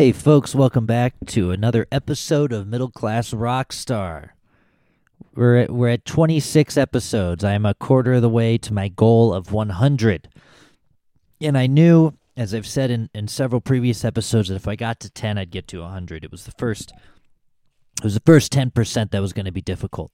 Hey, 0.00 0.12
folks, 0.12 0.54
welcome 0.54 0.86
back 0.86 1.12
to 1.26 1.50
another 1.50 1.86
episode 1.92 2.54
of 2.54 2.66
Middle 2.66 2.90
Class 2.90 3.34
Rockstar. 3.34 4.30
We're 5.34 5.58
at, 5.58 5.70
we're 5.70 5.90
at 5.90 6.06
26 6.06 6.78
episodes. 6.78 7.44
I 7.44 7.52
am 7.52 7.66
a 7.66 7.74
quarter 7.74 8.14
of 8.14 8.22
the 8.22 8.30
way 8.30 8.56
to 8.56 8.72
my 8.72 8.88
goal 8.88 9.34
of 9.34 9.52
100. 9.52 10.30
And 11.42 11.58
I 11.58 11.66
knew, 11.66 12.14
as 12.34 12.54
I've 12.54 12.66
said 12.66 12.90
in, 12.90 13.10
in 13.12 13.28
several 13.28 13.60
previous 13.60 14.02
episodes, 14.02 14.48
that 14.48 14.54
if 14.54 14.66
I 14.66 14.74
got 14.74 15.00
to 15.00 15.10
10, 15.10 15.36
I'd 15.36 15.50
get 15.50 15.68
to 15.68 15.82
100. 15.82 16.24
It 16.24 16.30
was 16.30 16.44
the 16.44 16.52
first 16.52 16.94
it 17.98 18.04
was 18.04 18.14
the 18.14 18.22
first 18.24 18.50
10% 18.54 19.10
that 19.10 19.20
was 19.20 19.34
going 19.34 19.44
to 19.44 19.52
be 19.52 19.60
difficult. 19.60 20.12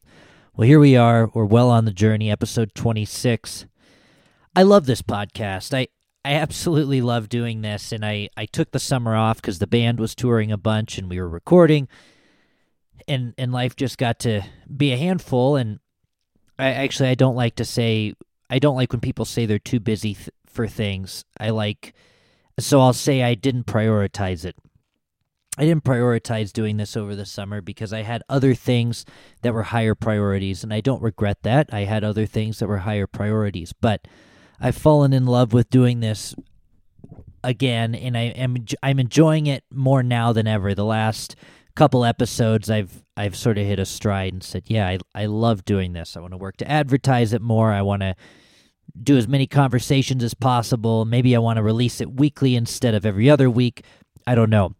Well, 0.56 0.66
here 0.66 0.80
we 0.80 0.96
are. 0.96 1.30
We're 1.32 1.44
well 1.44 1.70
on 1.70 1.84
the 1.84 1.92
journey, 1.92 2.28
episode 2.28 2.74
26. 2.74 3.66
I 4.56 4.64
love 4.64 4.86
this 4.86 5.02
podcast. 5.02 5.72
I 5.72 5.86
I 6.26 6.32
absolutely 6.32 7.02
love 7.02 7.28
doing 7.28 7.60
this, 7.60 7.92
and 7.92 8.04
I, 8.04 8.30
I 8.36 8.46
took 8.46 8.72
the 8.72 8.80
summer 8.80 9.14
off 9.14 9.36
because 9.36 9.60
the 9.60 9.66
band 9.68 10.00
was 10.00 10.16
touring 10.16 10.50
a 10.50 10.56
bunch 10.56 10.98
and 10.98 11.08
we 11.08 11.20
were 11.20 11.28
recording, 11.28 11.86
and 13.06 13.32
and 13.38 13.52
life 13.52 13.76
just 13.76 13.96
got 13.96 14.18
to 14.20 14.42
be 14.76 14.92
a 14.92 14.96
handful. 14.96 15.54
And 15.54 15.78
I 16.58 16.72
actually 16.72 17.10
I 17.10 17.14
don't 17.14 17.36
like 17.36 17.54
to 17.56 17.64
say 17.64 18.14
I 18.50 18.58
don't 18.58 18.74
like 18.74 18.90
when 18.90 19.00
people 19.00 19.24
say 19.24 19.46
they're 19.46 19.60
too 19.60 19.78
busy 19.78 20.14
th- 20.14 20.30
for 20.48 20.66
things. 20.66 21.24
I 21.38 21.50
like 21.50 21.94
so 22.58 22.80
I'll 22.80 22.92
say 22.92 23.22
I 23.22 23.34
didn't 23.34 23.66
prioritize 23.66 24.44
it. 24.44 24.56
I 25.56 25.64
didn't 25.64 25.84
prioritize 25.84 26.52
doing 26.52 26.76
this 26.76 26.96
over 26.96 27.14
the 27.14 27.24
summer 27.24 27.60
because 27.60 27.92
I 27.92 28.02
had 28.02 28.24
other 28.28 28.52
things 28.52 29.04
that 29.42 29.54
were 29.54 29.62
higher 29.62 29.94
priorities, 29.94 30.64
and 30.64 30.74
I 30.74 30.80
don't 30.80 31.02
regret 31.02 31.44
that. 31.44 31.72
I 31.72 31.84
had 31.84 32.02
other 32.02 32.26
things 32.26 32.58
that 32.58 32.66
were 32.66 32.78
higher 32.78 33.06
priorities, 33.06 33.72
but 33.72 34.08
I've 34.60 34.76
fallen 34.76 35.12
in 35.12 35.26
love 35.26 35.52
with 35.52 35.70
doing 35.70 36.00
this 36.00 36.34
again, 37.44 37.94
and 37.94 38.16
I 38.16 38.22
am 38.22 38.56
I'm 38.82 38.98
enjoying 38.98 39.46
it 39.46 39.64
more 39.72 40.02
now 40.02 40.32
than 40.32 40.46
ever. 40.46 40.74
The 40.74 40.84
last 40.84 41.36
couple 41.74 42.04
episodes, 42.04 42.70
I've 42.70 43.04
I've 43.16 43.36
sort 43.36 43.58
of 43.58 43.66
hit 43.66 43.78
a 43.78 43.86
stride 43.86 44.32
and 44.32 44.42
said, 44.42 44.64
yeah, 44.66 44.86
I 44.88 44.98
I 45.14 45.26
love 45.26 45.64
doing 45.64 45.92
this. 45.92 46.16
I 46.16 46.20
want 46.20 46.32
to 46.32 46.38
work 46.38 46.56
to 46.58 46.70
advertise 46.70 47.32
it 47.32 47.42
more. 47.42 47.72
I 47.72 47.82
want 47.82 48.02
to 48.02 48.14
do 49.02 49.16
as 49.16 49.28
many 49.28 49.46
conversations 49.46 50.24
as 50.24 50.34
possible. 50.34 51.04
Maybe 51.04 51.36
I 51.36 51.38
want 51.38 51.58
to 51.58 51.62
release 51.62 52.00
it 52.00 52.12
weekly 52.12 52.56
instead 52.56 52.94
of 52.94 53.04
every 53.04 53.28
other 53.28 53.50
week. 53.50 53.84
I 54.26 54.34
don't 54.34 54.50
know, 54.50 54.74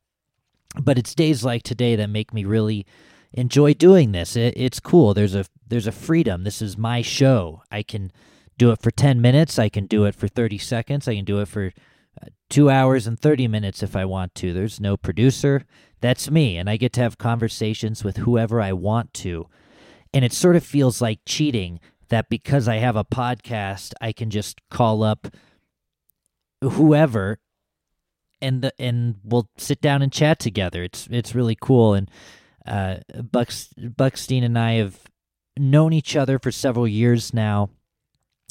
but 0.80 0.98
it's 0.98 1.14
days 1.14 1.44
like 1.44 1.62
today 1.62 1.96
that 1.96 2.08
make 2.08 2.34
me 2.34 2.44
really 2.44 2.86
enjoy 3.32 3.74
doing 3.74 4.12
this. 4.12 4.36
It, 4.36 4.54
it's 4.56 4.80
cool. 4.80 5.14
There's 5.14 5.34
a 5.34 5.44
there's 5.66 5.86
a 5.86 5.92
freedom. 5.92 6.44
This 6.44 6.62
is 6.62 6.76
my 6.76 7.02
show. 7.02 7.62
I 7.70 7.82
can 7.82 8.10
do 8.58 8.70
it 8.70 8.80
for 8.80 8.90
10 8.90 9.20
minutes. 9.20 9.58
I 9.58 9.68
can 9.68 9.86
do 9.86 10.04
it 10.04 10.14
for 10.14 10.28
30 10.28 10.58
seconds. 10.58 11.08
I 11.08 11.14
can 11.14 11.24
do 11.24 11.40
it 11.40 11.48
for 11.48 11.72
uh, 12.20 12.26
two 12.48 12.70
hours 12.70 13.06
and 13.06 13.18
30 13.18 13.48
minutes 13.48 13.82
if 13.82 13.94
I 13.94 14.04
want 14.04 14.34
to. 14.36 14.52
There's 14.52 14.80
no 14.80 14.96
producer. 14.96 15.64
That's 16.00 16.30
me. 16.30 16.56
And 16.56 16.68
I 16.68 16.76
get 16.76 16.92
to 16.94 17.00
have 17.00 17.18
conversations 17.18 18.04
with 18.04 18.18
whoever 18.18 18.60
I 18.60 18.72
want 18.72 19.12
to. 19.14 19.46
And 20.14 20.24
it 20.24 20.32
sort 20.32 20.56
of 20.56 20.64
feels 20.64 21.00
like 21.00 21.20
cheating 21.26 21.80
that 22.08 22.28
because 22.28 22.68
I 22.68 22.76
have 22.76 22.96
a 22.96 23.04
podcast, 23.04 23.92
I 24.00 24.12
can 24.12 24.30
just 24.30 24.60
call 24.70 25.02
up 25.02 25.28
whoever 26.62 27.38
and 28.40 28.62
the, 28.62 28.72
and 28.78 29.16
we'll 29.24 29.48
sit 29.56 29.80
down 29.80 30.02
and 30.02 30.12
chat 30.12 30.38
together. 30.38 30.82
It's 30.84 31.08
it's 31.10 31.34
really 31.34 31.56
cool 31.60 31.94
and 31.94 32.10
uh 32.66 32.98
Bucks 33.30 33.70
Buckstein 33.78 34.44
and 34.44 34.58
I 34.58 34.74
have 34.74 35.00
known 35.58 35.92
each 35.92 36.16
other 36.16 36.38
for 36.38 36.52
several 36.52 36.86
years 36.86 37.32
now 37.32 37.70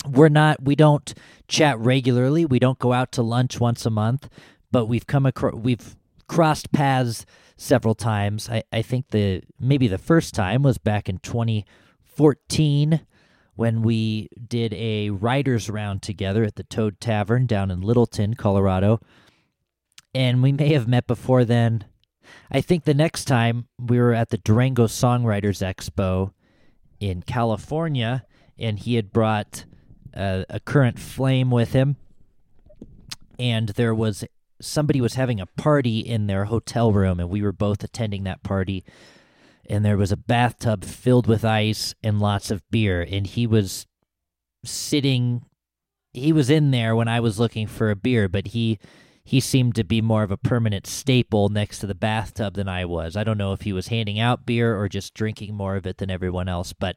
we're 0.07 0.29
not 0.29 0.61
we 0.63 0.75
don't 0.75 1.13
chat 1.47 1.79
regularly. 1.79 2.45
We 2.45 2.59
don't 2.59 2.79
go 2.79 2.93
out 2.93 3.11
to 3.13 3.21
lunch 3.21 3.59
once 3.59 3.85
a 3.85 3.89
month 3.89 4.29
but 4.75 4.87
we've 4.87 5.07
come 5.07 5.25
across 5.25 5.53
we've 5.53 5.95
crossed 6.27 6.69
paths 6.73 7.25
several 7.55 7.95
times. 7.95 8.49
I, 8.49 8.63
I 8.73 8.81
think 8.81 9.07
the 9.11 9.41
maybe 9.57 9.87
the 9.87 9.97
first 9.97 10.33
time 10.33 10.63
was 10.63 10.77
back 10.77 11.07
in 11.07 11.19
2014 11.19 12.99
when 13.55 13.81
we 13.83 14.27
did 14.49 14.73
a 14.73 15.11
writers 15.11 15.69
round 15.69 16.01
together 16.01 16.43
at 16.43 16.55
the 16.55 16.63
toad 16.63 16.99
tavern 16.99 17.45
down 17.45 17.71
in 17.71 17.79
littleton 17.79 18.33
colorado. 18.33 18.99
And 20.13 20.43
we 20.43 20.51
may 20.51 20.73
have 20.73 20.89
met 20.89 21.07
before 21.07 21.45
then. 21.45 21.85
I 22.51 22.59
think 22.59 22.83
the 22.83 22.93
next 22.93 23.25
time 23.25 23.69
we 23.79 23.97
were 23.97 24.13
at 24.13 24.29
the 24.29 24.39
durango 24.39 24.87
songwriters 24.87 25.63
expo 25.63 26.33
in 26.99 27.21
california 27.21 28.25
and 28.57 28.79
he 28.79 28.95
had 28.95 29.13
brought 29.13 29.63
a, 30.15 30.45
a 30.49 30.59
current 30.59 30.99
flame 30.99 31.51
with 31.51 31.73
him, 31.73 31.97
and 33.37 33.69
there 33.69 33.93
was 33.93 34.25
somebody 34.61 35.01
was 35.01 35.15
having 35.15 35.39
a 35.39 35.45
party 35.45 35.99
in 35.99 36.27
their 36.27 36.45
hotel 36.45 36.91
room, 36.91 37.19
and 37.19 37.29
we 37.29 37.41
were 37.41 37.51
both 37.51 37.83
attending 37.83 38.23
that 38.23 38.43
party. 38.43 38.83
And 39.67 39.83
there 39.83 39.97
was 39.97 40.11
a 40.11 40.17
bathtub 40.17 40.83
filled 40.83 41.27
with 41.27 41.43
ice 41.43 41.95
and 42.03 42.19
lots 42.19 42.51
of 42.51 42.63
beer, 42.69 43.01
and 43.01 43.25
he 43.25 43.47
was 43.47 43.87
sitting. 44.63 45.43
He 46.13 46.31
was 46.31 46.49
in 46.49 46.71
there 46.71 46.95
when 46.95 47.07
I 47.07 47.19
was 47.19 47.39
looking 47.39 47.67
for 47.67 47.89
a 47.89 47.95
beer, 47.95 48.29
but 48.29 48.47
he 48.47 48.79
he 49.23 49.39
seemed 49.39 49.73
to 49.73 49.83
be 49.83 50.01
more 50.01 50.21
of 50.21 50.29
a 50.29 50.37
permanent 50.37 50.85
staple 50.85 51.49
next 51.49 51.79
to 51.79 51.87
the 51.87 51.95
bathtub 51.95 52.53
than 52.53 52.69
I 52.69 52.85
was. 52.85 53.17
I 53.17 53.23
don't 53.23 53.39
know 53.39 53.53
if 53.53 53.61
he 53.61 53.73
was 53.73 53.87
handing 53.87 54.19
out 54.19 54.45
beer 54.45 54.79
or 54.79 54.87
just 54.87 55.15
drinking 55.15 55.55
more 55.55 55.75
of 55.75 55.87
it 55.87 55.97
than 55.97 56.11
everyone 56.11 56.47
else, 56.47 56.73
but 56.73 56.95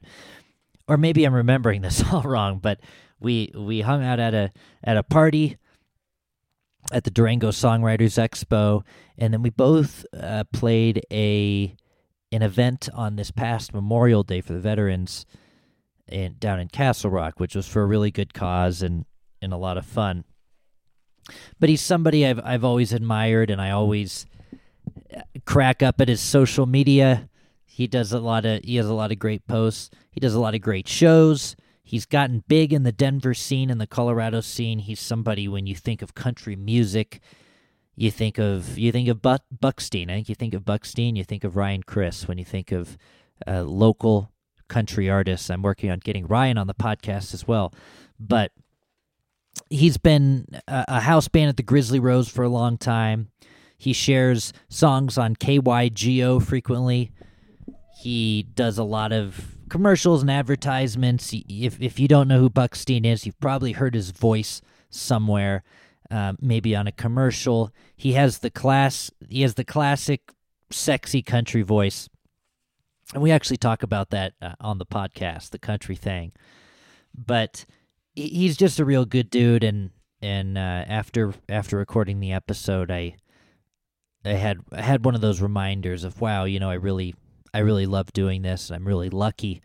or 0.87 0.99
maybe 0.99 1.25
I'm 1.25 1.35
remembering 1.35 1.81
this 1.81 2.05
all 2.13 2.23
wrong, 2.23 2.59
but 2.59 2.81
we 3.21 3.53
we 3.55 3.81
hung 3.81 4.05
out 4.05 4.21
at 4.21 4.35
a 4.35 4.53
at 4.85 4.97
a 4.97 5.03
party 5.03 5.57
at 6.93 7.05
the 7.05 7.11
Durango 7.11 7.51
Songwriters 7.51 8.19
Expo, 8.19 8.83
and 9.17 9.33
then 9.33 9.43
we 9.43 9.51
both 9.51 10.07
uh, 10.19 10.45
played 10.53 11.03
a 11.13 11.75
an 12.31 12.43
event 12.43 12.89
on 12.93 13.17
this 13.17 13.31
past 13.31 13.73
Memorial 13.73 14.23
Day 14.23 14.41
for 14.41 14.53
the 14.53 14.61
veterans 14.61 15.25
in 16.07 16.37
down 16.39 16.61
in 16.61 16.69
Castle 16.69 17.11
Rock, 17.11 17.41
which 17.41 17.55
was 17.55 17.67
for 17.67 17.83
a 17.83 17.87
really 17.87 18.11
good 18.11 18.35
cause 18.35 18.83
and 18.83 19.05
and 19.41 19.53
a 19.53 19.57
lot 19.57 19.79
of 19.79 19.87
fun. 19.87 20.25
But 21.61 21.69
he's 21.69 21.81
somebody 21.81 22.27
I've 22.27 22.41
I've 22.45 22.65
always 22.65 22.93
admired, 22.93 23.51
and 23.51 23.61
I 23.61 23.71
always 23.71 24.27
uh, 25.15 25.21
crack 25.45 25.83
up 25.83 26.01
at 26.01 26.09
his 26.09 26.21
social 26.21 26.67
media. 26.67 27.29
He 27.65 27.87
does 27.87 28.13
a 28.13 28.21
lot 28.21 28.45
of 28.45 28.65
he 28.65 28.77
has 28.77 28.87
a 28.87 28.95
lot 28.95 29.13
of 29.13 29.19
great 29.19 29.47
posts. 29.47 29.91
He 30.11 30.21
does 30.21 30.35
a 30.35 30.41
lot 30.41 30.55
of 30.55 30.61
great 30.61 30.89
shows. 30.89 31.55
He's 31.89 32.05
gotten 32.05 32.45
big 32.49 32.75
in 32.75 32.83
the 32.83 32.93
Denver 32.93 33.33
scene 33.33 33.71
and 33.71 33.81
the 33.81 33.87
Colorado 33.87 34.43
scene. 34.43 34.81
He's 34.81 35.01
somebody 35.01 35.49
when 35.49 35.67
you 35.67 35.75
think 35.75 36.03
of 36.03 36.15
country 36.15 36.55
music, 36.55 37.21
you 37.97 38.11
think 38.11 38.37
of 38.37 38.77
you 38.77 38.93
think 38.93 39.09
of 39.09 39.23
Buck, 39.23 39.45
Buckstein. 39.59 40.11
I 40.11 40.17
think 40.17 40.29
you 40.29 40.35
think 40.35 40.53
of 40.53 40.67
Buckstein. 40.67 41.17
You 41.17 41.25
think 41.25 41.45
of 41.45 41.57
Ryan 41.57 41.83
Chrys. 41.83 42.29
when 42.29 42.37
you 42.37 42.45
think 42.45 42.73
of 42.73 42.99
uh, 43.47 43.63
local 43.63 44.31
country 44.69 45.09
artists. 45.09 45.49
I'm 45.49 45.63
working 45.63 45.91
on 45.91 46.01
getting 46.01 46.27
Ryan 46.27 46.59
on 46.59 46.67
the 46.67 46.75
podcast 46.75 47.33
as 47.33 47.49
well, 47.49 47.73
but 48.21 48.53
he's 49.71 49.97
been 49.97 50.45
a, 50.69 50.85
a 50.89 51.01
house 51.01 51.29
band 51.29 51.49
at 51.49 51.57
the 51.57 51.63
Grizzly 51.63 52.01
Rose 52.01 52.29
for 52.29 52.43
a 52.43 52.51
long 52.51 52.77
time. 52.77 53.31
He 53.79 53.95
shares 53.95 54.53
songs 54.69 55.17
on 55.17 55.37
KYGO 55.37 56.43
frequently. 56.43 57.13
He 57.99 58.43
does 58.43 58.77
a 58.77 58.85
lot 58.85 59.15
of 59.15 59.58
commercials 59.69 60.23
and 60.23 60.31
advertisements. 60.31 61.33
If 61.33 61.81
if 61.81 61.99
you 61.99 62.09
don't 62.09 62.29
know 62.29 62.41
who 62.41 62.51
Buckstein 62.51 63.05
is, 63.05 63.27
you've 63.27 63.41
probably 63.41 63.73
heard 63.73 63.95
his 63.95 64.11
voice 64.11 64.61
somewhere, 64.91 65.63
uh, 66.11 66.35
maybe 66.41 66.75
on 66.75 66.87
a 66.87 66.93
commercial. 66.93 67.73
He 67.97 68.13
has 68.13 68.39
the 68.39 68.51
class. 68.51 69.11
He 69.29 69.43
has 69.43 69.55
the 69.55 69.65
classic, 69.65 70.33
sexy 70.71 71.23
country 71.23 71.63
voice, 71.63 72.09
and 73.15 73.23
we 73.23 73.31
actually 73.31 73.57
talk 73.57 73.83
about 73.83 74.11
that 74.11 74.35
uh, 74.41 74.55
on 74.61 74.79
the 74.79 74.87
podcast, 74.87 75.51
the 75.51 75.59
country 75.59 75.97
thing. 75.97 76.33
But 77.15 77.65
he's 78.15 78.57
just 78.57 78.79
a 78.79 78.85
real 78.85 79.05
good 79.05 79.31
dude, 79.31 79.65
and 79.65 79.91
and 80.21 80.59
uh, 80.59 80.85
after 80.89 81.35
after 81.49 81.79
recording 81.79 82.21
the 82.21 82.33
episode, 82.33 82.91
I 82.91 83.17
I 84.25 84.31
had 84.31 84.59
I 84.73 84.83
had 84.83 85.05
one 85.05 85.15
of 85.15 85.21
those 85.21 85.41
reminders 85.41 86.05
of 86.05 86.21
wow, 86.21 86.45
you 86.45 86.61
know, 86.61 86.71
I 86.71 86.75
really 86.75 87.15
I 87.59 87.63
really 87.63 87.87
love 87.87 88.13
doing 88.13 88.43
this. 88.43 88.71
I'm 88.71 88.87
really 88.87 89.11
lucky. 89.11 89.61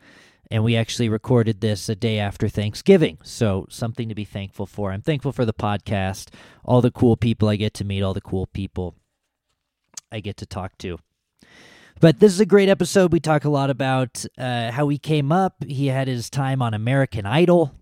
And 0.49 0.63
we 0.63 0.75
actually 0.75 1.09
recorded 1.09 1.61
this 1.61 1.87
a 1.89 1.95
day 1.95 2.17
after 2.17 2.49
Thanksgiving. 2.49 3.19
So, 3.21 3.67
something 3.69 4.09
to 4.09 4.15
be 4.15 4.25
thankful 4.25 4.65
for. 4.65 4.91
I'm 4.91 5.03
thankful 5.03 5.31
for 5.31 5.45
the 5.45 5.53
podcast, 5.53 6.29
all 6.65 6.81
the 6.81 6.89
cool 6.89 7.15
people 7.15 7.49
I 7.49 7.55
get 7.55 7.75
to 7.75 7.85
meet, 7.85 8.01
all 8.01 8.15
the 8.15 8.19
cool 8.19 8.47
people 8.47 8.95
I 10.11 10.21
get 10.21 10.37
to 10.37 10.47
talk 10.47 10.75
to. 10.79 10.97
But 12.01 12.19
this 12.19 12.33
is 12.33 12.39
a 12.39 12.47
great 12.47 12.67
episode. 12.67 13.13
We 13.13 13.19
talk 13.19 13.45
a 13.45 13.49
lot 13.51 13.69
about 13.69 14.25
uh, 14.39 14.71
how 14.71 14.89
he 14.89 14.97
came 14.97 15.31
up. 15.31 15.63
He 15.63 15.85
had 15.85 16.07
his 16.07 16.31
time 16.31 16.63
on 16.63 16.73
American 16.73 17.27
Idol 17.27 17.75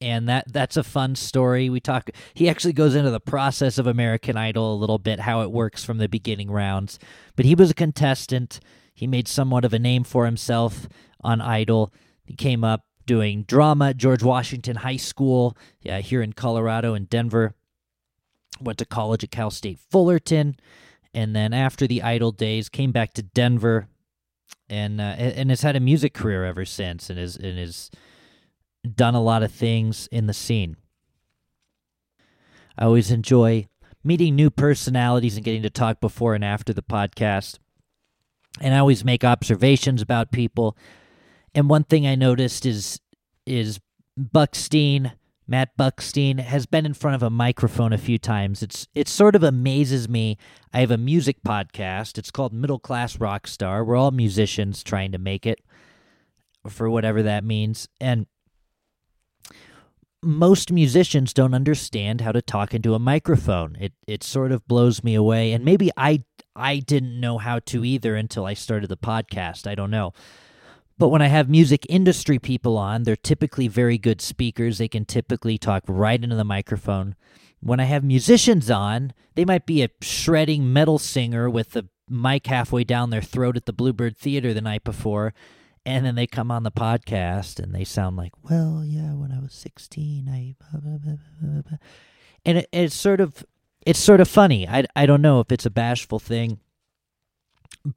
and 0.00 0.28
that 0.28 0.52
that's 0.52 0.76
a 0.76 0.82
fun 0.82 1.14
story. 1.14 1.68
We 1.68 1.80
talk. 1.80 2.10
He 2.34 2.48
actually 2.48 2.72
goes 2.72 2.94
into 2.94 3.10
the 3.10 3.20
process 3.20 3.78
of 3.78 3.86
American 3.86 4.36
Idol 4.36 4.74
a 4.74 4.76
little 4.76 4.98
bit, 4.98 5.20
how 5.20 5.42
it 5.42 5.50
works 5.50 5.84
from 5.84 5.98
the 5.98 6.08
beginning 6.08 6.50
rounds. 6.50 6.98
But 7.36 7.44
he 7.44 7.54
was 7.54 7.70
a 7.70 7.74
contestant. 7.74 8.60
He 8.94 9.06
made 9.06 9.28
somewhat 9.28 9.64
of 9.64 9.74
a 9.74 9.78
name 9.78 10.04
for 10.04 10.24
himself 10.24 10.88
on 11.22 11.40
Idol. 11.40 11.92
He 12.24 12.34
came 12.34 12.64
up 12.64 12.84
doing 13.06 13.42
drama 13.42 13.90
at 13.90 13.96
George 13.96 14.22
Washington 14.22 14.76
High 14.76 14.96
School 14.96 15.56
yeah, 15.80 16.00
here 16.00 16.22
in 16.22 16.32
Colorado 16.32 16.94
in 16.94 17.04
Denver. 17.04 17.54
Went 18.60 18.78
to 18.78 18.84
college 18.84 19.24
at 19.24 19.30
Cal 19.30 19.50
State 19.50 19.78
Fullerton, 19.90 20.56
and 21.14 21.34
then 21.34 21.52
after 21.52 21.86
the 21.86 22.02
Idol 22.02 22.30
days, 22.30 22.68
came 22.68 22.92
back 22.92 23.14
to 23.14 23.22
Denver, 23.22 23.88
and 24.68 25.00
uh, 25.00 25.04
and 25.04 25.50
has 25.50 25.62
had 25.62 25.76
a 25.76 25.80
music 25.80 26.14
career 26.14 26.44
ever 26.44 26.64
since, 26.64 27.10
and 27.10 27.18
is 27.18 27.36
and 27.36 27.58
has 27.58 27.90
done 28.94 29.14
a 29.14 29.22
lot 29.22 29.42
of 29.42 29.52
things 29.52 30.08
in 30.10 30.26
the 30.26 30.32
scene. 30.32 30.76
I 32.78 32.84
always 32.84 33.10
enjoy 33.10 33.68
meeting 34.02 34.34
new 34.34 34.50
personalities 34.50 35.36
and 35.36 35.44
getting 35.44 35.62
to 35.62 35.70
talk 35.70 36.00
before 36.00 36.34
and 36.34 36.44
after 36.44 36.72
the 36.72 36.82
podcast. 36.82 37.58
And 38.60 38.74
I 38.74 38.78
always 38.78 39.04
make 39.04 39.24
observations 39.24 40.02
about 40.02 40.32
people. 40.32 40.76
And 41.54 41.68
one 41.68 41.84
thing 41.84 42.06
I 42.06 42.14
noticed 42.14 42.64
is 42.66 43.00
is 43.46 43.80
Buckstein, 44.18 45.12
Matt 45.46 45.76
Buckstein 45.76 46.38
has 46.38 46.66
been 46.66 46.86
in 46.86 46.94
front 46.94 47.16
of 47.16 47.22
a 47.22 47.30
microphone 47.30 47.92
a 47.92 47.98
few 47.98 48.18
times. 48.18 48.62
It's 48.62 48.86
it 48.94 49.08
sort 49.08 49.34
of 49.34 49.42
amazes 49.42 50.08
me. 50.08 50.38
I 50.72 50.80
have 50.80 50.90
a 50.90 50.98
music 50.98 51.42
podcast. 51.44 52.18
It's 52.18 52.30
called 52.30 52.52
Middle 52.52 52.78
Class 52.78 53.18
Rock 53.18 53.46
Star. 53.46 53.84
We're 53.84 53.96
all 53.96 54.10
musicians 54.10 54.82
trying 54.82 55.12
to 55.12 55.18
make 55.18 55.46
it 55.46 55.60
for 56.68 56.88
whatever 56.88 57.22
that 57.22 57.44
means. 57.44 57.88
And 58.00 58.26
most 60.22 60.70
musicians 60.70 61.32
don't 61.32 61.54
understand 61.54 62.20
how 62.20 62.32
to 62.32 62.42
talk 62.42 62.74
into 62.74 62.94
a 62.94 62.98
microphone. 62.98 63.76
It 63.80 63.92
it 64.06 64.22
sort 64.22 64.52
of 64.52 64.66
blows 64.66 65.02
me 65.02 65.14
away 65.14 65.52
and 65.52 65.64
maybe 65.64 65.90
I 65.96 66.24
I 66.54 66.78
didn't 66.78 67.18
know 67.18 67.38
how 67.38 67.60
to 67.60 67.84
either 67.84 68.16
until 68.16 68.44
I 68.44 68.54
started 68.54 68.88
the 68.88 68.96
podcast. 68.96 69.66
I 69.66 69.74
don't 69.74 69.90
know. 69.90 70.12
But 70.98 71.08
when 71.08 71.22
I 71.22 71.28
have 71.28 71.48
music 71.48 71.86
industry 71.88 72.38
people 72.38 72.76
on, 72.76 73.04
they're 73.04 73.16
typically 73.16 73.68
very 73.68 73.96
good 73.96 74.20
speakers. 74.20 74.76
They 74.76 74.88
can 74.88 75.06
typically 75.06 75.56
talk 75.56 75.82
right 75.88 76.22
into 76.22 76.36
the 76.36 76.44
microphone. 76.44 77.16
When 77.60 77.80
I 77.80 77.84
have 77.84 78.04
musicians 78.04 78.70
on, 78.70 79.14
they 79.34 79.46
might 79.46 79.64
be 79.64 79.82
a 79.82 79.88
shredding 80.02 80.70
metal 80.70 80.98
singer 80.98 81.48
with 81.48 81.70
the 81.70 81.88
mic 82.06 82.46
halfway 82.46 82.84
down 82.84 83.08
their 83.08 83.22
throat 83.22 83.56
at 83.56 83.64
the 83.64 83.72
Bluebird 83.72 84.18
Theater 84.18 84.52
the 84.52 84.60
night 84.60 84.84
before, 84.84 85.32
and 85.86 86.04
then 86.04 86.14
they 86.14 86.26
come 86.26 86.50
on 86.50 86.62
the 86.62 86.70
podcast 86.70 87.58
and 87.58 87.74
they 87.74 87.84
sound 87.84 88.16
like, 88.16 88.32
well, 88.48 88.82
yeah, 88.84 89.14
when 89.14 89.32
I 89.32 89.40
was 89.40 89.54
16, 89.54 90.28
I. 90.28 90.54
And 92.44 92.58
it, 92.58 92.68
it's 92.72 92.94
sort 92.94 93.20
of. 93.20 93.44
It's 93.86 93.98
sort 93.98 94.20
of 94.20 94.28
funny. 94.28 94.68
I, 94.68 94.84
I 94.94 95.06
don't 95.06 95.22
know 95.22 95.40
if 95.40 95.50
it's 95.50 95.64
a 95.64 95.70
bashful 95.70 96.18
thing 96.18 96.60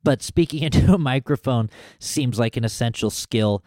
but 0.03 0.21
speaking 0.21 0.63
into 0.63 0.93
a 0.93 0.97
microphone 0.97 1.69
seems 1.99 2.39
like 2.39 2.57
an 2.57 2.65
essential 2.65 3.09
skill 3.09 3.63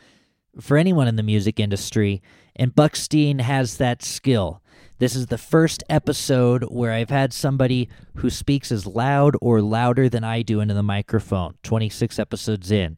for 0.61 0.77
anyone 0.77 1.07
in 1.09 1.17
the 1.17 1.23
music 1.23 1.61
industry, 1.61 2.23
and 2.55 2.75
Buckstein 2.75 3.41
has 3.43 3.77
that 3.77 4.03
skill. 4.03 4.63
This 4.99 5.15
is 5.15 5.27
the 5.27 5.37
first 5.37 5.85
episode 5.91 6.65
where 6.71 6.93
I've 6.93 7.11
had 7.11 7.35
somebody 7.35 7.91
who 8.17 8.31
speaks 8.31 8.73
as 8.73 8.87
loud 8.87 9.37
or 9.43 9.61
louder 9.61 10.09
than 10.09 10.25
I 10.25 10.41
do 10.41 10.61
into 10.61 10.73
the 10.73 10.83
microphone. 10.83 11.57
26 11.63 12.19
episodes 12.19 12.71
in. 12.71 12.97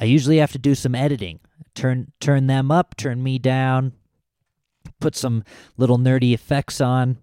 I 0.00 0.04
usually 0.04 0.38
have 0.38 0.52
to 0.52 0.58
do 0.58 0.74
some 0.74 0.94
editing. 0.94 1.40
Turn 1.74 2.12
turn 2.20 2.46
them 2.46 2.70
up, 2.70 2.96
turn 2.96 3.22
me 3.22 3.38
down, 3.38 3.92
put 5.00 5.14
some 5.14 5.44
little 5.76 5.98
nerdy 5.98 6.32
effects 6.32 6.80
on 6.80 7.18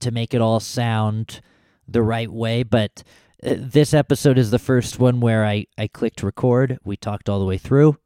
to 0.00 0.10
make 0.10 0.34
it 0.34 0.40
all 0.40 0.60
sound 0.60 1.40
the 1.88 2.02
right 2.02 2.30
way, 2.30 2.62
but 2.62 3.02
uh, 3.44 3.54
this 3.56 3.94
episode 3.94 4.38
is 4.38 4.50
the 4.50 4.58
first 4.58 4.98
one 4.98 5.20
where 5.20 5.44
I, 5.44 5.66
I 5.78 5.86
clicked 5.86 6.22
record. 6.22 6.78
We 6.84 6.96
talked 6.96 7.28
all 7.28 7.38
the 7.38 7.44
way 7.44 7.58
through. 7.58 7.98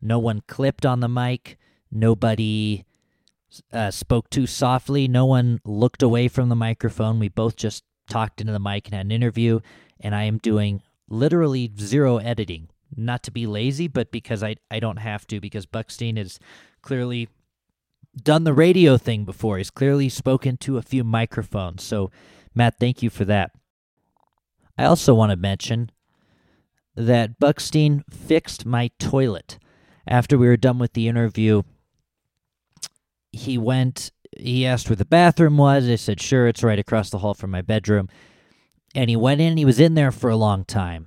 No 0.00 0.18
one 0.18 0.42
clipped 0.46 0.86
on 0.86 1.00
the 1.00 1.08
mic. 1.08 1.58
Nobody 1.90 2.84
uh, 3.72 3.90
spoke 3.90 4.30
too 4.30 4.46
softly. 4.46 5.08
No 5.08 5.26
one 5.26 5.60
looked 5.64 6.02
away 6.02 6.28
from 6.28 6.48
the 6.48 6.56
microphone. 6.56 7.18
We 7.18 7.28
both 7.28 7.56
just 7.56 7.84
talked 8.08 8.40
into 8.40 8.52
the 8.52 8.60
mic 8.60 8.86
and 8.86 8.94
had 8.94 9.06
an 9.06 9.12
interview. 9.12 9.60
And 10.00 10.14
I 10.14 10.24
am 10.24 10.38
doing 10.38 10.82
literally 11.08 11.70
zero 11.78 12.18
editing. 12.18 12.68
Not 12.96 13.22
to 13.24 13.30
be 13.30 13.46
lazy, 13.46 13.88
but 13.88 14.10
because 14.10 14.42
I, 14.42 14.56
I 14.70 14.80
don't 14.80 14.98
have 14.98 15.26
to, 15.28 15.40
because 15.40 15.66
Buckstein 15.66 16.16
has 16.16 16.38
clearly 16.82 17.28
done 18.16 18.44
the 18.44 18.52
radio 18.52 18.96
thing 18.96 19.24
before. 19.24 19.58
He's 19.58 19.70
clearly 19.70 20.08
spoken 20.08 20.56
to 20.58 20.78
a 20.78 20.82
few 20.82 21.04
microphones. 21.04 21.82
So, 21.82 22.10
Matt, 22.54 22.78
thank 22.78 23.02
you 23.02 23.10
for 23.10 23.24
that. 23.26 23.52
I 24.76 24.84
also 24.84 25.14
want 25.14 25.30
to 25.30 25.36
mention 25.36 25.90
that 26.96 27.38
Buckstein 27.38 28.02
fixed 28.10 28.66
my 28.66 28.90
toilet. 28.98 29.58
After 30.06 30.38
we 30.38 30.48
were 30.48 30.56
done 30.56 30.78
with 30.78 30.94
the 30.94 31.06
interview, 31.06 31.62
he 33.30 33.58
went, 33.58 34.10
he 34.36 34.66
asked 34.66 34.88
where 34.88 34.96
the 34.96 35.04
bathroom 35.04 35.58
was. 35.58 35.88
I 35.88 35.96
said, 35.96 36.20
sure, 36.20 36.48
it's 36.48 36.62
right 36.62 36.78
across 36.78 37.10
the 37.10 37.18
hall 37.18 37.34
from 37.34 37.50
my 37.50 37.60
bedroom. 37.60 38.08
And 38.94 39.10
he 39.10 39.16
went 39.16 39.40
in, 39.40 39.58
he 39.58 39.64
was 39.66 39.78
in 39.78 39.94
there 39.94 40.10
for 40.10 40.30
a 40.30 40.36
long 40.36 40.64
time. 40.64 41.06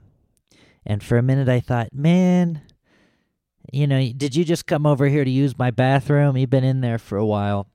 And 0.85 1.03
for 1.03 1.17
a 1.17 1.23
minute, 1.23 1.47
I 1.47 1.59
thought, 1.59 1.93
man, 1.93 2.61
you 3.71 3.87
know, 3.87 4.11
did 4.15 4.35
you 4.35 4.43
just 4.43 4.65
come 4.65 4.85
over 4.85 5.07
here 5.07 5.23
to 5.23 5.29
use 5.29 5.57
my 5.57 5.71
bathroom? 5.71 6.37
You've 6.37 6.49
been 6.49 6.63
in 6.63 6.81
there 6.81 6.97
for 6.97 7.17
a 7.17 7.25
while. 7.25 7.67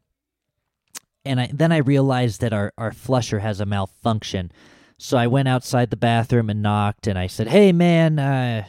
And 1.24 1.40
I, 1.40 1.50
then 1.52 1.72
I 1.72 1.78
realized 1.78 2.40
that 2.40 2.52
our, 2.52 2.72
our 2.78 2.92
flusher 2.92 3.40
has 3.40 3.60
a 3.60 3.66
malfunction. 3.66 4.52
So 4.98 5.16
I 5.16 5.26
went 5.26 5.48
outside 5.48 5.90
the 5.90 5.96
bathroom 5.96 6.48
and 6.48 6.62
knocked, 6.62 7.06
and 7.06 7.18
I 7.18 7.26
said, 7.26 7.48
"Hey, 7.48 7.70
man, 7.70 8.18
uh, 8.18 8.64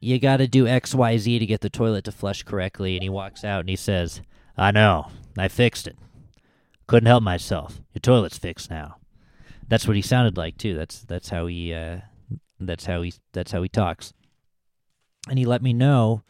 you 0.00 0.18
got 0.18 0.38
to 0.38 0.48
do 0.48 0.66
X, 0.66 0.94
Y, 0.94 1.16
Z 1.16 1.38
to 1.38 1.46
get 1.46 1.60
the 1.60 1.70
toilet 1.70 2.04
to 2.04 2.12
flush 2.12 2.42
correctly." 2.42 2.96
And 2.96 3.02
he 3.02 3.08
walks 3.08 3.44
out 3.44 3.60
and 3.60 3.68
he 3.68 3.76
says, 3.76 4.20
"I 4.56 4.72
know, 4.72 5.10
I 5.38 5.46
fixed 5.46 5.86
it. 5.86 5.96
Couldn't 6.88 7.06
help 7.06 7.22
myself. 7.22 7.80
Your 7.92 8.00
toilet's 8.00 8.38
fixed 8.38 8.68
now." 8.68 8.96
That's 9.68 9.86
what 9.86 9.96
he 9.96 10.02
sounded 10.02 10.36
like 10.36 10.58
too. 10.58 10.74
That's 10.74 11.00
that's 11.02 11.28
how 11.28 11.46
he 11.46 11.72
uh, 11.72 11.98
that's 12.66 12.86
how 12.86 13.02
he 13.02 13.14
that's 13.32 13.52
how 13.52 13.62
he 13.62 13.68
talks. 13.68 14.12
And 15.28 15.38
he 15.38 15.44
let 15.44 15.62
me 15.62 15.72
know 15.72 16.22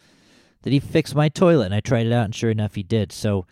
that 0.63 0.73
he 0.73 0.81
fixed 0.81 1.15
my 1.15 1.29
toilet, 1.29 1.67
and 1.67 1.75
I 1.75 1.81
tried 1.81 2.07
it 2.07 2.13
out, 2.13 2.25
and 2.25 2.35
sure 2.35 2.51
enough, 2.51 2.75
he 2.75 2.83
did. 2.83 3.13
So. 3.13 3.47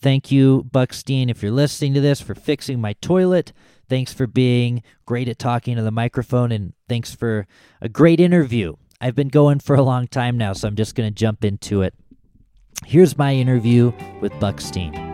Thank 0.00 0.30
you, 0.30 0.68
Buckstein, 0.70 1.28
if 1.28 1.42
you're 1.42 1.50
listening 1.50 1.94
to 1.94 2.00
this, 2.00 2.20
for 2.20 2.36
fixing 2.36 2.80
my 2.80 2.92
toilet. 3.00 3.52
Thanks 3.88 4.12
for 4.12 4.28
being 4.28 4.84
great 5.04 5.28
at 5.28 5.40
talking 5.40 5.74
to 5.74 5.82
the 5.82 5.90
microphone, 5.90 6.52
and 6.52 6.74
thanks 6.88 7.12
for 7.12 7.48
a 7.80 7.88
great 7.88 8.20
interview. 8.20 8.76
I've 9.00 9.16
been 9.16 9.26
going 9.26 9.58
for 9.58 9.74
a 9.74 9.82
long 9.82 10.06
time 10.06 10.38
now, 10.38 10.52
so 10.52 10.68
I'm 10.68 10.76
just 10.76 10.94
going 10.94 11.08
to 11.08 11.14
jump 11.14 11.44
into 11.44 11.82
it. 11.82 11.94
Here's 12.86 13.18
my 13.18 13.34
interview 13.34 13.92
with 14.20 14.30
Buckstein. 14.34 15.09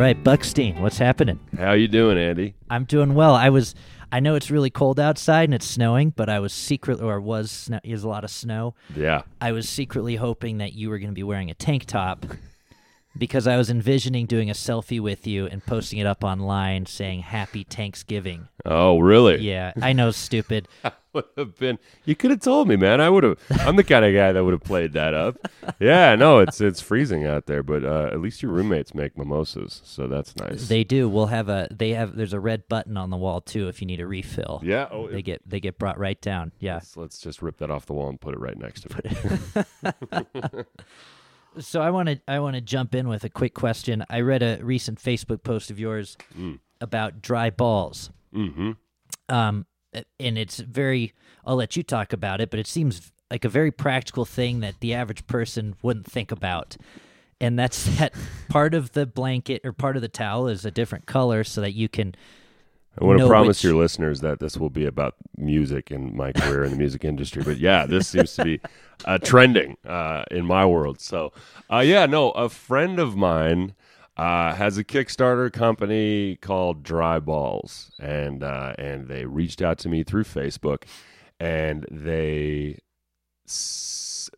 Right, 0.00 0.24
Buckstein, 0.24 0.80
what's 0.80 0.96
happening? 0.96 1.38
How 1.58 1.72
you 1.72 1.86
doing, 1.86 2.16
Andy? 2.16 2.54
I'm 2.70 2.84
doing 2.84 3.12
well. 3.12 3.34
I 3.34 3.50
was 3.50 3.74
I 4.10 4.20
know 4.20 4.34
it's 4.34 4.50
really 4.50 4.70
cold 4.70 4.98
outside 4.98 5.44
and 5.44 5.54
it's 5.54 5.66
snowing, 5.66 6.10
but 6.10 6.30
I 6.30 6.40
was 6.40 6.54
secretly 6.54 7.04
or 7.04 7.20
was 7.20 7.50
snow, 7.50 7.80
there's 7.84 8.02
a 8.02 8.08
lot 8.08 8.24
of 8.24 8.30
snow. 8.30 8.74
Yeah. 8.96 9.22
I 9.42 9.52
was 9.52 9.68
secretly 9.68 10.16
hoping 10.16 10.58
that 10.58 10.72
you 10.72 10.88
were 10.88 10.98
going 10.98 11.10
to 11.10 11.14
be 11.14 11.22
wearing 11.22 11.50
a 11.50 11.54
tank 11.54 11.84
top 11.84 12.24
because 13.16 13.46
I 13.46 13.56
was 13.56 13.70
envisioning 13.70 14.26
doing 14.26 14.50
a 14.50 14.54
selfie 14.54 15.00
with 15.00 15.26
you 15.26 15.46
and 15.46 15.64
posting 15.64 15.98
it 15.98 16.06
up 16.06 16.24
online 16.24 16.86
saying 16.86 17.20
happy 17.22 17.64
Thanksgiving. 17.64 18.48
Oh, 18.64 18.98
really? 18.98 19.38
Yeah, 19.38 19.72
I 19.80 19.92
know 19.92 20.10
stupid. 20.10 20.68
would 21.12 21.24
have 21.36 21.56
been. 21.56 21.78
You 22.04 22.14
could 22.14 22.30
have 22.30 22.40
told 22.40 22.68
me, 22.68 22.76
man. 22.76 23.00
I 23.00 23.10
would 23.10 23.24
have. 23.24 23.38
I'm 23.60 23.76
the 23.76 23.84
kind 23.84 24.04
of 24.04 24.14
guy 24.14 24.32
that 24.32 24.44
would 24.44 24.52
have 24.52 24.62
played 24.62 24.92
that 24.92 25.14
up. 25.14 25.36
Yeah, 25.78 26.14
no, 26.14 26.38
it's 26.38 26.60
it's 26.60 26.80
freezing 26.80 27.26
out 27.26 27.46
there, 27.46 27.62
but 27.62 27.84
uh, 27.84 28.10
at 28.12 28.20
least 28.20 28.42
your 28.42 28.52
roommates 28.52 28.94
make 28.94 29.16
mimosas, 29.16 29.80
so 29.84 30.06
that's 30.06 30.36
nice. 30.36 30.68
They 30.68 30.84
do. 30.84 31.08
We'll 31.08 31.26
have 31.26 31.48
a. 31.48 31.68
They 31.70 31.90
have. 31.90 32.16
There's 32.16 32.32
a 32.32 32.40
red 32.40 32.68
button 32.68 32.96
on 32.96 33.10
the 33.10 33.16
wall 33.16 33.40
too 33.40 33.68
if 33.68 33.80
you 33.80 33.86
need 33.86 34.00
a 34.00 34.06
refill. 34.06 34.60
Yeah. 34.64 34.88
Oh, 34.90 35.08
They 35.08 35.22
get 35.22 35.42
they 35.48 35.60
get 35.60 35.78
brought 35.78 35.98
right 35.98 36.20
down. 36.20 36.52
Yeah. 36.60 36.74
let's, 36.74 36.96
let's 36.96 37.18
just 37.18 37.42
rip 37.42 37.58
that 37.58 37.70
off 37.70 37.86
the 37.86 37.92
wall 37.92 38.08
and 38.08 38.20
put 38.20 38.34
it 38.34 38.40
right 38.40 38.56
next 38.56 38.88
to 38.88 39.46
it. 39.84 40.66
So 41.58 41.82
I 41.82 41.90
want 41.90 42.08
to 42.08 42.20
I 42.28 42.38
want 42.38 42.54
to 42.54 42.60
jump 42.60 42.94
in 42.94 43.08
with 43.08 43.24
a 43.24 43.28
quick 43.28 43.54
question. 43.54 44.04
I 44.08 44.20
read 44.20 44.42
a 44.42 44.58
recent 44.62 45.00
Facebook 45.00 45.42
post 45.42 45.70
of 45.70 45.78
yours 45.78 46.16
Mm. 46.38 46.60
about 46.80 47.20
dry 47.22 47.50
balls. 47.50 48.10
mm-hmm. 48.34 48.72
Um, 49.28 49.66
and 50.18 50.38
it's 50.38 50.58
very. 50.58 51.12
I'll 51.44 51.56
let 51.56 51.76
you 51.76 51.82
talk 51.82 52.12
about 52.12 52.40
it, 52.40 52.50
but 52.50 52.60
it 52.60 52.66
seems 52.66 53.12
like 53.30 53.44
a 53.44 53.48
very 53.48 53.70
practical 53.70 54.24
thing 54.24 54.60
that 54.60 54.80
the 54.80 54.94
average 54.94 55.26
person 55.26 55.74
wouldn't 55.82 56.06
think 56.10 56.30
about. 56.32 56.76
And 57.40 57.58
that's 57.58 57.84
that 57.98 58.14
part 58.48 58.74
of 58.74 58.92
the 58.92 59.06
blanket 59.06 59.62
or 59.64 59.72
part 59.72 59.96
of 59.96 60.02
the 60.02 60.08
towel 60.08 60.46
is 60.48 60.64
a 60.64 60.70
different 60.70 61.06
color 61.06 61.42
so 61.44 61.60
that 61.60 61.72
you 61.72 61.88
can. 61.88 62.14
I 63.00 63.04
want 63.04 63.18
to 63.18 63.26
promise 63.26 63.58
which- 63.58 63.64
your 63.64 63.74
listeners 63.80 64.20
that 64.20 64.40
this 64.40 64.56
will 64.56 64.70
be 64.70 64.84
about 64.84 65.14
music 65.36 65.90
and 65.90 66.14
my 66.14 66.32
career 66.32 66.64
in 66.64 66.70
the 66.72 66.76
music 66.76 67.04
industry. 67.04 67.42
But 67.42 67.58
yeah, 67.58 67.86
this 67.86 68.08
seems 68.08 68.34
to 68.36 68.44
be 68.44 68.60
uh, 69.04 69.18
trending 69.18 69.76
uh, 69.86 70.24
in 70.30 70.44
my 70.44 70.66
world. 70.66 71.00
So 71.00 71.32
uh, 71.72 71.78
yeah, 71.78 72.06
no, 72.06 72.30
a 72.32 72.48
friend 72.48 72.98
of 72.98 73.16
mine 73.16 73.74
uh, 74.16 74.54
has 74.54 74.76
a 74.76 74.84
Kickstarter 74.84 75.50
company 75.50 76.36
called 76.36 76.82
Dry 76.82 77.18
Balls, 77.20 77.90
and 77.98 78.42
uh, 78.42 78.74
and 78.78 79.08
they 79.08 79.24
reached 79.24 79.62
out 79.62 79.78
to 79.78 79.88
me 79.88 80.02
through 80.02 80.24
Facebook, 80.24 80.82
and 81.38 81.86
they 81.90 82.78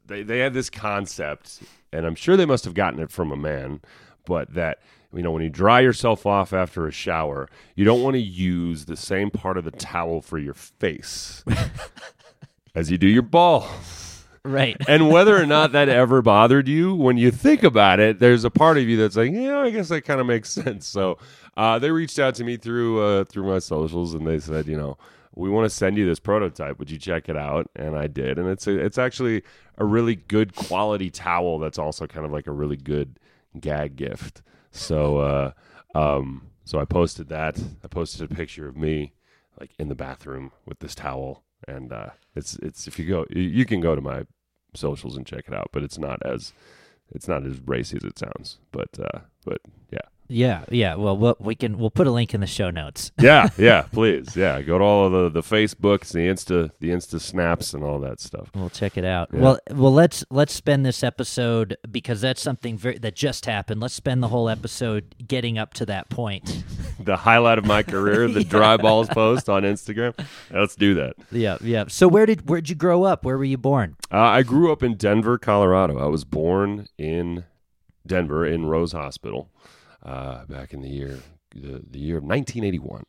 they 0.07 0.23
they 0.23 0.39
had 0.39 0.55
this 0.55 0.71
concept, 0.71 1.61
and 1.93 2.07
I'm 2.07 2.15
sure 2.15 2.37
they 2.37 2.47
must 2.47 2.65
have 2.65 2.75
gotten 2.75 3.01
it 3.01 3.11
from 3.11 3.33
a 3.33 3.37
man, 3.37 3.81
but 4.25 4.55
that 4.55 4.79
you 5.15 5.23
know 5.23 5.31
when 5.31 5.43
you 5.43 5.51
dry 5.51 5.81
yourself 5.81 6.27
off 6.27 6.53
after 6.53 6.87
a 6.87 6.93
shower, 6.93 7.49
you 7.75 7.85
don't 7.85 8.03
want 8.03 8.15
to 8.15 8.21
use 8.21 8.87
the 8.87 8.97
same 8.97 9.31
part 9.31 9.57
of 9.57 9.65
the 9.65 9.71
towel 9.71 10.21
for 10.21 10.39
your 10.39 10.55
face 10.55 11.45
as 12.75 12.91
you 12.91 12.99
do 12.99 13.07
your 13.07 13.23
balls 13.23 14.03
Right. 14.45 14.77
and 14.89 15.09
whether 15.09 15.37
or 15.37 15.47
not 15.47 15.73
that 15.73 15.89
ever 15.89 16.21
bothered 16.21 16.67
you, 16.67 16.95
when 16.95 17.17
you 17.17 17.31
think 17.31 17.63
about 17.63 18.01
it, 18.01 18.19
there's 18.19 18.45
a 18.45 18.51
part 18.51 18.77
of 18.77 18.89
you 18.89 18.97
that's 18.97 19.17
like, 19.17 19.33
yeah, 19.33 19.61
I 19.61 19.71
guess 19.71 19.89
that 19.89 20.03
kind 20.03 20.21
of 20.21 20.27
makes 20.27 20.51
sense. 20.51 20.87
So 20.87 21.19
uh, 21.57 21.79
they 21.79 21.91
reached 21.91 22.19
out 22.19 22.35
to 22.37 22.45
me 22.45 22.57
through 22.57 23.03
uh, 23.03 23.25
through 23.25 23.45
my 23.45 23.59
socials, 23.59 24.15
and 24.15 24.27
they 24.27 24.39
said, 24.39 24.67
you 24.67 24.77
know, 24.77 24.99
we 25.35 25.49
want 25.49 25.65
to 25.67 25.71
send 25.71 25.97
you 25.97 26.07
this 26.07 26.19
prototype. 26.19 26.79
Would 26.79 26.91
you 26.91 26.99
check 26.99 27.29
it 27.29 27.37
out? 27.37 27.71
And 27.77 27.97
I 27.97 28.07
did, 28.09 28.39
and 28.39 28.49
it's 28.49 28.67
a, 28.67 28.77
it's 28.79 28.99
actually 28.99 29.43
a 29.79 29.85
really 29.85 30.17
good 30.17 30.55
quality 30.57 31.11
towel. 31.11 31.59
That's 31.59 31.79
also 31.79 32.07
kind 32.07 32.27
of 32.27 32.33
like 32.33 32.47
a 32.47 32.53
really 32.53 32.77
good 32.77 33.19
gag 33.61 33.97
gift. 33.97 34.43
So 34.73 35.19
uh, 35.19 35.53
um, 35.95 36.49
so 36.65 36.79
I 36.79 36.85
posted 36.85 37.29
that. 37.29 37.63
I 37.85 37.89
posted 37.89 38.31
a 38.31 38.35
picture 38.35 38.67
of 38.67 38.77
me 38.77 39.13
like 39.61 39.71
in 39.79 39.89
the 39.89 39.95
bathroom 39.95 40.53
with 40.67 40.81
this 40.81 40.95
towel. 40.95 41.45
And 41.69 41.93
uh, 41.93 42.11
it's 42.35 42.57
it's 42.57 42.89
if 42.89 42.99
you 42.99 43.07
go 43.07 43.27
you, 43.31 43.65
can 43.65 43.81
go 43.81 43.95
to 43.95 44.01
my 44.01 44.25
socials 44.75 45.17
and 45.17 45.27
check 45.27 45.45
it 45.47 45.55
out 45.55 45.69
but 45.71 45.83
it's 45.83 45.99
not 45.99 46.19
as 46.25 46.55
it's 47.11 47.29
not 47.29 47.45
as 47.45 47.61
racy 47.67 47.97
as 47.97 48.05
it 48.05 48.19
sounds. 48.19 48.59
But 48.73 48.99
uh, 48.99 49.21
but 49.45 49.61
yeah 49.91 50.12
Yeah, 50.33 50.65
yeah. 50.71 50.95
Well, 50.95 51.17
we'll 51.17 51.37
we 51.39 51.55
can 51.55 51.79
we'll 51.79 51.91
put 51.91 52.07
a 52.07 52.11
link 52.11 52.35
in 52.35 52.41
the 52.41 52.47
show 52.47 52.71
notes. 52.71 53.13
yeah 53.21 53.49
yeah 53.59 53.83
please 53.93 54.35
yeah 54.37 54.61
go 54.63 54.79
to 54.79 54.85
all 54.85 55.07
of 55.07 55.13
the 55.13 55.29
the 55.29 55.43
facebooks 55.43 56.13
the 56.13 56.21
insta 56.21 56.71
the 56.81 56.91
insta 56.91 57.21
snaps 57.21 57.75
and 57.75 57.85
all 57.85 58.01
that 58.01 58.21
stuff 58.21 58.51
We'll 58.55 58.71
check 58.71 58.97
it 58.97 59.05
out. 59.05 59.29
Yeah. 59.33 59.41
Well, 59.41 59.59
well, 59.71 59.93
let's 59.93 60.25
let's 60.31 60.53
spend 60.53 60.85
this 60.87 61.03
episode 61.05 61.77
because 61.91 62.21
that's 62.21 62.41
something 62.43 62.77
very, 62.79 62.99
that 62.99 63.15
just 63.15 63.47
happened. 63.47 63.81
Let's 63.81 63.95
spend 63.95 64.23
the 64.23 64.29
whole 64.29 64.49
episode 64.49 65.15
getting 65.27 65.59
up 65.59 65.75
to 65.75 65.87
that 65.87 66.09
point. 66.11 66.65
the 67.01 67.17
highlight 67.17 67.59
of 67.59 67.65
my 67.65 67.83
career 67.83 68.29
the 68.29 68.45
dry 68.45 68.77
balls 68.77 69.09
post 69.09 69.49
on 69.49 69.63
instagram 69.65 70.15
let's 70.53 70.77
do 70.77 70.95
that 70.95 71.15
yeah, 71.33 71.57
yeah. 71.61 71.85
So 71.89 72.07
where 72.07 72.27
did 72.27 72.49
where'd 72.49 72.69
you 72.69 72.75
grow 72.77 73.03
up? 73.03 73.25
Where 73.25 73.37
were 73.37 73.45
you 73.45 73.59
born? 73.59 73.97
uh, 74.13 74.19
i 74.19 74.43
grew 74.43 74.71
up 74.71 74.83
in 74.83 74.95
denver 74.95 75.37
colorado 75.39 75.99
i 75.99 76.07
was 76.07 76.25
born 76.25 76.87
in 76.99 77.45
denver 78.07 78.47
in 78.47 78.67
rose 78.67 78.93
hospital 78.93 79.51
uh, 80.05 80.45
back 80.47 80.73
in 80.73 80.81
the 80.83 80.89
year 80.89 81.19
the, 81.55 81.83
the 81.91 81.99
year 81.99 82.17
of 82.17 82.25
1981 82.25 83.03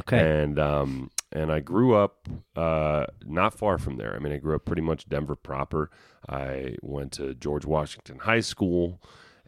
Okay. 0.00 0.18
and 0.42 0.58
um, 0.58 1.10
and 1.32 1.52
I 1.52 1.60
grew 1.60 1.94
up 1.94 2.28
uh, 2.56 3.06
not 3.24 3.54
far 3.54 3.78
from 3.78 3.96
there. 3.96 4.14
I 4.14 4.18
mean, 4.18 4.32
I 4.32 4.38
grew 4.38 4.54
up 4.56 4.64
pretty 4.64 4.82
much 4.82 5.08
Denver 5.08 5.36
proper. 5.36 5.90
I 6.28 6.76
went 6.82 7.12
to 7.12 7.34
George 7.34 7.64
Washington 7.64 8.18
High 8.20 8.40
School, 8.40 9.00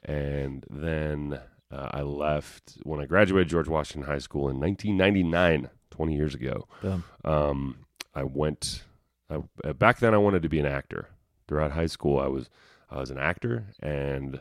and 0.04 0.64
then 0.70 1.40
uh, 1.72 1.88
I 1.92 2.02
left 2.02 2.78
when 2.84 3.00
I 3.00 3.06
graduated 3.06 3.48
George 3.48 3.68
Washington 3.68 4.08
High 4.10 4.18
School 4.18 4.48
in 4.48 4.58
1999, 4.60 5.68
20 5.90 6.14
years 6.14 6.34
ago. 6.34 6.66
Um, 7.24 7.78
I 8.14 8.22
went 8.22 8.84
I, 9.28 9.38
back 9.72 9.98
then. 9.98 10.14
I 10.14 10.18
wanted 10.18 10.42
to 10.42 10.48
be 10.48 10.60
an 10.60 10.66
actor. 10.66 11.08
Throughout 11.48 11.72
high 11.72 11.86
school, 11.86 12.18
I 12.20 12.26
was 12.28 12.48
I 12.90 12.98
was 12.98 13.10
an 13.10 13.18
actor 13.18 13.66
and 13.80 14.40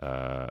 uh, 0.00 0.48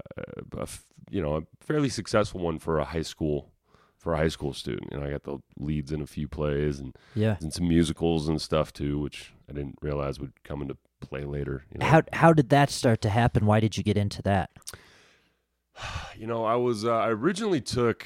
a 0.58 0.62
f- 0.62 0.86
you 1.10 1.22
know 1.22 1.38
a 1.38 1.42
fairly 1.66 1.90
successful 1.90 2.42
one 2.42 2.60
for 2.60 2.80
a 2.80 2.84
high 2.86 3.02
school 3.02 3.52
for 3.98 4.14
a 4.14 4.18
high 4.18 4.28
school 4.30 4.52
student. 4.54 4.92
You 4.92 5.00
know, 5.00 5.06
I 5.06 5.12
got 5.12 5.24
the 5.24 5.38
leads 5.60 5.92
in 5.92 6.02
a 6.02 6.08
few 6.08 6.28
plays 6.28 6.80
and, 6.80 6.96
Yeah. 7.14 7.38
and 7.40 7.54
some 7.54 7.68
musicals 7.68 8.28
and 8.30 8.42
stuff 8.42 8.74
too, 8.74 8.98
which 9.00 9.32
I 9.48 9.54
didn't 9.54 9.78
realize 9.82 10.20
would 10.20 10.34
come 10.44 10.62
into 10.64 10.76
play 11.02 11.24
later. 11.24 11.66
You 11.72 11.78
know, 11.80 11.86
How 11.86 12.02
how 12.14 12.34
did 12.34 12.50
that 12.50 12.70
start 12.72 13.02
to 13.02 13.10
happen? 13.10 13.46
Why 13.46 13.60
did 13.60 13.78
you 13.78 13.84
get 13.84 13.98
into 13.98 14.22
that? 14.24 14.50
you 16.18 16.28
know, 16.28 16.44
I 16.46 16.56
was 16.56 16.86
uh, 16.86 16.92
I 16.96 17.10
originally 17.10 17.62
took. 17.62 18.06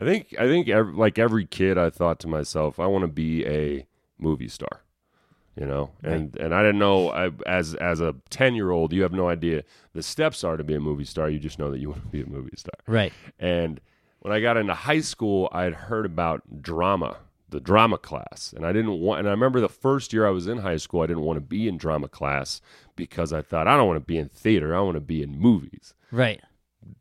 I 0.00 0.04
think 0.04 0.34
I 0.38 0.46
think 0.46 0.68
like 0.96 1.18
every 1.18 1.46
kid, 1.46 1.78
I 1.78 1.88
thought 1.90 2.18
to 2.20 2.28
myself, 2.28 2.78
I 2.80 2.86
want 2.86 3.02
to 3.02 3.08
be 3.08 3.46
a 3.46 3.86
movie 4.18 4.48
star. 4.48 4.82
You 5.56 5.66
know, 5.66 5.92
and 6.02 6.36
and 6.36 6.52
I 6.52 6.62
didn't 6.62 6.80
know 6.80 7.10
I, 7.10 7.30
as 7.46 7.74
as 7.74 8.00
a 8.00 8.16
ten 8.28 8.56
year 8.56 8.70
old, 8.70 8.92
you 8.92 9.02
have 9.02 9.12
no 9.12 9.28
idea 9.28 9.62
the 9.94 10.02
steps 10.02 10.42
are 10.42 10.56
to 10.56 10.64
be 10.64 10.74
a 10.74 10.80
movie 10.80 11.04
star. 11.04 11.30
You 11.30 11.38
just 11.38 11.58
know 11.58 11.70
that 11.70 11.78
you 11.78 11.90
want 11.90 12.02
to 12.02 12.08
be 12.08 12.22
a 12.22 12.26
movie 12.26 12.56
star. 12.56 12.74
Right. 12.86 13.12
And 13.38 13.80
when 14.24 14.32
I 14.32 14.40
got 14.40 14.56
into 14.56 14.74
high 14.74 15.00
school, 15.00 15.50
I 15.52 15.64
had 15.64 15.74
heard 15.74 16.06
about 16.06 16.62
drama, 16.62 17.18
the 17.50 17.60
drama 17.60 17.98
class. 17.98 18.54
And 18.56 18.66
I 18.66 18.72
didn't 18.72 18.98
want, 18.98 19.20
and 19.20 19.28
I 19.28 19.32
remember 19.32 19.60
the 19.60 19.68
first 19.68 20.14
year 20.14 20.26
I 20.26 20.30
was 20.30 20.46
in 20.46 20.58
high 20.58 20.78
school, 20.78 21.02
I 21.02 21.06
didn't 21.06 21.24
want 21.24 21.36
to 21.36 21.42
be 21.42 21.68
in 21.68 21.76
drama 21.76 22.08
class 22.08 22.62
because 22.96 23.34
I 23.34 23.42
thought, 23.42 23.68
I 23.68 23.76
don't 23.76 23.86
want 23.86 23.98
to 23.98 24.06
be 24.06 24.16
in 24.16 24.30
theater, 24.30 24.74
I 24.74 24.80
want 24.80 24.94
to 24.94 25.00
be 25.00 25.22
in 25.22 25.38
movies. 25.38 25.92
Right. 26.10 26.40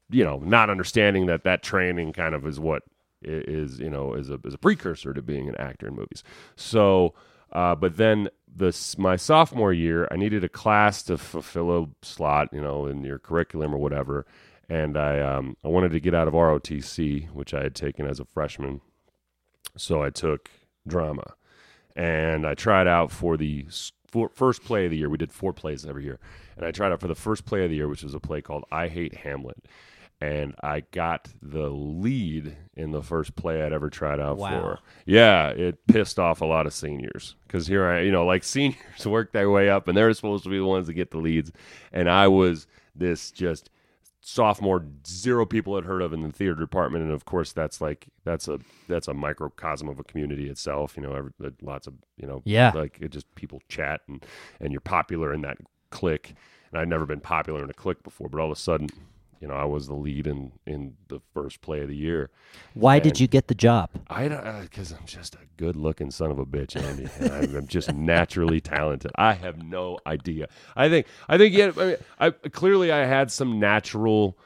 You 0.10 0.26
know, 0.26 0.40
not 0.40 0.70
understanding 0.70 1.28
that 1.28 1.46
that 1.46 1.64
training 1.64 2.12
kind 2.12 2.36
of 2.36 2.46
is 2.46 2.60
what 2.60 2.84
is 3.22 3.80
you 3.80 3.90
know, 3.90 4.14
is 4.16 4.30
a, 4.30 4.38
is 4.44 4.54
a 4.54 4.58
precursor 4.58 5.14
to 5.14 5.22
being 5.22 5.48
an 5.48 5.56
actor 5.56 5.88
in 5.88 5.96
movies. 5.96 6.26
So, 6.58 7.14
uh, 7.54 7.74
but 7.76 7.96
then 7.96 8.28
this 8.56 8.98
my 8.98 9.16
sophomore 9.16 9.74
year, 9.74 10.08
I 10.12 10.16
needed 10.16 10.44
a 10.44 10.50
class 10.50 11.04
to 11.04 11.18
fulfill 11.18 11.84
a 11.84 12.06
slot, 12.06 12.50
you 12.52 12.62
know, 12.62 12.86
in 12.86 13.04
your 13.04 13.20
curriculum 13.20 13.74
or 13.74 13.78
whatever, 13.78 14.26
and 14.70 14.98
I 14.98 15.20
um, 15.20 15.58
I 15.64 15.68
wanted 15.68 15.92
to 15.92 16.00
get 16.00 16.14
out 16.14 16.28
of 16.28 16.34
ROTC, 16.34 17.32
which 17.32 17.54
I 17.54 17.64
had 17.64 17.76
taken 17.76 18.06
as 18.06 18.20
a 18.20 18.26
freshman, 18.26 18.82
so 19.78 20.04
I 20.04 20.10
took 20.10 20.50
drama, 20.88 21.34
and 21.96 22.46
I 22.46 22.54
tried 22.54 22.88
out 22.88 23.12
for 23.12 23.38
the 23.38 23.68
for, 24.08 24.30
first 24.30 24.64
play 24.64 24.86
of 24.86 24.92
the 24.92 24.98
year. 24.98 25.10
We 25.10 25.18
did 25.18 25.32
four 25.32 25.54
plays 25.54 25.86
every 25.86 26.04
year, 26.04 26.20
and 26.56 26.66
I 26.66 26.72
tried 26.72 26.92
out 26.92 27.02
for 27.02 27.08
the 27.08 27.16
first 27.16 27.46
play 27.46 27.64
of 27.64 27.70
the 27.70 27.76
year, 27.76 27.88
which 27.88 28.04
was 28.04 28.14
a 28.14 28.20
play 28.20 28.42
called 28.42 28.66
I 28.72 28.88
Hate 28.88 29.16
Hamlet. 29.16 29.66
And 30.24 30.56
I 30.64 30.84
got 30.92 31.28
the 31.42 31.68
lead 31.70 32.56
in 32.78 32.92
the 32.92 33.02
first 33.02 33.36
play 33.36 33.62
I'd 33.62 33.74
ever 33.74 33.90
tried 33.90 34.22
out 34.22 34.38
Wow. 34.38 34.50
for. 34.62 34.80
Yeah, 35.06 35.50
it 35.50 35.86
pissed 35.88 36.18
off 36.18 36.40
a 36.40 36.46
lot 36.46 36.66
of 36.66 36.74
seniors 36.74 37.36
because 37.46 37.68
here 37.68 37.86
I, 37.86 38.00
you 38.02 38.12
know, 38.12 38.26
like 38.26 38.44
seniors 38.56 39.06
work 39.06 39.34
their 39.34 39.50
way 39.52 39.70
up 39.70 39.90
and 39.90 39.98
they're 39.98 40.14
supposed 40.14 40.46
to 40.46 40.50
be 40.50 40.58
the 40.58 40.66
ones 40.66 40.88
that 40.88 40.94
get 40.94 41.12
the 41.12 41.18
leads. 41.18 41.52
And 41.92 42.10
I 42.10 42.30
was 42.30 42.68
this 42.96 43.32
just 43.32 43.70
sophomore, 44.22 44.86
zero 45.06 45.46
people 45.46 45.76
had 45.76 45.84
heard 45.84 46.02
of 46.02 46.14
in 46.14 46.22
the 46.22 46.32
theater 46.32 46.56
department. 46.56 47.04
And 47.04 47.12
of 47.12 47.26
course, 47.26 47.52
that's 47.52 47.82
like, 47.82 48.08
that's 48.24 48.48
a, 48.48 48.60
that's 48.88 49.10
a 49.10 49.14
microcosm 49.14 49.90
of 49.90 50.00
a 50.00 50.06
community 50.06 50.48
itself. 50.50 50.96
You 50.96 51.04
know, 51.04 51.14
every, 51.16 51.32
uh, 51.44 51.50
lots 51.62 51.86
of, 51.86 51.96
you 52.16 52.26
know, 52.28 52.42
Yeah. 52.46 52.72
like 52.74 52.98
it 53.02 53.12
just 53.12 53.34
people 53.36 53.62
chat 53.68 54.00
and, 54.08 54.26
and 54.62 54.72
you're 54.72 54.80
popular 54.80 55.34
in 55.34 55.42
that 55.42 55.58
clique. 55.90 56.34
And 56.72 56.80
I'd 56.80 56.88
never 56.88 57.06
been 57.06 57.20
popular 57.20 57.62
in 57.62 57.70
a 57.70 57.74
clique 57.74 58.04
before, 58.04 58.30
but 58.30 58.40
all 58.40 58.50
of 58.52 58.58
a 58.58 58.60
sudden, 58.60 58.88
you 59.44 59.50
know, 59.50 59.56
I 59.56 59.66
was 59.66 59.88
the 59.88 59.94
lead 59.94 60.26
in, 60.26 60.54
in 60.66 60.94
the 61.10 61.20
first 61.34 61.60
play 61.60 61.82
of 61.82 61.90
the 61.90 61.96
year. 61.98 62.30
Why 62.76 62.96
And- 62.96 63.04
did 63.04 63.20
you 63.20 63.28
get 63.28 63.50
the 63.50 63.54
job? 63.56 63.90
I 64.10 64.30
because 64.62 64.94
uh, 64.94 64.96
I'm 64.98 65.06
just 65.06 65.36
a 65.36 65.40
good 65.58 65.76
looking 65.76 66.12
son 66.12 66.32
of 66.32 66.40
a 66.40 66.46
bitch, 66.46 66.82
Andy. 66.82 67.10
and 67.20 67.30
I'm, 67.30 67.56
I'm 67.58 67.68
just 67.68 67.94
naturally 67.94 68.62
talented. 68.62 69.12
I 69.16 69.34
have 69.34 69.62
no 69.62 70.00
idea. 70.08 70.48
I 70.78 70.88
think 70.88 71.08
I 71.28 71.38
think 71.38 71.54
yeah. 71.54 71.72
I 71.78 71.84
mean, 71.86 71.96
I 72.22 72.30
clearly 72.32 72.90
I 72.90 73.06
had 73.06 73.32
some 73.32 73.60
natural 73.60 74.38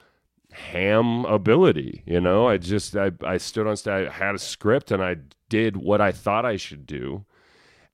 ham 0.51 1.25
ability. 1.25 2.01
You 2.07 2.19
know, 2.19 2.47
I 2.47 2.57
just 2.57 2.95
I 2.95 3.11
I 3.23 3.37
stood 3.37 3.67
on 3.67 3.77
stage, 3.77 4.07
I 4.07 4.11
had 4.11 4.33
a 4.33 4.39
script, 4.39 4.89
and 4.89 5.03
I 5.03 5.17
did 5.47 5.77
what 5.77 6.01
I 6.01 6.11
thought 6.11 6.43
I 6.43 6.57
should 6.57 6.87
do. 6.87 7.23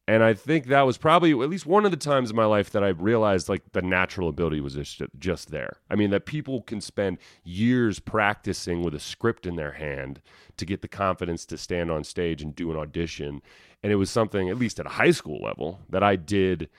And 0.06 0.22
I 0.22 0.34
think 0.34 0.68
that 0.68 0.82
was 0.82 0.98
probably 0.98 1.32
at 1.32 1.50
least 1.50 1.66
one 1.66 1.86
of 1.86 1.92
the 1.92 1.98
times 1.98 2.30
in 2.30 2.36
my 2.36 2.46
life 2.46 2.72
that 2.72 2.84
I 2.84 2.90
realized 2.90 3.48
like 3.48 3.72
the 3.72 3.82
natural 3.82 4.28
ability 4.28 4.60
was 4.60 4.74
just 4.76 5.02
just 5.18 5.50
there. 5.50 5.78
I 5.90 5.96
mean 5.96 6.10
that 6.10 6.26
people 6.26 6.62
can 6.62 6.82
spend 6.82 7.20
years 7.44 8.00
practicing 8.00 8.84
with 8.84 8.94
a 8.94 9.00
script 9.00 9.46
in 9.46 9.56
their 9.56 9.74
hand 9.74 10.22
to 10.58 10.66
get 10.66 10.82
the 10.82 10.90
confidence 10.90 11.46
to 11.46 11.58
stand 11.58 11.90
on 11.90 12.04
stage 12.04 12.42
and 12.42 12.54
do 12.54 12.70
an 12.70 12.78
audition. 12.78 13.42
And 13.82 13.94
it 13.94 13.96
was 13.96 14.10
something 14.10 14.50
at 14.50 14.58
least 14.58 14.80
at 14.80 14.86
a 14.86 14.90
high 14.90 15.12
school 15.12 15.40
level 15.42 15.80
that 15.90 16.04
I 16.04 16.18
did 16.18 16.70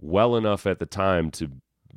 well 0.00 0.34
enough 0.34 0.66
at 0.66 0.78
the 0.78 0.86
time 0.86 1.30
to 1.32 1.50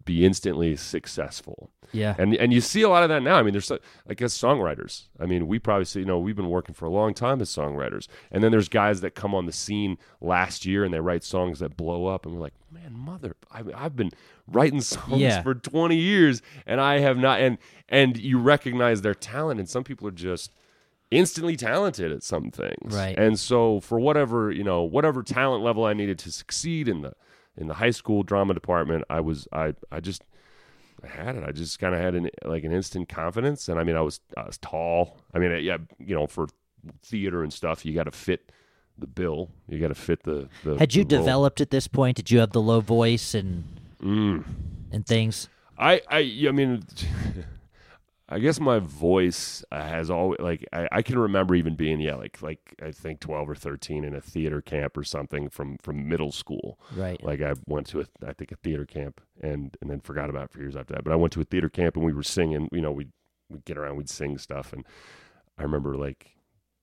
be 0.05 0.25
instantly 0.25 0.75
successful. 0.75 1.69
Yeah. 1.91 2.15
And 2.17 2.33
and 2.35 2.51
you 2.51 2.59
see 2.59 2.81
a 2.81 2.89
lot 2.89 3.03
of 3.03 3.09
that 3.09 3.21
now. 3.21 3.35
I 3.35 3.43
mean, 3.43 3.53
there's 3.53 3.69
like 3.69 4.21
as 4.21 4.33
songwriters. 4.33 5.03
I 5.19 5.25
mean, 5.27 5.47
we 5.47 5.59
probably 5.59 5.85
see. 5.85 5.99
You 5.99 6.05
know, 6.05 6.17
we've 6.19 6.35
been 6.35 6.49
working 6.49 6.73
for 6.73 6.85
a 6.85 6.89
long 6.89 7.13
time 7.13 7.39
as 7.39 7.49
songwriters, 7.49 8.07
and 8.31 8.43
then 8.43 8.51
there's 8.51 8.67
guys 8.67 9.01
that 9.01 9.11
come 9.13 9.35
on 9.35 9.45
the 9.45 9.51
scene 9.51 9.97
last 10.19 10.65
year 10.65 10.83
and 10.83 10.91
they 10.93 10.99
write 10.99 11.23
songs 11.23 11.59
that 11.59 11.77
blow 11.77 12.07
up, 12.07 12.25
and 12.25 12.33
we're 12.33 12.41
like, 12.41 12.55
man, 12.71 12.93
mother, 12.97 13.35
I, 13.51 13.61
I've 13.75 13.95
been 13.95 14.09
writing 14.47 14.81
songs 14.93 15.21
Yeah. 15.21 15.43
for 15.43 15.53
20 15.53 15.95
years, 15.95 16.41
and 16.65 16.81
I 16.81 16.99
have 16.99 17.17
not. 17.17 17.39
And 17.41 17.59
and 17.87 18.17
you 18.17 18.39
recognize 18.39 19.03
their 19.03 19.13
talent, 19.13 19.59
and 19.59 19.69
some 19.69 19.83
people 19.83 20.07
are 20.07 20.11
just 20.11 20.51
instantly 21.11 21.55
talented 21.55 22.11
at 22.11 22.23
some 22.23 22.49
things. 22.49 22.91
Right. 22.95 23.15
And 23.15 23.39
so 23.39 23.79
for 23.81 23.99
whatever 23.99 24.51
you 24.51 24.63
know, 24.63 24.81
whatever 24.81 25.21
talent 25.21 25.63
level 25.63 25.85
I 25.85 25.93
needed 25.93 26.17
to 26.19 26.31
succeed 26.31 26.87
in 26.87 27.03
the 27.03 27.13
in 27.57 27.67
the 27.67 27.75
high 27.75 27.91
school 27.91 28.23
drama 28.23 28.53
department, 28.53 29.03
I 29.09 29.19
was 29.19 29.47
I 29.53 29.73
I 29.91 29.99
just 29.99 30.23
I 31.03 31.07
had 31.07 31.35
it. 31.35 31.43
I 31.45 31.51
just 31.51 31.79
kind 31.79 31.93
of 31.93 32.01
had 32.01 32.15
an 32.15 32.29
like 32.45 32.63
an 32.63 32.71
instant 32.71 33.09
confidence, 33.09 33.67
and 33.69 33.79
I 33.79 33.83
mean, 33.83 33.95
I 33.95 34.01
was 34.01 34.19
I 34.37 34.45
was 34.45 34.57
tall. 34.57 35.17
I 35.33 35.39
mean, 35.39 35.63
yeah, 35.63 35.77
you 35.99 36.15
know, 36.15 36.27
for 36.27 36.47
theater 37.01 37.43
and 37.43 37.51
stuff, 37.53 37.85
you 37.85 37.93
got 37.93 38.03
to 38.05 38.11
fit 38.11 38.51
the 38.97 39.07
bill. 39.07 39.49
You 39.67 39.79
got 39.79 39.87
to 39.89 39.95
fit 39.95 40.23
the. 40.23 40.47
the 40.63 40.77
Had 40.77 40.95
you 40.95 41.03
the 41.03 41.17
developed 41.17 41.61
at 41.61 41.71
this 41.71 41.87
point? 41.87 42.17
Did 42.17 42.31
you 42.31 42.39
have 42.39 42.51
the 42.51 42.61
low 42.61 42.79
voice 42.79 43.33
and 43.33 43.63
Mm. 44.01 44.43
and 44.91 45.05
things? 45.05 45.47
I 45.77 46.01
I 46.09 46.19
I 46.47 46.51
mean, 46.51 46.83
I 48.29 48.39
guess 48.39 48.59
my 48.59 48.79
voice 48.79 49.65
uh, 49.71 49.81
has 49.81 50.09
always 50.09 50.39
like 50.39 50.65
I, 50.71 50.87
I 50.91 51.01
can 51.01 51.19
remember 51.19 51.55
even 51.55 51.75
being 51.75 51.99
yeah 51.99 52.15
like 52.15 52.41
like 52.41 52.75
I 52.81 52.91
think 52.91 53.19
twelve 53.19 53.49
or 53.49 53.55
thirteen 53.55 54.03
in 54.03 54.15
a 54.15 54.21
theater 54.21 54.61
camp 54.61 54.95
or 54.97 55.03
something 55.03 55.49
from 55.49 55.77
from 55.79 56.07
middle 56.07 56.31
school. 56.31 56.79
Right. 56.95 57.21
Like 57.23 57.41
I 57.41 57.53
went 57.67 57.87
to 57.87 58.01
a 58.01 58.05
I 58.25 58.33
think 58.33 58.51
a 58.51 58.55
theater 58.55 58.85
camp 58.85 59.19
and 59.41 59.75
and 59.81 59.89
then 59.89 59.99
forgot 59.99 60.29
about 60.29 60.45
it 60.45 60.51
for 60.51 60.59
years 60.59 60.75
after 60.75 60.93
that. 60.93 61.03
But 61.03 61.11
I 61.11 61.17
went 61.17 61.33
to 61.33 61.41
a 61.41 61.45
theater 61.45 61.69
camp 61.69 61.97
and 61.97 62.05
we 62.05 62.13
were 62.13 62.23
singing. 62.23 62.69
You 62.71 62.81
know, 62.81 62.91
we 62.91 63.07
we'd 63.49 63.65
get 63.65 63.77
around, 63.77 63.97
we'd 63.97 64.09
sing 64.09 64.37
stuff, 64.37 64.71
and 64.73 64.85
I 65.57 65.63
remember 65.63 65.95
like 65.95 66.37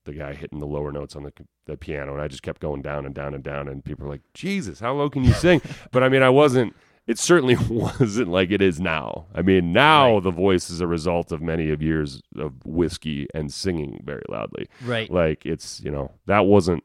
the 0.05 0.13
guy 0.13 0.35
hitting 0.35 0.59
the 0.59 0.67
lower 0.67 0.93
notes 0.93 1.17
on 1.17 1.23
the 1.23 1.33
the 1.67 1.77
piano, 1.77 2.13
and 2.13 2.23
I 2.23 2.29
just 2.29 2.43
kept 2.43 2.61
going 2.61 2.83
down 2.83 3.07
and 3.07 3.15
down 3.15 3.35
and 3.35 3.45
down, 3.45 3.69
and 3.69 3.85
people 3.85 4.07
were 4.07 4.13
like, 4.13 4.23
"Jesus, 4.35 4.81
how 4.81 4.95
low 4.95 5.09
can 5.09 5.25
you 5.25 5.33
sing?" 5.33 5.63
but 5.91 6.03
I 6.03 6.09
mean, 6.09 6.23
I 6.23 6.31
wasn't. 6.31 6.75
It 7.07 7.19
certainly 7.19 7.57
wasn't 7.69 8.28
like 8.28 8.50
it 8.50 8.62
is 8.62 8.80
now. 8.80 9.26
I 9.35 9.42
mean, 9.42 9.73
now 9.73 10.14
Right. 10.14 10.23
the 10.23 10.30
voice 10.30 10.71
is 10.71 10.80
a 10.80 10.87
result 10.87 11.33
of 11.33 11.40
many 11.42 11.71
of 11.71 11.83
years 11.83 12.23
of 12.37 12.54
whiskey 12.64 13.26
and 13.35 13.52
singing 13.52 14.00
very 14.04 14.23
loudly. 14.28 14.66
Right. 14.85 15.11
Like 15.11 15.45
it's 15.47 15.80
you 15.80 15.90
know 15.90 16.12
that 16.26 16.47
wasn't 16.47 16.85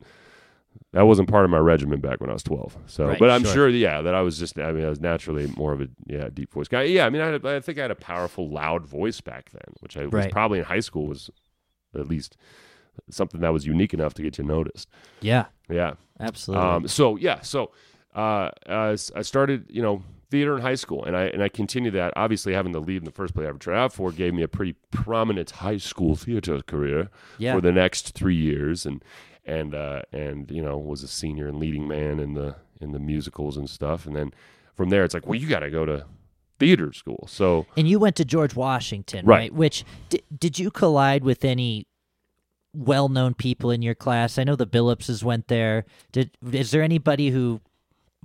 that 0.93 1.03
wasn't 1.03 1.29
part 1.29 1.43
of 1.45 1.51
my 1.51 1.57
regimen 1.57 1.99
back 1.99 2.21
when 2.21 2.29
I 2.29 2.33
was 2.33 2.43
twelve. 2.43 2.75
So, 2.87 3.07
Right, 3.07 3.19
but 3.19 3.29
I'm 3.29 3.43
sure. 3.43 3.53
sure, 3.53 3.69
yeah, 3.69 4.01
that 4.01 4.15
I 4.15 4.21
was 4.21 4.39
just 4.39 4.57
I 4.57 4.71
mean 4.71 4.83
I 4.85 4.89
was 4.89 4.99
naturally 4.99 5.51
more 5.55 5.73
of 5.73 5.81
a 5.81 5.89
yeah 6.07 6.29
deep 6.33 6.51
voice 6.53 6.67
guy. 6.67 6.83
Yeah, 6.83 7.05
I 7.05 7.09
mean 7.09 7.21
I, 7.21 7.27
had 7.27 7.45
I 7.45 7.59
think 7.59 7.77
I 7.77 7.83
had 7.83 7.91
a 7.91 7.95
powerful 7.95 8.49
loud 8.49 8.85
voice 8.85 9.21
back 9.21 9.51
then, 9.51 9.73
which 9.81 9.95
I 9.97 10.05
was 10.07 10.27
probably 10.31 10.59
in 10.59 10.65
high 10.65 10.79
school 10.79 11.05
was 11.07 11.29
at 11.93 12.07
least 12.07 12.35
something 13.09 13.41
that 13.41 13.53
was 13.53 13.65
unique 13.65 13.93
enough 13.93 14.13
to 14.15 14.21
get 14.23 14.37
you 14.37 14.43
noticed. 14.43 14.89
Yeah. 15.21 15.45
Yeah. 15.69 15.93
Absolutely. 16.19 16.65
Um, 16.67 16.87
so 16.87 17.15
yeah, 17.17 17.41
so 17.41 17.71
uh, 18.15 18.49
uh, 18.67 18.97
I 19.15 19.21
started, 19.21 19.65
you 19.69 19.81
know, 19.81 20.03
theater 20.31 20.55
in 20.55 20.61
high 20.61 20.75
school, 20.75 21.03
and 21.03 21.15
I 21.15 21.25
and 21.25 21.43
I 21.43 21.49
continued 21.49 21.93
that. 21.93 22.13
Obviously, 22.15 22.53
having 22.53 22.71
the 22.71 22.79
lead 22.79 22.97
in 22.97 23.05
the 23.05 23.11
first 23.11 23.33
play 23.33 23.45
I 23.45 23.49
ever 23.49 23.57
tried 23.57 23.77
out 23.77 23.93
for 23.93 24.11
gave 24.11 24.33
me 24.33 24.41
a 24.41 24.47
pretty 24.47 24.73
prominent 24.91 25.51
high 25.51 25.77
school 25.77 26.15
theater 26.15 26.61
career 26.61 27.09
yeah. 27.37 27.53
for 27.53 27.61
the 27.61 27.71
next 27.71 28.13
three 28.15 28.35
years, 28.35 28.85
and 28.85 29.03
and 29.45 29.75
uh, 29.75 30.01
and 30.11 30.49
you 30.49 30.61
know 30.61 30.77
was 30.77 31.03
a 31.03 31.07
senior 31.07 31.47
and 31.47 31.59
leading 31.59 31.87
man 31.87 32.19
in 32.19 32.33
the 32.33 32.55
in 32.81 32.91
the 32.91 32.99
musicals 32.99 33.57
and 33.57 33.69
stuff, 33.69 34.05
and 34.05 34.15
then 34.15 34.33
from 34.73 34.89
there 34.89 35.03
it's 35.03 35.13
like, 35.13 35.25
well, 35.25 35.39
you 35.39 35.47
got 35.47 35.59
to 35.59 35.69
go 35.69 35.85
to 35.85 36.05
theater 36.59 36.93
school. 36.93 37.25
So 37.29 37.65
and 37.77 37.87
you 37.87 37.99
went 37.99 38.15
to 38.17 38.25
George 38.25 38.55
Washington, 38.55 39.25
Right. 39.25 39.37
right? 39.37 39.53
Which 39.53 39.83
di- 40.09 40.23
did 40.37 40.59
you 40.59 40.71
collide 40.71 41.23
with 41.23 41.45
any 41.45 41.87
well-known 42.73 43.33
people 43.35 43.71
in 43.71 43.81
your 43.81 43.95
class? 43.95 44.37
I 44.37 44.43
know 44.43 44.55
the 44.55 44.67
Billupses 44.67 45.23
went 45.23 45.47
there. 45.47 45.85
Did 46.11 46.31
is 46.51 46.71
there 46.71 46.81
anybody 46.81 47.29
who 47.29 47.61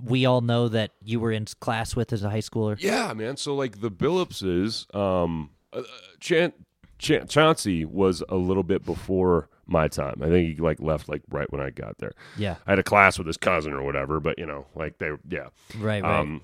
we 0.03 0.25
all 0.25 0.41
know 0.41 0.67
that 0.67 0.91
you 1.03 1.19
were 1.19 1.31
in 1.31 1.45
class 1.59 1.95
with 1.95 2.13
as 2.13 2.23
a 2.23 2.29
high 2.29 2.39
schooler? 2.39 2.75
Yeah, 2.79 3.13
man. 3.13 3.37
So 3.37 3.55
like 3.55 3.81
the 3.81 3.91
Billupses, 3.91 4.93
um, 4.95 5.51
uh, 5.73 5.83
Chan- 6.19 6.53
Chan- 6.97 7.27
Chauncey 7.27 7.85
was 7.85 8.23
a 8.29 8.35
little 8.35 8.63
bit 8.63 8.85
before 8.85 9.49
my 9.67 9.87
time. 9.87 10.21
I 10.21 10.27
think 10.27 10.55
he 10.55 10.61
like 10.61 10.79
left 10.81 11.09
like 11.09 11.21
right 11.29 11.51
when 11.51 11.61
I 11.61 11.69
got 11.69 11.97
there. 11.99 12.13
Yeah. 12.37 12.57
I 12.67 12.71
had 12.71 12.79
a 12.79 12.83
class 12.83 13.17
with 13.17 13.27
his 13.27 13.37
cousin 13.37 13.73
or 13.73 13.83
whatever, 13.83 14.19
but 14.19 14.37
you 14.37 14.45
know, 14.45 14.65
like 14.75 14.97
they, 14.97 15.11
yeah. 15.29 15.47
Right. 15.77 16.03
Right. 16.03 16.19
Um, 16.19 16.41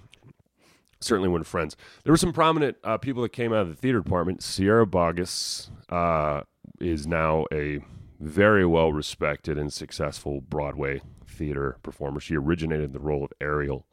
certainly 0.99 1.29
weren't 1.29 1.45
friends. 1.45 1.75
There 2.03 2.13
were 2.13 2.17
some 2.17 2.34
prominent 2.34 2.77
uh, 2.84 2.97
people 2.97 3.21
that 3.23 3.34
came 3.34 3.53
out 3.53 3.62
of 3.62 3.69
the 3.69 3.75
theater 3.75 4.01
department. 4.01 4.41
Sierra 4.41 4.86
Boggess 4.88 5.69
uh, 5.89 6.41
is 6.79 7.05
now 7.05 7.45
a 7.51 7.79
very 8.19 8.65
well 8.65 8.91
respected 8.91 9.58
and 9.58 9.71
successful 9.71 10.41
Broadway 10.41 11.01
theater 11.38 11.78
performer. 11.84 12.19
She 12.19 12.36
originated 12.36 12.93
the 12.93 13.00
role 13.00 13.23
of 13.23 13.32
Ariel 13.39 13.86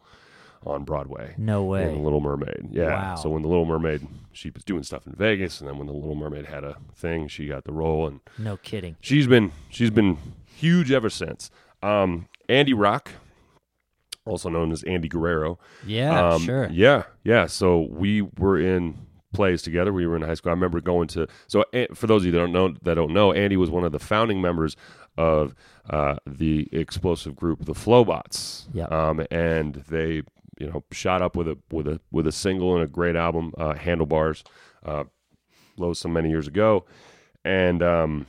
on 0.66 0.82
Broadway 0.84 1.34
no 1.36 1.60
in 1.60 1.66
way. 1.68 1.84
The 1.94 2.00
Little 2.00 2.20
Mermaid. 2.20 2.68
Yeah. 2.70 2.88
Wow. 2.94 3.14
So 3.16 3.28
when 3.28 3.42
The 3.42 3.48
Little 3.48 3.66
Mermaid, 3.66 4.06
she 4.32 4.50
was 4.50 4.64
doing 4.64 4.82
stuff 4.82 5.06
in 5.06 5.12
Vegas, 5.12 5.60
and 5.60 5.68
then 5.68 5.76
when 5.78 5.86
The 5.86 5.92
Little 5.92 6.14
Mermaid 6.14 6.46
had 6.46 6.64
a 6.64 6.76
thing, 6.94 7.28
she 7.28 7.46
got 7.48 7.64
the 7.64 7.72
role, 7.72 8.06
and 8.06 8.20
No 8.38 8.56
kidding. 8.56 8.96
she's 9.00 9.26
been 9.26 9.52
she's 9.68 9.90
been 9.90 10.16
huge 10.46 10.90
ever 10.90 11.10
since. 11.10 11.50
Um, 11.82 12.28
Andy 12.48 12.72
Rock, 12.72 13.10
also 14.24 14.48
known 14.48 14.72
as 14.72 14.82
Andy 14.84 15.08
Guerrero. 15.08 15.58
Yeah. 15.86 16.30
Um, 16.30 16.42
sure. 16.42 16.68
Yeah, 16.72 17.04
yeah. 17.24 17.46
So 17.46 17.86
we 17.90 18.22
were 18.22 18.58
in 18.58 19.06
plays 19.34 19.60
together. 19.62 19.92
We 19.92 20.06
were 20.06 20.16
in 20.16 20.22
high 20.22 20.34
school. 20.34 20.50
I 20.50 20.54
remember 20.54 20.80
going 20.80 21.08
to. 21.08 21.26
So 21.46 21.64
eh, 21.74 21.88
for 21.92 22.06
those 22.06 22.22
of 22.22 22.26
you 22.26 22.32
that 22.32 22.38
don't 22.38 22.52
know, 22.52 22.74
that 22.82 22.94
don't 22.94 23.12
know, 23.12 23.32
Andy 23.32 23.56
was 23.58 23.68
one 23.70 23.84
of 23.84 23.92
the 23.92 23.98
founding 23.98 24.40
members 24.40 24.76
of 25.16 25.54
uh, 25.90 26.16
the 26.26 26.68
explosive 26.72 27.36
group, 27.36 27.64
the 27.64 27.74
Flobots. 27.74 28.66
Yeah. 28.72 28.86
Um, 28.86 29.24
and 29.30 29.74
they, 29.88 30.22
you 30.58 30.70
know, 30.70 30.84
shot 30.92 31.22
up 31.22 31.36
with 31.36 31.48
a 31.48 31.58
with 31.70 31.86
a 31.88 32.00
with 32.10 32.26
a 32.26 32.32
single 32.32 32.74
and 32.74 32.84
a 32.84 32.86
great 32.86 33.16
album, 33.16 33.52
uh, 33.58 33.74
Handlebars, 33.74 34.44
uh, 34.84 35.04
low 35.76 35.92
some 35.92 36.12
many 36.12 36.30
years 36.30 36.46
ago, 36.46 36.84
and 37.44 37.82
um, 37.82 38.26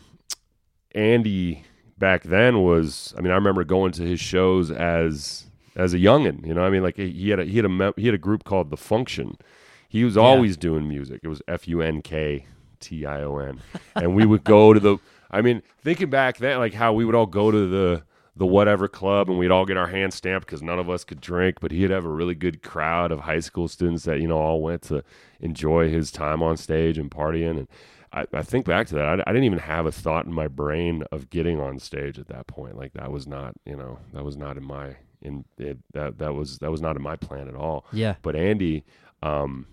Andy 0.93 1.63
back 1.97 2.23
then 2.23 2.61
was. 2.63 3.13
I 3.17 3.21
mean, 3.21 3.31
I 3.31 3.35
remember 3.35 3.63
going 3.63 3.91
to 3.93 4.03
his 4.03 4.19
shows 4.19 4.71
as 4.71 5.45
as 5.75 5.93
a 5.93 5.97
youngin. 5.97 6.45
You 6.45 6.53
know, 6.53 6.63
I 6.63 6.69
mean, 6.69 6.83
like 6.83 6.97
he 6.97 7.29
had 7.29 7.39
a 7.39 7.45
he 7.45 7.57
had 7.57 7.65
a 7.65 7.93
he 7.95 8.05
had 8.05 8.15
a 8.15 8.19
group 8.19 8.43
called 8.43 8.69
the 8.69 8.77
Funktion. 8.77 9.39
He 9.87 10.03
was 10.03 10.17
always 10.17 10.57
doing 10.57 10.89
music. 10.89 11.21
It 11.23 11.27
was 11.27 11.41
F 11.47 11.67
U 11.67 11.81
N 11.81 12.01
K 12.01 12.47
T 12.79 13.05
I 13.05 13.21
O 13.21 13.37
N, 13.37 13.61
and 13.95 14.15
we 14.15 14.25
would 14.25 14.43
go 14.43 14.73
to 14.73 14.79
the. 14.79 14.97
I 15.35 15.41
mean, 15.41 15.61
thinking 15.81 16.09
back 16.09 16.37
then, 16.37 16.59
like 16.59 16.73
how 16.73 16.93
we 16.93 17.03
would 17.03 17.13
all 17.13 17.25
go 17.25 17.51
to 17.51 17.67
the 17.67 18.03
the 18.37 18.45
whatever 18.45 18.87
club 18.87 19.29
and 19.29 19.39
we'd 19.39 19.51
all 19.51 19.65
get 19.65 19.77
our 19.77 19.87
hands 19.87 20.15
stamped 20.15 20.45
because 20.45 20.61
none 20.61 20.77
of 20.77 20.89
us 20.89 21.05
could 21.05 21.21
drink, 21.21 21.57
but 21.61 21.71
he'd 21.71 21.89
have 21.89 22.03
a 22.03 22.09
really 22.09 22.35
good 22.35 22.61
crowd 22.61 23.11
of 23.11 23.21
high 23.21 23.39
school 23.39 23.67
students 23.67 24.03
that 24.03 24.19
you 24.19 24.27
know 24.27 24.37
all 24.37 24.61
went 24.61 24.81
to 24.81 25.03
enjoy 25.39 25.89
his 25.89 26.11
time 26.11 26.41
on 26.41 26.57
stage 26.57 26.97
and 26.97 27.11
partying. 27.11 27.51
And 27.59 27.67
I, 28.11 28.25
I 28.33 28.43
think 28.43 28.65
back 28.65 28.87
to 28.87 28.95
that, 28.95 29.05
I, 29.05 29.23
I 29.27 29.31
didn't 29.31 29.45
even 29.45 29.59
have 29.59 29.85
a 29.85 29.91
thought 29.91 30.25
in 30.25 30.33
my 30.33 30.47
brain 30.47 31.03
of 31.11 31.29
getting 31.29 31.59
on 31.59 31.79
stage 31.79 32.17
at 32.17 32.27
that 32.27 32.47
point. 32.47 32.77
Like 32.77 32.93
that 32.93 33.11
was 33.11 33.27
not, 33.27 33.55
you 33.65 33.75
know, 33.75 33.99
that 34.13 34.23
was 34.23 34.37
not 34.37 34.57
in 34.57 34.63
my 34.63 34.95
in 35.21 35.43
it, 35.57 35.77
that 35.93 36.17
that 36.19 36.33
was 36.33 36.59
that 36.59 36.71
was 36.71 36.81
not 36.81 36.95
in 36.95 37.01
my 37.01 37.15
plan 37.15 37.47
at 37.47 37.55
all. 37.55 37.85
Yeah. 37.91 38.15
But 38.21 38.35
Andy, 38.35 38.85
um, 39.21 39.67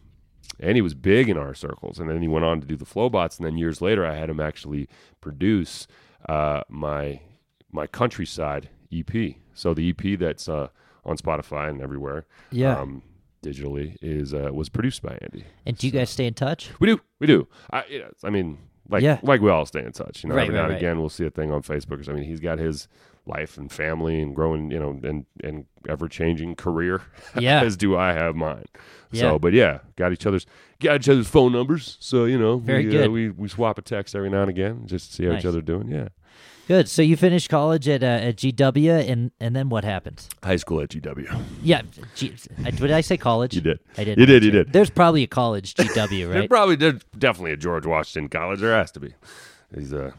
Andy 0.61 0.81
was 0.81 0.95
big 0.95 1.29
in 1.29 1.37
our 1.37 1.55
circles, 1.55 1.99
and 1.99 2.09
then 2.09 2.21
he 2.23 2.29
went 2.29 2.45
on 2.45 2.61
to 2.61 2.67
do 2.67 2.77
the 2.77 2.85
Flobots, 2.85 3.37
and 3.39 3.47
then 3.47 3.57
years 3.59 3.81
later, 3.81 4.07
I 4.07 4.15
had 4.17 4.29
him 4.31 4.41
actually 4.41 4.89
produce 5.21 5.87
uh, 6.29 6.63
my 6.69 7.21
my 7.73 7.87
countryside 7.87 8.69
EP. 8.93 9.35
So 9.55 9.73
the 9.75 9.89
EP 9.91 10.19
that's 10.19 10.49
uh, 10.49 10.69
on 11.05 11.17
Spotify 11.17 11.69
and 11.71 11.81
everywhere, 11.81 12.27
Yeah. 12.51 12.79
um, 12.79 13.03
digitally, 13.43 13.97
is 14.03 14.35
uh, 14.35 14.51
was 14.53 14.69
produced 14.69 15.03
by 15.03 15.19
Andy. 15.23 15.45
and 15.67 15.77
do 15.77 15.87
you 15.87 15.93
guys 15.93 16.11
stay 16.11 16.27
in 16.27 16.35
touch? 16.35 16.71
We 16.81 16.87
do, 16.87 17.01
we 17.19 17.27
do. 17.27 17.49
I, 17.71 17.85
you 17.89 17.99
know, 18.01 18.11
I 18.23 18.31
mean, 18.31 18.59
like 18.89 19.03
Yeah. 19.03 19.19
like 19.23 19.41
we 19.41 19.51
all 19.51 19.67
stay 19.67 19.83
in 19.85 19.93
touch. 19.93 20.23
You 20.23 20.29
know, 20.29 20.37
Right, 20.37 20.43
every 20.45 20.55
right, 20.55 20.59
now 20.61 20.65
and 20.67 20.73
right. 20.75 20.79
again, 20.79 21.01
we'll 21.01 21.09
see 21.09 21.25
a 21.27 21.31
thing 21.31 21.51
on 21.51 21.63
Facebook. 21.63 22.07
Or. 22.07 22.11
I 22.11 22.15
mean, 22.15 22.25
he's 22.25 22.41
got 22.41 22.59
his 22.59 22.89
life 23.27 23.57
and 23.57 23.71
family 23.71 24.21
and 24.21 24.35
growing, 24.35 24.71
you 24.71 24.79
know, 24.81 24.99
and 25.03 25.27
and 25.45 25.67
ever 25.89 26.09
changing 26.09 26.57
career. 26.57 27.03
Yeah. 27.39 27.63
as 27.63 27.77
do 27.77 27.97
I 27.97 28.13
have 28.13 28.35
mine. 28.37 28.65
Yeah. 29.11 29.21
So, 29.23 29.39
but 29.39 29.53
yeah, 29.53 29.79
got 29.97 30.13
each 30.13 30.27
other's 30.27 30.47
got 30.81 30.97
each 30.97 31.09
other's 31.09 31.29
phone 31.29 31.53
numbers. 31.53 31.97
So 32.01 32.25
you 32.25 32.39
know, 32.39 32.59
Very 32.59 32.87
we, 32.87 32.97
uh, 32.97 33.03
good. 33.03 33.11
we 33.11 33.29
we 33.31 33.49
swap 33.49 33.79
a 33.79 33.83
text 33.83 34.15
every 34.15 34.31
now 34.31 34.41
and 34.43 34.51
again 34.51 34.83
just 34.87 35.11
to 35.11 35.15
see 35.17 35.25
how 35.27 35.33
Nice. 35.33 35.43
each 35.43 35.47
other 35.47 35.61
doing. 35.61 35.89
Yeah, 35.89 36.09
Good. 36.69 36.89
So 36.89 37.03
you 37.03 37.17
finished 37.17 37.49
college 37.51 37.89
at 37.89 38.03
uh, 38.03 38.07
at 38.07 38.37
GW, 38.37 39.09
and 39.11 39.31
and 39.41 39.55
then 39.55 39.69
what 39.69 39.85
happens? 39.85 40.29
high 40.43 40.57
school 40.57 40.81
at 40.81 40.89
GW. 40.91 41.43
Yeah. 41.63 41.83
G- 42.17 42.35
I- 42.65 42.71
did 42.71 42.91
I 42.91 43.01
say 43.03 43.17
college? 43.17 43.55
You 43.55 43.61
did. 43.61 43.79
I 43.99 44.05
did. 44.05 44.19
You 44.19 44.27
did, 44.27 44.45
you 44.45 44.51
did. 44.51 44.73
There's 44.73 44.91
probably 44.91 45.23
a 45.23 45.27
college 45.29 45.75
GW, 45.75 46.09
There 46.31 46.41
right? 46.41 46.49
probably 46.51 46.77
did 46.77 47.05
definitely 47.19 47.53
a 47.53 47.57
George 47.57 47.85
Washington 47.87 48.29
College. 48.29 48.61
There 48.61 48.75
has 48.77 48.91
to 48.93 49.01
be. 49.01 49.15
He's 49.75 49.91
the 49.91 50.13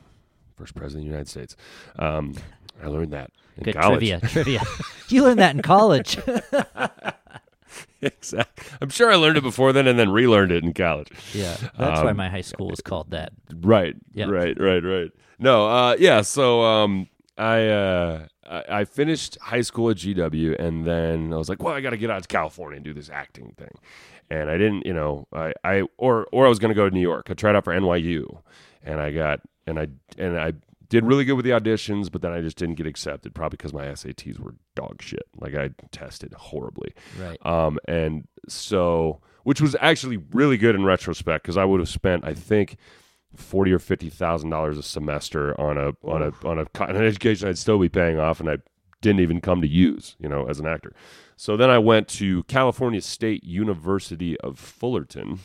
first 0.58 0.76
president 0.76 1.02
of 1.02 1.06
the 1.06 1.12
United 1.12 1.30
States. 1.30 1.56
Um, 1.98 2.36
I 2.82 2.88
learned 2.88 3.12
that 3.14 3.32
in 3.58 3.64
Good 3.64 3.76
college. 3.76 4.10
trivia. 4.10 4.20
Trivia. 4.22 4.62
you 5.10 5.24
learned 5.24 5.40
that 5.40 5.56
in 5.56 5.62
college. 5.62 6.18
exactly. 8.02 8.66
I'm 8.82 8.90
sure 8.90 9.12
I 9.12 9.16
learned 9.16 9.38
it 9.38 9.44
before 9.44 9.74
then 9.74 9.88
and 9.88 9.98
then 9.98 10.10
relearned 10.12 10.52
it 10.52 10.64
in 10.64 10.74
college. 10.74 11.10
yeah. 11.34 11.56
That's 11.78 12.02
why 12.02 12.12
Um, 12.12 12.18
my 12.18 12.30
high 12.30 12.42
school 12.42 12.70
was 12.70 12.82
called 12.82 13.12
that. 13.12 13.32
Right. 13.62 13.96
Yeah. 14.14 14.26
Right. 14.26 14.60
Right. 14.60 14.84
Right. 14.84 15.12
No. 15.40 15.68
Uh. 15.68 15.96
Yeah. 16.00 16.22
So. 16.22 16.64
Um. 16.64 17.08
I. 17.38 17.68
Uh. 17.68 18.28
I, 18.50 18.64
I 18.82 18.86
finished 18.86 19.38
high 19.42 19.62
school 19.62 19.90
at 19.90 19.98
GW, 19.98 20.60
and 20.60 20.86
then 20.86 21.32
I 21.32 21.38
was 21.38 21.48
like, 21.48 21.64
well, 21.64 21.74
I 21.74 21.80
got 21.82 21.92
to 21.92 21.98
get 21.98 22.10
out 22.10 22.22
to 22.24 22.28
California 22.28 22.76
and 22.76 22.84
do 22.86 22.94
this 22.94 23.10
acting 23.10 23.54
thing. 23.58 23.72
And 24.30 24.50
I 24.50 24.58
didn't. 24.58 24.86
You 24.86 24.94
know. 24.94 25.28
I. 25.34 25.54
I. 25.64 25.84
Or. 25.98 26.28
Or 26.32 26.46
I 26.46 26.50
was 26.50 26.60
going 26.60 26.70
to 26.70 26.76
go 26.76 26.88
to 26.90 26.94
New 26.94 27.02
York. 27.02 27.28
I 27.30 27.34
tried 27.34 27.56
out 27.56 27.64
for 27.64 27.74
NYU, 27.74 28.40
and 28.84 29.00
I 29.00 29.12
got. 29.12 29.40
And 29.66 29.80
I. 29.80 29.88
And 30.18 30.38
I 30.38 30.54
did 30.94 31.06
really 31.08 31.26
good 31.26 31.34
with 31.34 31.44
the 31.44 31.50
auditions, 31.50 32.12
but 32.12 32.22
then 32.22 32.32
I 32.32 32.42
just 32.42 32.56
didn't 32.56 32.76
get 32.76 32.86
accepted, 32.86 33.34
probably 33.34 33.58
because 33.58 33.74
my 33.74 33.86
SATs 33.86 34.40
were 34.40 34.54
dog 34.76 35.02
shit. 35.02 35.24
Like 35.36 35.56
I 35.56 35.72
tested 35.90 36.36
horribly. 36.36 36.94
Right. 37.20 37.44
Um, 37.44 37.80
and 37.88 38.28
so, 38.48 39.20
which 39.44 39.60
was 39.60 39.76
actually 39.82 40.18
really 40.18 40.56
good 40.56 40.76
in 40.76 40.86
retrospect 40.86 41.44
because 41.44 41.58
I 41.58 41.66
would 41.66 41.80
have 41.80 41.90
spent, 41.90 42.24
I 42.26 42.36
think, 42.36 42.78
forty 43.36 43.72
or 43.72 43.80
fifty 43.80 44.12
thousand 44.12 44.52
dollars 44.52 44.78
a 44.78 44.84
semester 44.84 45.60
on 45.60 45.80
a 45.80 45.94
on 46.04 46.22
a 46.22 46.48
on 46.48 46.60
a 46.60 46.66
co- 46.68 46.86
an 46.86 46.98
education 46.98 47.50
I'd 47.50 47.58
still 47.58 47.80
be 47.80 47.90
paying 47.90 48.20
off, 48.20 48.40
and 48.40 48.48
I 48.48 48.58
didn't 49.02 49.22
even 49.22 49.42
come 49.42 49.62
to 49.62 49.68
use, 49.68 50.16
you 50.20 50.30
know, 50.30 50.46
as 50.46 50.60
an 50.60 50.68
actor. 50.68 50.94
So 51.38 51.58
then 51.58 51.72
I 51.72 51.80
went 51.80 52.08
to 52.10 52.44
California 52.44 53.02
State 53.02 53.44
University 53.44 54.40
of 54.42 54.60
Fullerton, 54.60 55.40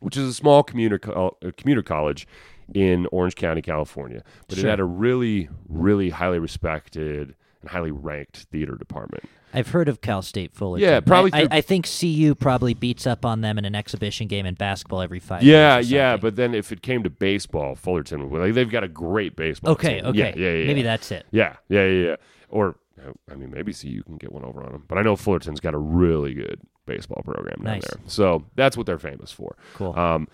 which 0.00 0.18
is 0.18 0.28
a 0.28 0.34
small 0.34 0.62
commuter 0.62 0.98
co- 0.98 1.38
uh, 1.42 1.52
commuter 1.56 1.82
college 1.82 2.28
in 2.74 3.06
Orange 3.12 3.34
County, 3.34 3.62
California, 3.62 4.22
but 4.48 4.58
Sure. 4.58 4.66
it 4.66 4.70
had 4.70 4.80
a 4.80 4.84
really 4.84 5.48
really 5.68 6.10
highly 6.10 6.38
respected 6.38 7.34
and 7.62 7.70
highly 7.70 7.90
ranked 7.90 8.46
theater 8.52 8.76
department. 8.76 9.24
I've 9.54 9.68
heard 9.68 9.88
of 9.88 10.02
Cal 10.02 10.20
State 10.20 10.52
Fullerton. 10.54 10.86
Yeah, 10.86 11.00
probably 11.00 11.32
I, 11.32 11.36
I, 11.36 11.40
through- 11.40 11.56
I 11.56 11.60
think 11.62 11.88
CU 11.88 12.34
probably 12.34 12.74
beats 12.74 13.06
up 13.06 13.24
on 13.24 13.40
them 13.40 13.56
in 13.56 13.64
an 13.64 13.74
exhibition 13.74 14.26
game 14.28 14.44
in 14.44 14.54
basketball 14.54 15.00
every 15.00 15.20
five. 15.20 15.42
Yeah, 15.42 15.76
years 15.76 15.90
yeah, 15.90 16.16
but 16.18 16.36
then 16.36 16.54
if 16.54 16.70
it 16.70 16.82
came 16.82 17.02
to 17.04 17.10
baseball, 17.10 17.74
Fullerton, 17.74 18.28
like, 18.30 18.52
they've 18.52 18.68
got 18.70 18.84
a 18.84 18.88
great 18.88 19.36
baseball. 19.36 19.72
okay, 19.72 19.96
team. 20.00 20.06
okay, 20.06 20.18
Yeah, 20.18 20.34
yeah, 20.36 20.52
yeah. 20.52 20.66
maybe 20.66 20.82
that's 20.82 21.10
it. 21.10 21.24
Yeah, 21.30 21.56
yeah, 21.70 21.86
yeah, 21.86 22.06
yeah. 22.10 22.16
Or 22.50 22.76
I 23.30 23.34
mean, 23.36 23.50
maybe 23.50 23.72
CU 23.72 24.02
can 24.02 24.18
get 24.18 24.32
one 24.32 24.44
over 24.44 24.62
on 24.62 24.72
them. 24.72 24.84
But 24.86 24.98
I 24.98 25.02
know 25.02 25.16
Fullerton's 25.16 25.60
got 25.60 25.72
a 25.72 25.78
really 25.78 26.34
good 26.34 26.60
baseball 26.84 27.22
program 27.24 27.56
down 27.64 27.74
Nice. 27.76 27.86
there. 27.88 28.00
So 28.06 28.44
that's 28.54 28.76
what 28.76 28.84
they're 28.86 28.98
famous 28.98 29.30
for. 29.32 29.56
Cool. 29.74 29.98
Um, 29.98 30.28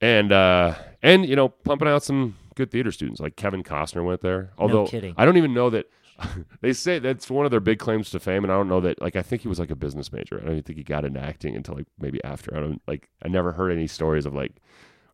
and 0.00 0.32
uh, 0.32 0.74
and 1.02 1.26
you 1.26 1.36
know, 1.36 1.48
pumping 1.48 1.88
out 1.88 2.02
some 2.02 2.36
good 2.54 2.70
theater 2.70 2.92
students 2.92 3.20
like 3.20 3.36
Kevin 3.36 3.62
Costner 3.62 4.04
went 4.04 4.20
there. 4.20 4.50
Although 4.58 4.86
kidding. 4.86 5.14
I 5.16 5.24
don't 5.24 5.36
even 5.36 5.54
know 5.54 5.70
that. 5.70 5.86
they 6.60 6.74
say 6.74 6.98
that's 6.98 7.30
one 7.30 7.46
of 7.46 7.50
their 7.50 7.60
big 7.60 7.78
claims 7.78 8.10
to 8.10 8.20
fame, 8.20 8.44
and 8.44 8.52
I 8.52 8.56
don't 8.56 8.68
know 8.68 8.80
that. 8.82 9.00
Like, 9.00 9.16
I 9.16 9.22
think 9.22 9.40
he 9.40 9.48
was 9.48 9.58
like 9.58 9.70
a 9.70 9.76
business 9.76 10.12
major. 10.12 10.36
I 10.36 10.44
don't 10.44 10.52
even 10.52 10.62
think 10.64 10.76
he 10.76 10.84
got 10.84 11.06
into 11.06 11.18
acting 11.18 11.56
until 11.56 11.76
like 11.76 11.86
maybe 11.98 12.22
after. 12.24 12.54
I 12.54 12.60
don't 12.60 12.82
like. 12.86 13.08
I 13.24 13.28
never 13.28 13.52
heard 13.52 13.72
any 13.72 13.86
stories 13.86 14.26
of 14.26 14.34
like 14.34 14.52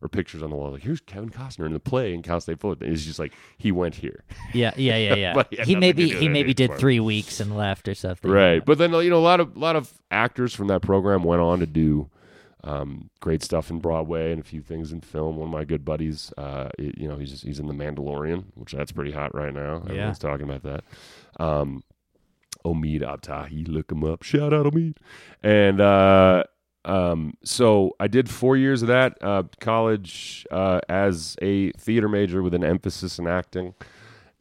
or 0.01 0.07
pictures 0.07 0.43
on 0.43 0.49
the 0.49 0.55
wall 0.55 0.71
like 0.71 0.83
here's 0.83 1.01
Kevin 1.01 1.29
Costner 1.29 1.65
in 1.65 1.73
the 1.73 1.79
play 1.79 2.13
in 2.13 2.21
Cal 2.21 2.39
State 2.39 2.59
Fullerton. 2.59 2.91
It's 2.91 3.03
just 3.03 3.19
like 3.19 3.33
he 3.57 3.71
went 3.71 3.95
here. 3.95 4.23
yeah, 4.53 4.73
yeah, 4.75 4.97
yeah, 4.97 5.15
yeah. 5.51 5.63
He 5.63 5.73
he 5.73 5.75
maybe 5.75 6.03
to 6.03 6.07
do 6.09 6.13
with 6.15 6.21
he 6.21 6.29
maybe 6.29 6.53
did 6.53 6.65
anymore. 6.65 6.79
three 6.79 6.99
weeks 6.99 7.39
and 7.39 7.55
left 7.55 7.87
or 7.87 7.95
something. 7.95 8.29
Right. 8.29 8.63
But 8.63 8.77
then 8.77 8.91
you 8.93 9.09
know 9.09 9.17
a 9.17 9.19
lot 9.19 9.39
of 9.39 9.55
a 9.55 9.59
lot 9.59 9.75
of 9.75 9.91
actors 10.11 10.53
from 10.53 10.67
that 10.67 10.81
program 10.81 11.23
went 11.23 11.41
on 11.41 11.59
to 11.59 11.65
do 11.65 12.09
um, 12.67 13.09
great 13.21 13.41
stuff 13.43 13.69
in 13.69 13.79
Broadway 13.79 14.31
and 14.31 14.41
a 14.41 14.43
few 14.43 14.61
things 14.61 14.91
in 14.91 14.99
film. 15.01 15.37
One 15.37 15.47
of 15.47 15.53
my 15.53 15.63
good 15.63 15.85
buddies, 15.85 16.33
uh, 16.37 16.69
it- 16.77 16.97
you 16.97 17.07
know, 17.07 17.15
he's 17.17 17.41
he's 17.41 17.59
in 17.59 17.67
The 17.67 17.73
Mandalorian, 17.73 18.43
which 18.55 18.73
that's 18.73 18.91
pretty 18.91 19.11
hot 19.11 19.33
right 19.33 19.53
now. 19.53 19.83
Yeah. 19.85 19.89
Everyone's 19.91 20.19
talking 20.19 20.49
about 20.49 20.63
that. 20.63 20.83
Um, 21.43 21.83
Omid 22.65 23.01
Abtahi, 23.01 23.67
look 23.67 23.91
him 23.91 24.03
up. 24.03 24.23
Shout 24.23 24.53
out 24.53 24.65
Omid. 24.65 24.97
And 25.43 25.79
uh, 25.79 26.43
um, 26.83 27.35
so 27.43 27.95
I 27.99 28.07
did 28.07 28.29
four 28.29 28.57
years 28.57 28.81
of 28.81 28.87
that 28.89 29.17
uh, 29.21 29.43
college 29.61 30.45
uh, 30.51 30.81
as 30.89 31.37
a 31.41 31.71
theater 31.73 32.09
major 32.09 32.41
with 32.43 32.53
an 32.53 32.63
emphasis 32.65 33.19
in 33.19 33.27
acting, 33.27 33.73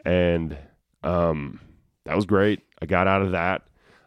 and 0.04 0.56
um, 1.04 1.60
that 2.04 2.16
was 2.16 2.24
great. 2.26 2.60
I 2.82 2.86
got 2.86 3.06
out 3.06 3.22
of 3.22 3.32
that. 3.32 3.62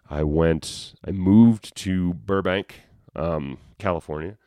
I 0.10 0.24
went. 0.24 0.96
I 1.06 1.12
moved 1.12 1.76
to 1.78 2.14
Burbank, 2.16 2.82
um, 3.20 3.58
California, 3.78 4.38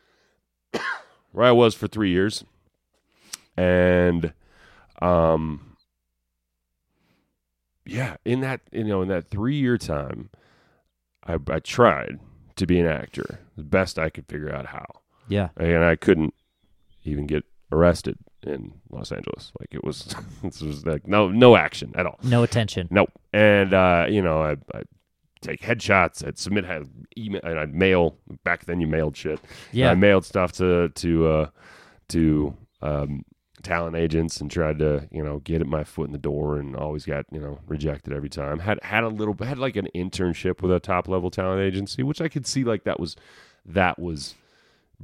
where 1.33 1.47
I 1.47 1.53
was 1.53 1.75
for 1.75 1.87
three 1.89 2.11
years, 2.11 2.45
and 3.57 4.33
um, 5.01 5.77
yeah, 7.85 8.17
in 8.25 8.41
that 8.41 8.61
you 8.73 8.85
know 8.85 9.03
in 9.03 9.09
that 9.09 9.29
three 9.29 9.57
year 9.57 9.77
time, 9.79 10.31
I, 11.27 11.37
I 11.51 11.59
tried 11.59 12.19
to 12.57 12.67
be 12.67 12.79
an 12.79 12.87
actor 12.87 13.41
the 13.57 13.63
best 13.65 13.99
I 13.99 14.09
could 14.11 14.27
figure 14.29 14.55
out 14.55 14.67
how, 14.67 14.87
Yeah. 15.29 15.49
and 15.57 15.85
I 15.85 15.97
couldn't 15.97 16.35
even 17.05 17.27
get 17.27 17.45
arrested 17.71 18.19
in 18.43 18.75
Los 18.91 19.11
Angeles. 19.13 19.53
Like 19.61 19.69
it 19.73 19.83
was, 19.85 20.15
it 20.45 20.61
was 20.63 20.87
like 20.87 21.07
no 21.07 21.29
no 21.29 21.57
action 21.57 21.93
at 21.97 22.07
all. 22.07 22.19
No 22.23 22.43
attention. 22.43 22.89
Nope. 22.91 23.11
And 23.33 23.73
uh, 23.75 24.07
you 24.09 24.23
know, 24.23 24.43
I, 24.43 24.53
I 24.77 24.83
take 25.43 25.61
headshots. 25.61 26.27
I'd 26.27 26.39
submit 26.39 26.65
had 26.65 26.89
email, 27.19 27.41
and 27.45 27.59
I'd 27.59 27.75
mail. 27.75 28.17
Back 28.45 28.65
then, 28.67 28.81
you 28.81 28.87
mailed 28.87 29.17
shit. 29.17 29.41
Yeah. 29.73 29.91
I 29.91 29.95
mailed 29.95 30.25
stuff 30.25 30.53
to 30.53 30.89
to 30.89 31.27
uh, 31.29 31.47
to 32.09 32.55
um, 32.81 33.25
talent 33.63 33.97
agents 33.97 34.41
and 34.41 34.51
tried 34.51 34.79
to 34.81 35.09
you 35.13 35.23
know 35.23 35.39
get 35.41 35.67
my 35.67 35.85
foot 35.85 36.07
in 36.07 36.13
the 36.13 36.19
door, 36.19 36.59
and 36.59 36.75
always 36.77 37.05
got 37.05 37.27
you 37.33 37.41
know 37.41 37.59
rejected 37.67 38.13
every 38.13 38.29
time. 38.29 38.59
Had 38.61 38.79
had 38.83 39.05
a 39.05 39.09
little 39.09 39.37
had 39.45 39.59
like 39.59 39.77
an 39.77 39.89
internship 39.95 40.63
with 40.63 40.73
a 40.73 40.81
top 40.81 41.09
level 41.09 41.31
talent 41.31 41.61
agency, 41.61 42.03
which 42.03 42.21
I 42.21 42.29
could 42.29 42.47
see 42.47 42.65
like 42.65 42.85
that 42.85 42.99
was 42.99 43.17
that 43.67 43.99
was 43.99 44.35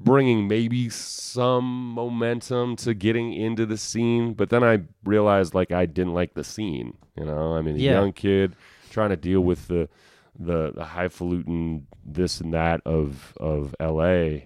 bringing 0.00 0.46
maybe 0.46 0.88
some 0.88 1.90
momentum 1.90 2.76
to 2.76 2.94
getting 2.94 3.32
into 3.32 3.66
the 3.66 3.76
scene 3.76 4.32
but 4.32 4.48
then 4.48 4.62
i 4.62 4.78
realized 5.04 5.54
like 5.54 5.72
i 5.72 5.86
didn't 5.86 6.14
like 6.14 6.34
the 6.34 6.44
scene 6.44 6.96
you 7.16 7.24
know 7.24 7.56
i 7.56 7.60
mean 7.62 7.74
a 7.74 7.78
Yeah. 7.78 7.92
young 8.00 8.12
kid 8.12 8.54
trying 8.90 9.10
to 9.10 9.16
deal 9.16 9.40
with 9.40 9.66
the 9.66 9.88
the, 10.38 10.72
the 10.74 10.84
highfalutin 10.84 11.86
this 12.04 12.40
and 12.40 12.54
that 12.54 12.80
of 12.86 13.34
of 13.38 13.74
la 13.80 14.38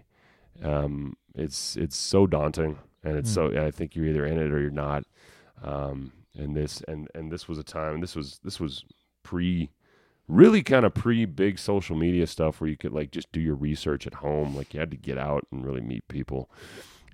um 0.63 1.15
it's 1.35 1.77
it's 1.77 1.97
so 1.97 2.27
daunting. 2.27 2.79
And 3.05 3.17
it's 3.17 3.33
so 3.33 3.49
i 3.67 3.71
think 3.71 3.97
you're 3.97 4.07
either 4.07 4.27
in 4.27 4.39
it 4.39 4.53
or 4.53 4.61
you're 4.61 4.71
not. 4.71 5.05
Um 5.63 6.13
and 6.37 6.57
this 6.57 6.83
and 6.89 7.09
and 7.15 7.31
this 7.31 7.49
was 7.49 7.59
a 7.59 7.63
time 7.63 8.01
this 8.01 8.17
was 8.17 8.41
this 8.43 8.59
was 8.59 8.85
pre 9.23 9.71
really 10.29 10.63
kind 10.63 10.87
of 10.87 10.95
pre 10.95 11.25
big 11.25 11.59
social 11.59 11.97
media 11.97 12.27
stuff 12.27 12.61
where 12.61 12.71
you 12.71 12.77
could 12.77 12.93
like 12.93 13.11
just 13.11 13.31
do 13.33 13.41
your 13.41 13.55
research 13.55 14.07
at 14.07 14.15
home. 14.15 14.57
Like 14.57 14.73
you 14.73 14.81
had 14.81 14.91
to 14.93 14.97
get 14.97 15.19
out 15.19 15.47
and 15.51 15.65
really 15.65 15.81
meet 15.81 16.07
people. 16.09 16.49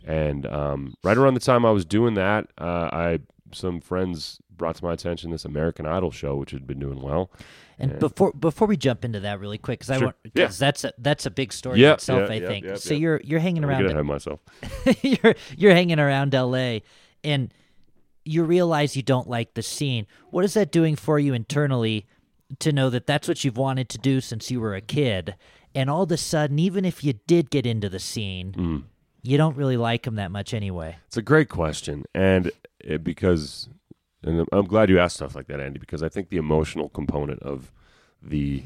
And 0.05 0.47
um, 0.47 0.95
right 1.03 1.17
around 1.17 1.35
the 1.35 1.41
time 1.41 1.67
i 1.67 1.71
was 1.73 1.85
doing 1.85 2.15
that 2.15 2.47
uh, 2.59 2.89
i 2.93 3.19
some 3.53 3.81
friends 3.81 4.39
brought 4.57 4.77
to 4.77 4.85
my 4.85 4.93
attention 4.93 5.31
this 5.31 5.45
american 5.45 5.87
idol 5.87 6.11
show 6.11 6.35
which 6.37 6.51
had 6.51 6.67
been 6.67 6.79
doing 6.81 7.01
well 7.01 7.31
And 7.79 7.93
Yeah. 7.93 7.99
before 7.99 8.33
before 8.33 8.67
we 8.69 8.77
jump 8.77 9.05
into 9.05 9.21
that 9.21 9.39
really 9.41 9.59
quick, 9.59 9.79
because 9.81 9.91
I 9.91 10.05
want 10.05 10.17
because 10.23 10.59
that's 10.59 10.83
a 10.85 10.93
that's 10.99 11.27
a 11.27 11.31
big 11.31 11.53
story 11.53 11.81
Yeah, 11.81 11.89
in 11.91 11.95
itself. 11.95 12.29
yeah, 12.29 12.35
I 12.35 12.39
yeah, 12.41 12.49
think. 12.49 12.65
yeah, 12.67 12.75
so 12.75 12.95
yeah. 12.95 13.01
you're 13.01 13.21
you're 13.25 13.41
hanging 13.41 13.63
i'm 13.65 13.71
around 13.71 13.83
gonna 13.83 13.95
have 13.95 14.05
myself 14.07 14.41
you're 15.03 15.35
you're 15.57 15.73
hanging 15.75 15.99
around 16.01 16.35
LA 16.35 16.81
and 17.23 17.55
you 18.25 18.43
realize 18.45 18.95
you 18.97 19.03
don't 19.03 19.29
like 19.29 19.55
the 19.55 19.63
scene. 19.63 20.07
What 20.31 20.45
is 20.45 20.53
that 20.55 20.71
doing 20.71 20.97
for 20.97 21.19
you 21.19 21.33
internally 21.35 22.05
to 22.59 22.73
know 22.73 22.91
that 22.91 23.07
that's 23.07 23.27
what 23.29 23.43
you've 23.45 23.57
wanted 23.57 23.89
to 23.91 23.99
do 23.99 24.21
since 24.21 24.51
you 24.51 24.61
were 24.61 24.75
a 24.75 24.81
kid 24.83 25.35
and 25.75 25.89
all 25.89 26.03
of 26.03 26.11
a 26.13 26.17
sudden 26.17 26.59
even 26.59 26.85
if 26.85 27.03
you 27.05 27.15
did 27.27 27.49
get 27.51 27.65
into 27.65 27.89
the 27.89 27.99
scene, 27.99 28.53
Mm. 28.53 28.83
you 29.23 29.37
don't 29.39 29.57
really 29.57 29.77
like 29.77 30.03
them 30.03 30.17
that 30.17 30.31
much 30.31 30.53
anyway. 30.53 30.97
It's 31.07 31.17
a 31.17 31.23
great 31.23 31.49
question, 31.49 32.05
and 32.15 32.51
it, 32.81 33.03
because, 33.05 33.69
and 34.23 34.47
I'm 34.53 34.67
glad 34.67 34.89
you 34.91 34.99
asked 34.99 35.17
stuff 35.17 35.35
like 35.35 35.47
that, 35.49 35.61
Andy, 35.61 35.79
because 35.79 36.03
I 36.03 36.09
think 36.09 36.29
the 36.29 36.37
emotional 36.37 36.89
component 36.89 37.43
of 37.43 37.73
the 38.23 38.65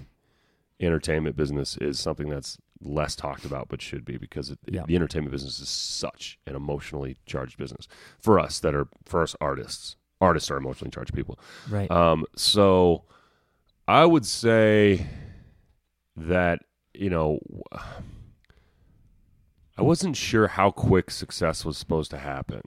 entertainment 0.81 1.37
business 1.37 1.77
is 1.79 1.99
something 1.99 2.29
that's 2.29 2.59
less 2.81 3.15
talked 3.15 3.45
about, 3.45 3.69
but 3.69 3.81
should 3.81 4.05
be 4.05 4.17
because 4.17 4.51
it, 4.51 4.59
Yeah. 4.67 4.85
the 4.87 4.97
entertainment 4.97 5.31
business 5.31 5.61
is 5.61 5.69
such 5.69 6.39
an 6.47 6.57
emotionally 6.57 7.17
charged 7.27 7.57
business 7.57 7.87
for 8.19 8.41
us 8.41 8.59
that 8.61 8.75
are 8.75 8.89
for 9.05 9.23
us 9.23 9.37
artists. 9.41 9.97
Artists 10.21 10.51
are 10.51 10.57
emotionally 10.57 10.91
charged 10.91 11.15
people. 11.15 11.39
Right. 11.71 11.91
Um, 11.91 12.25
so 12.37 13.05
I 13.87 14.05
would 14.05 14.27
say 14.27 15.07
that, 16.17 16.61
you 16.95 17.11
know, 17.11 17.39
I 19.77 19.83
wasn't 19.83 20.17
sure 20.17 20.49
how 20.49 20.71
quick 20.71 21.11
success 21.11 21.65
was 21.65 21.79
supposed 21.79 22.11
to 22.11 22.19
happen. 22.19 22.63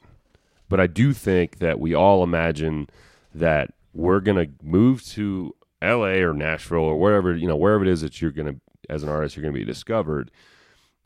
But 0.76 0.82
I 0.82 0.88
do 0.88 1.14
think 1.14 1.60
that 1.60 1.80
we 1.80 1.94
all 1.94 2.22
imagine 2.22 2.90
that 3.34 3.72
we're 3.94 4.20
going 4.20 4.46
to 4.46 4.52
move 4.62 5.06
to 5.12 5.56
LA 5.82 6.18
or 6.18 6.34
Nashville 6.34 6.80
or 6.80 7.00
wherever, 7.00 7.34
you 7.34 7.48
know, 7.48 7.56
wherever 7.56 7.86
it 7.86 7.90
is 7.90 8.02
that 8.02 8.22
you're 8.22 8.32
going 8.32 8.56
to, 8.56 8.60
as 8.90 9.02
an 9.02 9.08
artist, 9.08 9.38
you're 9.38 9.42
going 9.42 9.54
to 9.54 9.58
be 9.58 9.64
discovered. 9.64 10.32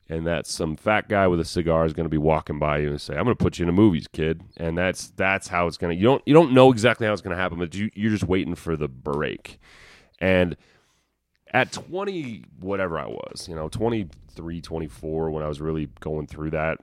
And 0.09 0.25
that 0.25 0.47
some 0.47 0.75
fat 0.75 1.07
guy 1.07 1.27
with 1.27 1.39
a 1.39 1.45
cigar 1.45 1.85
is 1.85 1.93
going 1.93 2.05
to 2.05 2.09
be 2.09 2.17
walking 2.17 2.57
by 2.57 2.79
you 2.79 2.89
and 2.89 2.99
say, 2.99 3.13
"I'm 3.13 3.25
going 3.25 3.37
to 3.37 3.43
put 3.43 3.59
you 3.59 3.63
in 3.63 3.67
the 3.67 3.79
movies, 3.79 4.07
kid." 4.11 4.41
And 4.57 4.75
that's 4.75 5.11
that's 5.11 5.49
how 5.49 5.67
it's 5.67 5.77
going 5.77 5.95
to. 5.95 6.01
You 6.01 6.07
don't 6.07 6.23
you 6.25 6.33
don't 6.33 6.51
know 6.51 6.71
exactly 6.71 7.05
how 7.05 7.13
it's 7.13 7.21
going 7.21 7.35
to 7.35 7.39
happen, 7.39 7.59
but 7.59 7.75
you 7.75 7.91
you're 7.93 8.09
just 8.09 8.23
waiting 8.23 8.55
for 8.55 8.75
the 8.75 8.87
break. 8.87 9.59
And 10.17 10.57
at 11.53 11.71
20 11.71 12.43
whatever 12.59 12.97
I 12.97 13.05
was, 13.05 13.47
you 13.47 13.53
know, 13.53 13.69
23, 13.69 14.61
24 14.61 15.29
when 15.29 15.43
I 15.43 15.47
was 15.47 15.61
really 15.61 15.89
going 15.99 16.25
through 16.25 16.49
that, 16.49 16.79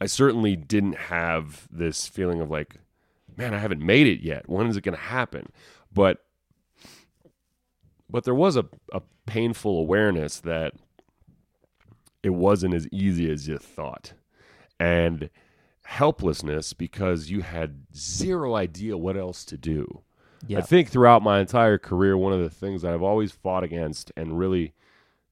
I 0.00 0.06
certainly 0.06 0.56
didn't 0.56 0.96
have 0.96 1.66
this 1.70 2.06
feeling 2.06 2.40
of 2.40 2.50
like, 2.50 2.76
man, 3.36 3.54
I 3.54 3.58
haven't 3.58 3.80
made 3.80 4.06
it 4.06 4.20
yet. 4.20 4.48
When 4.48 4.66
is 4.66 4.76
it 4.76 4.82
going 4.82 4.96
to 4.96 5.02
happen? 5.02 5.50
But 5.92 6.24
but 8.10 8.24
there 8.24 8.34
was 8.34 8.56
a, 8.56 8.64
a 8.92 9.02
painful 9.26 9.78
awareness 9.78 10.40
that 10.40 10.72
it 12.22 12.30
wasn't 12.30 12.74
as 12.74 12.88
easy 12.88 13.30
as 13.30 13.46
you 13.48 13.58
thought. 13.58 14.14
And 14.80 15.30
helplessness 15.84 16.74
because 16.74 17.30
you 17.30 17.40
had 17.40 17.86
zero 17.94 18.54
idea 18.54 18.96
what 18.96 19.16
else 19.16 19.42
to 19.42 19.56
do. 19.56 20.02
Yeah. 20.46 20.58
I 20.58 20.60
think 20.60 20.90
throughout 20.90 21.22
my 21.22 21.40
entire 21.40 21.78
career, 21.78 22.16
one 22.16 22.32
of 22.32 22.40
the 22.40 22.50
things 22.50 22.82
that 22.82 22.92
I've 22.92 23.02
always 23.02 23.32
fought 23.32 23.64
against 23.64 24.12
and 24.16 24.38
really 24.38 24.74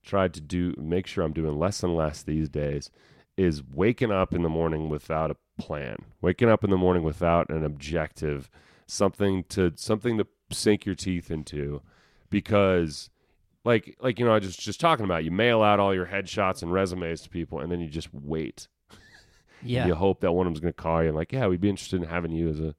tried 0.02 0.32
to 0.34 0.40
do, 0.40 0.74
make 0.78 1.06
sure 1.06 1.24
I'm 1.24 1.32
doing 1.32 1.58
less 1.58 1.82
and 1.82 1.94
less 1.94 2.22
these 2.22 2.48
days, 2.48 2.90
is 3.36 3.62
waking 3.62 4.10
up 4.10 4.32
in 4.34 4.42
the 4.42 4.48
morning 4.48 4.88
without 4.88 5.30
a 5.30 5.36
plan. 5.62 5.96
Waking 6.20 6.48
up 6.48 6.64
in 6.64 6.70
the 6.70 6.76
morning 6.76 7.02
without 7.02 7.50
an 7.50 7.64
objective, 7.64 8.50
something 8.86 9.44
to 9.50 9.72
something 9.76 10.18
to 10.18 10.26
sink 10.50 10.86
your 10.86 10.94
teeth 10.94 11.30
into, 11.30 11.82
because, 12.30 13.10
like, 13.64 13.96
like 14.00 14.18
you 14.18 14.24
know, 14.24 14.34
I 14.34 14.38
just 14.38 14.60
just 14.60 14.80
talking 14.80 15.04
about, 15.04 15.24
you 15.24 15.30
mail 15.30 15.62
out 15.62 15.80
all 15.80 15.94
your 15.94 16.06
headshots 16.06 16.62
and 16.62 16.72
resumes 16.72 17.22
to 17.22 17.30
people, 17.30 17.60
and 17.60 17.70
then 17.70 17.80
you 17.80 17.88
just 17.88 18.12
wait. 18.12 18.68
yeah. 19.62 19.86
You 19.86 19.94
hope 19.94 20.20
that 20.20 20.32
one 20.32 20.46
of 20.46 20.52
them's 20.52 20.60
going 20.60 20.72
to 20.72 20.82
call 20.82 21.02
you 21.02 21.08
and 21.08 21.16
like, 21.16 21.32
yeah, 21.32 21.46
we'd 21.46 21.60
be 21.60 21.70
interested 21.70 22.02
in 22.02 22.08
having 22.08 22.32
you 22.32 22.48
as 22.48 22.60
a 22.60 22.74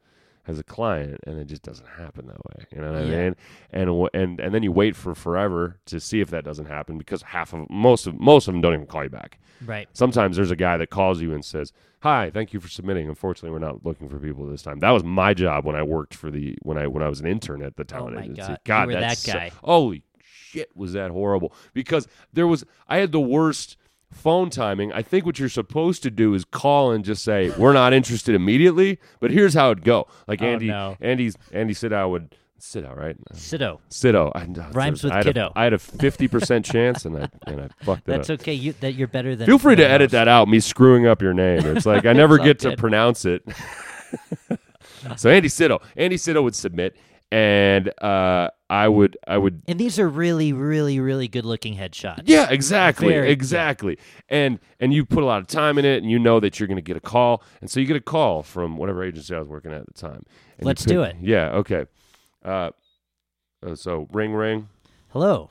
as 0.47 0.57
a 0.60 0.63
client, 0.63 1.19
and 1.27 1.38
it 1.39 1.45
just 1.45 1.62
doesn't 1.63 1.88
happen 1.88 2.27
that 2.27 2.38
way. 2.45 2.65
You 2.73 2.81
know 2.81 2.93
what 2.93 3.05
Yeah. 3.05 3.13
I 3.17 3.19
mean? 3.23 3.36
And 3.71 4.10
and 4.13 4.39
and 4.39 4.53
then 4.53 4.63
you 4.63 4.71
wait 4.71 4.95
for 4.95 5.13
forever 5.13 5.77
to 5.88 5.99
see 5.99 6.21
if 6.21 6.29
that 6.29 6.43
doesn't 6.45 6.65
happen 6.67 6.97
because 6.97 7.21
half 7.21 7.53
of 7.53 7.69
most 7.69 8.07
of 8.07 8.19
most 8.19 8.47
of 8.47 8.53
them 8.53 8.62
don't 8.62 8.73
even 8.73 8.88
call 8.88 9.03
you 9.03 9.10
back. 9.10 9.39
Right. 9.65 9.88
Sometimes 9.93 10.36
there's 10.38 10.51
a 10.51 10.55
guy 10.55 10.77
that 10.77 10.89
calls 10.89 11.21
you 11.21 11.33
and 11.33 11.43
says, 11.43 11.73
"Hi, 12.01 12.29
thank 12.29 12.53
you 12.53 12.60
for 12.60 12.67
submitting. 12.69 13.10
Unfortunately, 13.10 13.49
we're 13.51 13.65
not 13.65 13.86
looking 13.86 14.07
for 14.07 14.19
people 14.19 14.45
this 14.45 14.62
time." 14.62 14.79
That 14.79 14.91
was 14.91 15.03
my 15.03 15.33
job 15.33 15.65
when 15.65 15.75
I 15.75 15.83
worked 15.83 16.13
for 16.13 16.29
the 16.31 16.55
when 16.62 16.77
I 16.77 16.88
when 16.88 17.03
I 17.03 17.10
was 17.10 17.19
an 17.19 17.27
intern 17.27 17.62
at 17.62 17.75
the 17.75 17.81
oh 17.81 17.86
talent 17.86 18.15
my 18.15 18.21
agency. 18.23 18.41
God. 18.41 18.60
God, 18.65 18.89
that's 18.91 19.23
that 19.23 19.31
so- 19.31 19.38
guy. 19.38 19.51
holy 19.63 20.03
shit, 20.21 20.69
was 20.75 20.93
that 20.93 21.12
horrible? 21.12 21.53
Because 21.73 22.07
there 22.31 22.47
was 22.47 22.63
I 22.88 22.97
had 22.97 23.12
the 23.12 23.19
worst 23.19 23.77
phone 24.12 24.50
timing. 24.50 24.91
I 24.93 25.02
think 25.02 25.26
what 25.26 25.39
you're 25.39 25.50
supposed 25.50 26.04
to 26.04 26.12
do 26.12 26.34
is 26.34 26.46
call 26.46 26.91
and 26.91 27.04
just 27.06 27.24
say, 27.24 27.52
"We're 27.58 27.74
not 27.74 27.93
interested 27.93 28.36
immediately," 28.36 29.00
but 29.20 29.32
here's 29.32 29.54
how 29.54 29.72
it'd 29.72 29.84
go. 29.84 30.08
Like 30.28 30.41
Oh, 30.41 30.46
Andy, 30.46 30.67
no. 30.67 30.98
Andy's 31.02 31.36
Andy 31.52 31.74
Sidow 31.74 32.10
would 32.10 32.36
Sidow, 32.60 32.96
right? 32.96 33.15
Sido. 33.34 33.80
Sidow. 33.89 34.32
I, 34.34 34.46
Rhymes 34.72 35.04
with 35.04 35.13
I 35.13 35.22
kiddo. 35.22 35.52
A, 35.56 35.60
I 35.60 35.63
had 35.65 35.74
a 35.74 35.78
fifty 35.78 36.28
percent 36.28 36.65
chance, 36.65 37.06
and 37.06 37.15
I 37.15 37.30
and 37.46 37.62
I 37.62 37.67
fucked 37.84 38.02
it 38.10 38.12
That's 38.12 38.30
up. 38.32 38.39
okay. 38.41 38.54
You 38.54 38.74
that 38.80 38.93
you're 38.93 39.08
better 39.08 39.36
than. 39.36 39.46
Feel 39.46 39.60
free 39.60 39.76
to 39.76 39.88
edit 39.88 40.10
that 40.12 40.28
out. 40.28 40.48
Me 40.48 40.60
screwing 40.60 41.06
up 41.06 41.22
your 41.22 41.34
name. 41.36 41.65
It's 41.65 41.86
like 41.86 42.06
I 42.06 42.13
never 42.24 42.38
get 42.39 42.58
to 42.60 42.76
pronounce 42.76 43.26
it. 43.26 43.43
so 45.15 45.30
Andy 45.30 45.50
Sido, 45.50 45.82
Andy 45.96 46.17
Sido 46.17 46.41
would 46.43 46.56
submit, 46.56 46.96
and 47.32 47.92
uh, 48.02 48.50
I 48.70 48.88
would, 48.88 49.18
I 49.28 49.38
would, 49.38 49.62
And 49.68 49.80
these 49.80 50.00
are 50.00 50.08
really, 50.08 50.54
really, 50.54 51.00
really 51.00 51.28
good-looking 51.28 51.76
headshots. 51.76 52.24
yeah, 52.26 52.48
exactly, 52.50 53.10
Very- 53.10 53.32
exactly. 53.32 53.98
And 54.30 54.60
and 54.80 54.94
you 54.94 55.06
put 55.06 55.24
a 55.24 55.26
lot 55.26 55.42
of 55.42 55.48
time 55.48 55.78
in 55.78 55.86
it, 55.86 56.02
and 56.04 56.12
you 56.12 56.20
know 56.20 56.40
that 56.40 56.60
you're 56.60 56.68
going 56.68 56.78
to 56.78 56.82
get 56.82 56.98
a 56.98 57.02
call, 57.02 57.44
and 57.62 57.70
so 57.70 57.80
you 57.80 57.86
get 57.86 57.98
a 57.98 58.02
call 58.02 58.44
from 58.44 58.78
whatever 58.78 59.04
agency 59.04 59.36
I 59.36 59.40
was 59.40 59.48
working 59.48 59.72
at 59.72 59.82
at 59.82 59.88
the 59.88 59.94
time. 59.94 60.24
Let's 60.62 60.84
pick- 60.84 60.94
do 60.94 61.04
it. 61.04 61.16
Yeah. 61.22 61.50
Okay. 61.52 61.86
Uh, 62.46 62.72
uh, 63.66 63.76
so 63.76 64.08
ring 64.12 64.34
ring. 64.34 64.70
Hello. 65.10 65.50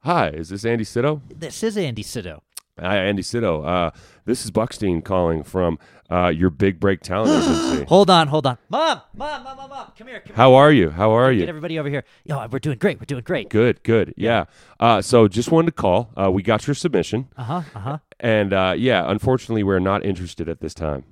Hi, 0.00 0.30
is 0.30 0.48
this 0.48 0.64
Andy 0.64 0.84
Sido? 0.84 1.20
This 1.28 1.62
is 1.62 1.76
Andy 1.76 2.02
Sido. 2.02 2.40
Hi, 2.80 2.96
Andy 2.96 3.22
Sido. 3.22 3.62
Uh, 3.64 3.90
this 4.24 4.44
is 4.44 4.50
Buckstein 4.50 5.04
calling 5.04 5.44
from 5.44 5.78
uh, 6.12 6.28
your 6.28 6.50
Big 6.50 6.78
Break 6.78 7.00
Talent 7.00 7.30
Agency. 7.42 7.84
Hold 7.88 8.10
on, 8.10 8.28
hold 8.28 8.46
on. 8.46 8.58
Mom, 8.68 9.00
mom, 9.16 9.44
mom, 9.44 9.56
mom, 9.56 9.70
mom. 9.70 9.92
Come 9.96 10.08
here. 10.08 10.20
Come 10.20 10.36
How 10.36 10.54
are 10.54 10.70
you? 10.70 10.90
How 10.90 11.10
are 11.12 11.30
here. 11.30 11.38
Get 11.40 11.44
you? 11.44 11.48
everybody 11.48 11.78
over 11.78 11.88
here. 11.88 12.04
Yo, 12.24 12.46
we're 12.48 12.58
doing 12.58 12.78
great. 12.78 13.00
We're 13.00 13.06
doing 13.06 13.22
great. 13.22 13.48
Good, 13.48 13.82
good. 13.82 14.12
Yeah. 14.16 14.44
Uh, 14.78 15.00
so 15.00 15.26
just 15.28 15.50
wanted 15.50 15.66
to 15.66 15.72
call. 15.72 16.10
Uh, 16.16 16.30
we 16.30 16.42
got 16.42 16.66
your 16.66 16.74
submission, 16.74 17.28
Uh 17.36 17.42
huh. 17.44 17.62
Uh 17.74 17.78
huh. 17.80 17.98
and 18.20 18.52
uh, 18.52 18.74
yeah, 18.76 19.10
unfortunately, 19.10 19.62
we're 19.62 19.78
not 19.78 20.04
interested 20.04 20.48
at 20.48 20.60
this 20.60 20.74
time. 20.74 21.04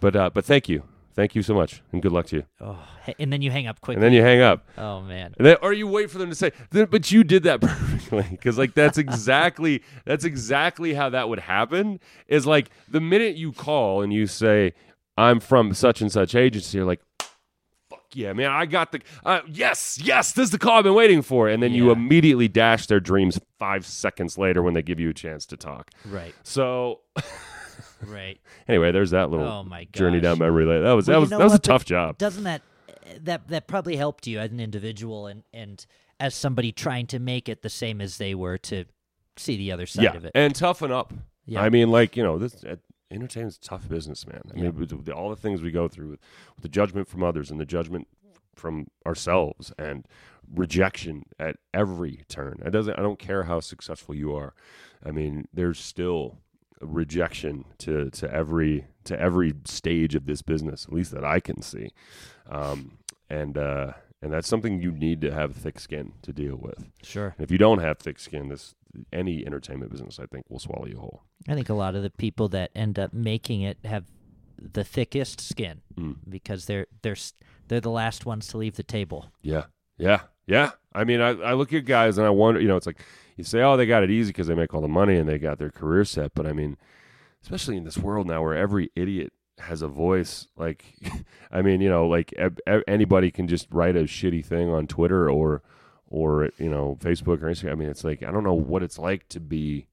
But 0.00 0.14
uh, 0.14 0.30
but 0.34 0.44
thank 0.44 0.68
you, 0.68 0.82
thank 1.16 1.34
you 1.34 1.42
so 1.42 1.54
much, 1.54 1.82
and 1.92 2.00
good 2.00 2.12
luck 2.12 2.26
to 2.26 2.36
you. 2.36 2.44
Oh, 2.60 2.78
and 3.18 3.32
then 3.32 3.42
you 3.42 3.50
hang 3.50 3.66
up 3.66 3.80
quickly. 3.80 3.96
And 3.96 4.04
then 4.04 4.12
you 4.12 4.22
hang 4.22 4.40
up. 4.40 4.64
oh 4.78 5.00
man. 5.00 5.34
Then, 5.38 5.56
or 5.62 5.72
you 5.72 5.88
wait 5.88 6.10
for 6.10 6.18
them 6.18 6.28
to 6.30 6.36
say, 6.36 6.52
but 6.70 7.10
you 7.10 7.24
did 7.24 7.42
that 7.44 7.60
perfectly. 7.62 8.26
Because 8.30 8.56
like 8.58 8.74
that's 8.74 8.98
exactly 8.98 9.82
that's 10.04 10.24
exactly 10.24 10.94
how 10.94 11.08
that 11.10 11.28
would 11.28 11.40
happen. 11.40 11.98
Is 12.28 12.46
like 12.46 12.70
the 12.88 13.00
minute 13.00 13.36
you 13.36 13.52
call 13.52 14.02
and 14.02 14.12
you 14.12 14.26
say, 14.28 14.74
"I'm 15.16 15.40
from 15.40 15.74
such 15.74 16.00
and 16.00 16.12
such 16.12 16.34
agency," 16.34 16.78
you're 16.78 16.86
like, 16.86 17.00
"Fuck 17.90 18.04
yeah, 18.14 18.32
man! 18.32 18.50
I 18.50 18.66
got 18.66 18.92
the 18.92 19.00
uh, 19.24 19.40
yes, 19.48 19.98
yes. 20.02 20.32
This 20.32 20.44
is 20.44 20.50
the 20.50 20.58
call 20.58 20.78
I've 20.78 20.84
been 20.84 20.94
waiting 20.94 21.22
for." 21.22 21.48
And 21.48 21.62
then 21.62 21.72
you 21.72 21.90
immediately 21.90 22.48
dash 22.48 22.86
their 22.86 23.00
dreams 23.00 23.40
five 23.58 23.86
seconds 23.86 24.36
later 24.38 24.62
when 24.62 24.74
they 24.74 24.82
give 24.82 25.00
you 25.00 25.10
a 25.10 25.14
chance 25.14 25.46
to 25.46 25.56
talk. 25.56 25.90
Right. 26.04 26.34
So 26.42 27.00
Right. 28.04 28.40
anyway, 28.68 28.92
there's 28.92 29.10
that 29.10 29.30
little 29.30 29.46
Oh 29.46 29.62
my 29.64 29.84
journey 29.92 30.20
down 30.20 30.38
memory 30.38 30.64
lane. 30.66 30.82
That 30.82 30.92
was 30.92 31.08
Well, 31.08 31.16
that 31.16 31.20
was 31.20 31.30
that 31.30 31.38
was 31.38 31.52
a 31.52 31.54
what? 31.54 31.62
But 31.62 31.68
tough 31.68 31.84
job. 31.84 32.18
Doesn't 32.18 32.44
that 32.44 32.62
that 33.22 33.48
that 33.48 33.66
probably 33.66 33.96
helped 33.96 34.26
you 34.26 34.38
as 34.38 34.50
an 34.50 34.60
individual 34.60 35.26
and 35.26 35.42
and 35.54 35.84
as 36.18 36.34
somebody 36.34 36.72
trying 36.72 37.06
to 37.08 37.18
make 37.18 37.48
it 37.48 37.62
the 37.62 37.68
same 37.68 38.00
as 38.00 38.18
they 38.18 38.34
were 38.34 38.56
to 38.58 38.84
see 39.36 39.56
the 39.56 39.70
other 39.70 39.86
side 39.86 40.04
yeah, 40.04 40.16
of 40.16 40.24
it. 40.24 40.32
and 40.34 40.54
toughen 40.54 40.90
up. 40.90 41.12
Yeah. 41.44 41.60
I 41.60 41.68
mean, 41.68 41.90
like 41.90 42.16
you 42.16 42.22
know, 42.22 42.38
this 42.38 42.64
uh, 42.64 42.76
entertainment's 43.10 43.56
a 43.56 43.60
tough 43.60 43.88
business, 43.88 44.26
man. 44.26 44.40
I 44.52 44.56
Yeah. 44.56 44.70
mean, 44.70 44.76
with 44.78 45.08
all 45.10 45.28
the 45.30 45.36
things 45.36 45.62
we 45.62 45.70
go 45.70 45.88
through, 45.88 46.10
with, 46.10 46.20
with 46.56 46.62
the 46.62 46.68
judgment 46.68 47.06
from 47.08 47.22
others 47.22 47.50
and 47.50 47.60
the 47.60 47.66
judgment 47.66 48.08
from 48.54 48.86
ourselves, 49.06 49.72
and 49.78 50.06
rejection 50.52 51.24
at 51.38 51.56
every 51.74 52.22
turn. 52.28 52.62
It 52.64 52.70
doesn't. 52.70 52.98
I 52.98 53.02
don't 53.02 53.18
care 53.18 53.44
how 53.44 53.60
successful 53.60 54.14
you 54.14 54.34
are. 54.34 54.54
I 55.04 55.10
mean, 55.10 55.46
there's 55.52 55.78
still 55.78 56.38
rejection 56.80 57.64
to 57.78 58.10
to 58.10 58.32
every 58.32 58.86
to 59.04 59.18
every 59.18 59.54
stage 59.64 60.14
of 60.14 60.26
this 60.26 60.42
business, 60.42 60.84
at 60.86 60.92
least 60.92 61.12
that 61.12 61.24
I 61.24 61.40
can 61.40 61.62
see. 61.62 61.90
Um, 62.50 62.98
and 63.30 63.56
uh, 63.58 63.92
and 64.22 64.32
that's 64.32 64.48
something 64.48 64.80
you 64.80 64.92
need 64.92 65.20
to 65.22 65.32
have 65.32 65.54
thick 65.54 65.78
skin 65.80 66.12
to 66.22 66.32
deal 66.32 66.56
with. 66.56 66.86
Sure. 67.02 67.34
And 67.38 67.44
if 67.44 67.50
you 67.50 67.58
don't 67.58 67.78
have 67.80 67.98
thick 67.98 68.18
skin, 68.18 68.48
this 68.48 68.74
any 69.12 69.44
entertainment 69.46 69.90
business, 69.92 70.18
I 70.18 70.26
think, 70.26 70.44
will 70.48 70.58
swallow 70.58 70.86
you 70.86 70.98
whole. 70.98 71.22
I 71.48 71.54
think 71.54 71.68
a 71.68 71.74
lot 71.74 71.94
of 71.94 72.02
the 72.02 72.10
people 72.10 72.48
that 72.50 72.70
end 72.74 72.98
up 72.98 73.12
making 73.12 73.62
it 73.62 73.78
have 73.84 74.04
the 74.58 74.84
thickest 74.84 75.40
skin 75.40 75.82
Mm. 75.96 76.16
because 76.28 76.66
they're 76.66 76.86
they're 77.02 77.16
they're 77.68 77.80
the 77.80 77.90
last 77.90 78.24
ones 78.26 78.46
to 78.48 78.58
leave 78.58 78.76
the 78.76 78.82
table. 78.82 79.30
Yeah, 79.42 79.64
yeah, 79.98 80.20
yeah. 80.46 80.70
I 80.94 81.04
mean, 81.04 81.20
I, 81.20 81.30
I 81.30 81.52
look 81.52 81.72
at 81.74 81.84
guys 81.84 82.16
and 82.16 82.26
I 82.26 82.30
wonder, 82.30 82.60
you 82.60 82.68
know, 82.68 82.76
it's 82.76 82.86
like 82.86 83.00
you 83.36 83.44
say, 83.44 83.62
oh, 83.62 83.76
they 83.76 83.86
got 83.86 84.02
it 84.02 84.10
easy 84.10 84.30
because 84.30 84.46
they 84.46 84.54
make 84.54 84.74
all 84.74 84.80
the 84.80 84.88
money 84.88 85.16
and 85.16 85.28
they 85.28 85.38
got 85.38 85.58
their 85.58 85.70
career 85.70 86.04
set. 86.04 86.34
But 86.34 86.46
I 86.46 86.52
mean, 86.52 86.76
especially 87.42 87.76
in 87.76 87.84
this 87.84 87.98
world 87.98 88.26
now 88.26 88.42
where 88.42 88.56
every 88.56 88.90
idiot 88.96 89.32
has 89.58 89.82
a 89.82 89.88
voice. 89.88 90.48
Like, 90.56 90.84
I 91.50 91.62
mean, 91.62 91.80
you 91.80 91.88
know, 91.88 92.06
like 92.06 92.32
e- 92.32 92.72
e- 92.72 92.82
anybody 92.86 93.30
can 93.30 93.48
just 93.48 93.68
write 93.70 93.96
a 93.96 94.04
shitty 94.04 94.44
thing 94.44 94.70
on 94.70 94.86
Twitter 94.86 95.30
or 95.30 95.62
or 96.08 96.50
you 96.58 96.70
know 96.70 96.96
Facebook 97.00 97.42
or 97.42 97.46
Instagram. 97.50 97.72
I 97.72 97.74
mean, 97.76 97.88
it's 97.88 98.04
like 98.04 98.22
I 98.22 98.30
don't 98.30 98.44
know 98.44 98.54
what 98.54 98.82
it's 98.82 98.98
like 98.98 99.28
to 99.30 99.40
be 99.40 99.86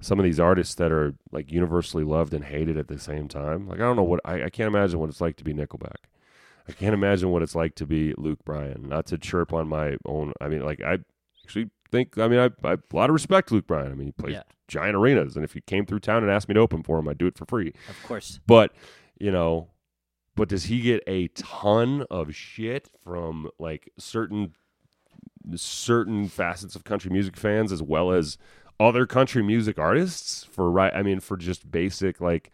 some 0.00 0.18
of 0.18 0.24
these 0.24 0.40
artists 0.40 0.74
that 0.76 0.90
are 0.90 1.14
like 1.30 1.52
universally 1.52 2.04
loved 2.04 2.34
and 2.34 2.44
hated 2.44 2.76
at 2.76 2.88
the 2.88 2.98
same 2.98 3.28
time. 3.28 3.68
Like 3.68 3.78
I 3.78 3.82
don't 3.82 3.96
know 3.96 4.02
what 4.02 4.20
I, 4.24 4.44
I 4.44 4.50
can't 4.50 4.68
imagine 4.68 4.98
what 4.98 5.08
it's 5.08 5.20
like 5.20 5.36
to 5.36 5.44
be 5.44 5.54
Nickelback. 5.54 6.08
I 6.68 6.72
can't 6.72 6.94
imagine 6.94 7.30
what 7.30 7.42
it's 7.42 7.54
like 7.56 7.74
to 7.76 7.86
be 7.86 8.14
Luke 8.16 8.44
Bryan. 8.44 8.88
Not 8.88 9.06
to 9.06 9.18
chirp 9.18 9.52
on 9.52 9.68
my 9.68 9.96
own. 10.04 10.32
I 10.40 10.48
mean, 10.48 10.64
like 10.64 10.80
I 10.80 10.98
actually 11.44 11.70
think. 11.92 12.18
I 12.18 12.26
mean, 12.26 12.40
I, 12.40 12.46
I 12.68 12.72
a 12.72 12.78
lot 12.92 13.08
of 13.10 13.14
respect 13.14 13.48
to 13.48 13.54
Luke 13.54 13.66
Bryan. 13.68 13.92
I 13.92 13.94
mean, 13.94 14.06
he 14.08 14.12
plays 14.12 14.32
Yeah. 14.34 14.42
giant 14.66 14.96
arenas, 14.96 15.36
and 15.36 15.44
if 15.44 15.52
he 15.52 15.60
came 15.60 15.86
through 15.86 16.00
town 16.00 16.22
and 16.24 16.32
asked 16.32 16.48
me 16.48 16.54
to 16.54 16.60
open 16.60 16.82
for 16.82 16.98
him, 16.98 17.06
I'd 17.08 17.18
do 17.18 17.26
it 17.28 17.38
for 17.38 17.44
free. 17.46 17.72
Of 17.88 18.02
course. 18.02 18.40
But 18.46 18.72
you 19.20 19.30
know, 19.30 19.68
but 20.34 20.48
does 20.48 20.64
he 20.64 20.80
get 20.80 21.02
a 21.06 21.28
ton 21.28 22.04
of 22.10 22.34
shit 22.34 22.88
from 23.04 23.48
like 23.60 23.90
certain 23.98 24.54
certain 25.54 26.28
facets 26.28 26.76
of 26.76 26.84
country 26.84 27.10
music 27.10 27.36
fans 27.36 27.72
as 27.72 27.82
well 27.82 28.12
as 28.12 28.38
other 28.80 29.06
country 29.06 29.42
music 29.42 29.78
artists 29.78 30.44
for 30.44 30.70
right? 30.70 30.92
I 30.94 31.02
mean, 31.02 31.20
for 31.20 31.36
just 31.36 31.70
basic 31.70 32.20
like 32.20 32.50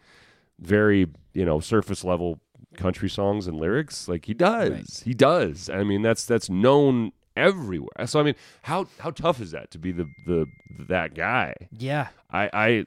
very 0.59 1.07
you 1.33 1.45
know 1.45 1.59
surface 1.59 2.03
level 2.03 2.39
country 2.75 3.09
songs 3.09 3.47
and 3.47 3.57
lyrics 3.57 4.07
like 4.07 4.25
he 4.25 4.33
does 4.33 4.69
Right. 4.71 5.01
he 5.05 5.13
does 5.13 5.69
i 5.69 5.83
mean 5.83 6.01
that's 6.01 6.25
that's 6.25 6.49
known 6.49 7.13
everywhere 7.39 8.05
so 8.05 8.19
i 8.19 8.23
mean 8.23 8.35
how 8.63 8.85
how 8.99 9.09
tough 9.11 9.39
is 9.41 9.51
that 9.51 9.71
to 9.71 9.79
be 9.79 9.91
the 9.91 10.05
the 10.27 10.45
that 10.87 11.13
guy 11.15 11.53
Yeah. 11.71 12.07
I, 12.31 12.49
I, 12.53 12.85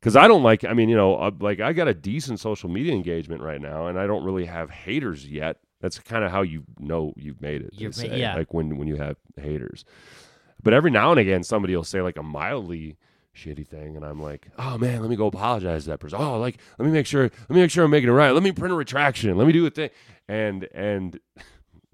because 0.00 0.16
I 0.16 0.26
don't 0.26 0.42
like. 0.42 0.64
I 0.64 0.72
mean, 0.72 0.88
you 0.88 0.96
know, 0.96 1.14
uh, 1.14 1.30
like 1.38 1.60
I 1.60 1.72
got 1.72 1.86
a 1.86 1.94
decent 1.94 2.40
social 2.40 2.68
media 2.68 2.92
engagement 2.92 3.40
right 3.42 3.60
now, 3.60 3.86
and 3.86 3.96
I 3.98 4.06
don't 4.08 4.24
really 4.24 4.46
have 4.46 4.68
haters 4.70 5.28
yet. 5.28 5.58
That's 5.80 5.98
kind 6.00 6.24
of 6.24 6.30
how 6.32 6.42
you 6.42 6.64
know 6.80 7.12
you've 7.16 7.40
made 7.40 7.60
it. 7.62 7.70
You've 7.74 7.96
ma- 7.96 8.02
say, 8.02 8.18
yeah. 8.18 8.34
Like 8.34 8.52
when 8.52 8.78
when 8.78 8.88
you 8.88 8.96
have 8.96 9.16
haters, 9.36 9.84
but 10.60 10.72
every 10.74 10.90
now 10.90 11.10
and 11.12 11.20
again 11.20 11.44
somebody 11.44 11.76
will 11.76 11.84
say 11.84 12.00
like 12.02 12.16
a 12.16 12.22
mildly 12.22 12.96
shitty 13.36 13.64
thing, 13.68 13.94
and 13.94 14.04
I'm 14.04 14.20
like, 14.20 14.48
oh 14.58 14.76
man, 14.78 15.02
let 15.02 15.08
me 15.10 15.14
go 15.16 15.26
apologize 15.26 15.84
to 15.84 15.90
that 15.90 15.98
person. 16.00 16.18
Oh, 16.20 16.38
like 16.38 16.58
let 16.78 16.86
me 16.86 16.90
make 16.92 17.06
sure, 17.06 17.22
let 17.24 17.50
me 17.50 17.60
make 17.60 17.70
sure 17.70 17.84
I'm 17.84 17.90
making 17.92 18.08
it 18.08 18.12
right. 18.12 18.32
Let 18.32 18.42
me 18.42 18.50
print 18.52 18.72
a 18.72 18.76
retraction. 18.76 19.36
Let 19.36 19.46
me 19.46 19.52
do 19.52 19.64
a 19.66 19.70
thing, 19.70 19.90
and 20.26 20.66
and 20.74 21.20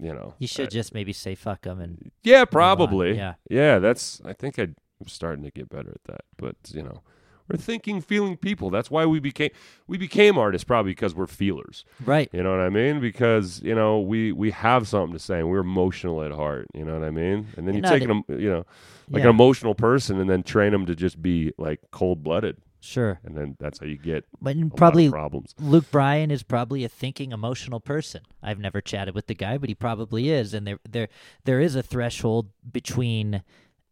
you 0.01 0.13
know, 0.15 0.35
You 0.39 0.47
should 0.47 0.71
just 0.71 0.95
maybe 0.95 1.13
say 1.13 1.35
fuck 1.35 1.63
them 1.63 1.81
and 1.81 2.11
yeah, 2.23 2.45
probably. 2.45 3.17
Yeah. 3.17 3.35
Yeah, 3.51 3.79
that's 3.79 4.21
I 4.25 4.33
think 4.33 4.59
I- 4.59 4.75
I'm 5.01 5.07
starting 5.09 5.45
to 5.45 5.51
get 5.51 5.69
better 5.69 5.91
at 5.91 6.05
that. 6.05 6.23
But, 6.37 6.57
you 6.73 6.83
know, 6.83 7.03
we're 7.49 7.57
thinking, 7.57 8.01
feeling 8.01 8.37
people. 8.37 8.69
That's 8.69 8.91
why 8.91 9.07
we 9.07 9.21
became 9.21 9.51
we 9.87 9.97
became 9.97 10.37
artists 10.37 10.65
probably 10.65 10.91
because 10.91 11.15
we're 11.15 11.27
feelers. 11.29 11.85
Right. 12.05 12.29
You 12.33 12.43
know 12.43 12.51
what 12.51 12.61
I 12.61 12.69
mean? 12.69 13.01
Because 13.01 13.63
you 13.63 13.75
know 13.75 14.01
we 14.01 14.33
we 14.33 14.51
have 14.51 14.87
something 14.89 15.13
to 15.15 15.19
say. 15.19 15.39
and 15.39 15.49
We're 15.49 15.61
emotional 15.61 16.23
at 16.23 16.31
heart. 16.33 16.67
You 16.75 16.85
know 16.85 16.95
what 16.99 17.05
I 17.07 17.11
mean? 17.11 17.47
And 17.57 17.67
then 17.67 17.75
you 17.75 17.83
take 17.83 18.03
the- 18.03 18.09
them, 18.09 18.25
you 18.29 18.51
know, 18.51 18.67
like 19.11 19.23
Yeah. 19.23 19.29
an 19.31 19.35
emotional 19.35 19.75
person, 19.75 20.21
and 20.21 20.29
then 20.29 20.43
train 20.43 20.73
them 20.73 20.85
to 20.87 20.95
just 20.95 21.23
be 21.23 21.53
like 21.59 21.81
cold 21.91 22.23
blooded, 22.23 22.59
Sure. 22.81 23.19
and 23.25 23.37
then 23.37 23.57
that's 23.59 23.81
how 23.81 23.87
you 23.87 23.97
get 23.97 24.25
But 24.41 24.57
a 24.57 24.59
lot 24.61 24.67
of 24.67 24.77
probably 24.77 25.11
problems. 25.11 25.55
Luke 25.59 25.91
Bryan 25.91 26.31
is 26.31 26.43
probably 26.43 26.85
a 26.85 26.89
thinking, 26.89 27.33
emotional 27.33 27.81
person. 27.81 28.23
I've 28.43 28.59
never 28.61 28.81
chatted 28.81 29.15
with 29.15 29.27
the 29.27 29.35
guy, 29.35 29.59
but 29.59 29.69
he 29.69 29.75
probably 29.75 30.31
is. 30.31 30.55
And 30.55 30.67
there, 30.67 30.79
there, 30.89 31.09
there 31.45 31.61
is 31.61 31.75
a 31.75 31.83
threshold 31.83 32.51
between, 32.71 33.43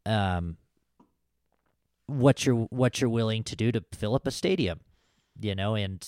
um, 0.05 0.57
what 2.07 2.47
you're 2.47 2.67
what 2.71 3.01
you're 3.01 3.11
willing 3.11 3.43
to 3.45 3.57
do 3.57 3.73
to 3.73 3.85
fill 3.93 4.15
up 4.15 4.27
a 4.27 4.31
stadium, 4.31 4.81
you 5.41 5.55
know, 5.55 5.75
and 5.75 6.07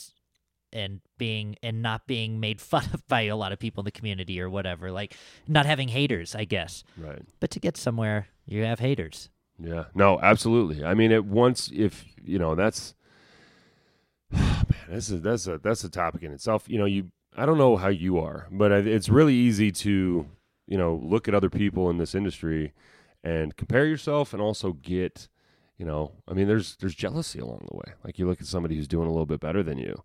and 0.73 1.01
being 1.17 1.57
and 1.63 1.83
not 1.83 2.07
being 2.07 2.41
made 2.41 2.61
fun 2.73 2.85
of 2.93 3.07
by 3.09 3.23
a 3.23 3.37
lot 3.37 3.53
of 3.53 3.59
people 3.59 3.81
in 3.83 3.85
the 3.85 3.91
community 3.91 4.41
or 4.41 4.49
whatever, 4.49 4.91
like 4.91 5.17
not 5.47 5.67
having 5.67 5.89
haters, 5.89 6.35
I 6.35 6.45
guess. 6.45 6.85
Right. 6.97 7.23
But 7.41 7.51
to 7.51 7.61
get 7.61 7.77
somewhere, 7.77 8.29
you 8.47 8.65
have 8.65 8.79
haters. 8.79 9.29
Yeah. 9.59 9.85
No, 9.95 10.21
absolutely. 10.21 10.85
I 10.85 10.95
mean, 10.95 11.13
it 11.13 11.25
once 11.25 11.71
if 11.75 12.05
you 12.25 12.39
know 12.39 12.55
that's 12.55 12.95
man, 14.31 14.65
this 14.89 15.11
is 15.11 15.23
that's 15.23 15.47
a 15.47 15.59
that's 15.59 15.85
a 15.85 15.91
topic 15.91 16.23
in 16.23 16.33
itself. 16.33 16.69
You 16.69 16.79
know, 16.79 16.85
you 16.85 17.11
I 17.37 17.47
don't 17.47 17.59
know 17.59 17.77
how 17.77 17.89
you 17.89 18.19
are, 18.19 18.47
but 18.51 18.73
it's 18.73 19.09
really 19.09 19.35
easy 19.35 19.73
to 19.73 20.27
you 20.67 20.79
know 20.79 21.01
look 21.03 21.29
at 21.29 21.35
other 21.35 21.51
people 21.51 21.91
in 21.91 21.99
this 21.99 22.15
industry 22.15 22.73
and 23.25 23.57
compare 23.57 23.85
yourself, 23.85 24.33
and 24.33 24.41
also 24.41 24.73
get 24.73 25.29
you 25.79 25.87
know, 25.87 26.13
I 26.27 26.35
mean, 26.35 26.49
there's 26.49 26.77
there's 26.77 26.95
jealousy 26.95 27.39
along 27.39 27.67
the 27.71 27.77
way. 27.77 27.95
Like 28.05 28.19
you 28.19 28.27
look 28.27 28.41
at 28.41 28.47
somebody 28.47 28.77
who's 28.77 28.89
doing 28.89 29.07
a 29.07 29.11
little 29.11 29.27
bit 29.27 29.41
better 29.41 29.63
than 29.63 29.79
you, 29.79 30.03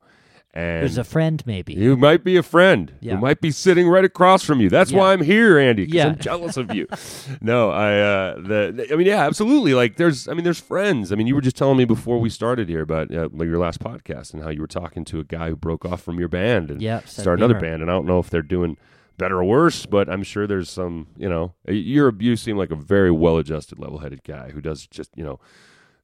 and 0.55 0.81
There's 0.81 0.97
a 0.99 1.03
friend, 1.03 1.41
maybe. 1.47 1.73
you 1.73 1.97
might 1.97 2.23
be 2.23 2.37
a 2.37 2.43
friend 2.43 2.93
Yeah. 3.01 3.15
who 3.15 3.21
might 3.21 3.41
be 3.41 3.49
sitting 3.49 3.87
right 3.89 4.05
across 4.05 4.43
from 4.43 4.61
you. 4.61 4.69
That's 4.69 4.91
Yeah. 4.91 4.99
why 4.99 5.13
I'm 5.13 5.21
here, 5.23 5.57
Andy. 5.57 5.85
'cause 5.87 5.93
Yeah. 5.95 6.07
I'm 6.09 6.17
jealous 6.19 6.57
of 6.57 6.73
you. 6.75 6.87
no, 7.41 7.71
I. 7.71 7.99
Uh, 7.99 8.35
the, 8.39 8.87
I 8.91 8.95
mean, 8.95 9.07
yeah, 9.07 9.25
absolutely. 9.25 9.73
Like, 9.73 9.95
there's. 9.95 10.27
I 10.27 10.33
mean, 10.33 10.43
there's 10.43 10.59
friends. 10.59 11.11
I 11.11 11.15
mean, 11.15 11.25
you 11.27 11.33
were 11.35 11.41
just 11.41 11.55
telling 11.57 11.77
me 11.77 11.85
before 11.85 12.19
we 12.19 12.29
started 12.29 12.69
here 12.69 12.81
about 12.81 13.09
uh, 13.13 13.29
your 13.39 13.57
last 13.57 13.79
podcast 13.79 14.33
and 14.33 14.43
how 14.43 14.49
you 14.49 14.61
were 14.61 14.67
talking 14.67 15.03
to 15.05 15.19
a 15.19 15.23
guy 15.23 15.49
who 15.49 15.55
broke 15.55 15.85
off 15.85 16.01
from 16.03 16.19
your 16.19 16.29
band 16.29 16.69
and 16.69 16.81
Seth 16.81 17.09
started 17.09 17.43
another 17.43 17.59
band. 17.59 17.81
And 17.81 17.89
I 17.89 17.93
don't 17.95 18.05
know 18.05 18.19
if 18.19 18.29
they're 18.29 18.41
doing 18.43 18.77
better 19.17 19.37
or 19.39 19.43
worse, 19.45 19.85
but 19.85 20.09
I'm 20.09 20.21
sure 20.23 20.45
there's 20.45 20.69
some. 20.69 21.07
You 21.17 21.29
know, 21.29 21.53
you're 21.67 22.13
you 22.19 22.35
seem 22.35 22.57
like 22.57 22.69
a 22.71 22.75
very 22.75 23.09
well-adjusted, 23.11 23.79
level-headed 23.79 24.23
guy 24.23 24.51
who 24.51 24.61
does 24.61 24.85
just 24.85 25.09
you 25.15 25.23
know, 25.23 25.39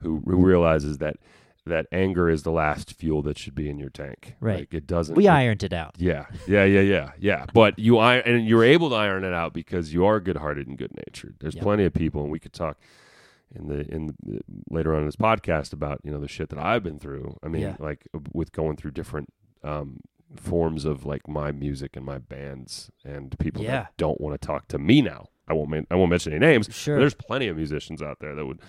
who, 0.01 0.23
who 0.25 0.37
realizes 0.37 0.97
that. 0.97 1.17
That 1.69 1.85
anger 1.91 2.29
is 2.29 2.43
the 2.43 2.51
last 2.51 2.93
fuel 2.93 3.21
that 3.23 3.37
should 3.37 3.55
be 3.55 3.69
in 3.69 3.79
your 3.79 3.89
tank. 3.89 4.35
Right. 4.39 4.59
Like 4.59 4.73
it 4.73 4.85
doesn't. 4.87 5.15
We 5.15 5.27
it- 5.27 5.31
ironed 5.31 5.63
it 5.63 5.71
out. 5.73 5.95
yeah, 5.97 6.25
yeah, 6.47 6.65
yeah, 6.65 6.81
yeah, 6.81 7.11
yeah. 7.17 7.45
But 7.53 7.79
you 7.79 7.97
iron, 7.97 8.23
and 8.25 8.45
you're 8.47 8.63
able 8.63 8.89
to 8.89 8.95
iron 8.95 9.23
it 9.23 9.33
out 9.33 9.53
because 9.53 9.93
you 9.93 10.05
are 10.05 10.19
good-hearted 10.19 10.67
and 10.67 10.77
good-natured. 10.77 11.35
There's 11.39 11.55
Yep. 11.55 11.63
plenty 11.63 11.85
of 11.85 11.93
people, 11.93 12.21
and 12.23 12.31
we 12.31 12.39
could 12.39 12.53
talk 12.53 12.77
in 13.55 13.67
the 13.67 13.79
in 13.91 14.07
the, 14.23 14.41
later 14.69 14.93
on 14.93 14.99
in 15.01 15.05
this 15.07 15.15
podcast 15.15 15.73
about 15.73 16.01
you 16.03 16.11
know 16.11 16.19
the 16.19 16.27
shit 16.27 16.49
that 16.49 16.59
I've 16.59 16.83
been 16.83 16.99
through. 16.99 17.37
I 17.41 17.47
mean, 17.47 17.61
Yeah. 17.61 17.75
like 17.79 18.07
with 18.33 18.51
going 18.51 18.75
through 18.77 18.91
different 18.91 19.29
um, 19.63 19.99
forms 20.35 20.85
of 20.85 21.05
like 21.05 21.27
my 21.27 21.51
music 21.51 21.95
and 21.95 22.05
my 22.05 22.19
bands, 22.19 22.91
and 23.03 23.37
people 23.39 23.63
Yeah. 23.63 23.71
that 23.71 23.97
don't 23.97 24.21
want 24.21 24.39
to 24.39 24.45
talk 24.45 24.67
to 24.69 24.77
me 24.77 25.01
now. 25.01 25.27
I 25.47 25.53
won't. 25.53 25.87
I 25.89 25.95
won't 25.95 26.11
mention 26.11 26.31
any 26.33 26.39
names. 26.45 26.69
Sure. 26.71 26.99
There's 26.99 27.15
plenty 27.15 27.47
of 27.47 27.57
musicians 27.57 28.01
out 28.03 28.19
there 28.19 28.35
that 28.35 28.45
would 28.45 28.59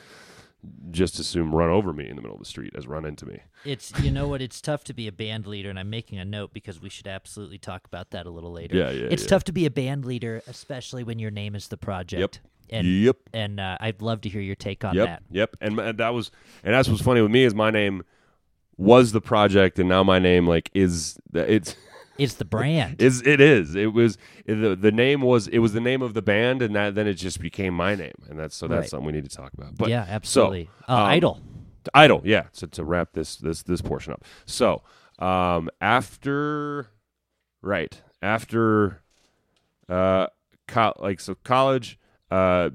just 0.90 1.18
assume 1.18 1.54
run 1.54 1.70
over 1.70 1.92
me 1.92 2.08
in 2.08 2.16
the 2.16 2.22
middle 2.22 2.36
of 2.36 2.40
the 2.40 2.48
street 2.48 2.72
as 2.76 2.86
run 2.86 3.04
into 3.04 3.26
me. 3.26 3.40
It's 3.64 3.92
you 4.00 4.10
know 4.10 4.28
what 4.28 4.42
it's 4.42 4.60
tough 4.60 4.84
to 4.84 4.94
be 4.94 5.06
a 5.08 5.12
band 5.12 5.46
leader, 5.46 5.70
and 5.70 5.78
I'm 5.78 5.90
making 5.90 6.18
a 6.18 6.24
note 6.24 6.52
because 6.52 6.80
we 6.80 6.88
should 6.88 7.06
absolutely 7.06 7.58
talk 7.58 7.86
about 7.86 8.10
that 8.10 8.26
a 8.26 8.30
little 8.30 8.52
later. 8.52 8.76
Yeah, 8.76 8.90
yeah. 8.90 9.08
it's 9.10 9.22
yeah. 9.22 9.28
tough 9.28 9.44
to 9.44 9.52
be 9.52 9.66
a 9.66 9.70
band 9.70 10.04
leader, 10.04 10.42
especially 10.46 11.04
when 11.04 11.18
your 11.18 11.30
name 11.30 11.54
is 11.54 11.68
the 11.68 11.76
project. 11.76 12.40
And 12.68 12.86
yep. 12.86 13.16
and 13.32 13.58
uh, 13.58 13.78
I'd 13.80 14.00
love 14.00 14.20
to 14.22 14.28
hear 14.28 14.40
your 14.40 14.54
take 14.54 14.84
on 14.84 14.94
Yep, 14.94 15.06
that. 15.06 15.22
yep. 15.30 15.56
And 15.60 15.76
my- 15.76 15.92
that 15.92 16.10
was, 16.10 16.30
and 16.62 16.72
that's 16.72 16.88
what's 16.88 17.02
funny 17.02 17.20
with 17.20 17.30
me 17.32 17.42
is 17.42 17.52
my 17.54 17.70
name 17.70 18.04
was 18.76 19.12
the 19.12 19.20
project, 19.20 19.78
and 19.78 19.88
now 19.88 20.04
my 20.04 20.18
name 20.20 20.46
like 20.46 20.70
is 20.72 21.18
the- 21.30 21.52
it's 21.52 21.74
It's 22.20 22.34
the 22.34 22.44
brand. 22.44 23.00
is 23.00 23.22
it 23.26 23.40
is 23.40 23.74
it 23.74 23.92
was 23.92 24.18
the 24.46 24.76
the 24.76 24.92
name 24.92 25.22
was 25.22 25.48
it 25.48 25.58
was 25.58 25.72
the 25.72 25.80
name 25.80 26.02
of 26.02 26.14
the 26.14 26.22
band, 26.22 26.62
and 26.62 26.74
that 26.76 26.94
then 26.94 27.06
it 27.06 27.14
just 27.14 27.40
became 27.40 27.74
my 27.74 27.94
name, 27.94 28.14
and 28.28 28.38
that's 28.38 28.54
so 28.56 28.68
that's 28.68 28.80
Right. 28.82 28.90
something 28.90 29.06
we 29.06 29.12
need 29.12 29.28
to 29.28 29.34
talk 29.36 29.52
about. 29.54 29.76
But 29.76 29.88
yeah, 29.88 30.04
absolutely. 30.08 30.68
uh, 30.88 30.94
um, 30.94 31.06
Idol. 31.06 31.40
Idol, 31.94 32.20
yeah. 32.24 32.44
So 32.52 32.66
to 32.66 32.84
wrap 32.84 33.12
this 33.14 33.36
this 33.36 33.62
this 33.62 33.80
portion 33.80 34.12
up. 34.12 34.24
So 34.44 34.82
um 35.18 35.70
after 35.80 36.88
right 37.62 38.00
after 38.22 39.02
uh 39.88 40.26
co- 40.68 40.94
like 40.98 41.20
so 41.20 41.34
college 41.42 41.98
uh 42.30 42.70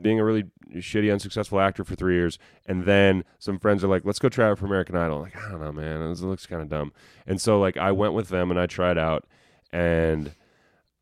being 0.00 0.20
a 0.20 0.24
really 0.24 0.44
shitty 0.76 1.12
unsuccessful 1.12 1.60
actor 1.60 1.84
for 1.84 1.94
three 1.94 2.14
years 2.14 2.38
and 2.66 2.84
then 2.84 3.24
some 3.38 3.58
friends 3.58 3.82
are 3.82 3.88
like 3.88 4.04
let's 4.04 4.18
go 4.18 4.28
try 4.28 4.48
out 4.48 4.58
for 4.58 4.66
american 4.66 4.96
idol. 4.96 5.18
I'm 5.18 5.22
like 5.22 5.36
i 5.36 5.50
don't 5.50 5.60
know 5.60 5.72
man. 5.72 6.08
This 6.10 6.20
looks 6.20 6.46
kind 6.46 6.62
of 6.62 6.68
dumb. 6.68 6.92
And 7.26 7.40
so 7.40 7.58
like 7.60 7.76
i 7.76 7.92
went 7.92 8.14
with 8.14 8.28
them 8.28 8.50
and 8.50 8.58
i 8.60 8.66
tried 8.66 8.98
out 8.98 9.24
and 9.72 10.32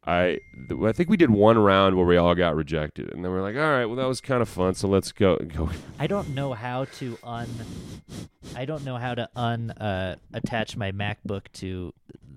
I 0.09 0.39
th- 0.69 0.81
I 0.83 0.93
think 0.93 1.11
we 1.11 1.19
did 1.19 1.29
one 1.29 1.59
round 1.59 1.95
where 1.95 2.07
we 2.07 2.17
all 2.17 2.35
got 2.35 2.57
rejected, 2.57 3.13
and 3.13 3.23
then 3.23 3.31
we're 3.31 3.43
like, 3.43 3.57
all 3.57 3.61
right, 3.61 3.85
well 3.85 3.97
that 3.97 4.09
was 4.09 4.23
kind 4.23 4.41
of 4.41 4.49
fun, 4.49 4.73
so 4.73 4.89
let's 4.89 5.13
go 5.13 5.37
go 5.55 5.69
I 5.99 6.07
don't 6.07 6.35
know 6.35 6.55
how 6.55 6.87
to 6.87 7.19
un. 7.23 7.47
I 8.57 8.65
don't 8.65 8.87
know 8.87 8.97
how 8.97 9.15
to 9.15 9.29
un 9.37 9.71
uh, 9.73 10.17
attach 10.33 10.79
my 10.79 10.93
MacBook 10.93 11.43
to 11.55 11.93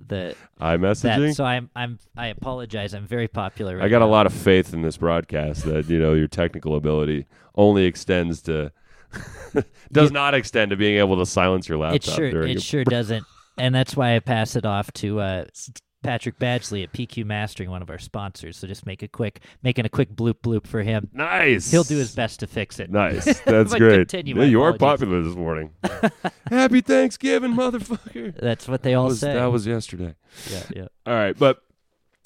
the 0.06 0.36
iMessaging. 0.60 1.28
that. 1.28 1.36
So 1.36 1.46
I'm 1.46 1.70
I'm 1.74 1.98
I 2.18 2.28
apologize. 2.28 2.94
I'm 2.94 3.08
very 3.08 3.30
popular. 3.30 3.78
Right 3.78 3.86
I 3.86 3.88
got 3.88 4.02
a 4.02 4.06
lot 4.06 4.26
of 4.26 4.34
faith 4.34 4.74
in 4.74 4.82
this 4.82 4.98
broadcast 4.98 5.64
that 5.64 5.90
you 5.90 5.98
know 5.98 6.14
your 6.14 6.28
technical 6.28 6.76
ability 6.76 7.26
only 7.56 7.86
extends 7.86 8.42
to 8.42 8.74
does 9.94 10.12
not 10.12 10.34
extend 10.34 10.72
to 10.72 10.76
being 10.76 10.98
able 10.98 11.18
to 11.18 11.26
silence 11.26 11.70
your 11.70 11.78
laptop 11.78 11.96
It 11.96 12.32
sure 12.32 12.44
it 12.44 12.50
your 12.50 12.60
sure 12.60 12.84
doesn't, 12.84 13.26
and 13.58 13.74
that's 13.74 13.96
why 13.96 14.18
I 14.18 14.20
pass 14.20 14.58
it 14.58 14.66
off 14.66 14.92
to 14.94 15.22
uh, 15.22 15.46
Patrick 16.04 16.40
Badgley 16.40 16.84
at 16.84 16.92
PQ 16.94 17.26
Mastering, 17.26 17.70
one 17.70 17.82
of 17.82 17.90
our 17.90 18.00
sponsors. 18.00 18.58
So 18.58 18.68
just 18.68 18.86
make 18.86 19.04
a 19.04 19.08
quick 19.08 19.42
making 19.64 19.86
a 19.86 19.90
quick 19.90 20.14
bloop 20.16 20.36
bloop 20.44 20.66
for 20.68 20.82
him. 20.82 21.10
nice. 21.14 21.70
He'll 21.72 21.84
do 21.84 21.98
his 21.98 22.16
best 22.16 22.40
to 22.42 22.48
fix 22.48 22.80
it. 22.80 22.90
Nice, 22.90 23.40
that's 23.46 23.74
great. 23.76 24.08
continue, 24.10 24.36
Yeah, 24.38 24.44
you 24.46 24.62
are 24.62 24.74
popular 24.78 25.22
this 25.22 25.36
morning. 25.36 25.72
Happy 26.50 26.82
Thanksgiving, 26.82 27.54
motherfucker. 27.54 28.36
That's 28.40 28.68
what 28.68 28.82
they 28.84 28.92
That 28.92 28.98
all 28.98 29.06
was, 29.08 29.20
say. 29.20 29.34
that 29.34 29.46
was 29.52 29.68
yesterday. 29.68 30.16
yeah, 30.52 30.64
yeah. 30.76 30.88
All 31.06 31.14
right, 31.14 31.38
but 31.38 31.62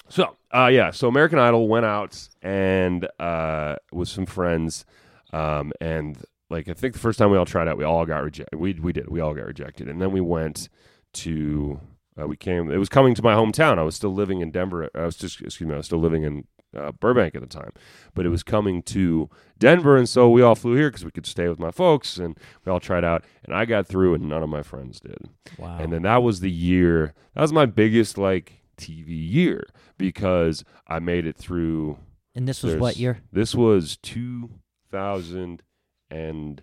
so 0.09 0.35
uh, 0.53 0.67
yeah, 0.71 0.91
so 0.91 1.07
American 1.07 1.39
Idol 1.39 1.67
went 1.67 1.85
out 1.85 2.27
and 2.41 3.07
uh, 3.19 3.75
with 3.91 4.07
some 4.07 4.25
friends, 4.25 4.85
um, 5.33 5.73
and 5.81 6.17
like 6.49 6.69
I 6.69 6.73
think 6.73 6.93
the 6.93 6.99
first 6.99 7.19
time 7.19 7.31
we 7.31 7.37
all 7.37 7.45
tried 7.45 7.67
out, 7.67 7.77
we 7.77 7.83
all 7.83 8.05
got 8.05 8.23
rejected. 8.23 8.57
We 8.57 8.73
we 8.73 8.93
did, 8.93 9.09
we 9.09 9.19
all 9.19 9.33
got 9.33 9.45
rejected, 9.45 9.89
and 9.89 10.01
then 10.01 10.11
we 10.11 10.21
went 10.21 10.69
to 11.13 11.79
uh, 12.19 12.27
we 12.27 12.37
came. 12.37 12.71
It 12.71 12.77
was 12.77 12.89
coming 12.89 13.15
to 13.15 13.23
my 13.23 13.33
hometown. 13.33 13.77
I 13.77 13.83
was 13.83 13.95
still 13.95 14.13
living 14.13 14.41
in 14.41 14.51
Denver. 14.51 14.89
I 14.95 15.05
was 15.05 15.15
just 15.15 15.41
excuse 15.41 15.67
me. 15.67 15.73
I 15.73 15.77
was 15.77 15.85
still 15.85 15.99
living 15.99 16.23
in 16.23 16.45
uh, 16.75 16.91
Burbank 16.93 17.35
at 17.35 17.41
the 17.41 17.47
time, 17.47 17.71
but 18.13 18.25
it 18.25 18.29
was 18.29 18.43
coming 18.43 18.81
to 18.83 19.29
Denver, 19.59 19.97
and 19.97 20.07
so 20.07 20.29
we 20.29 20.41
all 20.41 20.55
flew 20.55 20.75
here 20.75 20.89
because 20.89 21.05
we 21.05 21.11
could 21.11 21.25
stay 21.25 21.47
with 21.47 21.59
my 21.59 21.71
folks, 21.71 22.17
and 22.17 22.37
we 22.63 22.71
all 22.71 22.79
tried 22.79 23.03
out, 23.03 23.23
and 23.43 23.55
I 23.55 23.65
got 23.65 23.87
through, 23.87 24.13
and 24.13 24.27
none 24.27 24.43
of 24.43 24.49
my 24.49 24.61
friends 24.63 24.99
did. 24.99 25.29
Wow. 25.57 25.77
And 25.79 25.91
then 25.91 26.03
that 26.03 26.23
was 26.23 26.39
the 26.39 26.51
year. 26.51 27.13
That 27.33 27.41
was 27.41 27.53
my 27.53 27.65
biggest 27.65 28.17
like 28.17 28.61
TV 28.77 29.07
year 29.07 29.65
because 29.97 30.63
I 30.87 30.99
made 30.99 31.25
it 31.25 31.37
through. 31.37 31.97
And 32.33 32.47
this 32.47 32.63
was 32.63 32.75
what 32.75 32.97
year? 32.97 33.19
This 33.31 33.55
was 33.55 33.97
two 33.97 34.49
thousand 34.91 35.63
and 36.09 36.61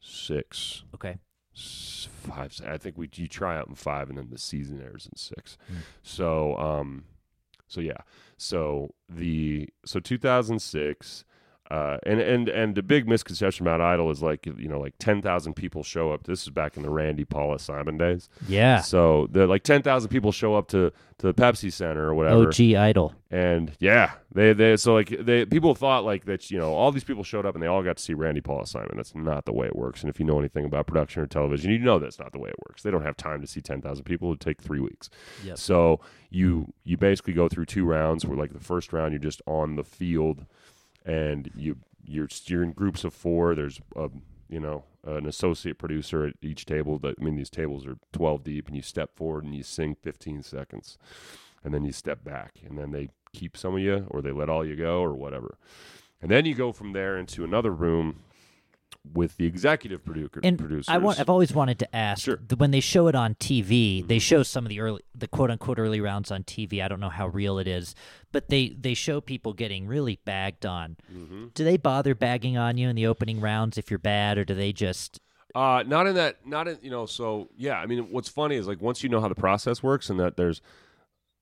six. 0.00 0.84
Okay. 0.94 1.16
Five. 1.54 2.60
I 2.66 2.78
think 2.78 2.98
we 2.98 3.08
you 3.14 3.28
try 3.28 3.56
out 3.56 3.68
in 3.68 3.74
five, 3.74 4.08
and 4.08 4.18
then 4.18 4.28
the 4.30 4.38
season 4.38 4.82
airs 4.82 5.06
in 5.06 5.16
six. 5.16 5.56
Mm. 5.72 5.76
So 6.02 6.56
um, 6.56 7.04
so 7.66 7.80
yeah. 7.80 7.98
So 8.36 8.94
the 9.08 9.68
so 9.84 10.00
two 10.00 10.18
thousand 10.18 10.60
six. 10.60 11.24
Uh, 11.74 11.98
and 12.04 12.20
and 12.20 12.48
and 12.48 12.76
the 12.76 12.84
big 12.84 13.08
misconception 13.08 13.66
about 13.66 13.80
Idol 13.80 14.08
is 14.12 14.22
like 14.22 14.46
you 14.46 14.68
know 14.68 14.78
like 14.78 14.94
ten 15.00 15.20
thousand 15.20 15.54
people 15.54 15.82
show 15.82 16.12
up. 16.12 16.22
This 16.22 16.44
is 16.44 16.50
back 16.50 16.76
in 16.76 16.84
the 16.84 16.90
Randy 16.90 17.24
Paula 17.24 17.58
Simon 17.58 17.98
days. 17.98 18.28
Yeah. 18.46 18.80
So 18.80 19.26
the 19.32 19.48
like 19.48 19.64
ten 19.64 19.82
thousand 19.82 20.10
people 20.10 20.30
show 20.30 20.54
up 20.54 20.68
to 20.68 20.92
to 21.18 21.26
the 21.26 21.34
Pepsi 21.34 21.72
Center 21.72 22.04
or 22.04 22.14
whatever, 22.14 22.46
OG 22.46 22.60
Idol. 22.60 23.12
and 23.28 23.72
yeah, 23.80 24.12
they 24.32 24.52
they 24.52 24.76
so 24.76 24.94
like 24.94 25.08
they 25.18 25.44
people 25.46 25.74
thought 25.74 26.04
like 26.04 26.26
that 26.26 26.48
you 26.48 26.58
know 26.58 26.72
all 26.72 26.92
these 26.92 27.02
people 27.02 27.24
showed 27.24 27.44
up 27.44 27.54
and 27.56 27.62
they 27.62 27.66
all 27.66 27.82
got 27.82 27.96
to 27.96 28.02
see 28.04 28.14
Randy 28.14 28.40
Paul 28.40 28.64
Simon. 28.66 28.92
That's 28.94 29.12
not 29.16 29.44
the 29.44 29.52
way 29.52 29.66
it 29.66 29.74
works. 29.74 30.00
And 30.02 30.08
if 30.10 30.20
you 30.20 30.26
know 30.26 30.38
anything 30.38 30.64
about 30.64 30.86
production 30.86 31.22
or 31.22 31.26
television, 31.26 31.72
you 31.72 31.80
know 31.80 31.98
that's 31.98 32.20
not 32.20 32.30
the 32.30 32.38
way 32.38 32.50
it 32.50 32.56
works. 32.68 32.84
They 32.84 32.92
don't 32.92 33.02
have 33.02 33.16
time 33.16 33.40
to 33.40 33.48
see 33.48 33.60
ten 33.60 33.82
thousand 33.82 34.04
people. 34.04 34.28
It 34.28 34.30
would 34.30 34.40
take 34.40 34.62
three 34.62 34.80
weeks. 34.80 35.10
Yep. 35.42 35.58
So 35.58 35.98
you 36.30 36.72
you 36.84 36.96
basically 36.96 37.32
go 37.32 37.48
through 37.48 37.66
two 37.66 37.84
rounds 37.84 38.24
where 38.24 38.38
like 38.38 38.52
the 38.52 38.60
first 38.60 38.92
round 38.92 39.12
you're 39.12 39.18
just 39.18 39.42
on 39.48 39.74
the 39.74 39.84
field 39.84 40.46
and 41.04 41.50
you 41.54 41.76
you're 42.04 42.28
you're 42.46 42.62
in 42.62 42.72
groups 42.72 43.04
of 43.04 43.14
four. 43.14 43.54
There's 43.54 43.80
a 43.96 44.02
you 44.02 44.10
you 44.48 44.60
know 44.60 44.84
an 45.04 45.26
associate 45.26 45.78
producer 45.78 46.26
at 46.26 46.34
each 46.42 46.66
table. 46.66 46.98
That 46.98 47.16
I 47.20 47.24
mean, 47.24 47.36
these 47.36 47.50
tables 47.50 47.86
are 47.86 47.96
twelve 48.12 48.44
deep, 48.44 48.68
and 48.68 48.76
you 48.76 48.82
step 48.82 49.16
forward 49.16 49.44
and 49.44 49.54
you 49.54 49.62
sing 49.62 49.96
fifteen 50.00 50.42
seconds, 50.42 50.98
and 51.62 51.74
then 51.74 51.84
you 51.84 51.92
step 51.92 52.24
back, 52.24 52.60
and 52.66 52.78
then 52.78 52.90
they 52.92 53.08
keep 53.32 53.56
some 53.56 53.74
of 53.74 53.80
you, 53.80 54.06
or 54.10 54.22
they 54.22 54.32
let 54.32 54.48
all 54.48 54.64
you 54.64 54.76
go, 54.76 55.02
or 55.02 55.14
whatever. 55.14 55.58
And 56.22 56.30
then 56.30 56.46
you 56.46 56.54
go 56.54 56.72
from 56.72 56.92
there 56.92 57.18
into 57.18 57.44
another 57.44 57.72
room 57.72 58.20
with 59.12 59.36
the 59.36 59.46
executive 59.46 60.04
producer 60.04 60.40
And 60.42 60.58
producers. 60.58 60.88
I 60.88 60.98
want, 60.98 61.20
I've 61.20 61.28
always 61.28 61.52
wanted 61.52 61.78
to 61.80 61.96
ask 61.96 62.24
Sure. 62.24 62.36
Mm-hmm. 62.36 62.46
the, 62.48 62.56
when 62.56 62.70
they 62.70 62.80
show 62.80 63.08
it 63.08 63.14
on 63.14 63.34
TV, 63.34 64.06
they 64.06 64.18
show 64.18 64.42
some 64.42 64.64
of 64.64 64.68
the 64.70 64.80
early, 64.80 65.02
the 65.14 65.28
quote 65.28 65.50
unquote 65.50 65.78
early 65.78 66.00
rounds 66.00 66.30
on 66.30 66.42
TV. 66.44 66.82
I 66.82 66.88
don't 66.88 67.00
know 67.00 67.10
how 67.10 67.28
real 67.28 67.58
it 67.58 67.68
is, 67.68 67.94
but 68.32 68.48
they 68.48 68.68
they 68.68 68.94
show 68.94 69.20
people 69.20 69.52
getting 69.52 69.86
really 69.86 70.18
bagged 70.24 70.64
on. 70.66 70.96
Mm-hmm. 71.12 71.46
Do 71.54 71.64
they 71.64 71.76
bother 71.76 72.14
bagging 72.14 72.56
on 72.56 72.78
you 72.78 72.88
in 72.88 72.96
the 72.96 73.06
opening 73.06 73.40
rounds 73.40 73.78
if 73.78 73.90
you're 73.90 73.98
bad, 73.98 74.38
or 74.38 74.44
do 74.44 74.54
they 74.54 74.72
just? 74.72 75.20
Uh, 75.54 75.84
not 75.86 76.08
in 76.08 76.16
that, 76.16 76.44
not 76.44 76.66
in, 76.66 76.76
you 76.82 76.90
know, 76.90 77.06
so 77.06 77.48
yeah, 77.56 77.78
I 77.78 77.86
mean, 77.86 78.10
what's 78.10 78.28
funny 78.28 78.56
is 78.56 78.66
like 78.66 78.82
once 78.82 79.04
you 79.04 79.08
know 79.08 79.20
how 79.20 79.28
the 79.28 79.36
process 79.36 79.84
works 79.84 80.10
and 80.10 80.18
that 80.18 80.36
there's 80.36 80.60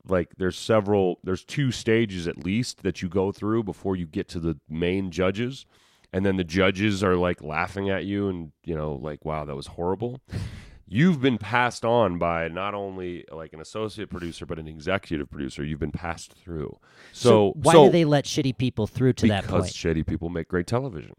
like, 0.07 0.35
there's 0.37 0.57
several, 0.57 1.19
there's 1.23 1.43
two 1.43 1.71
stages 1.71 2.27
at 2.27 2.43
least 2.43 2.83
that 2.83 3.01
you 3.01 3.09
go 3.09 3.31
through 3.31 3.63
before 3.63 3.95
you 3.95 4.05
get 4.05 4.27
to 4.29 4.39
the 4.39 4.59
main 4.69 5.09
judges. 5.09 5.65
And 6.13 6.25
then 6.25 6.37
the 6.37 6.43
judges 6.43 7.03
are 7.03 7.15
like 7.15 7.41
laughing 7.41 7.89
at 7.89 8.05
you 8.05 8.29
and, 8.29 8.51
you 8.63 8.75
know, 8.75 8.93
like, 8.93 9.25
wow, 9.25 9.45
that 9.45 9.55
was 9.55 9.67
horrible. 9.67 10.21
You've 10.87 11.19
been 11.19 11.39
passed 11.39 11.83
on 11.83 12.19
by 12.19 12.49
not 12.49 12.75
only 12.75 13.25
like 13.31 13.51
an 13.53 13.59
associate 13.59 14.11
producer, 14.11 14.45
but 14.45 14.59
an 14.59 14.67
executive 14.67 15.27
producer. 15.29 15.63
You've 15.63 15.79
been 15.79 15.91
passed 15.91 16.33
through. 16.33 16.77
So, 17.13 17.53
why 17.55 17.73
so 17.73 17.85
do 17.85 17.91
they 17.91 18.05
let 18.05 18.25
shitty 18.25 18.57
people 18.57 18.85
through 18.85 19.13
to 19.13 19.27
that 19.29 19.43
because 19.43 19.73
shitty 19.73 20.05
people 20.05 20.29
make 20.29 20.47
great 20.47 20.67
television. 20.67 21.15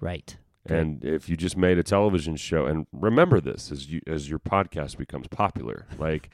Right. 0.00 0.36
And 0.66 1.04
if 1.04 1.28
you 1.28 1.36
just 1.36 1.56
made 1.56 1.78
a 1.78 1.82
television 1.82 2.36
show, 2.36 2.66
and 2.66 2.86
remember 2.92 3.40
this 3.40 3.72
as 3.72 3.88
you 3.88 4.00
as 4.06 4.28
your 4.28 4.38
podcast 4.38 4.96
becomes 4.98 5.26
popular, 5.28 5.86
like 5.98 6.30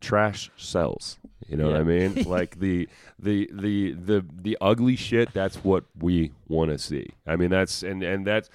trash 0.00 0.50
sells. 0.56 1.18
You 1.48 1.56
know 1.56 1.66
what 1.66 1.76
I 1.76 1.84
mean? 1.84 2.22
like 2.26 2.58
the 2.58 2.88
the 3.18 3.48
the 3.52 3.92
the 3.92 4.24
the 4.42 4.58
ugly 4.60 4.96
shit. 4.96 5.32
That's 5.32 5.56
what 5.64 5.84
we 5.98 6.32
want 6.48 6.70
to 6.70 6.78
see. 6.78 7.10
I 7.26 7.36
mean, 7.36 7.50
that's 7.50 7.82
and 7.82 8.02
and 8.02 8.26
that's 8.26 8.48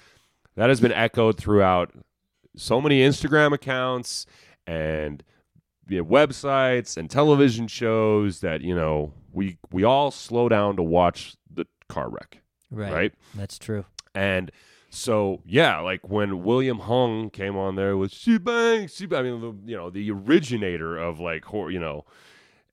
that 0.56 0.68
has 0.68 0.80
been 0.80 0.92
echoed 0.92 1.38
throughout 1.38 1.92
so 2.56 2.80
many 2.80 3.00
Instagram 3.00 3.52
accounts 3.54 4.26
and 4.66 5.22
you 5.88 5.98
know, 5.98 6.04
websites 6.04 6.96
and 6.96 7.10
television 7.10 7.66
shows 7.66 8.40
that 8.40 8.60
you 8.60 8.74
know 8.74 9.12
we 9.32 9.56
we 9.72 9.84
all 9.84 10.10
slow 10.10 10.48
down 10.48 10.76
to 10.76 10.82
watch 10.82 11.34
the 11.52 11.66
car 11.88 12.08
wreck, 12.10 12.42
Right. 12.70 12.92
right? 12.92 13.14
That's 13.34 13.58
true. 13.58 13.84
And 14.14 14.50
so, 14.94 15.40
yeah, 15.46 15.80
like 15.80 16.06
when 16.08 16.42
William 16.44 16.80
Hung 16.80 17.30
came 17.30 17.56
on 17.56 17.76
there 17.76 17.96
with 17.96 18.12
"She 18.12 18.36
Bang," 18.36 18.88
she, 18.88 19.08
I 19.10 19.22
mean, 19.22 19.40
the, 19.40 19.70
you 19.70 19.74
know, 19.76 19.88
the 19.88 20.10
originator 20.10 20.98
of 20.98 21.18
like, 21.18 21.46
hor- 21.46 21.70
you 21.70 21.80
know, 21.80 22.04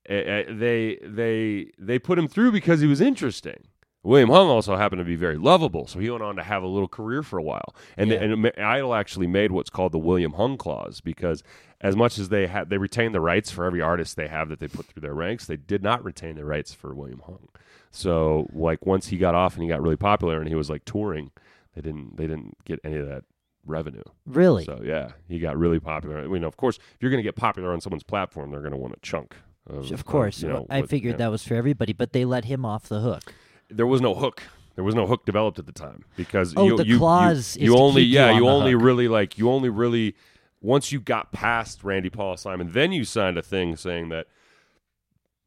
they 0.06 0.98
they 1.02 1.70
they 1.78 1.98
put 1.98 2.18
him 2.18 2.28
through 2.28 2.52
because 2.52 2.80
he 2.80 2.86
was 2.86 3.00
interesting. 3.00 3.64
William 4.02 4.30
Hung 4.30 4.48
also 4.48 4.76
happened 4.76 5.00
to 5.00 5.04
be 5.04 5.16
very 5.16 5.36
lovable, 5.36 5.86
so 5.86 5.98
he 5.98 6.08
went 6.10 6.22
on 6.22 6.36
to 6.36 6.42
have 6.42 6.62
a 6.62 6.66
little 6.66 6.88
career 6.88 7.22
for 7.22 7.38
a 7.38 7.42
while. 7.42 7.74
And 7.96 8.10
Yeah. 8.10 8.16
and 8.22 8.50
Idol 8.58 8.94
actually 8.94 9.26
made 9.26 9.52
what's 9.52 9.68
called 9.70 9.92
the 9.92 9.98
William 9.98 10.32
Hung 10.32 10.56
clause 10.56 11.00
because 11.00 11.42
as 11.82 11.96
much 11.96 12.18
as 12.18 12.28
they 12.30 12.46
had 12.46 12.70
they 12.70 12.78
retain 12.78 13.12
the 13.12 13.20
rights 13.20 13.50
for 13.50 13.64
every 13.64 13.80
artist 13.82 14.16
they 14.16 14.28
have 14.28 14.48
that 14.48 14.58
they 14.58 14.68
put 14.68 14.86
through 14.86 15.02
their 15.02 15.14
ranks, 15.14 15.46
they 15.46 15.56
did 15.56 15.82
not 15.82 16.02
retain 16.02 16.34
the 16.36 16.44
rights 16.46 16.72
for 16.72 16.94
William 16.94 17.22
Hung. 17.26 17.48
So 17.90 18.46
like 18.54 18.86
once 18.86 19.08
he 19.08 19.18
got 19.18 19.34
off 19.34 19.54
and 19.54 19.62
he 19.62 19.68
got 19.68 19.82
really 19.82 19.96
popular 19.96 20.38
and 20.38 20.48
he 20.48 20.54
was 20.54 20.70
like 20.70 20.84
touring, 20.86 21.30
they 21.74 21.80
didn't 21.80 22.16
they 22.16 22.26
didn't 22.26 22.56
get 22.64 22.80
any 22.84 22.96
of 22.96 23.06
that 23.08 23.24
revenue. 23.66 24.02
Really. 24.26 24.64
So 24.64 24.80
yeah, 24.82 25.12
he 25.28 25.38
got 25.38 25.56
really 25.58 25.80
popular. 25.80 26.18
I 26.18 26.26
mean, 26.26 26.44
of 26.44 26.56
course, 26.56 26.76
if 26.76 26.96
you're 27.00 27.10
going 27.10 27.22
to 27.22 27.26
get 27.26 27.36
popular 27.36 27.72
on 27.72 27.80
someone's 27.80 28.02
platform, 28.02 28.50
they're 28.50 28.60
going 28.60 28.72
to 28.72 28.78
want 28.78 28.94
a 28.94 29.00
chunk. 29.00 29.36
Of, 29.66 29.92
of 29.92 30.04
course. 30.04 30.42
you 30.42 30.48
know, 30.48 30.66
I 30.70 30.80
what- 30.80 30.90
figured 30.90 31.18
that 31.18 31.30
was 31.30 31.44
for 31.44 31.54
everybody, 31.54 31.92
but 31.92 32.12
they 32.12 32.24
let 32.24 32.46
him 32.46 32.64
off 32.64 32.88
the 32.88 33.00
hook. 33.00 33.32
there 33.68 33.86
was 33.86 34.00
no 34.00 34.14
hook. 34.14 34.42
There 34.76 34.84
was 34.84 34.94
no 34.94 35.06
hook 35.06 35.26
developed 35.26 35.58
at 35.58 35.66
the 35.66 35.72
time 35.72 36.04
because 36.16 36.54
Oh, 36.56 36.64
you, 36.66 36.76
the 36.78 36.86
you, 36.86 36.98
clause 36.98 37.56
you, 37.56 37.72
you 37.74 37.76
only 37.78 38.02
you 38.02 38.14
yeah 38.18 38.30
on 38.30 38.36
you 38.36 38.44
the 38.44 38.48
only 38.50 38.74
really 38.74 39.08
like 39.08 39.36
you 39.36 39.50
only 39.50 39.68
really 39.68 40.14
once 40.62 40.90
you 40.90 41.00
got 41.00 41.32
past 41.32 41.84
Randy 41.84 42.08
Paul 42.08 42.36
Simon, 42.38 42.70
then 42.72 42.90
you 42.92 43.04
signed 43.04 43.36
a 43.36 43.42
thing 43.42 43.76
saying 43.76 44.08
that 44.08 44.26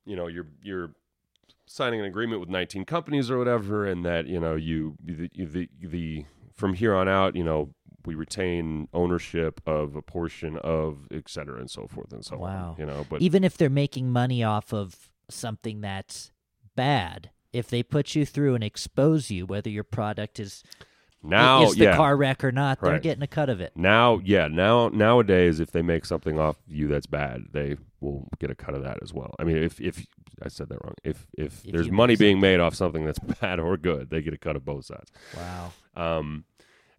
you 0.05 0.15
know 0.15 0.28
you're 0.28 0.45
you're 0.61 0.91
signing 1.74 1.99
an 1.99 2.05
agreement 2.05 2.39
with 2.39 2.49
19 2.49 2.86
companies 2.86 3.32
or 3.32 3.39
whatever, 3.39 3.84
and 3.84 4.05
that 4.05 4.28
you 4.28 4.39
know 4.39 4.55
you 4.55 4.95
the 5.03 5.30
the, 5.36 5.69
the 5.82 6.26
from 6.53 6.76
here 6.76 6.93
on 6.93 7.07
out 7.09 7.36
you 7.36 7.43
know 7.43 7.74
we 8.05 8.13
retain 8.13 8.88
ownership 8.93 9.59
of 9.65 9.95
a 9.95 10.01
portion 10.01 10.57
of 10.57 11.07
et 11.11 11.28
cetera 11.28 11.59
and 11.59 11.71
so 11.71 11.88
forth 11.88 12.11
and 12.11 12.24
so 12.24 12.38
Wow. 12.38 12.71
on. 12.71 12.76
You 12.78 12.86
know, 12.86 13.05
but 13.09 13.21
Even 13.21 13.43
if 13.43 13.57
they're 13.57 13.69
making 13.69 14.11
money 14.11 14.43
off 14.43 14.74
of 14.74 15.09
something 15.30 15.80
that's 15.82 16.32
bad, 16.76 17.32
if 17.53 17.69
they 17.69 17.82
put 17.82 18.13
you 18.13 18.26
through 18.26 18.55
and 18.55 18.63
expose 18.63 19.32
you, 19.32 19.45
whether 19.45 19.69
your 19.69 19.86
product 19.86 20.38
is 20.39 20.63
now 21.24 21.63
is 21.63 21.76
the 21.76 21.86
yeah. 21.86 21.95
car 21.95 22.17
wreck 22.17 22.43
or 22.43 22.51
not, 22.51 22.82
they're 22.82 22.99
getting 22.99 23.24
a 23.24 23.28
cut 23.28 23.49
of 23.49 23.61
it. 23.61 23.71
Now, 23.76 24.19
yeah, 24.24 24.49
now 24.49 24.89
nowadays, 24.89 25.61
if 25.61 25.71
they 25.71 25.82
make 25.82 26.05
something 26.05 26.38
off 26.38 26.57
you 26.67 26.89
that's 26.89 27.05
bad, 27.07 27.45
they 27.53 27.78
will 28.04 28.28
get 28.39 28.51
a 28.51 28.56
cut 28.56 28.76
of 28.76 28.84
that 28.84 28.99
as 29.01 29.14
well. 29.14 29.34
I 29.39 29.43
mean, 29.43 29.58
if 29.58 29.80
if 29.82 30.06
I 30.41 30.49
said 30.49 30.70
that 30.70 30.84
wrong, 30.84 30.93
if 31.04 31.26
if, 31.38 31.66
If 31.66 31.72
there's 31.72 31.89
money 31.89 32.16
being 32.16 32.39
made 32.39 32.60
off 32.60 32.76
something 32.76 33.06
that's 33.06 33.20
bad 33.41 33.60
or 33.60 33.78
good, 33.78 34.10
they 34.10 34.22
get 34.22 34.34
a 34.34 34.38
cut 34.38 34.56
of 34.56 34.66
both 34.66 34.86
sides. 34.86 35.12
Wow. 35.36 35.72
Um, 35.95 36.45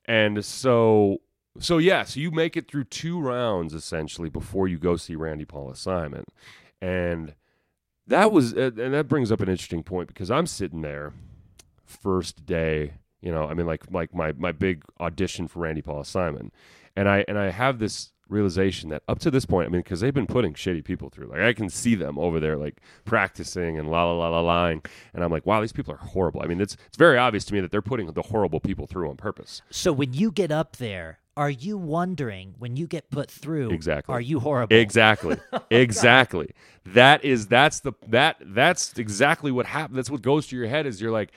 and 0.06 0.44
so 0.44 1.20
so 1.58 1.78
yeah, 1.78 2.04
so 2.04 2.20
you 2.20 2.30
make 2.30 2.56
it 2.56 2.68
through 2.68 2.84
two 2.84 3.20
rounds 3.20 3.74
essentially 3.74 4.28
before 4.28 4.66
you 4.66 4.78
go 4.78 4.96
see 4.96 5.14
Randy 5.14 5.44
Paul 5.44 5.72
Simon, 5.74 6.24
and 6.80 7.34
that 8.06 8.32
was 8.32 8.54
uh, 8.54 8.70
and 8.76 8.94
that 8.94 9.08
brings 9.08 9.30
up 9.30 9.40
an 9.40 9.48
interesting 9.48 9.82
point 9.82 10.08
because 10.08 10.30
I'm 10.30 10.46
sitting 10.46 10.82
there 10.82 11.12
first 11.84 12.44
day, 12.44 12.94
you 13.20 13.30
know, 13.30 13.44
I 13.44 13.54
mean 13.54 13.66
like 13.66 13.84
like 13.90 14.14
my 14.14 14.32
my 14.32 14.52
big 14.52 14.84
audition 15.00 15.48
for 15.48 15.60
Randy 15.60 15.82
Paul 15.82 16.02
Simon, 16.04 16.50
and 16.96 17.08
I 17.08 17.24
and 17.28 17.38
I 17.38 17.50
have 17.50 17.78
this 17.78 18.10
realization 18.28 18.90
that 18.90 19.02
up 19.08 19.18
to 19.20 19.30
this 19.30 19.44
point, 19.44 19.68
I 19.68 19.70
mean, 19.70 19.82
because 19.82 20.00
they've 20.00 20.14
been 20.14 20.26
putting 20.26 20.54
shitty 20.54 20.84
people 20.84 21.10
through. 21.10 21.26
Like 21.26 21.40
I 21.40 21.52
can 21.52 21.68
see 21.68 21.94
them 21.94 22.18
over 22.18 22.40
there, 22.40 22.56
like 22.56 22.78
practicing 23.04 23.78
and 23.78 23.90
la 23.90 24.04
la 24.04 24.12
la 24.12 24.28
la 24.28 24.40
lying, 24.40 24.82
and 25.12 25.22
I'm 25.22 25.30
like, 25.30 25.46
wow, 25.46 25.60
these 25.60 25.72
people 25.72 25.94
are 25.94 25.98
horrible. 25.98 26.42
I 26.42 26.46
mean, 26.46 26.60
it's 26.60 26.76
it's 26.86 26.96
very 26.96 27.18
obvious 27.18 27.44
to 27.46 27.54
me 27.54 27.60
that 27.60 27.70
they're 27.70 27.82
putting 27.82 28.10
the 28.12 28.22
horrible 28.22 28.60
people 28.60 28.86
through 28.86 29.10
on 29.10 29.16
purpose. 29.16 29.62
So 29.70 29.92
when 29.92 30.12
you 30.12 30.30
get 30.30 30.50
up 30.50 30.76
there, 30.76 31.18
are 31.36 31.50
you 31.50 31.76
wondering 31.76 32.54
when 32.58 32.76
you 32.76 32.86
get 32.86 33.10
put 33.10 33.30
through? 33.30 33.70
Exactly. 33.70 34.12
Are 34.12 34.20
you 34.20 34.40
horrible? 34.40 34.76
Exactly. 34.76 35.36
Oh, 35.52 35.62
exactly. 35.70 36.50
That 36.84 37.24
is 37.24 37.46
that's 37.46 37.80
the 37.80 37.92
that 38.08 38.36
that's 38.40 38.98
exactly 38.98 39.50
what 39.52 39.66
happens. 39.66 39.96
That's 39.96 40.10
what 40.10 40.22
goes 40.22 40.46
to 40.48 40.56
your 40.56 40.66
head 40.66 40.86
is 40.86 41.00
you're 41.00 41.12
like, 41.12 41.32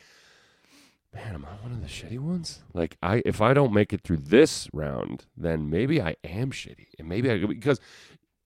man, 1.14 1.34
am 1.36 1.46
I 1.46 1.62
one 1.64 1.72
of 1.72 1.82
the 1.82 1.88
shitty 1.88 2.20
ones? 2.20 2.60
Like 2.74 2.98
I 3.02 3.22
if 3.26 3.42
I 3.42 3.54
don't 3.54 3.74
make 3.74 3.94
it 3.94 4.02
through 4.02 4.18
this 4.18 4.70
round, 4.74 5.26
then 5.36 5.70
maybe 5.70 6.02
I 6.02 6.16
am 6.24 6.52
shitty. 6.52 6.88
And 7.00 7.08
maybe 7.08 7.30
I 7.32 7.46
because 7.46 7.80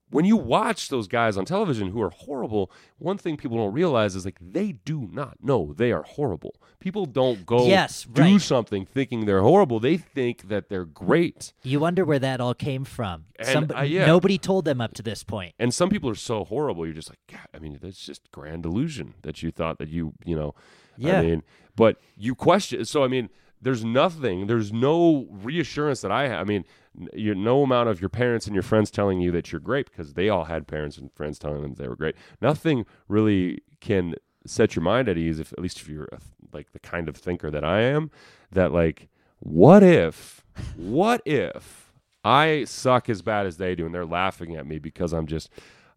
when 0.10 0.26
you 0.26 0.36
watch 0.36 0.90
those 0.90 1.08
guys 1.08 1.38
on 1.38 1.46
television 1.46 1.92
who 1.92 2.02
are 2.02 2.10
horrible, 2.10 2.70
one 2.98 3.18
thing 3.18 3.38
people 3.38 3.56
don't 3.56 3.72
realize 3.72 4.14
is 4.14 4.26
like 4.26 4.38
they 4.42 4.74
do 4.74 5.08
not 5.10 5.38
know 5.42 5.74
they 5.78 5.94
are 5.94 6.04
horrible. 6.04 6.54
People 6.82 7.06
don't 7.06 7.46
go 7.46 7.66
Yes, 7.68 8.04
do 8.12 8.22
right. 8.22 8.42
something 8.42 8.86
thinking 8.86 9.26
they're 9.26 9.42
horrible. 9.42 9.80
They 9.80 9.96
think 9.96 10.50
that 10.50 10.68
they're 10.68 10.84
great. 10.84 11.54
You 11.64 11.80
wonder 11.80 12.04
where 12.04 12.20
that 12.20 12.42
all 12.42 12.54
came 12.54 12.84
from. 12.84 13.24
And, 13.40 13.48
Somebody, 13.48 13.80
uh, 13.80 13.84
yeah. 13.84 14.06
Nobody 14.06 14.38
told 14.38 14.66
them 14.66 14.82
up 14.82 14.94
to 14.96 15.02
this 15.02 15.24
point. 15.24 15.56
and 15.58 15.74
some 15.74 15.90
people 15.90 16.10
are 16.10 16.16
so 16.16 16.44
horrible 16.44 16.86
you're 16.86 16.94
just 16.94 17.10
like 17.10 17.20
God, 17.32 17.48
i 17.54 17.60
mean 17.60 17.80
that's 17.82 18.06
just 18.06 18.30
grand 18.32 18.66
illusion 18.66 19.14
that 19.24 19.42
you 19.42 19.50
thought 19.50 19.78
that 19.80 19.88
you 19.88 20.14
you 20.26 20.36
know 20.36 20.54
Yeah. 21.02 21.20
i 21.20 21.22
mean 21.22 21.44
but 21.76 21.98
you 22.18 22.36
question 22.36 22.86
so 22.86 23.04
i 23.04 23.08
mean 23.08 23.30
there's 23.62 23.84
nothing 23.84 24.48
there's 24.48 24.72
no 24.72 25.28
reassurance 25.30 26.02
that 26.02 26.12
i 26.12 26.28
have 26.28 26.40
i 26.40 26.44
mean 26.44 26.66
you 27.14 27.34
no 27.34 27.64
amount 27.64 27.90
of 27.90 28.02
your 28.02 28.10
parents 28.10 28.46
and 28.46 28.56
your 28.56 28.64
friends 28.64 28.92
telling 28.92 29.22
you 29.22 29.32
that 29.32 29.52
you're 29.52 29.62
great 29.62 29.90
because 29.90 30.14
they 30.14 30.30
all 30.30 30.46
had 30.46 30.68
parents 30.68 30.98
and 30.98 31.12
friends 31.14 31.40
telling 31.40 31.62
them 31.62 31.76
they 31.76 31.88
were 31.88 31.96
great 31.96 32.16
nothing 32.42 32.86
really 33.08 33.60
can 33.80 34.16
set 34.46 34.76
your 34.76 34.84
mind 34.84 35.08
at 35.08 35.18
ease 35.18 35.40
if 35.40 35.54
at 35.54 35.60
least 35.60 35.80
if 35.80 35.88
you're 35.88 36.10
a, 36.12 36.20
like 36.52 36.72
the 36.74 36.80
kind 36.80 37.08
of 37.08 37.16
thinker 37.16 37.50
that 37.50 37.64
i 37.64 37.82
am 37.82 38.12
that 38.52 38.72
like 38.72 39.08
what 39.40 39.84
if 39.84 40.44
what 40.76 41.22
if 41.26 41.92
I 42.24 42.66
suck 42.66 43.10
as 43.10 43.22
bad 43.22 43.46
as 43.46 43.58
they 43.58 43.76
do, 43.76 43.86
and 43.86 43.94
they're 43.96 44.06
laughing 44.06 44.56
at 44.56 44.68
me 44.68 44.80
because 44.80 45.14
I'm 45.14 45.28
just 45.28 45.50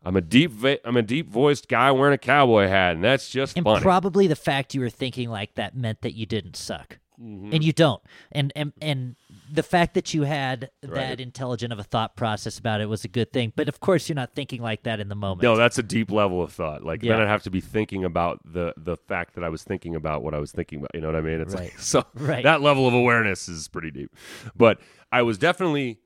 I'm 0.05 0.17
a 0.17 0.21
deep 0.21 0.51
va- 0.51 0.87
I'm 0.87 0.97
a 0.97 1.03
deep 1.03 1.31
voiced 1.31 1.69
guy 1.69 1.91
wearing 1.93 2.15
a 2.15 2.19
cowboy 2.19 2.69
hat, 2.69 2.95
and 2.97 3.05
that's 3.05 3.31
just 3.31 3.57
And 3.57 3.65
funny. 3.65 3.81
probably 3.83 4.27
the 4.27 4.37
fact 4.37 4.75
you 4.75 4.81
were 4.81 4.91
thinking 4.91 5.31
like 5.31 5.55
that 5.55 5.77
meant 5.77 6.03
that 6.03 6.15
you 6.15 6.27
didn't 6.27 6.57
suck. 6.57 6.99
Mm-hmm. 7.21 7.55
And 7.55 7.63
you 7.63 7.73
don't. 7.73 8.03
And 8.33 8.53
and 8.57 8.73
and 8.83 9.15
the 9.49 9.63
fact 9.63 9.95
that 9.95 10.13
you 10.15 10.23
had 10.25 10.71
that 10.83 10.91
Right. 10.91 11.21
intelligent 11.21 11.73
of 11.73 11.79
a 11.79 11.85
thought 11.85 12.17
process 12.17 12.59
about 12.59 12.81
it 12.81 12.89
was 12.89 13.05
a 13.05 13.09
good 13.09 13.33
thing. 13.33 13.53
But 13.55 13.69
of 13.69 13.79
course, 13.79 14.09
you're 14.09 14.17
not 14.17 14.35
thinking 14.35 14.61
like 14.61 14.83
that 14.83 14.99
in 14.99 15.09
the 15.09 15.15
moment. 15.15 15.45
No, 15.45 15.55
that's 15.57 15.79
a 15.79 15.83
deep 15.85 16.11
level 16.11 16.43
of 16.43 16.53
thought. 16.53 16.83
Like 16.83 17.03
then 17.03 17.21
I'd 17.21 17.29
have 17.29 17.45
to 17.45 17.51
be 17.51 17.61
thinking 17.61 18.05
about 18.05 18.41
the 18.45 18.75
the 18.77 18.97
fact 18.97 19.37
that 19.37 19.45
I 19.45 19.49
was 19.49 19.63
thinking 19.63 19.95
about 19.95 20.25
what 20.25 20.35
I 20.35 20.41
was 20.41 20.51
thinking 20.51 20.81
about. 20.81 20.91
You 20.93 21.03
know 21.03 21.07
what 21.07 21.15
I 21.17 21.21
mean? 21.21 21.41
It's 21.41 21.55
Right. 21.55 21.65
like 21.71 21.79
so 21.79 22.05
Right. 22.17 22.43
that 22.43 22.63
level 22.63 22.89
of 22.89 22.95
awareness 22.95 23.49
is 23.49 23.69
pretty 23.69 23.93
deep. 23.93 24.11
But 24.57 24.81
I 25.13 25.23
was 25.23 25.39
definitely 25.39 26.01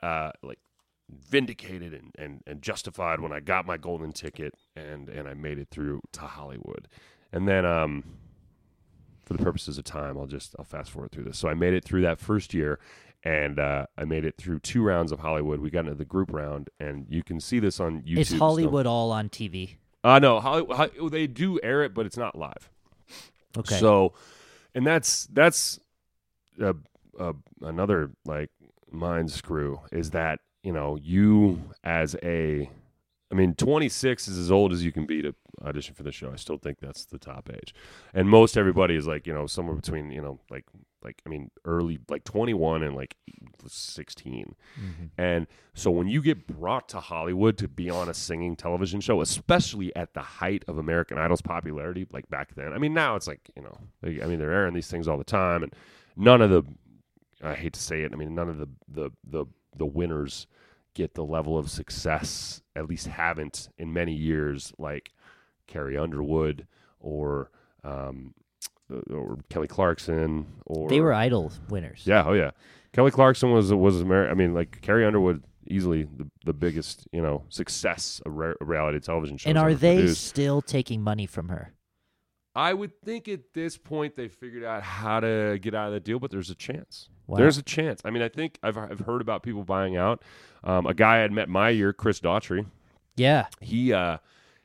uh, 0.00 0.30
like 0.44 0.60
vindicated 1.28 1.92
and, 1.92 2.10
and, 2.18 2.42
and 2.46 2.62
justified 2.62 3.20
when 3.20 3.32
I 3.32 3.40
got 3.40 3.66
my 3.66 3.76
golden 3.76 4.12
ticket 4.12 4.54
and 4.76 5.08
and 5.08 5.28
I 5.28 5.34
made 5.34 5.58
it 5.58 5.68
through 5.70 6.00
to 6.12 6.20
Hollywood. 6.22 6.88
And 7.32 7.46
then 7.48 7.64
um 7.64 8.04
for 9.24 9.34
the 9.34 9.42
purposes 9.42 9.78
of 9.78 9.84
time, 9.84 10.18
I'll 10.18 10.26
just 10.26 10.54
I'll 10.58 10.64
fast 10.64 10.90
forward 10.90 11.12
through 11.12 11.24
this. 11.24 11.38
So 11.38 11.48
I 11.48 11.54
made 11.54 11.74
it 11.74 11.84
through 11.84 12.02
that 12.02 12.18
first 12.18 12.52
year, 12.52 12.78
and 13.22 13.58
uh, 13.58 13.86
I 13.96 14.04
made 14.04 14.24
it 14.24 14.36
through 14.36 14.58
two 14.60 14.82
rounds 14.82 15.12
of 15.12 15.20
Hollywood. 15.20 15.60
We 15.60 15.70
got 15.70 15.80
into 15.80 15.94
the 15.94 16.04
group 16.04 16.32
round, 16.32 16.70
and 16.80 17.06
you 17.08 17.22
can 17.22 17.40
see 17.40 17.60
this 17.60 17.78
on 17.78 18.02
YouTube. 18.02 18.18
Is 18.18 18.28
still. 18.28 18.40
Hollywood 18.40 18.86
all 18.86 19.12
on 19.12 19.28
TV? 19.28 19.76
Uh 20.04 20.18
no, 20.18 20.40
Hollywood, 20.40 21.12
they 21.12 21.26
do 21.28 21.60
air 21.62 21.82
it, 21.82 21.94
but 21.94 22.06
it's 22.06 22.16
not 22.16 22.36
live. 22.36 22.68
Okay. 23.56 23.78
So, 23.78 24.14
and 24.74 24.86
that's 24.86 25.26
that's 25.26 25.78
uh, 26.60 26.72
uh, 27.18 27.32
another 27.60 28.10
like 28.24 28.50
mind 28.90 29.30
screw 29.30 29.80
is 29.92 30.10
that 30.10 30.40
you 30.62 30.72
know 30.72 30.96
you 31.00 31.60
as 31.84 32.16
a, 32.22 32.70
I 33.30 33.34
mean, 33.34 33.54
26 33.54 34.28
is 34.28 34.38
as 34.38 34.50
old 34.50 34.72
as 34.72 34.84
you 34.84 34.92
can 34.92 35.06
be 35.06 35.22
to 35.22 35.34
audition 35.64 35.94
for 35.94 36.02
the 36.02 36.12
show. 36.12 36.30
I 36.32 36.36
still 36.36 36.58
think 36.58 36.78
that's 36.80 37.04
the 37.04 37.18
top 37.18 37.50
age, 37.52 37.74
and 38.14 38.28
most 38.28 38.56
everybody 38.56 38.96
is 38.96 39.06
like 39.06 39.26
you 39.26 39.32
know 39.34 39.46
somewhere 39.46 39.76
between 39.76 40.10
you 40.10 40.20
know 40.20 40.40
like 40.50 40.64
like 41.04 41.20
I 41.26 41.28
mean 41.30 41.50
early 41.64 41.98
like 42.08 42.24
21 42.24 42.82
and 42.84 42.94
like 42.94 43.16
16. 43.66 44.54
Mhm. 44.78 45.10
And 45.18 45.46
so 45.74 45.90
when 45.90 46.08
you 46.08 46.22
get 46.22 46.46
brought 46.46 46.88
to 46.90 47.00
Hollywood 47.00 47.58
to 47.58 47.68
be 47.68 47.90
on 47.90 48.08
a 48.08 48.14
singing 48.14 48.56
television 48.56 49.00
show, 49.00 49.20
especially 49.20 49.94
at 49.96 50.14
the 50.14 50.20
height 50.20 50.64
of 50.68 50.78
American 50.78 51.18
Idol's 51.18 51.42
popularity, 51.42 52.06
like 52.12 52.28
back 52.28 52.54
then, 52.54 52.72
I 52.72 52.78
mean, 52.78 52.94
now 52.94 53.16
it's 53.16 53.26
like, 53.26 53.50
you 53.56 53.62
know, 53.62 53.78
I 54.04 54.26
mean, 54.26 54.38
they're 54.38 54.52
airing 54.52 54.74
these 54.74 54.88
things 54.88 55.08
all 55.08 55.18
the 55.18 55.24
time, 55.24 55.62
and 55.62 55.74
none 56.16 56.40
of 56.42 56.50
the, 56.50 56.62
I 57.42 57.54
hate 57.54 57.72
to 57.74 57.80
say 57.80 58.02
it, 58.02 58.12
I 58.12 58.16
mean, 58.16 58.34
none 58.34 58.48
of 58.48 58.58
the, 58.58 58.68
the, 58.88 59.10
the, 59.24 59.46
the 59.76 59.86
winners 59.86 60.46
get 60.94 61.14
the 61.14 61.24
level 61.24 61.56
of 61.56 61.70
success, 61.70 62.62
at 62.76 62.86
least 62.88 63.06
haven't 63.06 63.68
in 63.78 63.92
many 63.92 64.12
years, 64.14 64.72
like 64.78 65.12
Carrie 65.66 65.96
Underwood 65.96 66.66
or, 67.00 67.50
um, 67.82 68.34
or 69.10 69.38
Kelly 69.48 69.68
Clarkson 69.68 70.46
or 70.66 70.88
They 70.88 71.00
were 71.00 71.14
idol 71.14 71.50
winners. 71.70 72.02
yeah, 72.04 72.24
oh 72.26 72.34
yeah. 72.34 72.50
Kelly 72.92 73.10
Clarkson 73.10 73.52
was 73.52 73.72
was 73.72 74.02
Amer- 74.02 74.28
I 74.30 74.34
mean, 74.34 74.52
like 74.52 74.82
Carrie 74.82 75.06
Underwood, 75.06 75.42
easily 75.66 76.02
the, 76.02 76.28
the 76.44 76.52
biggest 76.52 77.08
you 77.10 77.22
know 77.22 77.44
success 77.48 78.20
a, 78.26 78.30
re- 78.30 78.54
a 78.60 78.64
reality 78.66 79.00
television 79.00 79.38
show. 79.38 79.48
And 79.48 79.56
are 79.58 79.72
they 79.72 80.08
still 80.08 80.60
taking 80.60 81.00
money 81.02 81.24
from 81.24 81.48
her? 81.48 81.72
I 82.54 82.74
would 82.74 83.00
think 83.02 83.28
at 83.28 83.54
this 83.54 83.78
point 83.78 84.16
they 84.16 84.28
figured 84.28 84.64
out 84.64 84.82
how 84.82 85.20
to 85.20 85.58
get 85.60 85.74
out 85.74 85.88
of 85.88 85.94
that 85.94 86.04
deal, 86.04 86.18
but 86.18 86.30
there's 86.30 86.50
a 86.50 86.54
chance. 86.54 87.08
Wow. 87.26 87.38
There's 87.38 87.56
a 87.56 87.62
chance. 87.62 88.02
I 88.04 88.10
mean, 88.10 88.22
I 88.22 88.28
think 88.28 88.58
I've 88.62 88.76
I've 88.76 89.00
heard 89.00 89.20
about 89.22 89.42
people 89.42 89.64
buying 89.64 89.96
out. 89.96 90.22
Um, 90.64 90.86
a 90.86 90.94
guy 90.94 91.16
I 91.16 91.20
had 91.20 91.32
met 91.32 91.48
my 91.48 91.70
year, 91.70 91.92
Chris 91.92 92.20
Daughtry. 92.20 92.66
yeah. 93.16 93.46
He 93.60 93.92
uh, 93.92 94.18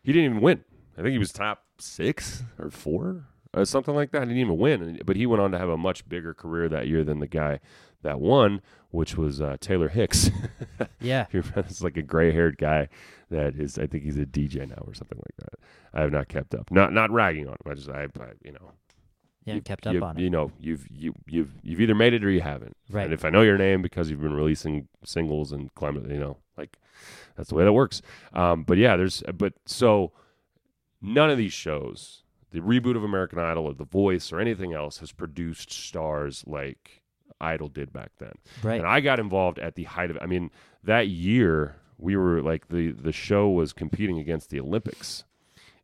he 0.03 0.11
didn't 0.11 0.31
even 0.31 0.41
win. 0.41 0.63
I 0.97 1.01
think 1.01 1.11
he 1.11 1.17
was 1.17 1.31
top 1.31 1.63
six 1.79 2.43
or 2.59 2.69
four 2.69 3.27
or 3.53 3.65
something 3.65 3.95
like 3.95 4.11
that. 4.11 4.23
He 4.23 4.27
didn't 4.29 4.41
even 4.41 4.57
win, 4.57 4.99
but 5.05 5.15
he 5.15 5.25
went 5.25 5.41
on 5.41 5.51
to 5.51 5.57
have 5.57 5.69
a 5.69 5.77
much 5.77 6.07
bigger 6.09 6.33
career 6.33 6.67
that 6.69 6.87
year 6.87 7.03
than 7.03 7.19
the 7.19 7.27
guy 7.27 7.59
that 8.03 8.19
won, 8.19 8.61
which 8.91 9.17
was 9.17 9.41
uh, 9.41 9.57
Taylor 9.59 9.89
Hicks. 9.89 10.29
Yeah. 10.99 11.25
It's 11.31 11.81
like 11.81 11.97
a 11.97 12.01
gray-haired 12.01 12.57
guy 12.57 12.89
that 13.31 13.55
is. 13.55 13.77
I 13.79 13.87
think 13.87 14.03
he's 14.03 14.17
a 14.17 14.25
DJ 14.25 14.67
now 14.67 14.83
or 14.85 14.93
something 14.93 15.17
like 15.17 15.35
that. 15.37 15.59
I 15.93 16.01
have 16.01 16.11
not 16.11 16.27
kept 16.27 16.53
up. 16.53 16.69
Not 16.71 16.91
not 16.93 17.09
ragging 17.11 17.47
on 17.47 17.53
him. 17.53 17.71
I 17.71 17.73
just 17.73 17.89
I, 17.89 18.03
I 18.19 18.31
you 18.43 18.51
know 18.51 18.71
Yeah. 19.45 19.55
you, 19.55 19.61
kept 19.61 19.87
up 19.87 19.93
you, 19.93 20.03
on 20.03 20.17
it. 20.17 20.21
You 20.21 20.29
know 20.29 20.51
you've 20.59 20.87
you 20.91 21.13
you've 21.27 21.51
you've 21.63 21.81
either 21.81 21.95
made 21.95 22.13
it 22.13 22.23
or 22.23 22.29
you 22.29 22.41
haven't. 22.41 22.75
Right. 22.89 23.05
And 23.05 23.13
if 23.13 23.25
I 23.25 23.29
know 23.29 23.41
your 23.41 23.57
name 23.57 23.81
because 23.81 24.09
you've 24.09 24.21
been 24.21 24.33
releasing 24.33 24.87
singles 25.03 25.51
and 25.51 25.73
climbing, 25.75 26.09
you 26.11 26.19
know, 26.19 26.37
like 26.57 26.77
that's 27.35 27.49
the 27.49 27.55
way 27.55 27.63
that 27.63 27.73
works. 27.73 28.01
Um, 28.33 28.63
but 28.63 28.77
yeah, 28.77 28.95
there's 28.97 29.23
but 29.33 29.53
so 29.65 30.11
none 31.01 31.29
of 31.29 31.37
these 31.37 31.53
shows, 31.53 32.23
the 32.51 32.59
reboot 32.59 32.95
of 32.95 33.03
American 33.03 33.39
Idol 33.39 33.65
or 33.65 33.73
The 33.73 33.85
Voice 33.85 34.31
or 34.31 34.39
anything 34.39 34.73
else, 34.73 34.97
has 34.99 35.11
produced 35.11 35.71
stars 35.71 36.43
like 36.47 37.03
Idol 37.39 37.69
did 37.69 37.93
back 37.93 38.11
then. 38.19 38.33
Right. 38.63 38.79
And 38.79 38.87
I 38.87 38.99
got 38.99 39.19
involved 39.19 39.59
at 39.59 39.75
the 39.75 39.83
height 39.83 40.09
of. 40.11 40.17
I 40.21 40.25
mean, 40.25 40.51
that 40.83 41.07
year 41.07 41.75
we 41.97 42.15
were 42.15 42.41
like 42.41 42.67
the 42.69 42.91
the 42.91 43.11
show 43.11 43.49
was 43.49 43.73
competing 43.73 44.19
against 44.19 44.49
the 44.49 44.59
Olympics, 44.59 45.23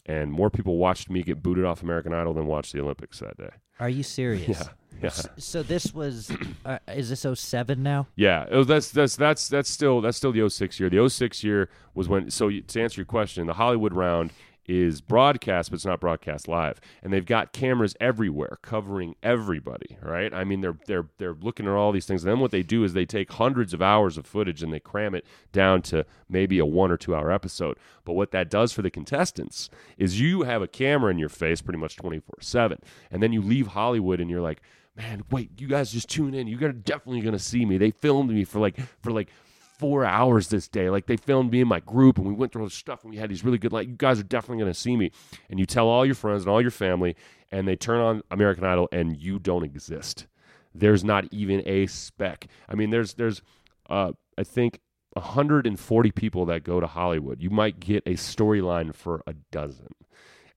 and 0.06 0.32
more 0.32 0.50
people 0.50 0.78
watched 0.78 1.10
me 1.10 1.24
get 1.24 1.42
booted 1.44 1.66
off 1.66 1.84
American 1.84 2.14
Idol 2.14 2.34
than 2.34 2.46
watched 2.48 2.74
the 2.74 2.82
Olympics 2.82 3.20
that 3.20 3.38
day. 3.38 3.50
Are 3.80 3.90
you 3.90 4.04
serious? 4.04 4.48
Yeah, 4.48 4.68
yeah, 5.02 5.10
So 5.38 5.64
this 5.64 5.94
was 5.94 6.32
uh, 6.66 6.78
is 6.88 7.10
this 7.10 7.26
07 7.40 7.82
now? 7.82 8.08
yeah. 8.16 8.48
Was, 8.56 8.68
that's 8.68 8.92
that's 8.92 9.16
that's 9.16 9.48
that's 9.50 9.70
still 9.70 10.00
that's 10.02 10.16
still 10.18 10.32
the 10.32 10.48
06 10.50 10.80
year. 10.80 10.90
The 10.90 11.10
06 11.10 11.44
year 11.44 11.70
was 11.94 12.08
when. 12.08 12.30
So 12.30 12.50
to 12.50 12.82
answer 12.82 13.02
your 13.02 13.06
question, 13.06 13.48
the 13.48 13.54
Hollywood 13.54 13.94
round 13.94 14.32
is 14.66 15.02
broadcast, 15.02 15.70
but 15.70 15.76
it's 15.76 15.86
not 15.86 16.00
broadcast 16.00 16.48
live, 16.48 16.80
and 17.02 17.12
they've 17.12 17.26
got 17.26 17.54
cameras 17.54 17.96
everywhere 18.00 18.58
covering 18.62 19.16
everybody. 19.22 19.98
Right? 20.02 20.34
I 20.34 20.44
mean, 20.44 20.62
they're 20.62 20.78
they're 20.86 21.08
they're 21.18 21.34
looking 21.34 21.68
at 21.68 21.74
all 21.74 21.92
these 21.92 22.06
things. 22.06 22.24
And 22.24 22.32
then 22.32 22.40
what 22.40 22.52
they 22.52 22.64
do 22.64 22.84
is 22.84 22.94
they 22.94 23.06
take 23.06 23.32
hundreds 23.34 23.74
of 23.74 23.82
hours 23.82 24.18
of 24.18 24.26
footage 24.26 24.64
and 24.64 24.72
they 24.72 24.80
cram 24.80 25.16
it 25.16 25.26
down 25.52 25.82
to 25.84 26.06
maybe 26.30 26.60
a 26.60 26.66
one 26.66 26.92
or 26.92 26.98
two 26.98 27.16
hour 27.16 27.32
episode. 27.32 27.78
But 28.06 28.14
what 28.14 28.32
that 28.32 28.50
does 28.50 28.72
for 28.74 28.82
the 28.82 28.92
contestants 28.92 29.70
is 29.98 30.20
you 30.20 30.44
have 30.44 30.62
a 30.62 30.68
camera 30.68 31.12
in 31.12 31.18
your 31.18 31.30
face 31.30 31.62
pretty 31.62 31.80
much 31.80 31.96
twenty 31.96 32.20
four 32.20 32.38
seven, 32.40 32.80
and 33.12 33.22
then 33.22 33.34
you 33.34 33.42
leave 33.42 33.68
Hollywood 33.68 34.20
and 34.20 34.30
you're 34.30 34.42
like. 34.42 34.62
Man, 34.96 35.24
wait! 35.32 35.50
You 35.60 35.68
guys 35.68 35.92
just 35.92 36.08
tune 36.08 36.36
in. 36.36 36.46
You're 36.46 36.72
definitely 36.72 37.22
gonna 37.22 37.40
see 37.40 37.66
me. 37.66 37.80
They 37.80 37.90
filmed 37.90 38.30
me 38.30 38.44
for 38.44 38.60
like 38.60 38.80
for 39.02 39.12
like 39.12 39.30
four 39.78 40.06
hours 40.06 40.48
this 40.48 40.68
day. 40.68 40.90
Like 40.90 41.08
they 41.08 41.18
filmed 41.18 41.52
me 41.52 41.62
in 41.62 41.68
my 41.68 41.80
group 41.80 42.18
and 42.18 42.28
we 42.28 42.34
went 42.34 42.52
through 42.52 42.62
all 42.62 42.68
this 42.68 42.76
stuff 42.76 43.04
and 43.04 43.12
we 43.12 43.18
had 43.18 43.30
these 43.30 43.44
really 43.44 43.58
good 43.58 43.74
like 43.74 43.88
you 43.88 43.96
guys 43.96 44.20
are 44.20 44.24
definitely 44.24 44.64
gonna 44.64 44.74
see 44.74 44.96
me. 44.96 45.12
And 45.50 45.60
you 45.60 45.66
tell 45.66 45.88
all 45.88 46.06
your 46.06 46.16
friends 46.16 46.44
and 46.44 46.52
all 46.52 46.62
your 46.62 46.72
family 46.72 47.16
and 47.52 47.68
they 47.68 47.76
turn 47.76 48.00
on 48.00 48.22
American 48.32 48.64
Idol 48.64 48.88
and 48.92 49.18
you 49.18 49.40
don't 49.40 49.64
exist. 49.64 50.28
There's 50.74 51.04
not 51.04 51.26
even 51.32 51.64
a 51.66 51.88
speck. 51.88 52.48
I 52.70 52.76
mean 52.76 52.90
there's 52.90 53.16
there's 53.16 53.42
uh 53.90 54.14
I 54.38 54.44
think 54.44 54.80
140 55.14 56.12
people 56.12 56.46
that 56.46 56.64
go 56.64 56.80
to 56.80 56.88
Hollywood. 56.88 57.42
You 57.42 57.50
might 57.50 57.80
get 57.80 58.04
a 58.06 58.14
storyline 58.14 58.94
for 58.96 59.22
a 59.28 59.34
dozen. 59.52 59.94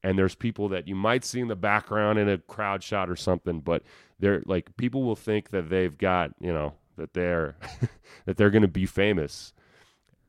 And 0.03 0.19
there's 0.19 0.35
people 0.35 0.69
that 0.69 0.87
you 0.87 0.95
might 0.95 1.25
see 1.25 1.41
in 1.41 1.49
the 1.49 1.57
background 1.57 2.19
in 2.19 2.29
a 2.29 2.39
crowd 2.39 2.83
shot 2.83 3.11
or 3.11 3.17
something, 3.17 3.61
but 3.61 3.83
they're 4.21 4.43
like 4.47 4.77
people 4.77 5.03
will 5.03 5.17
think 5.17 5.51
that 5.51 5.69
they've 5.69 5.97
got, 5.97 6.31
you 6.41 6.53
know, 6.53 6.75
that 6.97 7.15
they're 7.15 7.57
that 8.27 8.37
they're 8.37 8.51
going 8.51 8.63
to 8.63 8.69
be 8.69 8.87
famous 8.87 9.53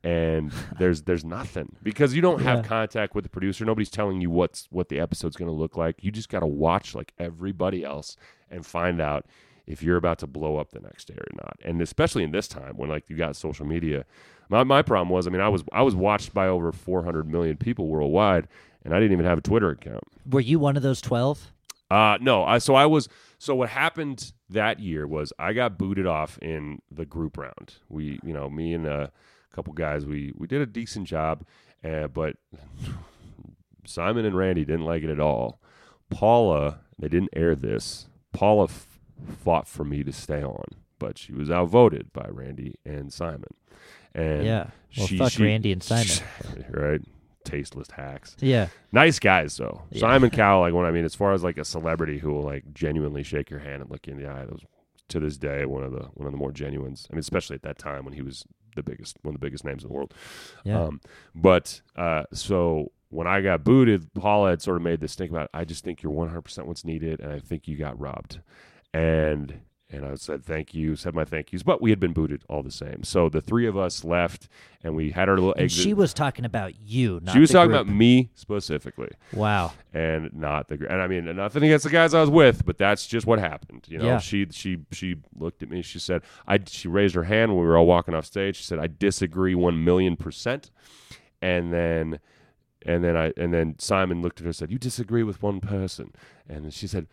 and 0.04 0.52
there's 0.78 1.02
there's 1.02 1.24
nothing. 1.24 1.76
Because 1.82 2.14
you 2.14 2.22
don't 2.22 2.40
have 2.42 2.58
Yeah. 2.60 2.64
contact 2.68 3.14
with 3.14 3.24
the 3.24 3.30
producer. 3.30 3.64
Nobody's 3.64 3.90
telling 3.90 4.20
you 4.20 4.30
what's 4.30 4.68
what 4.70 4.88
the 4.88 5.00
episode's 5.00 5.36
going 5.36 5.50
to 5.50 5.56
look 5.56 5.76
like. 5.76 5.96
You 6.02 6.10
just 6.12 6.28
got 6.28 6.40
to 6.40 6.46
watch 6.46 6.94
like 6.94 7.12
everybody 7.18 7.84
else 7.84 8.16
and 8.50 8.64
find 8.64 9.00
out 9.00 9.26
if 9.66 9.82
you're 9.82 9.96
about 9.98 10.18
to 10.20 10.26
blow 10.26 10.56
up 10.56 10.70
the 10.70 10.80
next 10.80 11.08
day 11.08 11.14
or 11.16 11.26
not. 11.34 11.56
And 11.64 11.82
especially 11.82 12.22
in 12.24 12.30
this 12.30 12.48
time 12.48 12.76
when 12.76 12.88
like 12.88 13.10
you 13.10 13.16
got 13.16 13.36
social 13.36 13.66
media. 13.66 14.04
My, 14.50 14.64
my 14.64 14.80
problem 14.80 15.10
was 15.10 15.26
i 15.26 15.30
mean 15.30 15.42
i 15.42 15.48
was 15.50 15.62
i 15.72 15.82
was 15.82 15.94
watched 15.94 16.32
by 16.32 16.48
over 16.48 16.72
400 16.72 17.28
million 17.28 17.58
people 17.58 17.86
worldwide 17.86 18.48
and 18.82 18.94
i 18.94 18.98
didn't 18.98 19.12
even 19.12 19.26
have 19.26 19.36
a 19.36 19.42
twitter 19.42 19.68
account. 19.68 20.04
Were 20.26 20.40
you 20.40 20.58
one 20.58 20.74
of 20.78 20.82
those 20.82 21.02
12? 21.02 21.52
Uh 21.90 22.18
no, 22.20 22.44
I 22.44 22.58
so 22.58 22.74
I 22.74 22.86
was 22.86 23.08
so 23.38 23.54
what 23.54 23.68
happened 23.70 24.32
that 24.50 24.80
year 24.80 25.06
was 25.06 25.32
I 25.38 25.52
got 25.52 25.78
booted 25.78 26.06
off 26.06 26.38
in 26.42 26.80
the 26.90 27.04
group 27.06 27.36
round. 27.38 27.74
We, 27.88 28.18
you 28.24 28.32
know, 28.32 28.48
me 28.50 28.74
and 28.74 28.86
a 28.86 29.12
couple 29.52 29.72
guys, 29.74 30.04
we 30.06 30.32
we 30.36 30.46
did 30.46 30.60
a 30.60 30.66
decent 30.66 31.06
job, 31.06 31.44
uh, 31.84 32.08
but 32.08 32.36
Simon 33.84 34.24
and 34.24 34.36
Randy 34.36 34.64
didn't 34.64 34.84
like 34.84 35.02
it 35.02 35.10
at 35.10 35.20
all. 35.20 35.60
Paula, 36.10 36.80
they 36.98 37.08
didn't 37.08 37.30
air 37.34 37.54
this. 37.54 38.06
Paula 38.32 38.64
f- 38.64 38.98
fought 39.42 39.66
for 39.66 39.84
me 39.84 40.02
to 40.02 40.12
stay 40.12 40.42
on, 40.42 40.64
but 40.98 41.18
she 41.18 41.32
was 41.32 41.50
outvoted 41.50 42.12
by 42.12 42.26
Randy 42.30 42.74
and 42.84 43.12
Simon. 43.12 43.54
And 44.14 44.44
yeah. 44.44 44.70
Well, 44.96 45.06
she, 45.06 45.18
fuck 45.18 45.32
she- 45.32 45.44
Randy 45.44 45.72
and 45.72 45.82
Simon. 45.82 46.06
right? 46.70 47.00
Tasteless 47.48 47.90
hacks 47.90 48.36
yeah. 48.40 48.68
nice 48.92 49.18
guys 49.18 49.56
though. 49.56 49.82
Yeah. 49.90 50.00
Simon 50.00 50.30
Cowell, 50.38 50.60
like 50.60 50.74
when 50.74 50.86
I 50.86 50.90
mean, 50.90 51.04
as 51.04 51.14
far 51.14 51.32
as 51.32 51.42
like 51.42 51.58
a 51.58 51.64
celebrity 51.64 52.18
who 52.18 52.32
will 52.32 52.42
like 52.42 52.64
genuinely 52.72 53.22
shake 53.22 53.50
your 53.50 53.60
hand 53.60 53.82
and 53.82 53.90
look 53.90 54.06
you 54.06 54.14
in 54.14 54.22
the 54.22 54.28
eye, 54.28 54.44
those 54.44 54.64
to 55.08 55.20
this 55.20 55.38
day 55.38 55.64
one 55.64 55.82
of 55.82 55.92
the 55.92 56.04
one 56.14 56.26
of 56.26 56.32
the 56.32 56.38
more 56.38 56.52
genuines. 56.52 57.06
I 57.10 57.14
mean, 57.14 57.20
especially 57.20 57.54
at 57.54 57.62
that 57.62 57.78
time 57.78 58.04
when 58.04 58.14
he 58.14 58.22
was 58.22 58.44
the 58.76 58.82
biggest, 58.82 59.16
one 59.22 59.34
of 59.34 59.40
the 59.40 59.44
biggest 59.44 59.64
names 59.64 59.82
in 59.82 59.88
the 59.88 59.94
world. 59.94 60.14
Yeah. 60.64 60.82
Um, 60.82 61.00
but 61.34 61.80
uh, 61.96 62.24
so 62.32 62.92
when 63.10 63.26
I 63.26 63.40
got 63.40 63.64
booted, 63.64 64.12
Paula 64.14 64.50
had 64.50 64.62
sort 64.62 64.76
of 64.76 64.82
made 64.82 65.00
this 65.00 65.14
think 65.14 65.30
about. 65.30 65.50
I 65.54 65.64
just 65.64 65.84
think 65.84 66.02
you're 66.02 66.12
100 66.12 66.42
percent 66.42 66.68
what's 66.68 66.84
needed, 66.84 67.20
and 67.20 67.32
I 67.32 67.40
think 67.40 67.66
you 67.66 67.76
got 67.76 67.98
robbed. 67.98 68.40
And 68.94 69.60
and 69.90 70.04
I 70.04 70.14
said 70.16 70.44
thank 70.44 70.74
you, 70.74 70.96
said 70.96 71.14
my 71.14 71.24
thank 71.24 71.52
yous, 71.52 71.62
but 71.62 71.80
we 71.80 71.90
had 71.90 71.98
been 71.98 72.12
booted 72.12 72.42
all 72.48 72.62
the 72.62 72.70
same. 72.70 73.02
So 73.04 73.28
the 73.28 73.40
three 73.40 73.66
of 73.66 73.76
us 73.76 74.04
left, 74.04 74.48
and 74.84 74.94
we 74.94 75.10
had 75.12 75.28
our 75.28 75.36
little 75.36 75.54
And 75.54 75.62
exit. 75.64 75.82
she 75.82 75.94
was 75.94 76.12
talking 76.12 76.44
about 76.44 76.78
you. 76.80 77.20
Not 77.22 77.32
She 77.32 77.38
was 77.40 77.50
talking 77.50 77.70
group. 77.70 77.82
about 77.82 77.94
me 77.94 78.30
specifically, 78.34 79.10
Wow. 79.32 79.72
and 79.94 80.32
not 80.34 80.68
the. 80.68 80.74
And 80.90 81.00
I 81.00 81.06
mean, 81.06 81.24
nothing 81.36 81.62
against 81.62 81.84
the 81.84 81.90
guys 81.90 82.12
I 82.14 82.20
was 82.20 82.30
with, 82.30 82.66
but 82.66 82.76
that's 82.76 83.06
just 83.06 83.26
what 83.26 83.38
happened. 83.38 83.86
You 83.88 83.98
know, 83.98 84.04
Yeah. 84.06 84.18
she 84.18 84.46
she 84.50 84.78
she 84.92 85.16
looked 85.36 85.62
at 85.62 85.70
me. 85.70 85.82
She 85.82 85.98
said, 85.98 86.22
"I." 86.46 86.58
She 86.66 86.86
raised 86.88 87.14
her 87.14 87.24
hand 87.24 87.52
when 87.52 87.60
we 87.62 87.66
were 87.66 87.76
all 87.78 87.86
walking 87.86 88.14
off 88.14 88.26
stage. 88.26 88.56
She 88.56 88.64
said, 88.64 88.78
"I 88.78 88.88
disagree 88.88 89.54
one 89.54 89.84
million 89.84 90.16
percent," 90.16 90.70
and 91.40 91.72
then. 91.72 92.18
And 92.86 93.02
then 93.02 93.16
I 93.16 93.32
and 93.36 93.52
then 93.52 93.74
Simon 93.80 94.22
looked 94.22 94.38
at 94.38 94.44
her 94.44 94.48
and 94.50 94.56
said, 94.56 94.70
"You 94.70 94.78
disagree 94.78 95.24
with 95.24 95.42
one 95.42 95.60
person," 95.60 96.12
and 96.48 96.72
she 96.72 96.86
said, 96.86 97.08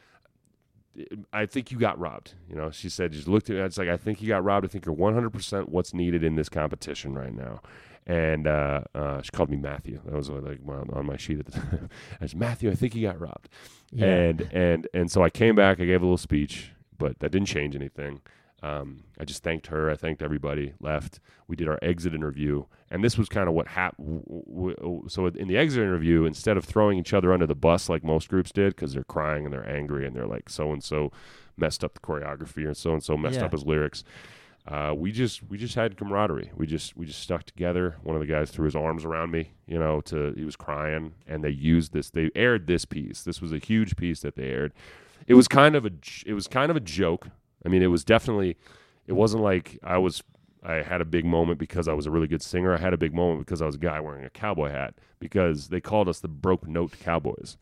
I 1.33 1.45
think 1.45 1.71
you 1.71 1.77
got 1.77 1.99
robbed. 1.99 2.33
You 2.49 2.55
know, 2.55 2.71
she 2.71 2.89
said, 2.89 3.11
just 3.11 3.27
looked 3.27 3.49
at 3.49 3.55
me. 3.55 3.61
It's 3.61 3.77
like, 3.77 3.89
I 3.89 3.97
think 3.97 4.21
you 4.21 4.27
got 4.27 4.43
robbed. 4.43 4.65
I 4.65 4.69
think 4.69 4.85
you're 4.85 4.95
100% 4.95 5.69
what's 5.69 5.93
needed 5.93 6.23
in 6.23 6.35
this 6.35 6.49
competition 6.49 7.13
right 7.13 7.33
now. 7.33 7.61
And 8.07 8.47
uh, 8.47 8.81
uh, 8.93 9.21
she 9.21 9.31
called 9.31 9.49
me 9.49 9.57
Matthew. 9.57 9.99
That 10.05 10.13
was 10.13 10.29
like 10.29 10.59
on 10.67 10.89
on 10.93 11.07
my 11.07 11.17
sheet 11.17 11.39
at 11.39 11.47
the 11.47 11.53
time. 11.53 11.89
I 12.21 12.27
said, 12.27 12.39
Matthew, 12.39 12.69
I 12.69 12.75
think 12.75 12.93
you 12.93 13.01
got 13.01 13.19
robbed. 13.19 13.49
Yeah. 13.91 14.05
And 14.05 14.49
and 14.53 14.87
and 14.93 15.11
so 15.11 15.23
I 15.23 15.31
came 15.31 15.55
back. 15.55 15.79
I 15.79 15.85
gave 15.85 16.01
a 16.01 16.05
little 16.05 16.17
speech, 16.17 16.71
but 16.99 17.17
that 17.19 17.31
didn't 17.31 17.47
change 17.47 17.75
anything. 17.75 18.21
Um, 18.65 19.03
I 19.19 19.25
just 19.25 19.43
thanked 19.43 19.67
her. 19.67 19.91
I 19.91 19.95
thanked 19.95 20.21
everybody. 20.21 20.73
Left. 20.79 21.19
We 21.47 21.55
did 21.55 21.67
our 21.67 21.77
exit 21.81 22.13
interview, 22.15 22.65
and 22.89 23.03
this 23.03 23.17
was 23.17 23.29
kind 23.29 23.47
of 23.47 23.53
what 23.53 23.67
happened. 23.67 24.23
So 25.07 25.27
in 25.27 25.47
the 25.47 25.57
exit 25.57 25.83
interview, 25.83 26.25
instead 26.25 26.57
of 26.57 26.65
throwing 26.65 26.97
each 26.97 27.13
other 27.13 27.31
under 27.31 27.45
the 27.45 27.55
bus 27.55 27.89
like 27.89 28.03
most 28.03 28.29
groups 28.29 28.51
did, 28.51 28.75
because 28.75 28.93
they're 28.93 29.03
crying 29.03 29.45
and 29.45 29.53
they're 29.53 29.69
angry 29.69 30.05
and 30.07 30.15
they're 30.15 30.25
like 30.27 30.49
so 30.49 30.71
and 30.71 30.83
so 30.83 31.11
messed 31.57 31.83
up 31.83 31.93
the 31.93 31.99
choreography 31.99 32.65
and 32.65 32.75
so 32.75 32.93
and 32.93 33.03
so 33.03 33.15
messed 33.15 33.39
Yeah. 33.39 33.45
up 33.45 33.51
his 33.51 33.65
lyrics. 33.65 34.03
Uh, 34.67 34.93
we 34.97 35.11
just 35.11 35.43
we 35.47 35.59
just 35.59 35.75
had 35.75 35.95
camaraderie. 35.95 36.49
We 36.55 36.65
just 36.65 36.97
we 36.97 37.05
just 37.05 37.19
stuck 37.19 37.43
together. 37.43 37.97
One 38.01 38.15
of 38.15 38.19
the 38.19 38.25
guys 38.25 38.49
threw 38.49 38.65
his 38.65 38.75
arms 38.75 39.05
around 39.05 39.29
me, 39.29 39.51
you 39.67 39.77
know, 39.77 40.01
to 40.01 40.33
he 40.35 40.43
was 40.43 40.55
crying, 40.55 41.13
and 41.27 41.43
they 41.43 41.51
used 41.51 41.93
this. 41.93 42.09
They 42.09 42.31
aired 42.35 42.65
this 42.65 42.83
piece. 42.83 43.21
This 43.21 43.41
was 43.41 43.53
a 43.53 43.59
huge 43.59 43.95
piece 43.95 44.21
that 44.21 44.35
they 44.35 44.49
aired. 44.49 44.73
It 45.27 45.35
was 45.35 45.47
kind 45.47 45.75
of 45.75 45.85
a 45.85 45.91
it 46.25 46.33
was 46.33 46.47
kind 46.47 46.71
of 46.71 46.75
a 46.75 46.79
joke. 46.79 47.27
I 47.65 47.69
mean, 47.69 47.81
it 47.81 47.87
was 47.87 48.03
definitely. 48.03 48.57
It 49.07 49.13
wasn't 49.13 49.43
like 49.43 49.79
I 49.83 49.97
was. 49.97 50.23
I 50.63 50.75
had 50.81 50.99
a 51.01 51.05
big 51.05 51.25
moment 51.25 51.59
because 51.59 51.87
I 51.87 51.93
was 51.93 52.05
a 52.07 52.11
really 52.11 52.27
good 52.27 52.41
singer. 52.41 52.73
I 52.73 52.77
had 52.79 52.93
a 52.93 52.97
big 52.97 53.13
moment 53.13 53.45
because 53.45 53.61
I 53.61 53.65
was 53.65 53.75
a 53.75 53.79
guy 53.79 53.99
wearing 53.99 54.25
a 54.25 54.29
cowboy 54.31 54.69
hat 54.71 54.95
because 55.19 55.67
they 55.67 55.79
called 55.79 56.09
us 56.09 56.19
the 56.19 56.27
broke 56.27 56.67
note 56.67 56.93
cowboys. 56.99 57.57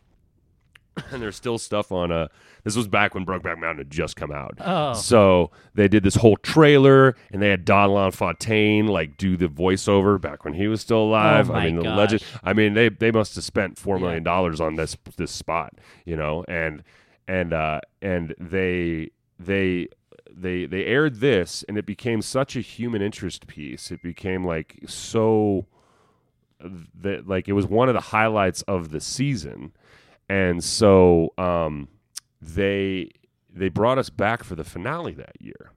and 1.11 1.21
there's 1.23 1.35
still 1.35 1.57
stuff 1.57 1.91
on 1.91 2.11
uh 2.11 2.27
this 2.63 2.75
was 2.75 2.87
back 2.87 3.15
when 3.15 3.25
Brokeback 3.25 3.57
Mountain 3.57 3.79
had 3.79 3.89
just 3.89 4.15
come 4.15 4.31
out. 4.31 4.57
Oh. 4.61 4.93
So 4.93 5.49
they 5.73 5.87
did 5.87 6.03
this 6.03 6.15
whole 6.15 6.37
trailer 6.37 7.15
and 7.31 7.41
they 7.41 7.49
had 7.49 7.65
Don 7.65 8.11
Fontaine 8.11 8.85
like 8.87 9.17
do 9.17 9.35
the 9.35 9.47
voiceover 9.47 10.21
back 10.21 10.45
when 10.45 10.53
he 10.53 10.67
was 10.67 10.81
still 10.81 10.99
alive. 11.03 11.49
Oh 11.49 11.53
my 11.53 11.59
I 11.61 11.65
mean 11.65 11.77
the 11.77 11.83
gosh. 11.83 11.97
legend 11.97 12.23
I 12.43 12.53
mean 12.53 12.73
they 12.75 12.89
they 12.89 13.11
must 13.11 13.33
have 13.35 13.43
spent 13.43 13.79
four 13.79 13.97
Yeah. 13.99 14.19
dollars 14.19 14.61
on 14.61 14.75
this 14.75 14.95
this 15.17 15.31
spot, 15.31 15.73
you 16.05 16.15
know, 16.15 16.45
and 16.47 16.83
and 17.27 17.53
uh 17.53 17.81
and 18.03 18.35
they 18.39 19.09
they 19.45 19.87
they 20.31 20.65
they 20.65 20.85
aired 20.85 21.19
this 21.19 21.63
and 21.67 21.77
it 21.77 21.85
became 21.85 22.21
such 22.21 22.55
a 22.55 22.61
human 22.61 23.01
interest 23.01 23.45
piece. 23.47 23.91
It 23.91 24.01
became 24.01 24.45
like 24.45 24.79
so 24.87 25.65
that 26.95 27.27
like 27.27 27.47
it 27.47 27.53
was 27.53 27.65
one 27.67 27.89
of 27.89 27.93
the 27.93 27.99
highlights 28.01 28.61
of 28.63 28.91
the 28.91 29.01
season 29.01 29.73
and 30.29 30.63
so 30.63 31.33
um, 31.37 31.89
they 32.41 33.09
they 33.53 33.67
brought 33.69 33.97
us 33.97 34.09
back 34.09 34.43
for 34.43 34.55
the 34.55 34.63
finale 34.63 35.11
that 35.13 35.35
year 35.41 35.71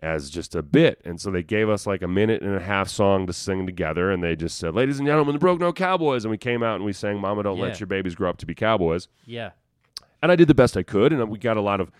as 0.00 0.28
just 0.30 0.54
a 0.54 0.62
bit 0.62 1.00
and 1.06 1.20
so 1.20 1.30
they 1.30 1.42
gave 1.42 1.68
us 1.70 1.86
like 1.86 2.02
a 2.02 2.08
minute 2.08 2.42
and 2.42 2.54
a 2.54 2.60
half 2.60 2.88
song 2.88 3.26
to 3.26 3.32
sing 3.32 3.64
together 3.66 4.10
and 4.10 4.22
they 4.22 4.36
just 4.36 4.58
said 4.58 4.74
ladies 4.74 4.98
and 4.98 5.06
gentlemen 5.08 5.32
the 5.34 5.38
broke 5.38 5.58
no 5.60 5.72
cowboys 5.72 6.24
and 6.24 6.30
we 6.30 6.38
came 6.38 6.62
out 6.62 6.76
and 6.76 6.84
we 6.84 6.92
sang 6.92 7.18
mama 7.18 7.42
don't 7.42 7.56
Yeah. 7.56 7.64
let 7.64 7.80
your 7.80 7.86
babies 7.86 8.14
grow 8.14 8.28
up 8.28 8.36
to 8.38 8.46
be 8.46 8.54
cowboys 8.54 9.08
Yeah. 9.24 9.50
and 10.22 10.30
I 10.30 10.36
did 10.36 10.48
the 10.48 10.54
best 10.54 10.76
I 10.76 10.82
could, 10.82 11.12
and 11.14 11.28
we 11.30 11.38
got 11.38 11.56
a 11.56 11.62
lot 11.62 11.80
of 11.80 11.90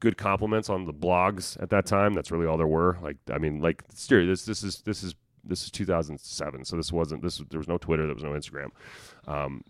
good 0.00 0.16
compliments 0.16 0.68
on 0.68 0.84
the 0.86 0.92
blogs 0.92 1.60
at 1.62 1.70
that 1.70 1.86
time. 1.86 2.14
That's 2.14 2.30
really 2.30 2.46
all 2.46 2.56
there 2.56 2.66
were. 2.66 2.98
Like, 3.02 3.16
I 3.32 3.38
mean, 3.38 3.60
like, 3.60 3.84
serious. 3.92 4.44
This, 4.44 4.60
this 4.60 4.74
is 4.74 4.82
this 4.82 5.02
is 5.02 5.14
this 5.44 5.64
is 5.64 5.70
2007, 5.70 6.64
so 6.64 6.76
this 6.76 6.92
wasn't 6.92 7.22
this. 7.22 7.42
There 7.50 7.58
was 7.58 7.68
no 7.68 7.78
Twitter, 7.78 8.06
there 8.06 8.14
was 8.14 8.24
no 8.24 8.30
Instagram. 8.30 8.68
Um, 9.26 9.62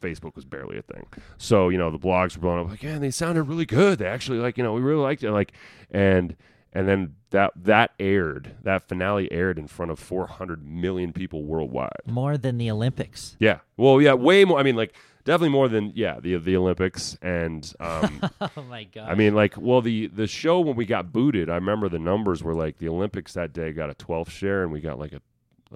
Facebook 0.00 0.34
was 0.34 0.44
barely 0.44 0.78
a 0.78 0.82
thing. 0.82 1.06
So 1.38 1.68
you 1.68 1.78
know, 1.78 1.90
the 1.90 1.98
blogs 1.98 2.36
were 2.36 2.42
blowing 2.42 2.60
up. 2.64 2.70
Like, 2.70 2.82
yeah, 2.82 2.98
they 2.98 3.10
sounded 3.10 3.44
really 3.44 3.66
good. 3.66 3.98
They 3.98 4.06
actually 4.06 4.38
like, 4.38 4.56
you 4.56 4.64
know, 4.64 4.72
we 4.72 4.80
really 4.80 5.02
liked 5.02 5.22
it. 5.22 5.32
Like, 5.32 5.52
and 5.90 6.36
and 6.72 6.88
then 6.88 7.16
that 7.30 7.52
that 7.56 7.92
aired. 7.98 8.56
That 8.62 8.88
finale 8.88 9.30
aired 9.32 9.58
in 9.58 9.66
front 9.66 9.90
of 9.90 9.98
400 9.98 10.64
million 10.64 11.12
people 11.12 11.44
worldwide. 11.44 11.90
More 12.06 12.38
than 12.38 12.58
the 12.58 12.70
Olympics. 12.70 13.36
Yeah. 13.38 13.58
Well, 13.76 14.00
yeah, 14.00 14.14
way 14.14 14.44
more. 14.44 14.58
I 14.58 14.62
mean, 14.62 14.76
like 14.76 14.94
definitely 15.24 15.50
more 15.50 15.68
than 15.68 15.92
yeah 15.94 16.18
the 16.20 16.36
the 16.36 16.56
Olympics 16.56 17.16
and 17.22 17.72
um, 17.80 18.20
Oh 18.40 18.62
my 18.68 18.84
god. 18.84 19.08
I 19.10 19.14
mean 19.14 19.34
like 19.34 19.56
well 19.56 19.80
the 19.80 20.06
the 20.08 20.26
show 20.26 20.60
when 20.60 20.76
we 20.76 20.86
got 20.86 21.12
booted 21.12 21.48
I 21.50 21.54
remember 21.54 21.88
the 21.88 21.98
numbers 21.98 22.42
were 22.42 22.54
like 22.54 22.78
the 22.78 22.88
Olympics 22.88 23.34
that 23.34 23.52
day 23.52 23.72
got 23.72 23.90
a 23.90 23.94
12th 23.94 24.30
share 24.30 24.62
and 24.62 24.72
we 24.72 24.80
got 24.80 24.98
like 24.98 25.12
a, 25.12 25.20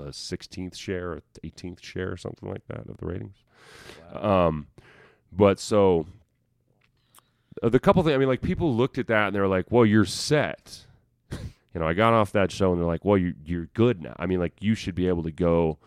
a 0.00 0.06
16th 0.06 0.76
share 0.76 1.12
or 1.12 1.22
18th 1.44 1.82
share 1.82 2.10
or 2.12 2.16
something 2.16 2.48
like 2.48 2.66
that 2.68 2.88
of 2.88 2.96
the 2.96 3.06
ratings. 3.06 3.36
Um, 4.14 4.68
but 5.32 5.58
so 5.60 6.06
uh, 7.62 7.68
the 7.68 7.80
couple 7.80 8.02
things 8.02 8.14
I 8.14 8.18
mean 8.18 8.28
like 8.28 8.42
people 8.42 8.74
looked 8.74 8.98
at 8.98 9.06
that 9.08 9.28
and 9.28 9.36
they 9.36 9.40
were 9.40 9.48
like, 9.48 9.70
well, 9.70 9.86
you're 9.86 10.04
set. 10.04 10.86
you 11.30 11.38
know, 11.80 11.86
I 11.86 11.94
got 11.94 12.12
off 12.12 12.32
that 12.32 12.50
show 12.50 12.72
and 12.72 12.80
they're 12.80 12.86
like, 12.86 13.04
well, 13.04 13.18
you 13.18 13.34
you're 13.44 13.66
good 13.74 14.02
now. 14.02 14.14
I 14.18 14.26
mean 14.26 14.40
like 14.40 14.54
you 14.60 14.74
should 14.74 14.94
be 14.94 15.08
able 15.08 15.22
to 15.24 15.32
go 15.32 15.78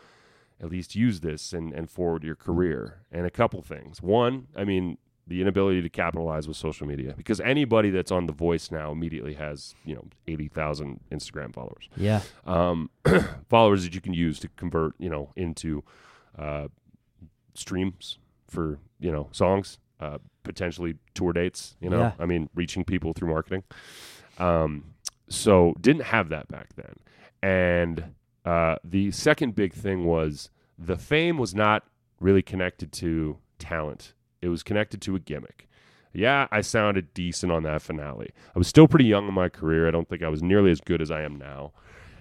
at 0.62 0.70
least 0.70 0.96
use 0.96 1.20
this 1.22 1.54
and, 1.54 1.74
and 1.74 1.90
forward 1.90 2.24
your 2.24 2.36
career. 2.36 3.02
And 3.12 3.26
a 3.26 3.30
couple 3.32 3.62
things. 3.62 4.02
One, 4.02 4.48
I 4.56 4.64
mean, 4.64 4.98
the 5.28 5.42
inability 5.42 5.82
to 5.82 5.90
capitalize 5.90 6.48
with 6.48 6.56
social 6.56 6.88
media 6.88 7.14
because 7.18 7.42
anybody 7.42 7.90
that's 7.90 8.12
on 8.12 8.28
The 8.28 8.34
Voice 8.34 8.72
now 8.72 8.92
immediately 8.92 9.34
has, 9.34 9.76
you 9.84 9.94
know, 9.94 10.06
80,000 10.28 11.02
Instagram 11.12 11.54
followers. 11.54 11.90
yeah. 11.98 12.22
Um, 12.46 12.90
followers 13.50 13.84
that 13.84 13.94
you 13.94 14.02
can 14.02 14.14
use 14.14 14.40
to 14.40 14.48
convert, 14.56 14.94
you 15.00 15.10
know, 15.10 15.32
into 15.36 15.84
uh, 16.40 16.68
streams 17.56 18.20
for, 18.48 18.80
you 19.00 19.12
know, 19.12 19.28
songs, 19.32 19.80
uh, 20.00 20.18
potentially 20.44 20.96
tour 21.14 21.34
dates, 21.34 21.76
you 21.82 21.90
know, 21.90 22.00
Yeah. 22.00 22.12
I 22.20 22.26
mean, 22.26 22.50
reaching 22.56 22.86
people 22.86 23.12
through 23.14 23.30
marketing. 23.30 23.64
Um, 24.40 24.94
so 25.28 25.74
didn't 25.82 26.04
have 26.04 26.30
that 26.30 26.48
back 26.48 26.70
then. 26.76 26.96
And 27.44 28.14
uh, 28.48 28.78
the 28.82 29.12
second 29.12 29.56
big 29.56 29.74
thing 29.74 30.06
was 30.06 30.50
the 30.80 30.96
fame 30.96 31.38
was 31.38 31.54
not 31.54 31.84
really 32.22 32.42
connected 32.42 32.94
to 32.94 33.38
talent. 33.60 34.14
It 34.42 34.48
was 34.48 34.64
connected 34.64 35.02
to 35.02 35.16
a 35.16 35.20
gimmick. 35.20 35.68
Yeah, 36.14 36.48
I 36.50 36.62
sounded 36.62 37.14
decent 37.14 37.52
on 37.52 37.64
that 37.64 37.82
finale. 37.82 38.32
I 38.56 38.58
was 38.58 38.70
still 38.70 38.88
pretty 38.88 39.04
young 39.04 39.28
in 39.28 39.34
my 39.34 39.50
career. 39.50 39.86
I 39.86 39.92
don't 39.92 40.08
think 40.08 40.24
I 40.24 40.30
was 40.30 40.42
nearly 40.42 40.72
as 40.72 40.80
good 40.80 41.02
as 41.02 41.12
I 41.12 41.24
am 41.24 41.36
now. 41.36 41.74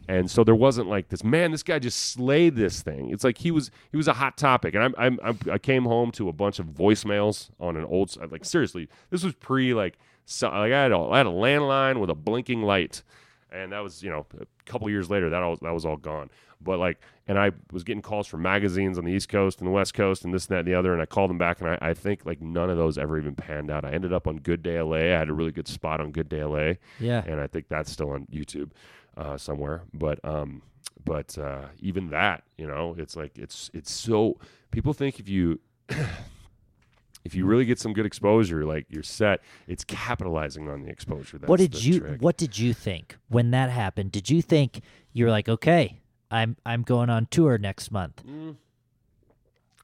And 0.09 0.29
so 0.29 0.43
there 0.43 0.57
wasn't 0.57 0.89
like 0.89 1.11
this 1.11 1.23
man. 1.23 1.53
This 1.53 1.63
guy 1.63 1.79
just 1.79 1.99
slayed 1.99 2.57
this 2.57 2.83
thing. 2.83 3.11
It's 3.11 3.23
like 3.23 3.39
he 3.39 3.53
was 3.53 3.71
he 3.93 3.97
was 3.97 4.09
a 4.09 4.15
hot 4.15 4.37
topic. 4.37 4.75
And 4.75 4.83
I'm, 4.83 4.95
I'm, 4.99 5.21
I'm 5.23 5.39
I 5.51 5.59
came 5.59 5.85
home 5.85 6.11
to 6.13 6.29
a 6.29 6.33
bunch 6.33 6.59
of 6.59 6.67
voicemails 6.67 7.51
on 7.61 7.77
an 7.77 7.85
old 7.85 8.17
like 8.33 8.45
seriously. 8.45 8.89
This 9.11 9.23
was 9.23 9.35
pre 9.35 9.75
like 9.75 9.97
so, 10.25 10.49
like 10.49 10.73
I 10.73 10.83
had 10.83 10.93
a, 10.93 10.99
I 10.99 11.19
had 11.19 11.27
a 11.27 11.31
landline 11.31 12.01
with 12.01 12.11
a 12.11 12.15
blinking 12.15 12.63
light, 12.63 13.05
and 13.53 13.73
that 13.73 13.81
was 13.81 14.03
you 14.03 14.11
know 14.11 14.27
a 14.41 14.47
couple 14.65 14.89
years 14.91 15.09
later 15.11 15.31
that 15.31 15.43
all 15.43 15.57
that 15.57 15.73
was 15.73 15.85
all 15.85 15.97
gone. 15.97 16.31
But 16.61 16.79
like, 16.79 17.01
and 17.29 17.39
I 17.39 17.51
was 17.71 17.85
getting 17.85 18.01
calls 18.01 18.27
from 18.27 18.41
magazines 18.43 18.97
on 18.99 19.05
the 19.05 19.13
East 19.13 19.29
Coast 19.29 19.59
and 19.59 19.67
the 19.67 19.71
West 19.73 19.93
Coast 19.93 20.25
and 20.25 20.33
this 20.33 20.47
and 20.47 20.55
that 20.57 20.61
and 20.61 20.69
the 20.69 20.75
other, 20.75 20.93
and 20.95 21.03
I 21.03 21.07
called 21.07 21.29
them 21.29 21.37
back, 21.39 21.61
and 21.61 21.69
I, 21.69 21.79
I 21.83 21.95
think 21.95 22.25
like 22.25 22.41
none 22.41 22.71
of 22.71 22.79
those 22.79 22.97
ever 22.97 23.19
even 23.19 23.35
panned 23.35 23.71
out. 23.71 23.85
I 23.85 23.91
ended 23.93 24.13
up 24.13 24.27
on 24.27 24.39
Good 24.39 24.63
Day 24.63 24.81
LA. 24.81 24.97
I 24.97 25.19
had 25.19 25.29
a 25.29 25.35
really 25.35 25.53
good 25.53 25.69
spot 25.69 26.01
on 26.01 26.13
Good 26.13 26.29
Day 26.31 26.43
LA 26.43 26.73
Yeah. 26.99 27.23
and 27.27 27.41
I 27.41 27.47
think 27.47 27.69
that's 27.69 27.93
still 27.93 28.11
on 28.11 28.27
YouTube 28.33 28.71
uh, 29.19 29.37
somewhere. 29.37 29.83
But 29.93 30.19
um, 30.25 30.63
but 31.05 31.37
uh, 31.37 31.67
even 31.81 32.09
that, 32.11 32.43
you 32.57 32.67
know, 32.67 32.95
it's 32.99 33.17
like 33.17 33.37
it's 33.39 33.71
it's 33.75 33.93
so 33.93 34.39
people 34.71 34.95
think 34.95 35.21
if 35.21 35.29
you 35.29 35.61
if 37.27 37.35
you 37.35 37.45
really 37.45 37.65
get 37.65 37.79
some 37.79 37.93
good 37.93 38.07
exposure, 38.07 38.65
like 38.65 38.87
you're 38.89 39.03
set. 39.03 39.41
It's 39.67 39.85
capitalizing 39.85 40.69
on 40.69 40.83
the 40.83 40.89
exposure. 40.89 41.39
That's 41.39 41.49
what 41.49 41.59
did 41.59 41.85
you 41.85 42.01
trick. 42.01 42.23
What 42.23 42.37
did 42.37 42.59
you 42.59 42.73
think 42.73 43.19
when 43.29 43.51
that 43.51 43.69
happened? 43.69 44.13
Did 44.13 44.31
you 44.31 44.41
think 44.41 44.81
you're 45.13 45.31
like, 45.31 45.49
okay, 45.49 46.01
I'm 46.31 46.57
I'm 46.65 46.83
going 46.83 47.11
on 47.11 47.27
tour 47.27 47.59
next 47.59 47.91
month? 47.91 48.25
Mm. 48.25 48.57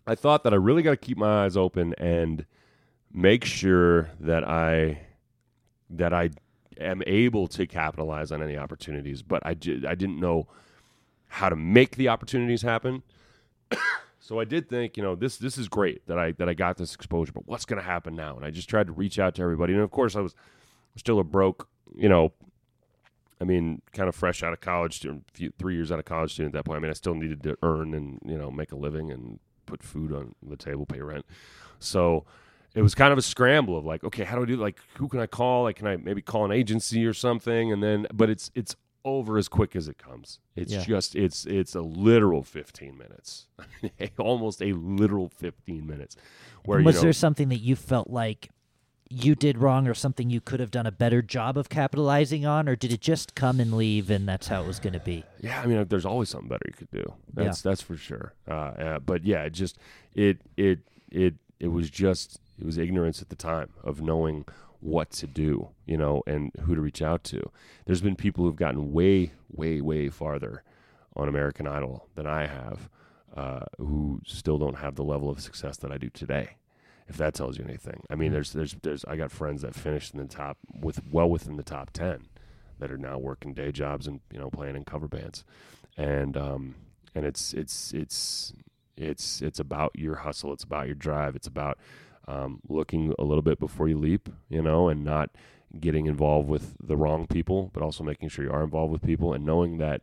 I 0.06 0.14
thought 0.14 0.44
that 0.44 0.52
I 0.52 0.56
really 0.56 0.82
got 0.82 0.92
to 0.92 0.96
keep 0.96 1.18
my 1.18 1.44
eyes 1.44 1.56
open 1.56 1.94
and 1.98 2.46
make 3.12 3.44
sure 3.44 4.10
that 4.20 4.48
I 4.48 5.00
that 5.90 6.14
I 6.14 6.30
am 6.80 7.02
able 7.06 7.48
to 7.48 7.66
capitalize 7.66 8.32
on 8.32 8.42
any 8.42 8.56
opportunities, 8.56 9.22
but 9.22 9.44
I, 9.44 9.50
I 9.50 9.94
didn't 9.94 10.18
know 10.18 10.46
how 11.28 11.48
to 11.48 11.56
make 11.56 11.96
the 11.96 12.08
opportunities 12.08 12.62
happen. 12.62 13.02
So 14.32 14.40
I 14.40 14.44
did 14.44 14.66
think, 14.66 14.96
you 14.96 15.02
know, 15.02 15.14
this 15.14 15.36
this 15.36 15.58
is 15.58 15.68
great 15.68 16.06
that 16.06 16.18
I 16.18 16.32
that 16.32 16.48
I 16.48 16.54
got 16.54 16.78
this 16.78 16.94
exposure, 16.94 17.32
but 17.32 17.46
what's 17.46 17.66
going 17.66 17.78
to 17.78 17.84
happen 17.84 18.16
now? 18.16 18.34
And 18.34 18.46
I 18.46 18.50
just 18.50 18.66
tried 18.66 18.86
to 18.86 18.92
reach 18.92 19.18
out 19.18 19.34
to 19.34 19.42
everybody, 19.42 19.74
and 19.74 19.82
of 19.82 19.90
course 19.90 20.16
I 20.16 20.20
was 20.20 20.34
still 20.96 21.18
a 21.18 21.24
broke 21.24 21.68
you 21.96 22.08
know, 22.08 22.32
I 23.42 23.44
mean, 23.44 23.82
kind 23.92 24.08
of 24.08 24.14
fresh 24.14 24.42
out 24.42 24.54
of 24.54 24.60
college, 24.60 25.04
three 25.58 25.74
years 25.74 25.92
out 25.92 25.98
of 25.98 26.06
college 26.06 26.32
student 26.32 26.54
at 26.54 26.58
that 26.60 26.64
point. 26.64 26.78
I 26.78 26.80
mean, 26.80 26.88
I 26.88 26.94
still 26.94 27.14
needed 27.14 27.42
to 27.42 27.58
earn 27.62 27.92
and 27.92 28.18
you 28.24 28.38
know 28.38 28.50
make 28.50 28.72
a 28.72 28.76
living 28.76 29.10
and 29.10 29.38
put 29.66 29.82
food 29.82 30.12
on 30.12 30.34
the 30.42 30.56
table, 30.56 30.86
pay 30.86 31.02
rent. 31.02 31.26
So 31.78 32.24
it 32.74 32.80
was 32.80 32.94
kind 32.94 33.12
of 33.12 33.18
a 33.18 33.22
scramble 33.22 33.76
of 33.76 33.84
like, 33.84 34.02
okay, 34.02 34.24
how 34.24 34.36
do 34.36 34.44
I 34.44 34.46
do? 34.46 34.56
Like, 34.56 34.80
who 34.94 35.08
can 35.08 35.20
I 35.20 35.26
call? 35.26 35.64
Like, 35.64 35.76
can 35.76 35.86
I 35.86 35.98
maybe 35.98 36.22
call 36.22 36.46
an 36.46 36.52
agency 36.52 37.04
or 37.04 37.12
something? 37.12 37.70
And 37.70 37.82
then, 37.82 38.06
but 38.14 38.30
it's 38.30 38.50
it's 38.54 38.74
over 39.04 39.38
as 39.38 39.48
quick 39.48 39.74
as 39.76 39.88
it 39.88 39.98
comes. 39.98 40.38
It's 40.56 40.72
Yeah. 40.72 40.82
just 40.84 41.14
it's 41.16 41.44
it's 41.46 41.74
a 41.74 41.80
literal 41.82 42.42
fifteen 42.42 42.96
minutes, 42.98 43.46
almost 44.18 44.62
a 44.62 44.72
literal 44.72 45.28
fifteen 45.28 45.86
minutes. 45.86 46.16
Where 46.64 46.80
was 46.82 46.94
you 46.94 46.98
know, 46.98 47.02
there 47.04 47.12
something 47.12 47.48
that 47.48 47.60
you 47.60 47.76
felt 47.76 48.08
like 48.10 48.50
you 49.14 49.34
did 49.34 49.58
wrong 49.58 49.86
or 49.86 49.92
something 49.92 50.30
you 50.30 50.40
could 50.40 50.58
have 50.58 50.70
done 50.70 50.86
a 50.86 50.90
better 50.92 51.20
job 51.20 51.58
of 51.58 51.68
capitalizing 51.68 52.46
on 52.46 52.66
or 52.66 52.74
did 52.74 52.90
it 52.92 53.00
just 53.02 53.34
come 53.34 53.60
and 53.60 53.74
leave 53.74 54.08
and 54.10 54.26
that's 54.26 54.48
how 54.48 54.62
it 54.62 54.66
was 54.66 54.78
going 54.78 54.94
to 54.94 55.00
be 55.00 55.22
Yeah, 55.42 55.60
I 55.60 55.66
mean, 55.66 55.84
there's 55.88 56.06
always 56.06 56.30
something 56.30 56.48
better 56.48 56.64
you 56.66 56.72
could 56.72 56.90
do. 56.90 57.12
That's 57.34 57.60
that's 57.60 57.82
for 57.82 57.96
sure. 57.96 58.32
Uh, 58.48 58.52
uh, 58.52 58.98
but 59.00 59.24
yeah, 59.24 59.42
it 59.42 59.50
just 59.50 59.76
it 60.14 60.38
it 60.56 60.78
it 61.10 61.34
it 61.60 61.68
was 61.68 61.90
just 61.90 62.40
it 62.58 62.64
was 62.64 62.78
ignorance 62.78 63.20
at 63.20 63.28
the 63.28 63.36
time 63.36 63.68
of 63.84 64.00
knowing 64.00 64.46
what 64.82 65.10
to 65.10 65.26
do, 65.26 65.68
you 65.86 65.96
know, 65.96 66.22
and 66.26 66.50
who 66.62 66.74
to 66.74 66.80
reach 66.80 67.00
out 67.02 67.22
to. 67.24 67.40
There's 67.86 68.00
been 68.02 68.16
people 68.16 68.44
who've 68.44 68.56
gotten 68.56 68.92
way 68.92 69.32
way 69.50 69.80
way 69.80 70.08
farther 70.08 70.62
on 71.14 71.28
American 71.28 71.66
Idol 71.66 72.08
than 72.14 72.26
I 72.26 72.46
have, 72.46 72.88
uh, 73.36 73.60
who 73.78 74.20
still 74.26 74.58
don't 74.58 74.78
have 74.78 74.96
the 74.96 75.04
level 75.04 75.30
of 75.30 75.40
success 75.40 75.76
that 75.78 75.92
I 75.92 75.98
do 75.98 76.08
today. 76.10 76.56
If 77.08 77.16
that 77.18 77.34
tells 77.34 77.58
you 77.58 77.64
anything, 77.64 78.02
I 78.10 78.14
mean, 78.14 78.30
Mhm. 78.30 78.34
there's 78.34 78.52
there's 78.52 78.76
there's 78.82 79.04
I 79.06 79.16
got 79.16 79.30
friends 79.30 79.62
that 79.62 79.74
finished 79.74 80.14
in 80.14 80.18
the 80.20 80.26
top 80.26 80.58
with 80.74 81.00
well 81.12 81.28
within 81.30 81.56
the 81.56 81.62
top 81.62 81.90
ten 81.90 82.28
that 82.78 82.90
are 82.90 82.98
now 82.98 83.18
working 83.18 83.54
day 83.54 83.70
jobs 83.70 84.06
and 84.06 84.20
you 84.32 84.38
know 84.38 84.50
playing 84.50 84.76
in 84.76 84.84
cover 84.84 85.06
bands, 85.08 85.44
and 85.96 86.36
um 86.36 86.74
and 87.14 87.24
it's 87.26 87.52
it's 87.54 87.92
it's 87.92 88.52
it's 88.96 89.42
it's 89.42 89.60
about 89.60 89.92
your 89.98 90.16
hustle, 90.16 90.52
it's 90.52 90.64
about 90.64 90.86
your 90.86 90.94
drive, 90.94 91.36
it's 91.36 91.46
about 91.46 91.78
um, 92.28 92.60
looking 92.68 93.14
a 93.18 93.24
little 93.24 93.42
bit 93.42 93.58
before 93.58 93.88
you 93.88 93.98
leap, 93.98 94.28
you 94.48 94.62
know, 94.62 94.88
and 94.88 95.04
not 95.04 95.30
getting 95.78 96.06
involved 96.06 96.48
with 96.48 96.76
the 96.82 96.96
wrong 96.96 97.26
people, 97.26 97.70
but 97.72 97.82
also 97.82 98.04
making 98.04 98.28
sure 98.28 98.44
you 98.44 98.50
are 98.50 98.62
involved 98.62 98.92
with 98.92 99.02
people 99.02 99.32
and 99.32 99.44
knowing 99.44 99.78
that. 99.78 100.02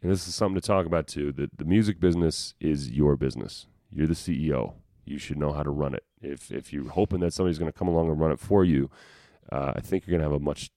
And 0.00 0.10
this 0.10 0.26
is 0.26 0.34
something 0.34 0.60
to 0.60 0.66
talk 0.66 0.86
about 0.86 1.06
too. 1.06 1.32
That 1.32 1.58
the 1.58 1.64
music 1.64 2.00
business 2.00 2.54
is 2.60 2.90
your 2.90 3.16
business. 3.16 3.66
You're 3.92 4.06
the 4.06 4.14
CEO. 4.14 4.74
You 5.04 5.18
should 5.18 5.38
know 5.38 5.52
how 5.52 5.62
to 5.62 5.70
run 5.70 5.94
it. 5.94 6.04
If 6.20 6.50
if 6.50 6.72
you're 6.72 6.90
hoping 6.90 7.20
that 7.20 7.32
somebody's 7.32 7.58
going 7.58 7.70
to 7.70 7.78
come 7.78 7.88
along 7.88 8.10
and 8.10 8.18
run 8.18 8.32
it 8.32 8.40
for 8.40 8.64
you, 8.64 8.90
uh, 9.50 9.74
I 9.76 9.80
think 9.80 10.06
you're 10.06 10.18
going 10.18 10.26
to 10.26 10.32
have 10.32 10.40
a 10.40 10.44
much 10.44 10.70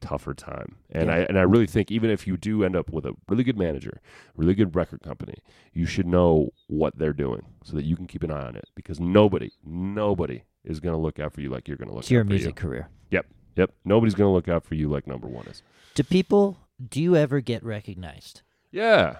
tougher 0.00 0.34
time. 0.34 0.76
And 0.90 1.06
Yeah. 1.08 1.14
I 1.14 1.18
and 1.20 1.38
I 1.38 1.42
really 1.42 1.66
think 1.66 1.90
even 1.90 2.10
if 2.10 2.26
you 2.26 2.36
do 2.36 2.64
end 2.64 2.76
up 2.76 2.90
with 2.90 3.04
a 3.06 3.14
really 3.28 3.44
good 3.44 3.58
manager, 3.58 4.00
really 4.36 4.54
good 4.54 4.74
record 4.74 5.02
company, 5.02 5.34
you 5.72 5.86
should 5.86 6.06
know 6.06 6.50
what 6.68 6.98
they're 6.98 7.12
doing 7.12 7.42
so 7.64 7.76
that 7.76 7.84
you 7.84 7.96
can 7.96 8.06
keep 8.06 8.22
an 8.22 8.30
eye 8.30 8.46
on 8.46 8.56
it 8.56 8.68
because 8.74 8.98
nobody, 9.00 9.50
nobody 9.64 10.42
is 10.64 10.80
going 10.80 10.94
to 10.94 11.00
look 11.00 11.18
out 11.18 11.32
for 11.32 11.40
you 11.40 11.48
like 11.50 11.68
you're 11.68 11.76
going 11.76 11.88
to 11.88 11.94
look 11.94 12.02
it's 12.04 12.10
your 12.10 12.20
out 12.22 12.26
for 12.26 12.32
your 12.32 12.38
music 12.38 12.56
career 12.56 12.88
Yep, 13.10 13.26
Yep, 13.56 13.70
nobody's 13.84 14.14
going 14.14 14.28
to 14.28 14.32
look 14.32 14.48
out 14.48 14.64
for 14.64 14.74
you 14.74 14.88
like 14.88 15.06
number 15.06 15.26
1 15.26 15.46
is. 15.46 15.62
do 15.94 16.02
people 16.02 16.58
do 16.88 17.00
you 17.02 17.16
ever 17.16 17.40
get 17.40 17.62
recognized 17.64 18.42
Yeah. 18.70 19.16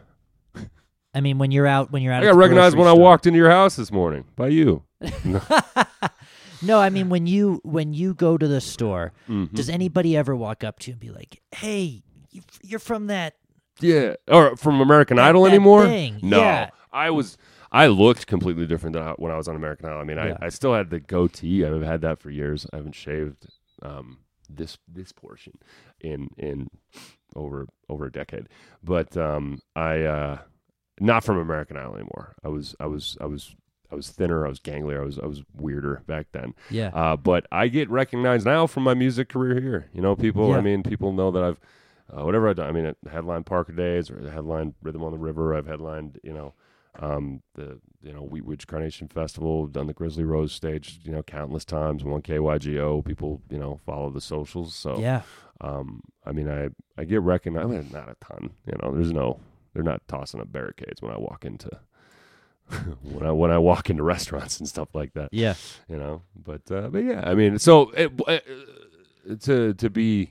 i 1.15 1.21
mean 1.21 1.39
when 1.39 1.51
you're 1.51 1.67
out 1.67 1.91
when 1.91 2.03
you're 2.03 2.13
out 2.13 2.23
I 2.23 2.27
got 2.27 2.37
recognized 2.37 2.77
when 2.77 2.87
I 2.89 2.93
walked 2.93 3.27
into 3.27 3.39
your 3.39 3.51
house 3.51 3.77
this 3.77 3.91
morning 3.91 4.25
by 4.37 4.49
you. 4.49 4.83
no 6.63 6.79
i 6.81 6.91
mean 6.91 7.09
when 7.09 7.27
you 7.27 7.61
when 7.65 7.93
you 7.95 8.15
go 8.15 8.37
to 8.39 8.47
the 8.49 8.61
store 8.61 9.13
Mhm. 9.29 9.53
does 9.53 9.69
anybody 9.69 10.17
ever 10.17 10.35
walk 10.37 10.63
up 10.65 10.79
to 10.81 10.91
you 10.91 10.93
and 10.95 11.01
be 11.01 11.11
like 11.11 11.41
hey 11.53 12.03
you- 12.31 12.43
you're 12.63 12.79
from 12.81 13.07
that 13.09 13.35
Yeah, 13.81 14.15
or 14.29 14.57
from 14.57 14.81
American 14.81 15.17
That- 15.17 15.31
Idol 15.31 15.45
that 15.45 15.51
anymore? 15.51 15.85
thing, 15.87 16.19
No, 16.23 16.39
yeah. 16.41 16.71
I 16.93 17.11
was. 17.11 17.39
I 17.73 17.87
looked 17.87 18.27
completely 18.27 18.67
different 18.67 18.95
than 18.95 19.03
I, 19.05 19.13
when 19.13 19.33
I 19.33 19.37
was 19.37 19.49
on 19.49 19.57
American 19.57 19.87
Idol. 19.87 20.01
I 20.01 20.05
mean, 20.05 20.17
Yeah. 20.19 20.37
I, 20.41 20.47
I 20.47 20.49
still 20.51 20.75
had 20.75 20.91
the 20.91 21.01
goatee. 21.01 21.65
I've 21.65 21.81
had 21.83 22.01
that 22.03 22.19
for 22.21 22.31
years. 22.31 22.67
I 22.73 22.77
haven't 22.77 22.95
shaved 22.95 23.47
um, 23.83 24.19
this 24.49 24.77
this 24.87 25.13
portion 25.13 25.55
in 26.01 26.29
in 26.37 26.69
over 27.35 27.67
over 27.89 28.07
a 28.07 28.13
decade. 28.13 28.49
But 28.85 29.17
um, 29.17 29.61
I 29.75 30.03
uh, 30.03 30.39
not 31.01 31.25
from 31.25 31.39
American 31.39 31.77
Idol 31.77 31.95
anymore. 31.95 32.35
I 32.45 32.49
was 32.49 32.75
I 32.81 32.87
was 32.87 33.17
I 33.21 33.27
was 33.27 33.55
I 33.93 33.95
was 33.95 34.09
thinner. 34.11 34.47
I 34.47 34.49
was 34.49 34.59
ganglier. 34.59 35.03
I 35.03 35.05
was 35.05 35.19
I 35.19 35.27
was 35.27 35.43
weirder 35.55 36.03
back 36.07 36.29
then. 36.33 36.55
yeah 36.71 36.89
Uh, 36.95 37.17
but 37.17 37.47
I 37.51 37.69
get 37.69 37.91
recognized 37.91 38.47
now 38.47 38.67
from 38.67 38.85
my 38.85 38.95
music 38.95 39.29
career 39.29 39.61
here. 39.61 39.89
You 39.93 40.01
know, 40.03 40.15
people. 40.17 40.51
Yeah. 40.51 40.59
I 40.59 40.61
mean, 40.61 40.83
people 40.83 41.13
know 41.13 41.31
that 41.31 41.43
I've 41.43 41.61
uh, 42.13 42.25
whatever 42.25 42.49
I've 42.49 42.57
done. 42.57 42.69
I 42.69 42.73
mean, 42.73 42.87
at 42.87 42.97
headline 43.11 43.45
Parker 43.45 43.73
Days 43.73 44.11
or 44.11 44.31
headline 44.31 44.75
Rhythm 44.83 45.03
on 45.03 45.13
the 45.13 45.19
River. 45.19 45.55
I've 45.55 45.67
headlined. 45.67 46.19
You 46.23 46.33
know, 46.33 46.55
um, 46.99 47.43
the 47.55 47.81
you 48.03 48.13
know 48.13 48.23
Wheat 48.23 48.45
Ridge 48.45 48.67
Carnation 48.67 49.09
Festival. 49.09 49.67
Done 49.67 49.87
the 49.87 49.93
Grizzly 49.93 50.25
Rose 50.25 50.53
stage. 50.53 51.01
You 51.05 51.13
know, 51.13 51.23
countless 51.23 51.65
times. 51.65 52.05
One 52.05 52.23
KYGO. 52.23 53.05
People. 53.05 53.43
You 53.51 53.59
know, 53.59 53.81
follow 53.87 54.11
the 54.11 54.21
socials. 54.21 54.75
So. 54.75 54.99
yeah 54.99 55.23
Um, 55.61 56.03
I 56.25 56.33
mean, 56.33 56.49
I 56.49 56.69
I 56.97 57.05
get 57.05 57.21
recognized. 57.23 57.67
I 57.67 57.71
mean, 57.71 57.89
not 57.93 58.09
a 58.09 58.17
ton. 58.25 58.51
You 58.67 58.75
know, 58.83 58.95
there's 58.95 59.13
no. 59.13 59.41
They're 59.73 59.85
not 59.85 60.03
tossing 60.09 60.41
up 60.41 60.51
barricades 60.51 61.01
when 61.01 61.13
I 61.13 61.19
walk 61.19 61.45
into. 61.45 61.71
when 63.03 63.27
I 63.27 63.33
when 63.33 63.51
I 63.51 63.59
walk 63.59 63.91
into 63.91 64.03
restaurants 64.03 64.59
and 64.59 64.69
stuff 64.69 64.89
like 64.95 65.13
that 65.15 65.29
yeah 65.33 65.55
you 65.89 65.97
know. 65.97 66.23
But 66.37 66.71
uh, 66.71 66.89
but 66.89 67.05
yeah, 67.05 67.23
I 67.25 67.35
mean, 67.35 67.59
so 67.59 67.91
it, 67.91 68.13
uh, 68.27 68.39
to 69.41 69.75
to 69.75 69.91
be 69.91 70.31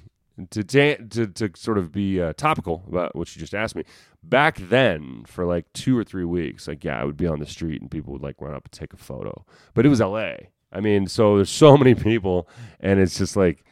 to 0.51 0.63
ta- 0.63 1.03
to 1.09 1.27
to 1.27 1.51
sort 1.55 1.77
of 1.77 1.91
be 1.91 2.21
uh, 2.21 2.33
topical 2.33 2.83
about 2.87 3.15
what 3.15 3.35
you 3.35 3.39
just 3.39 3.53
asked 3.53 3.75
me. 3.75 3.83
Back 4.23 4.57
then, 4.57 5.23
for 5.27 5.45
like 5.45 5.65
two 5.73 5.97
or 5.97 6.03
three 6.03 6.25
weeks, 6.25 6.67
like 6.67 6.83
yeah, 6.83 6.99
I 6.99 7.03
would 7.05 7.17
be 7.17 7.27
on 7.27 7.39
the 7.39 7.45
street 7.45 7.81
and 7.81 7.89
people 7.91 8.13
would 8.13 8.21
like 8.23 8.35
run 8.41 8.53
up 8.53 8.65
and 8.65 8.71
take 8.71 8.93
a 8.93 8.97
photo. 8.97 9.45
But 9.73 9.85
it 9.85 9.89
was 9.89 10.01
L.A. 10.01 10.49
I 10.71 10.81
mean, 10.81 11.07
so 11.07 11.35
there's 11.37 11.49
so 11.49 11.75
many 11.77 11.95
people, 11.95 12.47
and 12.79 12.99
it's 12.99 13.17
just 13.17 13.35
like. 13.35 13.63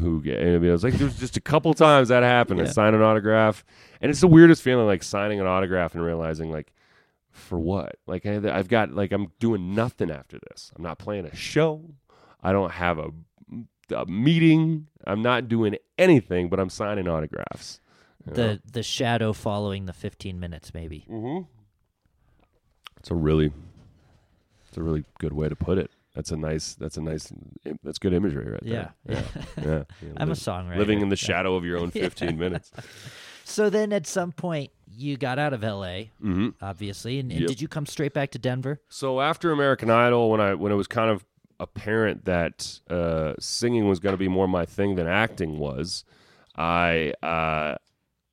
Who 0.00 0.20
get? 0.20 0.38
I 0.40 0.44
mean, 0.58 0.64
it 0.64 0.72
was 0.72 0.84
like 0.84 0.92
there 0.92 1.06
was 1.06 1.18
just 1.18 1.38
a 1.38 1.40
couple 1.40 1.72
times 1.72 2.08
that 2.08 2.22
happened. 2.22 2.60
I 2.60 2.64
Yeah. 2.64 2.70
signed 2.70 2.94
an 2.94 3.00
autograph, 3.00 3.64
and 4.02 4.10
it's 4.10 4.20
the 4.20 4.26
weirdest 4.28 4.60
feeling, 4.60 4.84
like 4.84 5.02
signing 5.02 5.40
an 5.40 5.46
autograph 5.46 5.94
and 5.94 6.04
realizing, 6.04 6.50
like, 6.52 6.70
for 7.36 7.58
what? 7.58 7.96
Like 8.06 8.26
I, 8.26 8.40
I've 8.56 8.68
got 8.68 8.92
like 8.92 9.12
I'm 9.12 9.32
doing 9.38 9.74
nothing 9.74 10.10
after 10.10 10.38
this. 10.48 10.72
I'm 10.76 10.82
not 10.82 10.98
playing 10.98 11.26
a 11.26 11.34
show. 11.36 11.94
I 12.42 12.52
don't 12.52 12.72
have 12.72 12.98
a, 12.98 13.10
a 13.94 14.06
meeting. 14.06 14.88
I'm 15.06 15.22
not 15.22 15.48
doing 15.48 15.76
anything, 15.98 16.48
but 16.48 16.58
I'm 16.60 16.70
signing 16.70 17.06
autographs. 17.08 17.80
you 18.26 18.32
know? 18.32 18.36
the 18.36 18.62
the 18.72 18.82
shadow 18.82 19.32
following 19.32 19.86
the 19.86 19.92
15 19.92 20.38
minutes 20.40 20.72
maybe 20.74 21.06
Mhm. 21.10 21.46
It's 22.98 23.10
a 23.10 23.14
really, 23.14 23.52
it's 24.68 24.76
a 24.76 24.82
really 24.82 25.04
good 25.20 25.32
way 25.32 25.48
to 25.48 25.54
put 25.54 25.78
it. 25.78 25.90
That's 26.14 26.30
a 26.32 26.36
nice. 26.36 26.74
That's 26.74 26.96
a 26.96 27.02
nice. 27.02 27.32
That's 27.84 27.98
good 27.98 28.14
imagery 28.14 28.50
right 28.50 28.62
yeah 28.64 28.88
there. 29.04 29.24
Yeah, 29.56 29.62
yeah. 29.64 29.82
yeah. 30.02 30.12
i'm 30.16 30.30
a 30.30 30.34
songwriter 30.34 30.78
living 30.78 31.02
in 31.02 31.10
the 31.10 31.16
shadow 31.16 31.54
of 31.56 31.64
your 31.64 31.78
own 31.78 31.90
15 31.92 32.38
minutes. 32.38 32.72
so 33.46 33.70
then 33.70 33.92
at 33.92 34.06
some 34.06 34.32
point 34.32 34.70
you 34.94 35.16
got 35.16 35.38
out 35.38 35.52
of 35.52 35.62
la 35.62 36.00
hmm 36.20 36.48
obviously 36.60 37.18
and, 37.18 37.30
and 37.30 37.40
Yep. 37.40 37.48
did 37.48 37.60
you 37.60 37.68
come 37.68 37.86
straight 37.86 38.12
back 38.12 38.30
to 38.30 38.38
denver 38.38 38.80
So 38.88 39.20
after 39.20 39.52
American 39.52 39.90
Idol, 39.90 40.30
when 40.30 40.40
I 40.40 40.54
when 40.54 40.72
it 40.72 40.76
was 40.76 40.86
kind 40.86 41.10
of 41.10 41.24
apparent 41.58 42.24
that 42.26 42.80
uh, 42.90 43.32
singing 43.38 43.88
was 43.88 43.98
going 43.98 44.12
to 44.12 44.18
be 44.18 44.28
more 44.28 44.46
my 44.48 44.66
thing 44.66 44.96
than 44.96 45.06
acting 45.06 45.58
was, 45.58 46.04
I 46.56 47.12
uh, 47.22 47.76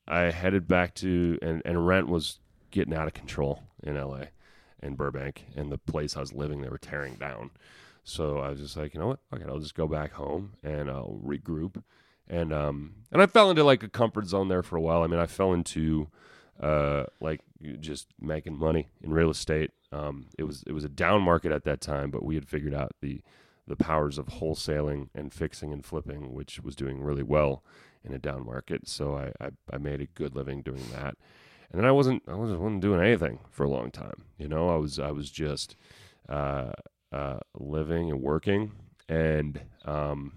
I 0.08 0.20
headed 0.32 0.68
back 0.68 0.94
to 0.96 1.38
and 1.42 1.62
and 1.64 1.88
rent 1.88 2.08
was 2.08 2.40
getting 2.72 2.94
out 2.94 3.08
of 3.08 3.14
control 3.14 3.64
in 3.84 3.96
L.A. 3.98 4.30
and 4.82 4.98
Burbank, 4.98 5.46
and 5.56 5.72
the 5.72 5.78
place 5.78 6.18
I 6.18 6.22
was 6.22 6.34
living 6.34 6.62
they 6.62 6.70
were 6.70 6.78
tearing 6.78 7.16
down. 7.16 7.52
So 8.04 8.40
I 8.40 8.50
was 8.50 8.60
just 8.60 8.76
like, 8.76 8.94
you 8.94 9.00
know 9.00 9.08
what? 9.08 9.20
Okay, 9.34 9.46
I'll 9.48 9.60
just 9.60 9.76
go 9.76 9.88
back 9.88 10.12
home 10.14 10.54
and 10.64 10.90
I'll 10.90 11.20
regroup. 11.26 11.82
And 12.28 12.54
um 12.54 12.94
and 13.12 13.22
I 13.22 13.26
fell 13.26 13.50
into 13.50 13.64
like 13.64 13.84
a 13.84 13.90
comfort 13.90 14.28
zone 14.28 14.48
there 14.48 14.64
for 14.64 14.76
a 14.76 14.82
while. 14.82 15.04
I 15.04 15.08
mean, 15.08 15.20
I 15.20 15.26
fell 15.26 15.54
into 15.54 16.08
uh 16.62 17.06
like 17.20 17.42
just 17.80 18.08
making 18.20 18.58
money 18.58 18.88
in 19.02 19.12
real 19.12 19.30
estate. 19.30 19.72
Um 19.92 20.28
it 20.38 20.44
was 20.44 20.64
it 20.68 20.72
was 20.74 20.84
a 20.84 20.90
down 20.90 21.22
market 21.22 21.52
at 21.52 21.64
that 21.66 21.82
time, 21.82 22.12
but 22.12 22.24
we 22.24 22.36
had 22.36 22.48
figured 22.48 22.74
out 22.74 22.96
the 23.02 23.22
the 23.68 23.76
powers 23.76 24.18
of 24.18 24.28
wholesaling 24.28 25.10
and 25.16 25.34
fixing 25.34 25.72
and 25.72 25.86
flipping, 25.86 26.34
which 26.34 26.60
was 26.62 26.76
doing 26.76 27.02
really 27.02 27.24
well 27.24 27.64
in 28.04 28.14
a 28.14 28.20
down 28.20 28.46
market. 28.46 28.88
So 28.88 29.16
I 29.16 29.32
I, 29.44 29.50
I 29.72 29.78
made 29.78 30.02
a 30.02 30.08
good 30.08 30.36
living 30.36 30.62
doing 30.62 30.84
that. 30.94 31.16
And 31.72 31.80
then 31.82 31.86
I 31.86 31.92
wasn't 31.92 32.24
I 32.28 32.36
wasn't, 32.36 32.60
wasn't 32.60 32.82
doing 32.82 33.02
anything 33.02 33.40
for 33.50 33.64
a 33.64 33.70
long 33.70 33.90
time. 33.92 34.26
You 34.38 34.48
know, 34.48 34.70
I 34.70 34.78
was 34.78 35.00
I 35.00 35.12
was 35.12 35.30
just 35.30 35.76
uh 36.30 36.72
uh, 37.14 37.38
living 37.58 38.10
and 38.10 38.22
working, 38.22 38.72
and 39.08 39.62
um, 39.86 40.34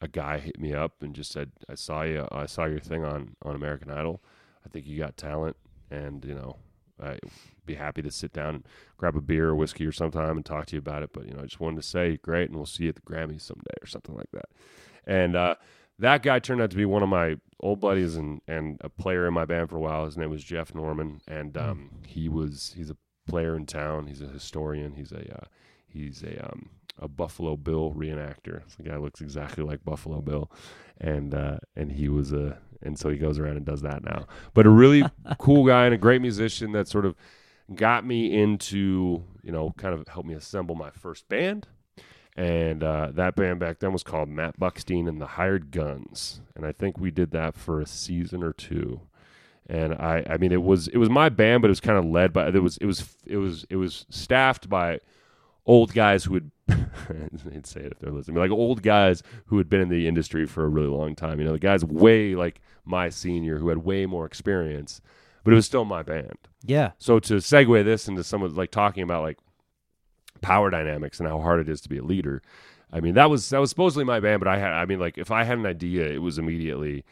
a 0.00 0.08
guy 0.08 0.38
hit 0.38 0.58
me 0.60 0.74
up 0.74 1.02
and 1.02 1.14
just 1.14 1.32
said, 1.32 1.52
"I 1.68 1.74
saw 1.74 2.02
you. 2.02 2.26
I 2.30 2.46
saw 2.46 2.64
your 2.66 2.80
thing 2.80 3.04
on 3.04 3.36
on 3.42 3.54
American 3.54 3.90
Idol. 3.90 4.22
I 4.64 4.68
think 4.68 4.86
you 4.86 4.98
got 4.98 5.16
talent, 5.16 5.56
and 5.90 6.24
you 6.24 6.34
know, 6.34 6.56
I'd 7.02 7.20
be 7.64 7.74
happy 7.74 8.02
to 8.02 8.10
sit 8.10 8.32
down 8.32 8.54
and 8.56 8.64
grab 8.96 9.16
a 9.16 9.20
beer 9.20 9.48
or 9.48 9.54
whiskey 9.54 9.86
or 9.86 9.92
sometime 9.92 10.36
and 10.36 10.44
talk 10.44 10.66
to 10.66 10.76
you 10.76 10.80
about 10.80 11.02
it. 11.02 11.10
But 11.12 11.26
you 11.26 11.32
know, 11.34 11.40
I 11.40 11.44
just 11.46 11.60
wanted 11.60 11.76
to 11.82 11.88
say, 11.88 12.16
great, 12.18 12.48
and 12.48 12.56
we'll 12.56 12.66
see 12.66 12.84
you 12.84 12.90
at 12.90 12.96
the 12.96 13.02
Grammys 13.02 13.42
someday 13.42 13.74
or 13.82 13.86
something 13.86 14.14
like 14.14 14.30
that." 14.32 14.46
And 15.06 15.36
uh, 15.36 15.54
that 15.98 16.22
guy 16.22 16.40
turned 16.40 16.60
out 16.60 16.70
to 16.72 16.76
be 16.76 16.84
one 16.84 17.02
of 17.02 17.08
my 17.08 17.36
old 17.60 17.80
buddies 17.80 18.16
and 18.16 18.40
and 18.46 18.78
a 18.82 18.88
player 18.88 19.26
in 19.26 19.34
my 19.34 19.44
band 19.44 19.70
for 19.70 19.76
a 19.76 19.80
while. 19.80 20.04
His 20.04 20.16
name 20.18 20.30
was 20.30 20.44
Jeff 20.44 20.74
Norman, 20.74 21.20
and 21.26 21.56
Hmm. 21.56 21.62
um, 21.70 21.90
he 22.06 22.28
was 22.28 22.74
he's 22.76 22.90
a 22.90 22.96
player 23.26 23.56
in 23.56 23.66
town. 23.66 24.06
He's 24.08 24.20
a 24.22 24.26
historian. 24.28 24.94
He's 24.94 25.12
a 25.12 25.36
uh, 25.42 25.46
he's 25.88 26.22
a 26.22 26.44
um, 26.44 26.68
a 26.98 27.08
Buffalo 27.08 27.56
Bill 27.56 27.92
reenactor. 27.92 28.62
So 28.66 28.82
the 28.82 28.88
guy 28.88 28.96
looks 28.96 29.20
exactly 29.20 29.64
like 29.64 29.84
Buffalo 29.84 30.20
Bill, 30.20 30.50
and 31.00 31.34
uh, 31.34 31.58
and 31.74 31.92
he 31.92 32.08
was 32.08 32.32
a 32.32 32.58
and 32.82 32.98
so 32.98 33.08
he 33.08 33.18
goes 33.18 33.38
around 33.38 33.56
and 33.56 33.66
does 33.66 33.82
that 33.82 34.04
now. 34.04 34.26
But 34.54 34.66
a 34.66 34.70
really 34.70 35.04
cool 35.38 35.66
guy 35.66 35.86
and 35.86 35.94
a 35.94 35.98
great 35.98 36.22
musician 36.22 36.72
that 36.72 36.88
sort 36.88 37.06
of 37.06 37.14
got 37.74 38.06
me 38.06 38.32
into 38.32 39.24
you 39.42 39.52
know 39.52 39.74
kind 39.76 39.94
of 39.94 40.06
helped 40.08 40.28
me 40.28 40.34
assemble 40.34 40.74
my 40.74 40.90
first 40.90 41.28
band. 41.28 41.66
And 42.38 42.84
uh, 42.84 43.12
that 43.14 43.34
band 43.34 43.60
back 43.60 43.78
then 43.78 43.92
was 43.92 44.02
called 44.02 44.28
Matt 44.28 44.60
Buckstein 44.60 45.08
and 45.08 45.18
the 45.22 45.26
Hired 45.26 45.70
Guns, 45.70 46.42
and 46.54 46.66
I 46.66 46.72
think 46.72 46.98
we 46.98 47.10
did 47.10 47.30
that 47.30 47.56
for 47.56 47.80
a 47.80 47.86
season 47.86 48.42
or 48.42 48.52
two. 48.52 49.00
And 49.68 49.94
I, 49.94 50.24
I 50.28 50.36
mean, 50.36 50.52
it 50.52 50.62
was 50.62 50.86
it 50.88 50.98
was 50.98 51.08
my 51.08 51.30
band, 51.30 51.62
but 51.62 51.68
it 51.68 51.70
was 51.70 51.80
kind 51.80 51.98
of 51.98 52.04
led 52.04 52.32
by 52.34 52.48
it 52.48 52.62
was 52.62 52.76
it 52.76 52.86
was 52.86 53.16
it 53.24 53.38
was 53.38 53.64
it 53.70 53.76
was 53.76 54.04
staffed 54.10 54.68
by 54.68 55.00
old 55.66 55.92
guys 55.92 56.24
who 56.24 56.32
would 56.32 56.50
they'd 56.68 57.66
say 57.66 57.80
it 57.80 57.92
if 57.92 57.98
they're 57.98 58.10
listening, 58.10 58.36
like 58.38 58.50
old 58.50 58.82
guys 58.82 59.22
who 59.46 59.58
had 59.58 59.68
been 59.68 59.80
in 59.80 59.88
the 59.88 60.08
industry 60.08 60.46
for 60.46 60.64
a 60.64 60.68
really 60.68 60.88
long 60.88 61.14
time. 61.14 61.38
You 61.38 61.44
know, 61.44 61.52
the 61.52 61.58
guys 61.58 61.84
way 61.84 62.34
like 62.34 62.60
my 62.84 63.08
senior 63.08 63.58
who 63.58 63.68
had 63.68 63.78
way 63.78 64.06
more 64.06 64.26
experience, 64.26 65.00
but 65.44 65.52
it 65.52 65.56
was 65.56 65.66
still 65.66 65.84
my 65.84 66.02
band. 66.02 66.38
Yeah. 66.64 66.92
So 66.98 67.18
to 67.20 67.34
segue 67.34 67.84
this 67.84 68.08
into 68.08 68.24
someone 68.24 68.54
like 68.54 68.70
talking 68.70 69.02
about 69.02 69.22
like 69.22 69.38
power 70.40 70.70
dynamics 70.70 71.20
and 71.20 71.28
how 71.28 71.40
hard 71.40 71.60
it 71.60 71.68
is 71.68 71.80
to 71.82 71.88
be 71.88 71.98
a 71.98 72.02
leader. 72.02 72.42
I 72.92 73.00
mean, 73.00 73.14
that 73.14 73.30
was 73.30 73.50
that 73.50 73.60
was 73.60 73.70
supposedly 73.70 74.04
my 74.04 74.20
band, 74.20 74.40
but 74.40 74.48
I 74.48 74.58
had 74.58 74.72
I 74.72 74.86
mean 74.86 75.00
like 75.00 75.18
if 75.18 75.30
I 75.30 75.44
had 75.44 75.58
an 75.58 75.66
idea, 75.66 76.06
it 76.06 76.22
was 76.22 76.38
immediately, 76.38 77.04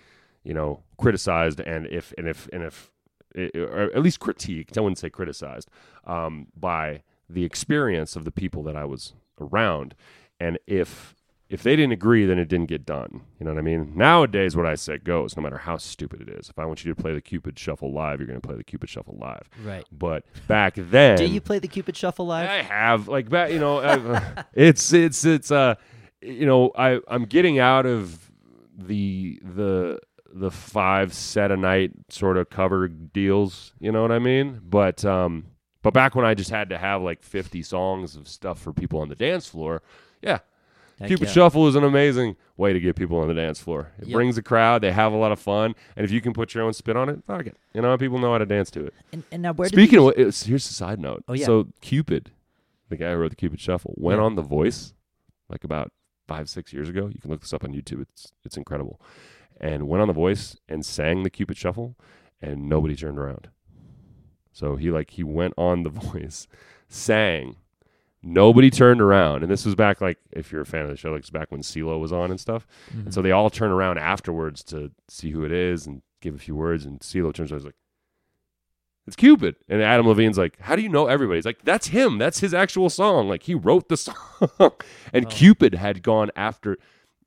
you 0.43 0.55
know, 0.55 0.83
criticized 0.99 1.61
and 1.61 1.87
if 1.87 2.13
and 2.17 2.29
if 2.29 2.49
and 2.53 2.63
if 2.63 2.91
or 3.37 3.91
at 3.95 4.03
least 4.03 4.21
critiqued, 4.21 4.79
I 4.79 4.81
wouldn't 4.81 4.99
say 4.99 5.11
criticized, 5.11 5.69
um, 6.05 6.47
by 6.57 7.03
the 7.29 7.45
experience 7.45 8.17
of 8.17 8.25
the 8.25 8.31
people 8.31 8.63
that 8.65 8.77
I 8.77 8.85
was 8.85 9.15
around. 9.41 9.95
And 10.41 10.59
if 10.67 11.15
if 11.51 11.63
they 11.63 11.77
didn't 11.77 11.93
agree, 11.93 12.25
then 12.25 12.39
it 12.39 12.49
didn't 12.49 12.69
get 12.69 12.87
done. 12.87 13.21
You 13.39 13.45
know 13.45 13.53
what 13.53 13.59
I 13.59 13.63
mean? 13.63 13.93
Nowadays, 13.95 14.57
what 14.57 14.67
I 14.67 14.75
say 14.75 14.99
goes, 14.99 15.37
no 15.37 15.43
matter 15.43 15.59
how 15.59 15.77
stupid 15.77 16.23
it 16.23 16.29
is. 16.29 16.49
If 16.49 16.59
I 16.59 16.65
want 16.65 16.85
you 16.85 16.93
to 16.93 17.01
play 17.01 17.13
the 17.13 17.21
Cupid 17.21 17.59
Shuffle 17.59 17.93
live, 17.93 18.19
you're 18.19 18.27
going 18.27 18.41
to 18.41 18.47
play 18.47 18.57
the 18.57 18.65
Cupid 18.65 18.89
Shuffle 18.89 19.17
live. 19.21 19.49
Right. 19.63 19.85
But 19.93 20.25
back 20.49 20.75
then, 20.79 21.19
Do 21.19 21.27
you 21.27 21.41
play 21.41 21.59
the 21.59 21.69
Cupid 21.69 21.97
Shuffle 21.97 22.27
live? 22.27 22.49
I 22.49 22.63
have 22.63 23.09
like 23.09 23.29
back, 23.29 23.53
you 23.53 23.59
know, 23.59 23.79
I, 23.81 24.45
it's 24.55 24.93
it's 24.93 25.25
it's 25.25 25.51
uh, 25.51 25.75
you 26.23 26.47
know, 26.47 26.73
I 26.77 27.01
I'm 27.09 27.25
getting 27.27 27.59
out 27.59 27.87
of 27.87 28.31
the 28.77 29.39
the 29.45 30.01
the 30.33 30.51
five 30.51 31.15
set 31.15 31.53
a 31.53 31.57
night 31.57 31.93
sort 32.09 32.37
of 32.37 32.51
cover 32.51 32.89
deals. 32.89 33.75
You 33.79 33.93
know 33.93 34.03
what 34.03 34.13
I 34.13 34.19
mean? 34.19 34.61
But 34.65 35.05
um, 35.05 35.47
but 35.85 35.95
back 35.95 36.17
when 36.17 36.25
I 36.27 36.35
just 36.35 36.51
had 36.51 36.69
to 36.71 36.79
have 36.79 37.01
like 37.03 37.23
50 37.23 37.63
songs 37.63 38.17
of 38.17 38.27
stuff 38.27 38.59
for 38.61 38.73
people 38.73 38.99
on 39.01 39.09
the 39.09 39.15
dance 39.15 39.47
floor, 39.47 39.83
yeah. 40.21 40.39
Heck 40.99 41.09
Cupid 41.09 41.27
yeah. 41.29 41.33
Shuffle 41.35 41.67
is 41.69 41.75
an 41.75 41.83
amazing 41.85 42.37
way 42.57 42.73
to 42.73 42.79
get 42.81 42.95
people 42.97 43.19
on 43.19 43.27
the 43.29 43.35
dance 43.35 43.59
floor. 43.61 43.93
It 43.99 44.07
Yep. 44.09 44.15
brings 44.15 44.39
a 44.39 44.43
crowd. 44.43 44.81
They 44.83 44.93
have 44.93 45.13
a 45.13 45.17
lot 45.17 45.33
of 45.33 45.39
fun, 45.41 45.75
and 45.97 46.05
if 46.05 46.11
you 46.13 46.21
can 46.21 46.33
put 46.33 46.55
your 46.55 46.63
own 46.65 46.73
spin 46.73 46.97
on 46.97 47.09
it, 47.09 47.23
fuck 47.27 47.47
it. 47.47 47.57
You 47.73 47.83
know, 47.83 47.97
people 47.99 48.19
know 48.19 48.31
how 48.33 48.39
to 48.39 48.47
dance 48.47 48.71
to 48.73 48.87
it. 48.87 48.95
And, 49.13 49.23
and 49.33 49.43
now 49.43 49.53
where 49.53 49.69
did 49.69 49.75
Speaking 49.75 49.99
of, 49.99 50.15
it's, 50.17 50.45
here's 50.45 50.69
a 50.69 50.73
side 50.73 50.99
note. 51.01 51.23
Oh, 51.29 51.33
yeah. 51.35 51.47
So 51.47 51.69
Cupid, 51.81 52.31
the 52.89 52.97
guy 52.97 53.11
who 53.13 53.19
wrote 53.19 53.31
the 53.31 53.37
Cupid 53.37 53.61
Shuffle, 53.61 53.95
went 53.97 54.21
Yeah. 54.21 54.25
on 54.25 54.35
The 54.37 54.43
Voice 54.43 54.95
like 55.49 55.65
about 55.65 55.93
five 56.29 56.49
six 56.49 56.73
years 56.73 56.89
ago. 56.89 57.09
You 57.13 57.21
can 57.21 57.31
look 57.31 57.41
this 57.43 57.53
up 57.53 57.65
on 57.65 57.73
YouTube. 57.75 58.01
It's 58.03 58.33
it's 58.45 58.57
incredible. 58.57 59.01
And 59.61 59.89
went 59.89 60.01
on 60.01 60.09
The 60.09 60.15
Voice 60.15 60.57
and 60.69 60.87
sang 60.87 61.23
the 61.25 61.31
Cupid 61.31 61.57
Shuffle, 61.57 61.97
and 62.41 62.69
nobody 62.69 62.95
turned 62.97 63.19
around. 63.19 63.49
So 64.55 64.77
he 64.77 64.91
like 64.91 65.11
he 65.11 65.23
went 65.23 65.53
on 65.59 65.83
The 65.83 65.91
Voice, 65.91 66.47
sang. 66.89 67.57
Nobody 68.27 68.71
turned 68.71 69.03
around, 69.03 69.43
and 69.43 69.53
this 69.53 69.67
was 69.67 69.75
back 69.75 70.01
like 70.01 70.17
if 70.33 70.51
you're 70.51 70.63
a 70.63 70.67
fan 70.67 70.85
of 70.85 70.89
the 70.91 70.97
show, 70.97 71.11
like 71.11 71.21
it's 71.21 71.29
back 71.29 71.51
when 71.53 71.61
CeeLo 71.61 72.01
was 72.01 72.11
on 72.11 72.31
and 72.31 72.41
stuff. 72.41 72.67
Mhm. 72.97 73.05
And 73.05 73.13
so 73.15 73.21
they 73.21 73.33
all 73.33 73.51
turn 73.51 73.71
around 73.71 73.99
afterwards 73.99 74.63
to 74.65 74.93
see 75.09 75.31
who 75.33 75.45
it 75.45 75.53
is 75.53 75.87
and 75.87 76.01
give 76.23 76.35
a 76.35 76.39
few 76.39 76.55
words. 76.55 76.87
And 76.87 77.01
CeeLo 77.01 77.35
turns 77.35 77.53
around 77.53 77.65
like, 77.65 77.75
it's 79.07 79.17
Cupid. 79.17 79.57
And 79.69 79.83
Adam 79.83 80.07
Levine's 80.09 80.39
like, 80.39 80.59
how 80.61 80.75
do 80.75 80.81
you 80.81 80.89
know 80.89 81.07
everybody? 81.07 81.37
He's 81.37 81.45
like, 81.45 81.63
that's 81.65 81.89
him. 81.89 82.17
That's 82.17 82.41
his 82.41 82.55
actual 82.55 82.89
song. 82.89 83.29
Like 83.29 83.43
he 83.43 83.55
wrote 83.55 83.91
the 83.91 83.97
song. 83.99 84.17
and 85.13 85.27
Oh. 85.27 85.29
Cupid 85.29 85.75
had 85.75 86.03
gone 86.03 86.31
after. 86.35 86.79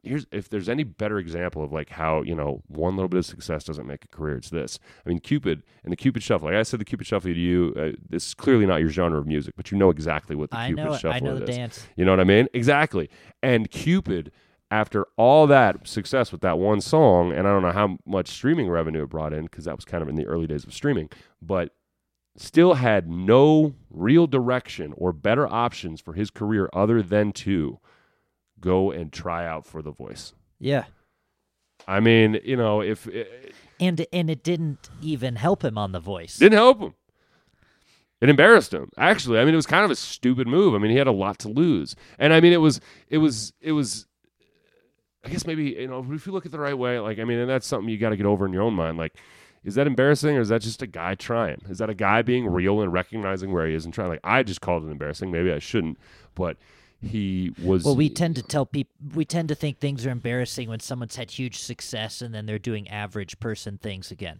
Here's 0.03 0.25
if 0.31 0.49
there's 0.49 0.69
any 0.69 0.83
better 0.83 1.17
example 1.17 1.63
of 1.63 1.73
like 1.73 1.89
how 1.89 2.21
you 2.21 2.35
know 2.35 2.61
one 2.67 2.95
little 2.95 3.09
bit 3.09 3.17
of 3.17 3.25
success 3.25 3.63
doesn't 3.63 3.85
make 3.85 4.05
a 4.05 4.07
career. 4.07 4.37
It's 4.37 4.49
this. 4.49 4.79
I 5.05 5.09
mean, 5.09 5.19
Cupid 5.19 5.63
and 5.83 5.91
the 5.91 5.97
Cupid 5.97 6.23
Shuffle. 6.23 6.47
Like 6.47 6.55
I 6.57 6.63
said, 6.63 6.79
the 6.79 6.85
Cupid 6.85 7.07
Shuffle 7.07 7.33
to 7.33 7.39
you. 7.39 7.73
Uh, 7.77 7.91
this 8.09 8.27
is 8.27 8.33
clearly 8.33 8.65
not 8.65 8.77
your 8.77 8.89
genre 8.89 9.19
of 9.19 9.27
music, 9.27 9.55
but 9.57 9.71
you 9.71 9.77
know 9.77 9.89
exactly 9.89 10.35
what 10.35 10.51
the 10.51 10.57
I 10.57 10.67
Cupid 10.67 10.85
know 10.85 10.93
it. 10.93 10.99
Shuffle 10.99 11.11
I 11.13 11.19
know 11.19 11.39
the 11.39 11.49
is. 11.49 11.55
dance. 11.55 11.87
You 11.95 12.05
know 12.05 12.11
what 12.11 12.19
I 12.19 12.25
mean? 12.25 12.47
Exactly. 12.53 13.09
And 13.43 13.69
Cupid, 13.69 14.31
after 14.71 15.07
all 15.17 15.47
that 15.47 15.87
success 15.87 16.31
with 16.31 16.41
that 16.41 16.59
one 16.59 16.81
song, 16.81 17.31
and 17.31 17.47
I 17.47 17.51
don't 17.51 17.61
know 17.63 17.71
how 17.71 17.97
much 18.05 18.27
streaming 18.27 18.69
revenue 18.69 19.03
it 19.03 19.09
brought 19.09 19.33
in 19.33 19.43
because 19.43 19.65
that 19.65 19.75
was 19.75 19.85
kind 19.85 20.01
of 20.01 20.09
in 20.09 20.15
the 20.15 20.25
early 20.25 20.47
days 20.47 20.63
of 20.63 20.73
streaming, 20.73 21.09
but 21.41 21.73
still 22.37 22.75
had 22.75 23.09
no 23.09 23.73
real 23.89 24.27
direction 24.27 24.93
or 24.95 25.11
better 25.11 25.47
options 25.47 25.99
for 25.99 26.13
his 26.13 26.29
career 26.29 26.69
other 26.71 27.01
than 27.01 27.31
to 27.31 27.79
go 28.59 28.91
and 28.91 29.11
try 29.11 29.45
out 29.45 29.65
for 29.65 29.81
The 29.81 29.91
Voice. 29.91 30.33
Yeah. 30.59 30.85
I 31.87 31.99
mean, 31.99 32.39
you 32.43 32.55
know, 32.55 32.81
if 32.81 33.07
it 33.07 33.53
And 33.79 34.05
and 34.11 34.29
it 34.29 34.43
didn't 34.43 34.89
even 35.01 35.35
help 35.35 35.63
him 35.63 35.77
on 35.77 35.91
The 35.91 35.99
Voice. 35.99 36.37
didn't 36.37 36.57
help 36.57 36.79
him. 36.81 36.93
It 38.19 38.29
embarrassed 38.29 38.73
him. 38.73 38.89
Actually, 38.97 39.39
I 39.39 39.45
mean, 39.45 39.53
it 39.53 39.57
was 39.57 39.67
kind 39.67 39.85
of 39.85 39.91
a 39.91 39.95
stupid 39.95 40.47
move. 40.47 40.73
I 40.73 40.79
mean, 40.79 40.89
he 40.89 40.97
had 40.97 41.05
a 41.07 41.11
lot 41.11 41.37
to 41.39 41.49
lose, 41.49 41.95
and 42.17 42.33
I 42.33 42.41
mean, 42.41 42.51
it 42.51 42.57
was, 42.57 42.81
it 43.09 43.19
was, 43.19 43.53
it 43.61 43.73
was. 43.73 44.07
I 45.23 45.29
guess 45.29 45.45
maybe 45.45 45.75
you 45.79 45.87
know 45.87 46.05
if 46.11 46.25
you 46.25 46.31
look 46.31 46.45
at 46.45 46.49
it 46.49 46.51
the 46.51 46.59
right 46.59 46.77
way, 46.77 46.99
like 46.99 47.19
I 47.19 47.25
mean, 47.25 47.37
and 47.37 47.49
that's 47.49 47.67
something 47.67 47.89
you 47.89 47.97
got 47.97 48.09
to 48.09 48.17
get 48.17 48.25
over 48.25 48.45
in 48.45 48.53
your 48.53 48.63
own 48.63 48.73
mind. 48.73 48.97
Like, 48.97 49.17
is 49.63 49.75
that 49.75 49.85
embarrassing, 49.85 50.35
or 50.35 50.39
is 50.39 50.49
that 50.49 50.61
just 50.61 50.81
a 50.81 50.87
guy 50.87 51.13
trying? 51.13 51.61
Is 51.69 51.77
that 51.77 51.89
a 51.91 51.93
guy 51.93 52.23
being 52.23 52.47
real 52.47 52.81
and 52.81 52.91
recognizing 52.91 53.51
where 53.51 53.67
he 53.67 53.75
is 53.75 53.85
and 53.85 53.93
trying? 53.93 54.09
Like, 54.09 54.21
I 54.23 54.41
just 54.41 54.61
called 54.61 54.83
it 54.83 54.89
embarrassing. 54.89 55.29
Maybe 55.29 55.51
I 55.51 55.59
shouldn't, 55.59 55.99
but 56.33 56.57
he 57.01 57.53
was. 57.61 57.83
Well, 57.83 57.95
we 57.95 58.09
tend 58.09 58.35
to 58.37 58.43
tell 58.43 58.65
people 58.65 58.93
we 59.13 59.25
tend 59.25 59.49
to 59.49 59.55
think 59.55 59.79
things 59.79 60.05
are 60.05 60.09
embarrassing 60.11 60.69
when 60.69 60.79
someone's 60.79 61.15
had 61.15 61.31
huge 61.31 61.57
success 61.59 62.21
and 62.21 62.33
then 62.33 62.45
they're 62.45 62.59
doing 62.59 62.87
average 62.89 63.39
person 63.39 63.77
things 63.77 64.11
again. 64.11 64.39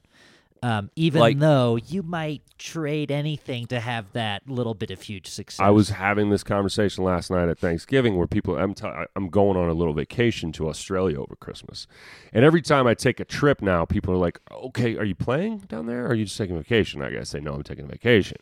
Um, 0.64 0.90
even 0.96 1.20
Like- 1.20 1.38
though 1.38 1.76
you 1.76 2.02
might 2.02 2.42
trade 2.58 3.12
anything 3.12 3.68
to 3.68 3.80
have 3.80 4.12
that 4.14 4.50
little 4.50 4.74
bit 4.74 4.90
of 4.90 5.00
huge 5.04 5.28
success. 5.28 5.60
I 5.64 5.70
was 5.70 5.90
having 5.90 6.32
this 6.32 6.44
conversation 6.44 7.04
last 7.04 7.30
night 7.30 7.48
at 7.48 7.60
Thanksgiving 7.60 8.18
where 8.18 8.26
people 8.26 8.58
I'm 8.58 8.74
t- 8.74 8.90
I'm 9.16 9.30
going 9.30 9.56
on 9.56 9.70
a 9.70 9.74
little 9.74 9.94
vacation 9.94 10.52
to 10.54 10.68
Australia 10.68 11.20
over 11.22 11.36
Christmas. 11.36 11.86
And 12.34 12.44
every 12.44 12.64
time 12.64 12.88
I 12.88 12.96
take 12.96 13.20
a 13.20 13.26
trip 13.26 13.62
now, 13.62 13.86
people 13.86 14.12
are 14.16 14.18
like, 14.18 14.40
"Okay, 14.52 14.98
are 14.98 15.06
you 15.06 15.14
playing 15.14 15.60
down 15.68 15.86
there 15.86 16.06
or 16.06 16.10
are 16.10 16.16
you 16.16 16.26
just 16.26 16.38
taking 16.40 16.56
a 16.56 16.60
vacation?" 16.60 17.04
I 17.04 17.12
gotta 17.12 17.26
say, 17.26 17.40
"No, 17.40 17.54
I'm 17.54 17.62
taking 17.62 17.86
a 17.86 17.90
vacation." 17.90 18.38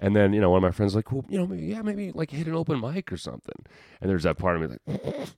And 0.00 0.14
then, 0.14 0.32
you 0.32 0.40
know, 0.40 0.50
one 0.50 0.58
of 0.58 0.62
my 0.62 0.72
friends 0.72 0.94
like, 0.94 1.10
"Well, 1.12 1.24
you 1.28 1.38
know, 1.38 1.46
maybe, 1.46 1.66
yeah, 1.66 1.80
maybe 1.80 2.10
like 2.12 2.30
hit 2.30 2.46
an 2.46 2.54
open 2.54 2.80
mic 2.80 3.12
or 3.12 3.16
something." 3.16 3.54
And 4.00 4.10
there's 4.10 4.24
that 4.24 4.36
part 4.36 4.60
of 4.60 4.62
me 4.62 4.76
like, 4.86 5.28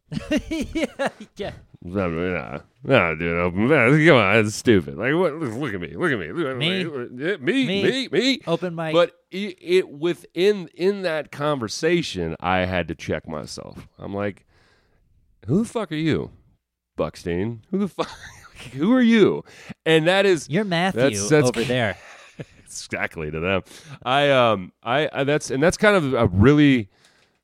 yeah, 0.74 1.08
yeah. 1.36 1.52
no, 1.82 2.08
no, 2.08 2.60
no, 2.82 3.14
dude, 3.14 3.36
open, 3.38 3.68
no, 3.68 3.90
come 4.06 4.16
on, 4.16 4.42
that's 4.42 4.56
stupid. 4.56 4.96
Like, 4.96 5.14
what? 5.14 5.34
Look 5.34 5.74
at 5.74 5.80
me, 5.80 5.94
look 5.94 6.10
at 6.10 6.18
me, 6.18 6.32
look 6.32 6.48
at 6.48 6.56
Me? 6.56 6.84
me, 7.38 7.66
me, 7.66 8.08
Me? 8.08 8.40
Open 8.46 8.74
mic. 8.74 8.92
But 8.94 9.12
it, 9.30 9.56
it 9.60 9.88
within 9.90 10.68
in 10.74 11.02
that 11.02 11.30
conversation, 11.30 12.34
I 12.40 12.60
had 12.60 12.88
to 12.88 12.94
check 12.94 13.28
myself. 13.28 13.86
I'm 13.98 14.14
like, 14.14 14.46
who 15.46 15.58
the 15.58 15.68
fuck 15.68 15.92
are 15.92 15.96
you, 15.96 16.30
Buckstein? 16.98 17.60
Who 17.70 17.78
the 17.78 17.88
fuck? 17.88 18.08
who 18.72 18.92
are 18.94 19.02
you? 19.02 19.44
And 19.84 20.08
that 20.08 20.24
is 20.26 20.48
You're 20.48 20.64
Matthew 20.64 21.02
That's- 21.02 21.28
that's- 21.28 21.48
over 21.50 21.62
there. 21.62 21.98
Exactly 22.84 23.30
to 23.30 23.40
them. 23.40 23.62
I 24.04 24.30
um 24.30 24.72
I, 24.82 25.08
I 25.12 25.24
that's 25.24 25.50
and 25.50 25.62
that's 25.62 25.76
kind 25.76 25.96
of 25.96 26.12
a 26.14 26.26
really 26.26 26.88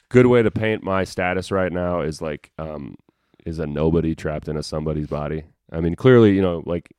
good 0.08 0.26
way 0.26 0.42
to 0.42 0.50
paint 0.50 0.82
my 0.82 1.04
status 1.04 1.50
right 1.50 1.72
now 1.72 2.00
is 2.02 2.20
like 2.20 2.50
um 2.58 2.96
is 3.46 3.58
a 3.58 3.66
nobody 3.66 4.14
trapped 4.14 4.48
in 4.48 4.56
a 4.56 4.62
somebody's 4.62 5.06
body. 5.06 5.44
I 5.72 5.80
mean, 5.80 5.94
clearly, 5.94 6.34
you 6.34 6.42
know, 6.42 6.62
like 6.66 6.90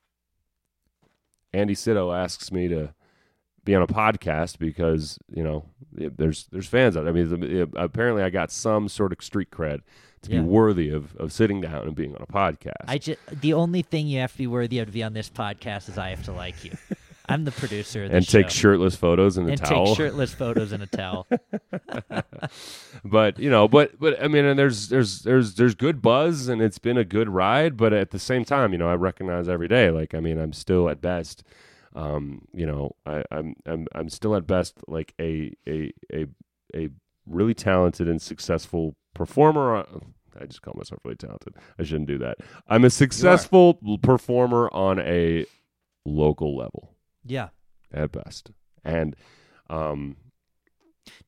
Andy 1.53 1.75
Sito 1.75 2.15
asks 2.15 2.51
me 2.51 2.67
to 2.69 2.93
be 3.63 3.75
on 3.75 3.81
a 3.81 3.87
podcast 3.87 4.57
because 4.59 5.17
you 5.33 5.43
know 5.43 5.65
there's 5.91 6.47
there's 6.51 6.67
fans 6.67 6.97
out. 6.97 7.05
there. 7.05 7.13
I 7.13 7.15
mean, 7.15 7.71
apparently 7.75 8.23
I 8.23 8.29
got 8.29 8.51
some 8.51 8.89
sort 8.89 9.13
of 9.13 9.23
street 9.23 9.51
cred 9.51 9.79
to 10.23 10.31
Yeah. 10.31 10.39
be 10.39 10.45
worthy 10.45 10.89
of 10.89 11.15
of 11.17 11.31
sitting 11.31 11.61
down 11.61 11.83
and 11.87 11.95
being 11.95 12.15
on 12.15 12.21
a 12.21 12.25
podcast. 12.27 12.85
I 12.87 12.97
just 12.97 13.19
the 13.31 13.53
only 13.53 13.83
thing 13.83 14.07
you 14.07 14.19
have 14.19 14.31
to 14.33 14.37
be 14.37 14.47
worthy 14.47 14.79
of 14.79 14.87
to 14.87 14.91
be 14.91 15.03
on 15.03 15.13
this 15.13 15.29
podcast 15.29 15.87
is 15.87 15.97
I 15.97 16.09
have 16.09 16.23
to 16.23 16.33
like 16.33 16.65
you. 16.65 16.71
I'm 17.33 17.45
the 17.45 17.51
producer 17.51 18.07
the 18.07 18.15
and 18.15 18.25
show. 18.25 18.41
take 18.41 18.49
shirtless 18.49 18.95
photos 18.95 19.37
in 19.37 19.47
a 19.47 19.53
and 19.53 19.57
towel. 19.57 19.87
take 19.87 19.97
shirtless 19.97 20.33
photos 20.33 20.71
in 20.71 20.81
a 20.81 20.87
towel. 20.87 21.27
but 23.05 23.39
you 23.39 23.49
know, 23.49 23.67
but 23.67 23.99
but 23.99 24.21
I 24.23 24.27
mean, 24.27 24.45
and 24.45 24.57
there's 24.57 24.89
there's 24.89 25.23
there's 25.23 25.55
there's 25.55 25.75
good 25.75 26.01
buzz, 26.01 26.47
and 26.47 26.61
it's 26.61 26.77
been 26.77 26.97
a 26.97 27.03
good 27.03 27.29
ride. 27.29 27.75
But 27.75 27.93
at 27.93 28.11
the 28.11 28.19
same 28.19 28.45
time, 28.45 28.71
you 28.71 28.77
know, 28.77 28.89
I 28.89 28.95
recognize 28.95 29.49
every 29.49 29.67
day. 29.67 29.89
Like, 29.89 30.13
I 30.13 30.19
mean, 30.19 30.37
I'm 30.37 30.53
still 30.53 30.89
at 30.89 31.01
best, 31.01 31.43
um, 31.95 32.47
you 32.53 32.65
know, 32.65 32.95
I, 33.05 33.23
I'm 33.31 33.55
I'm 33.65 33.87
I'm 33.93 34.09
still 34.09 34.35
at 34.35 34.45
best 34.45 34.75
like 34.87 35.13
a 35.19 35.53
a 35.67 35.91
a 36.13 36.27
a 36.75 36.89
really 37.25 37.53
talented 37.53 38.07
and 38.07 38.21
successful 38.21 38.95
performer. 39.13 39.75
uh, 39.77 39.85
I 40.39 40.45
just 40.45 40.61
call 40.61 40.73
myself 40.75 40.99
really 41.03 41.15
talented. 41.15 41.55
I 41.77 41.83
shouldn't 41.83 42.07
do 42.07 42.17
that. 42.19 42.37
I'm 42.67 42.85
a 42.85 42.89
successful 42.89 43.75
performer 44.01 44.67
on 44.73 44.99
a 44.99 45.45
local 46.05 46.57
level 46.57 46.92
Yeah. 47.25 47.49
at 47.93 48.11
best, 48.11 48.51
and 48.83 49.15
um, 49.69 50.15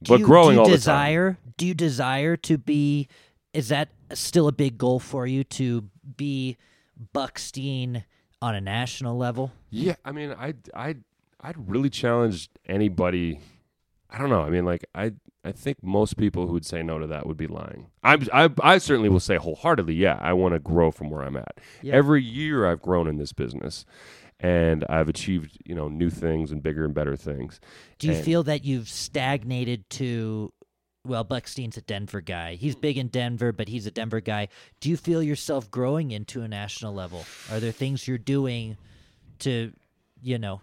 Do 0.03 0.11
but 0.13 0.19
you, 0.19 0.25
growing 0.25 0.49
do 0.49 0.53
you 0.55 0.59
all 0.61 0.69
the 0.69 0.77
time. 0.77 1.37
do 1.57 1.65
you 1.67 1.73
desire 1.73 2.35
to 2.37 2.57
be 2.57 3.07
is 3.53 3.69
that 3.69 3.89
still 4.13 4.47
a 4.47 4.51
big 4.51 4.77
goal 4.77 4.99
for 4.99 5.25
you 5.25 5.43
to 5.45 5.85
be 6.17 6.57
Buckstein 7.13 8.03
on 8.41 8.55
a 8.55 8.61
national 8.61 9.17
level? 9.17 9.51
Yeah, 9.69 9.95
I 10.03 10.11
mean, 10.11 10.31
I 10.37 10.53
I 10.73 10.95
I'd 11.41 11.69
really 11.69 11.89
challenge 11.89 12.49
anybody. 12.67 13.39
I 14.09 14.17
don't 14.17 14.29
know. 14.29 14.41
I 14.41 14.49
mean, 14.49 14.65
like 14.65 14.85
I 14.93 15.13
I 15.43 15.51
think 15.51 15.77
most 15.83 16.17
people 16.17 16.47
who 16.47 16.53
would 16.53 16.65
say 16.65 16.83
no 16.83 16.99
to 16.99 17.07
that 17.07 17.25
would 17.25 17.37
be 17.37 17.47
lying. 17.47 17.87
I 18.03 18.17
I 18.33 18.49
I 18.61 18.77
certainly 18.77 19.09
will 19.09 19.19
say 19.19 19.37
wholeheartedly, 19.37 19.93
yeah, 19.95 20.17
I 20.21 20.33
want 20.33 20.53
to 20.53 20.59
grow 20.59 20.91
from 20.91 21.09
where 21.09 21.21
I'm 21.23 21.37
at. 21.37 21.59
Yeah. 21.81 21.93
Every 21.95 22.21
year 22.23 22.69
I've 22.69 22.81
grown 22.81 23.07
in 23.07 23.17
this 23.17 23.31
business, 23.33 23.85
and 24.39 24.83
I've 24.89 25.09
achieved 25.09 25.57
you 25.65 25.75
know 25.75 25.87
new 25.87 26.09
things 26.09 26.51
and 26.51 26.61
bigger 26.61 26.85
and 26.85 26.93
better 26.93 27.15
things. 27.15 27.59
Do 27.99 28.07
you 28.07 28.13
And- 28.13 28.25
feel 28.25 28.43
that 28.43 28.63
you've 28.65 28.89
stagnated 28.89 29.89
to 29.91 30.51
well, 31.05 31.23
Buckstein's 31.23 31.77
a 31.77 31.81
Denver 31.81 32.19
guy. 32.19 32.55
He's 32.55 32.75
big 32.75 32.97
in 32.97 33.09
Denver, 33.09 33.51
but 33.51 33.67
he's 33.67 33.85
a 33.85 33.91
Denver 33.91 34.21
guy. 34.21 34.47
Do 34.79 34.89
you 34.89 34.97
feel 34.97 35.21
yourself 35.21 35.69
growing 35.69 36.09
into 36.09 36.41
a 36.41 36.47
national 36.47 36.95
level? 36.95 37.25
Are 37.51 37.59
there 37.59 37.71
things 37.71 38.07
you're 38.07 38.17
doing 38.17 38.75
to, 39.39 39.71
you 40.19 40.39
know, 40.39 40.61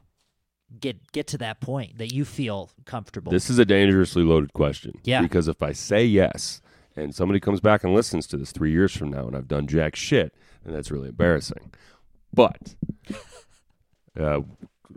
get 0.80 1.12
get 1.12 1.28
to 1.28 1.38
that 1.38 1.60
point 1.60 1.98
that 1.98 2.12
you 2.12 2.24
feel 2.24 2.70
comfortable? 2.86 3.30
This 3.30 3.50
is 3.50 3.60
a 3.60 3.64
dangerously 3.64 4.24
loaded 4.24 4.52
question. 4.52 4.98
Yeah. 5.04 5.22
Because 5.22 5.46
if 5.46 5.62
I 5.62 5.70
say 5.72 6.04
yes, 6.04 6.60
and 6.96 7.14
somebody 7.14 7.38
comes 7.38 7.60
back 7.60 7.84
and 7.84 7.94
listens 7.94 8.26
to 8.26 8.36
this 8.36 8.50
three 8.50 8.72
years 8.72 8.96
from 8.96 9.10
now, 9.10 9.28
and 9.28 9.36
I've 9.36 9.46
done 9.48 9.68
jack 9.68 9.94
shit, 9.94 10.34
then 10.64 10.74
that's 10.74 10.90
really 10.90 11.10
embarrassing. 11.10 11.70
But 12.34 12.74
uh, 14.18 14.40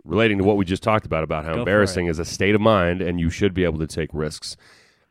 relating 0.04 0.38
to 0.38 0.44
what 0.44 0.56
we 0.56 0.64
just 0.64 0.82
talked 0.82 1.06
about, 1.06 1.24
about 1.24 1.44
how 1.44 1.54
Go 1.54 1.58
embarrassing 1.60 2.06
is 2.06 2.18
a 2.18 2.24
state 2.24 2.54
of 2.54 2.60
mind, 2.60 3.00
and 3.02 3.18
you 3.20 3.30
should 3.30 3.54
be 3.54 3.64
able 3.64 3.78
to 3.78 3.86
take 3.86 4.10
risks. 4.12 4.56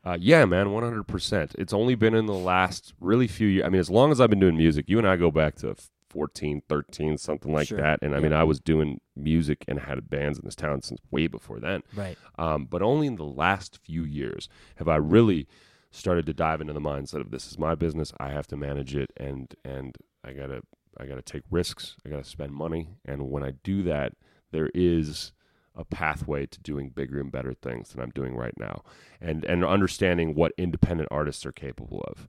Uh, 0.04 0.16
yeah, 0.20 0.44
man, 0.44 0.70
one 0.70 0.82
hundred 0.84 1.04
percent. 1.08 1.54
It's 1.58 1.72
only 1.72 1.94
been 1.96 2.14
in 2.14 2.26
the 2.26 2.34
last 2.34 2.94
really 3.00 3.26
few 3.26 3.48
years. 3.48 3.66
I 3.66 3.68
mean, 3.70 3.80
as 3.80 3.90
long 3.90 4.12
as 4.12 4.20
I've 4.20 4.30
been 4.30 4.38
doing 4.40 4.56
music, 4.56 4.88
you 4.88 4.98
and 4.98 5.06
I 5.06 5.16
go 5.16 5.30
back 5.32 5.56
to 5.56 5.74
14, 6.10 6.62
13, 6.68 7.18
something 7.18 7.52
like 7.52 7.66
Sure. 7.68 7.78
that. 7.78 7.98
And 8.00 8.14
I 8.14 8.18
Yeah. 8.18 8.22
mean, 8.22 8.32
I 8.32 8.44
was 8.44 8.60
doing 8.60 9.00
music 9.16 9.64
and 9.66 9.80
had 9.80 10.08
bands 10.08 10.38
in 10.38 10.44
this 10.44 10.54
town 10.54 10.80
since 10.82 11.00
way 11.10 11.26
before 11.26 11.58
then. 11.58 11.82
right. 11.94 12.16
Um, 12.38 12.66
but 12.66 12.80
only 12.82 13.06
in 13.08 13.16
the 13.16 13.24
last 13.24 13.80
few 13.84 14.04
years 14.04 14.48
have 14.76 14.86
I 14.88 14.96
really 14.96 15.46
started 15.90 16.24
to 16.26 16.32
dive 16.32 16.60
into 16.60 16.72
the 16.72 16.80
mindset 16.80 17.20
of 17.20 17.32
this 17.32 17.46
is 17.48 17.58
my 17.58 17.74
business. 17.74 18.12
I 18.20 18.30
have 18.30 18.46
to 18.48 18.56
manage 18.56 18.94
it, 18.94 19.10
and 19.16 19.52
and 19.64 19.96
I 20.24 20.32
gotta 20.32 20.62
I 20.98 21.06
gotta 21.06 21.22
take 21.22 21.42
risks. 21.50 21.96
I 22.04 22.08
gotta 22.08 22.24
spend 22.24 22.52
money, 22.52 22.96
and 23.04 23.30
when 23.30 23.42
I 23.42 23.52
do 23.62 23.82
that, 23.84 24.12
there 24.52 24.70
is 24.74 25.32
a 25.74 25.84
pathway 25.84 26.46
to 26.46 26.58
doing 26.60 26.88
bigger 26.88 27.20
and 27.20 27.30
better 27.30 27.52
things 27.52 27.90
than 27.90 28.00
I'm 28.02 28.10
doing 28.10 28.34
right 28.34 28.54
now, 28.58 28.82
and 29.20 29.44
and 29.44 29.64
understanding 29.64 30.34
what 30.34 30.52
independent 30.56 31.08
artists 31.10 31.44
are 31.44 31.52
capable 31.52 32.02
of. 32.08 32.28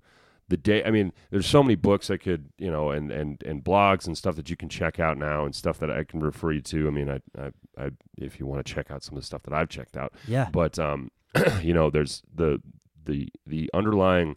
The 0.50 0.56
day, 0.58 0.82
I 0.86 0.92
mean, 0.92 1.12
there's 1.30 1.46
so 1.46 1.62
many 1.62 1.76
books 1.76 2.10
I 2.10 2.16
could, 2.18 2.50
you 2.58 2.72
know, 2.72 2.90
and 2.92 3.12
and 3.12 3.42
and 3.44 3.64
blogs 3.64 4.08
and 4.08 4.18
stuff 4.18 4.36
that 4.38 4.50
you 4.50 4.56
can 4.56 4.70
check 4.70 5.00
out 5.00 5.18
now, 5.18 5.46
and 5.46 5.54
stuff 5.56 5.78
that 5.80 5.92
I 5.92 6.04
can 6.06 6.20
refer 6.22 6.52
you 6.54 6.62
to. 6.62 6.88
I 6.88 6.92
mean, 6.92 7.10
I, 7.10 7.20
I, 7.38 7.52
I 7.78 7.90
if 8.18 8.40
you 8.40 8.46
want 8.46 8.66
to 8.66 8.74
check 8.74 8.90
out 8.92 9.04
some 9.04 9.16
of 9.18 9.22
the 9.22 9.26
stuff 9.28 9.44
that 9.44 9.54
I've 9.54 9.70
checked 9.70 9.98
out, 9.98 10.14
Yeah. 10.28 10.48
but 10.52 10.78
um, 10.80 11.12
you 11.62 11.74
know, 11.74 11.90
there's 11.90 12.24
the 12.34 12.62
the 13.06 13.30
the 13.46 13.70
underlying 13.74 14.36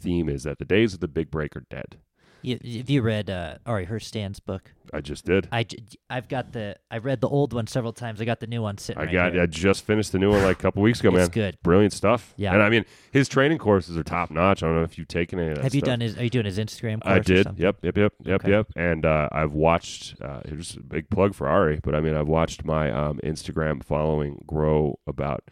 theme 0.00 0.28
is 0.28 0.42
that 0.44 0.58
the 0.58 0.64
days 0.64 0.94
of 0.94 1.00
the 1.00 1.08
big 1.08 1.30
break 1.30 1.56
are 1.56 1.64
dead. 1.70 1.98
You, 2.42 2.58
have 2.78 2.90
you 2.90 3.02
read 3.02 3.30
uh, 3.30 3.58
Ari 3.66 3.86
Herstand's 3.86 4.40
book? 4.40 4.72
I 4.92 5.00
just 5.00 5.24
did. 5.24 5.48
I 5.52 5.64
have 6.10 6.28
got 6.28 6.52
the 6.52 6.76
I 6.90 6.98
read 6.98 7.20
the 7.20 7.28
old 7.28 7.52
one 7.54 7.66
several 7.66 7.92
times. 7.92 8.20
I 8.20 8.24
got 8.24 8.40
the 8.40 8.46
new 8.46 8.60
one 8.60 8.76
sitting. 8.78 9.00
I 9.00 9.04
right 9.06 9.12
got. 9.12 9.32
here. 9.32 9.42
I 9.42 9.46
just 9.46 9.84
finished 9.86 10.12
the 10.12 10.18
new 10.18 10.30
one 10.30 10.42
like 10.42 10.58
a 10.58 10.62
couple 10.62 10.82
weeks 10.82 11.00
ago, 11.00 11.08
It's 11.10 11.16
man. 11.18 11.28
good. 11.28 11.56
Brilliant 11.62 11.92
stuff. 11.94 12.34
Yeah. 12.36 12.52
and 12.52 12.62
I 12.62 12.68
mean, 12.68 12.84
his 13.12 13.28
training 13.28 13.58
courses 13.58 13.96
are 13.96 14.02
top 14.02 14.30
notch. 14.30 14.62
I 14.62 14.66
don't 14.66 14.76
know 14.76 14.82
if 14.82 14.98
you've 14.98 15.08
taken 15.08 15.38
any. 15.38 15.60
Have 15.62 15.74
you 15.74 15.80
stuff. 15.80 15.86
done 15.86 16.00
his? 16.00 16.18
Are 16.18 16.24
you 16.24 16.30
doing 16.30 16.44
his 16.44 16.58
Instagram? 16.58 17.00
Course 17.02 17.14
I 17.14 17.18
did. 17.20 17.46
Yep, 17.56 17.76
yep, 17.82 17.96
yep, 17.96 18.12
yep, 18.24 18.40
Okay. 18.42 18.50
yep. 18.50 18.66
And 18.76 19.06
uh, 19.06 19.28
I've 19.32 19.52
watched. 19.54 20.20
Uh, 20.20 20.40
here's 20.46 20.76
a 20.76 20.80
big 20.80 21.08
plug 21.08 21.34
for 21.34 21.48
Ari, 21.48 21.80
but 21.82 21.94
I 21.94 22.00
mean, 22.00 22.14
I've 22.14 22.28
watched 22.28 22.64
my 22.64 22.90
um, 22.90 23.18
Instagram 23.24 23.82
following 23.82 24.42
grow 24.46 24.98
about, 25.06 25.44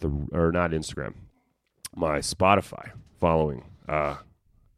th- 0.00 0.12
or 0.32 0.50
not 0.50 0.72
Instagram, 0.72 1.14
my 1.94 2.18
Spotify 2.18 2.90
following 3.20 3.64
uh, 3.88 4.16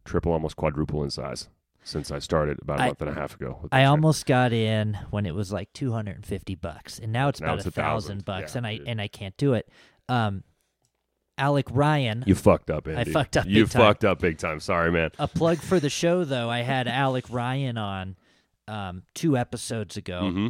triple, 0.05 0.32
almost 0.32 0.57
quadruple 0.57 1.03
in 1.05 1.11
size 1.11 1.48
since 1.84 2.11
I 2.12 2.18
started 2.20 2.59
about 2.62 2.78
a 2.78 2.82
I- 2.82 2.86
month 2.86 3.00
and 3.00 3.11
a 3.11 3.14
half 3.14 3.34
ago. 3.34 3.68
I 3.72 3.84
almost 3.84 4.24
got 4.26 4.53
in 4.53 4.98
when 5.11 5.26
it 5.26 5.34
was 5.34 5.53
like 5.53 5.72
250 5.72 6.55
bucks, 6.57 6.98
and 6.98 7.12
now 7.12 7.28
it's 7.28 7.40
Now 7.40 7.48
about 7.48 7.59
it's 7.59 7.66
a 7.66 7.70
thousand. 7.70 8.22
thousand 8.22 8.24
bucks, 8.24 8.55
Yeah, 8.55 8.59
and 8.59 8.66
I 8.66 8.76
dude. 8.78 8.88
and 8.88 9.00
I 9.00 9.09
can't 9.09 9.36
do 9.36 9.55
it. 9.55 9.68
Um, 10.09 10.44
Alec 11.38 11.66
Ryan, 11.70 12.24
You 12.26 12.34
fucked 12.34 12.70
up, 12.70 12.86
Andy. 12.86 13.11
fucked 13.11 13.36
up 13.36 13.46
You 13.46 13.64
big 13.64 13.70
time. 13.72 13.82
fucked 13.82 14.05
up 14.05 14.18
big 14.20 14.38
time. 14.38 14.61
Sorry, 14.61 14.92
man. 14.92 15.11
a 15.18 15.26
plug 15.26 15.59
for 15.59 15.80
the 15.80 15.88
show 15.90 16.24
though. 16.24 16.50
I 16.50 16.61
had 16.61 16.86
Alec 16.86 17.24
Ryan 17.30 17.78
on 17.78 18.16
um, 18.68 19.03
two 19.14 19.36
episodes 19.36 19.96
ago. 19.96 20.30
hmm 20.30 20.48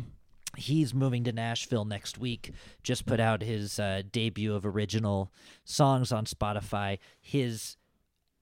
He's 0.54 0.92
moving 0.92 1.24
to 1.24 1.32
Nashville 1.32 1.86
next 1.86 2.18
week. 2.18 2.50
Just 2.82 3.06
put 3.06 3.20
out 3.20 3.40
his 3.40 3.78
uh, 3.80 4.02
debut 4.12 4.54
of 4.54 4.66
original 4.66 5.32
songs 5.64 6.12
on 6.12 6.26
Spotify. 6.26 6.98
His 7.22 7.78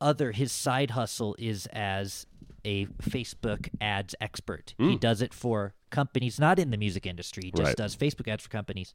other 0.01 0.32
his 0.32 0.53
side 0.53 0.92
hustle 0.92 1.36
is 1.38 1.66
as 1.72 2.26
a 2.64 2.86
Facebook 3.03 3.68
ads 3.80 4.14
expert. 4.20 4.74
He 4.78 4.96
Mm. 4.96 5.01
does 5.01 5.22
it 5.22 5.32
for 5.32 5.74
companies 5.90 6.38
not 6.38 6.59
in 6.59 6.70
the 6.70 6.76
music 6.76 7.07
industry. 7.07 7.44
He 7.46 7.51
just 7.53 7.62
Right. 7.68 7.76
does 7.76 7.96
Facebook 7.96 8.28
ads 8.28 8.42
for 8.44 8.51
companies. 8.51 8.92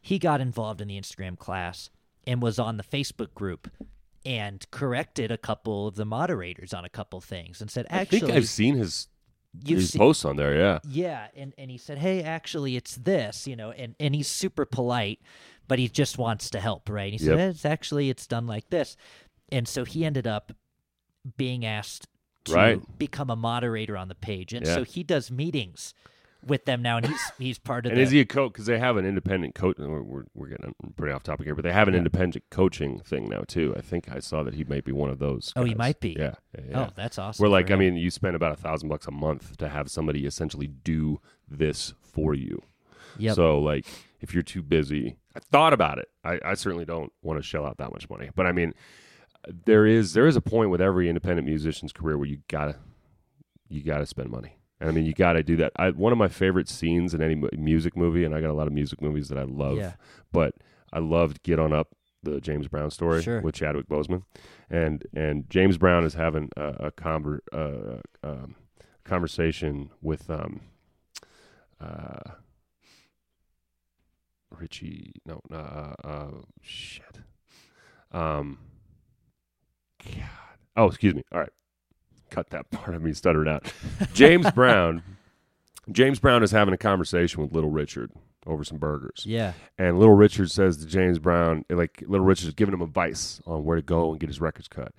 He 0.00 0.18
got 0.18 0.40
involved 0.40 0.80
in 0.80 0.88
the 0.88 0.98
Instagram 0.98 1.38
class 1.38 1.90
and 2.26 2.40
was 2.42 2.58
on 2.58 2.76
the 2.76 2.82
Facebook 2.82 3.34
group 3.34 3.70
and 4.24 4.68
corrected 4.70 5.30
a 5.30 5.38
couple 5.38 5.86
of 5.86 5.94
the 5.96 6.04
moderators 6.04 6.72
on 6.74 6.84
a 6.84 6.88
couple 6.88 7.20
things 7.20 7.60
and 7.60 7.70
said, 7.70 7.86
"Actually, 7.90 7.96
I 7.98 8.00
"Actually, 8.02 8.20
think 8.20 8.32
I've 8.32 8.48
seen 8.48 8.76
his 8.76 9.08
you've 9.64 9.80
his 9.80 9.90
seen, 9.92 10.00
posts 10.00 10.24
on 10.24 10.36
there. 10.36 10.56
Yeah. 10.56 10.78
yeah, 10.88 11.28
and 11.36 11.54
and 11.58 11.70
he 11.70 11.78
said, 11.78 11.98
"Hey, 11.98 12.22
actually, 12.22 12.76
it's 12.76 12.96
this," 12.96 13.46
you 13.46 13.54
know, 13.56 13.70
and 13.72 13.94
and 14.00 14.14
he's 14.14 14.28
super 14.28 14.64
polite, 14.64 15.20
but 15.68 15.78
he 15.78 15.88
just 15.88 16.18
wants 16.18 16.50
to 16.50 16.60
help, 16.60 16.88
right? 16.88 17.12
He 17.12 17.18
said, 17.18 17.38
Yep. 17.38 17.38
"Eh, 17.38 17.48
"It's 17.50 17.64
actually 17.64 18.10
it's 18.10 18.26
done 18.26 18.46
like 18.46 18.68
this," 18.70 18.96
and 19.52 19.66
so 19.68 19.84
he 19.84 20.04
ended 20.04 20.26
up 20.26 20.52
being 21.36 21.64
asked 21.64 22.06
to 22.44 22.52
Right. 22.54 22.98
become 22.98 23.30
a 23.30 23.36
moderator 23.36 23.96
on 23.96 24.08
the 24.08 24.14
page, 24.14 24.52
and 24.52 24.64
Yeah. 24.66 24.74
so 24.74 24.84
he 24.84 25.02
does 25.02 25.30
meetings 25.30 25.94
with 26.46 26.64
them 26.64 26.80
now, 26.80 26.98
and 26.98 27.06
he's 27.06 27.20
he's 27.38 27.58
part 27.58 27.86
of 27.86 27.90
And 27.90 27.98
the 27.98 28.02
is 28.04 28.12
he 28.12 28.20
a 28.20 28.24
coach? 28.24 28.52
Because 28.52 28.66
they 28.66 28.78
have 28.78 28.96
an 28.96 29.04
independent 29.04 29.56
coach. 29.56 29.78
We're, 29.78 30.02
we're, 30.02 30.24
we're 30.34 30.46
getting 30.48 30.72
pretty 30.94 31.12
off 31.12 31.24
topic 31.24 31.46
here, 31.46 31.56
but 31.56 31.64
they 31.64 31.72
have 31.72 31.88
an 31.88 31.94
Yeah. 31.94 31.98
independent 31.98 32.44
coaching 32.50 33.00
thing 33.00 33.28
now 33.28 33.42
too. 33.48 33.74
I 33.76 33.80
think 33.80 34.08
I 34.08 34.20
saw 34.20 34.44
that 34.44 34.54
he 34.54 34.62
might 34.62 34.84
be 34.84 34.92
one 34.92 35.10
of 35.10 35.18
those. 35.18 35.52
Oh, 35.56 35.64
he 35.64 35.74
might 35.74 35.98
be. 35.98 36.14
Yeah. 36.16 36.34
yeah, 36.56 36.64
yeah. 36.70 36.80
oh, 36.86 36.92
that's 36.94 37.18
awesome. 37.18 37.42
We're 37.42 37.48
like 37.50 37.70
I 37.72 37.76
mean, 37.76 37.96
you 37.96 38.10
spend 38.10 38.36
about 38.36 38.52
a 38.52 38.56
thousand 38.56 38.88
bucks 38.88 39.08
a 39.08 39.10
month 39.10 39.56
to 39.56 39.68
have 39.68 39.90
somebody 39.90 40.24
essentially 40.24 40.68
do 40.68 41.20
this 41.48 41.94
for 42.00 42.32
you. 42.34 42.62
yep. 43.18 43.34
So 43.34 43.58
like, 43.58 43.86
if 44.20 44.32
you're 44.32 44.44
too 44.44 44.62
busy, 44.62 45.16
I 45.34 45.40
thought 45.40 45.72
about 45.72 45.98
it. 45.98 46.08
I, 46.22 46.38
I 46.44 46.54
certainly 46.54 46.84
don't 46.84 47.12
want 47.22 47.38
to 47.40 47.42
shell 47.42 47.66
out 47.66 47.78
that 47.78 47.90
much 47.90 48.08
money, 48.08 48.30
but 48.36 48.46
I 48.46 48.52
mean, 48.52 48.72
there 49.64 49.86
is 49.86 50.12
there 50.12 50.26
is 50.26 50.36
a 50.36 50.40
point 50.40 50.70
with 50.70 50.80
every 50.80 51.08
independent 51.08 51.46
musician's 51.46 51.92
career 51.92 52.16
where 52.18 52.28
you 52.28 52.38
gotta 52.48 52.76
you 53.68 53.82
gotta 53.82 54.06
spend 54.06 54.30
money. 54.30 54.58
And 54.80 54.90
I 54.90 54.92
mean, 54.92 55.04
you 55.06 55.14
gotta 55.14 55.42
do 55.42 55.56
that. 55.56 55.72
I, 55.76 55.90
one 55.90 56.12
of 56.12 56.18
my 56.18 56.28
favorite 56.28 56.68
scenes 56.68 57.14
in 57.14 57.22
any 57.22 57.34
music 57.56 57.96
movie, 57.96 58.24
and 58.24 58.34
I 58.34 58.40
got 58.40 58.50
a 58.50 58.54
lot 58.54 58.66
of 58.66 58.72
music 58.72 59.00
movies 59.00 59.28
that 59.28 59.38
I 59.38 59.44
love, 59.44 59.78
Yeah. 59.78 59.94
but 60.32 60.54
I 60.92 60.98
loved 60.98 61.42
Get 61.42 61.58
On 61.58 61.72
Up, 61.72 61.88
the 62.22 62.40
James 62.40 62.68
Brown 62.68 62.90
story 62.90 63.22
Sure. 63.22 63.40
with 63.40 63.54
Chadwick 63.54 63.88
Boseman, 63.88 64.24
and 64.68 65.04
and 65.14 65.48
James 65.48 65.78
Brown 65.78 66.04
is 66.04 66.14
having 66.14 66.50
a, 66.56 66.66
a 66.88 66.90
conver, 66.92 67.38
uh, 67.52 68.00
um, 68.22 68.54
conversation 69.04 69.90
with 70.02 70.28
um, 70.28 70.60
uh, 71.80 72.32
Richie. 74.50 75.14
No, 75.24 75.40
no, 75.50 75.58
uh, 75.58 75.94
uh, 76.06 76.30
shit. 76.62 77.20
Um, 78.12 78.58
God. 80.14 80.58
Oh, 80.76 80.86
excuse 80.86 81.14
me. 81.14 81.24
All 81.32 81.40
right, 81.40 81.52
cut 82.30 82.50
that 82.50 82.70
part 82.70 82.94
of 82.94 83.02
me 83.02 83.12
stuttered 83.12 83.48
out. 83.48 83.72
James 84.14 84.50
Brown. 84.54 85.02
James 85.90 86.18
Brown 86.18 86.42
is 86.42 86.50
having 86.50 86.74
a 86.74 86.78
conversation 86.78 87.42
with 87.42 87.52
Little 87.52 87.70
Richard 87.70 88.10
over 88.46 88.64
some 88.64 88.78
burgers. 88.78 89.22
Yeah. 89.24 89.52
And 89.78 89.98
Little 89.98 90.14
Richard 90.14 90.50
says 90.50 90.78
to 90.78 90.86
James 90.86 91.18
Brown, 91.18 91.64
like 91.70 92.02
Little 92.06 92.26
Richard's 92.26 92.54
giving 92.54 92.74
him 92.74 92.82
advice 92.82 93.40
on 93.46 93.64
where 93.64 93.76
to 93.76 93.82
go 93.82 94.10
and 94.10 94.18
get 94.20 94.28
his 94.28 94.40
records 94.40 94.68
cut. 94.68 94.92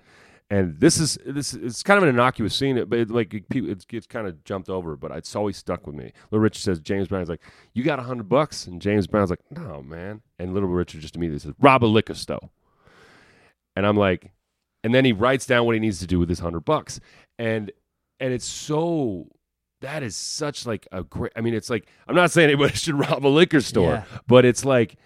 And 0.50 0.80
this 0.80 0.98
is 0.98 1.18
this 1.26 1.52
it's 1.52 1.82
kind 1.82 1.98
of 1.98 2.04
an 2.04 2.08
innocuous 2.08 2.54
scene, 2.54 2.82
but 2.86 2.98
it, 2.98 3.10
like 3.10 3.34
it, 3.34 3.44
it 3.50 3.86
gets 3.86 4.06
kind 4.06 4.26
of 4.26 4.42
jumped 4.44 4.70
over. 4.70 4.96
But 4.96 5.10
it's 5.10 5.36
always 5.36 5.58
stuck 5.58 5.86
with 5.86 5.94
me. 5.94 6.12
Little 6.30 6.42
Richard 6.42 6.62
says 6.62 6.80
James 6.80 7.08
Brown's 7.08 7.28
like, 7.28 7.42
"You 7.74 7.84
got 7.84 7.98
a 7.98 8.02
hundred 8.02 8.30
bucks?" 8.30 8.66
And 8.66 8.80
James 8.80 9.06
Brown's 9.06 9.28
like, 9.28 9.40
"No, 9.50 9.82
man." 9.82 10.22
And 10.38 10.54
Little 10.54 10.70
Richard 10.70 11.02
just 11.02 11.16
immediately 11.16 11.40
says, 11.40 11.54
"Rob 11.60 11.84
a 11.84 11.86
liquor 11.86 12.14
store." 12.14 12.48
And 13.76 13.86
I'm 13.86 13.96
like, 13.96 14.32
and 14.88 14.94
then 14.94 15.04
he 15.04 15.12
writes 15.12 15.44
down 15.44 15.66
what 15.66 15.74
he 15.74 15.80
needs 15.80 15.98
to 15.98 16.06
do 16.06 16.18
with 16.18 16.30
his 16.30 16.38
hundred 16.38 16.60
bucks, 16.64 16.98
and 17.38 17.70
and 18.20 18.32
it's 18.32 18.46
so 18.46 19.26
that 19.82 20.02
is 20.02 20.16
such 20.16 20.64
like 20.64 20.88
a 20.92 21.02
great. 21.04 21.30
I 21.36 21.42
mean, 21.42 21.52
it's 21.52 21.68
like 21.68 21.86
I'm 22.08 22.14
not 22.14 22.30
saying 22.30 22.48
anybody 22.48 22.72
should 22.74 22.94
rob 22.98 23.26
a 23.26 23.28
liquor 23.28 23.60
store, 23.60 23.92
Yeah. 23.92 24.04
but 24.26 24.46
it's 24.46 24.64
like 24.64 24.96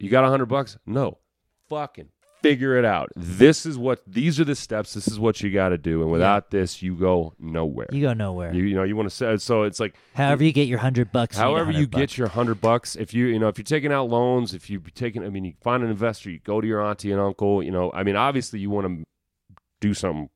you 0.00 0.10
got 0.10 0.24
a 0.24 0.28
hundred 0.28 0.46
bucks. 0.46 0.76
No, 0.86 1.18
fucking 1.68 2.08
figure 2.42 2.76
it 2.76 2.84
out. 2.84 3.10
This 3.16 3.66
is 3.66 3.76
what 3.78 4.00
these 4.06 4.38
are 4.38 4.44
the 4.44 4.54
steps. 4.54 4.94
This 4.94 5.08
is 5.08 5.18
what 5.18 5.40
you 5.40 5.50
got 5.50 5.70
to 5.70 5.78
do, 5.78 6.02
and 6.02 6.10
without 6.10 6.50
this, 6.50 6.82
you 6.82 6.94
go 6.94 7.34
nowhere. 7.38 7.88
You 7.90 8.02
go 8.02 8.12
nowhere. 8.12 8.52
You, 8.52 8.64
you 8.64 8.74
know 8.74 8.82
you 8.84 8.96
want 8.96 9.08
to 9.08 9.14
say 9.14 9.36
so. 9.38 9.62
It's 9.62 9.80
like 9.80 9.94
However 10.14 10.44
you 10.44 10.52
get 10.52 10.68
your 10.68 10.78
hundred 10.78 11.10
bucks. 11.12 11.36
you 11.36 11.42
however 11.42 11.70
you 11.70 11.86
100 11.86 11.90
bucks. 11.90 12.00
get 12.00 12.18
your 12.18 12.28
hundred 12.28 12.60
bucks. 12.60 12.96
If 12.96 13.14
you 13.14 13.26
you 13.26 13.38
know 13.38 13.48
if 13.48 13.56
you're 13.58 13.64
taking 13.64 13.92
out 13.92 14.08
loans, 14.10 14.52
if 14.54 14.68
you're 14.68 14.80
taking, 14.94 15.24
I 15.24 15.30
mean, 15.30 15.44
you 15.44 15.54
find 15.62 15.82
an 15.82 15.90
investor. 15.90 16.30
You 16.30 16.38
go 16.40 16.60
to 16.60 16.66
your 16.66 16.82
auntie 16.84 17.12
and 17.12 17.20
uncle. 17.20 17.62
You 17.62 17.70
know, 17.70 17.90
I 17.94 18.02
mean, 18.02 18.14
obviously 18.16 18.60
you 18.60 18.70
want 18.70 18.86
to 18.86 19.04
do 19.80 19.94
something. 19.94 20.30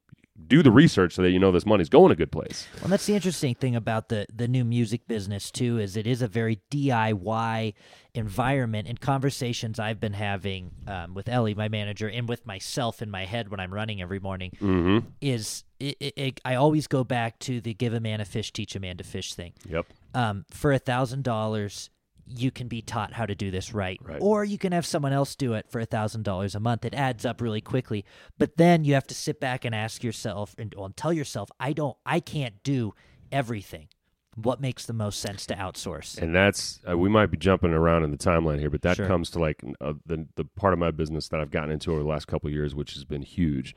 Do 0.45 0.63
the 0.63 0.73
research 0.73 1.15
so 1.15 1.23
that 1.23 1.31
you 1.31 1.39
know 1.39 1.53
this 1.53 1.65
money's 1.65 1.89
going 1.89 2.11
a 2.11 2.17
good 2.17 2.33
place. 2.33 2.67
Well, 2.81 2.89
that's 2.89 3.07
the 3.07 3.15
interesting 3.15 3.55
thing 3.55 3.77
about 3.77 4.09
the 4.09 4.27
the 4.35 4.49
new 4.49 4.65
music 4.65 5.07
business 5.07 5.51
too 5.51 5.79
is 5.79 5.97
it 5.97 6.07
is 6.07 6.21
a 6.21 6.27
very 6.27 6.61
DIY 6.71 7.75
environment. 8.15 8.89
And 8.89 9.01
conversations 9.01 9.79
I've 9.79 10.01
been 10.01 10.15
having 10.15 10.73
um, 10.87 11.15
with 11.15 11.29
Ellie, 11.29 11.55
my 11.55 11.69
manager, 11.69 12.09
and 12.09 12.29
with 12.29 12.45
myself 12.47 13.03
in 13.03 13.11
my 13.11 13.25
head 13.25 13.51
when 13.51 13.61
I'm 13.61 13.73
running 13.73 14.01
every 14.03 14.19
morning 14.21 14.53
Mm-hmm. 14.61 15.07
is 15.21 15.65
it, 15.79 15.97
it, 16.01 16.15
it, 16.17 16.41
I 16.45 16.55
always 16.57 16.87
go 16.87 17.05
back 17.05 17.39
to 17.41 17.61
the 17.61 17.75
give 17.75 17.93
a 17.95 18.01
man 18.01 18.21
a 18.21 18.25
fish, 18.25 18.53
teach 18.53 18.75
a 18.75 18.81
man 18.81 18.97
to 18.99 19.05
fish 19.05 19.35
thing. 19.35 19.53
Yep. 19.69 19.87
Um, 20.15 20.45
for 20.51 20.73
a 20.73 20.79
thousand 20.79 21.25
dollars, 21.25 21.91
you 22.27 22.51
can 22.51 22.69
be 22.69 22.81
taught 22.83 23.13
how 23.15 23.27
to 23.27 23.35
do 23.35 23.51
this 23.51 23.75
right. 23.75 23.99
Right. 24.03 24.19
or 24.21 24.45
you 24.45 24.59
can 24.59 24.73
have 24.73 24.87
someone 24.87 25.13
else 25.13 25.35
do 25.35 25.55
it 25.55 25.69
for 25.71 25.81
a 25.81 25.85
thousand 25.87 26.23
dollars 26.25 26.55
a 26.55 26.61
month. 26.61 26.85
It 26.85 26.95
adds 26.95 27.25
up 27.27 27.41
really 27.41 27.61
quickly, 27.61 28.05
but 28.39 28.57
then 28.57 28.85
you 28.85 28.95
have 28.95 29.07
to 29.09 29.15
sit 29.15 29.41
back 29.41 29.65
and 29.65 29.75
ask 29.75 30.03
yourself 30.05 30.55
and, 30.59 30.75
well, 30.77 30.91
tell 30.97 31.13
yourself, 31.13 31.51
I 31.61 31.73
don't, 31.73 31.97
I 32.07 32.21
can't 32.21 32.63
do 32.63 32.95
everything. 33.31 33.89
What 34.35 34.61
makes 34.63 34.87
the 34.87 34.95
most 34.95 35.21
sense 35.21 35.45
to 35.47 35.55
outsource? 35.57 36.17
And 36.17 36.35
that's 36.35 36.81
uh, 36.89 36.97
we 36.97 37.11
might 37.11 37.27
be 37.27 37.37
jumping 37.37 37.73
around 37.73 38.03
in 38.05 38.11
the 38.11 38.17
timeline 38.17 38.61
here, 38.61 38.71
but 38.71 38.81
that 38.83 38.97
Sure. 38.97 39.07
comes 39.07 39.29
to 39.31 39.39
like 39.39 39.63
uh, 39.81 39.93
the 40.07 40.27
the 40.37 40.45
part 40.57 40.73
of 40.73 40.79
my 40.79 40.91
business 40.91 41.29
that 41.29 41.41
I've 41.41 41.51
gotten 41.51 41.71
into 41.71 41.91
over 41.93 42.01
the 42.03 42.09
last 42.09 42.29
couple 42.29 42.49
of 42.49 42.55
years, 42.55 42.75
which 42.75 42.95
has 42.95 43.05
been 43.05 43.21
huge, 43.21 43.75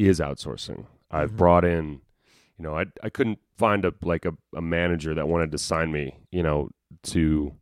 is 0.00 0.18
outsourcing. 0.18 0.86
I've 1.08 1.32
Mhm. 1.32 1.36
brought 1.36 1.64
in, 1.64 2.00
you 2.58 2.64
know, 2.64 2.76
I 2.76 2.86
I 3.04 3.10
couldn't 3.10 3.38
find 3.56 3.84
a 3.84 3.92
like 4.02 4.24
a, 4.24 4.32
a 4.56 4.60
manager 4.60 5.14
that 5.14 5.28
wanted 5.28 5.52
to 5.52 5.58
sign 5.58 5.92
me, 5.92 6.16
you 6.32 6.42
know, 6.42 6.70
to 7.04 7.54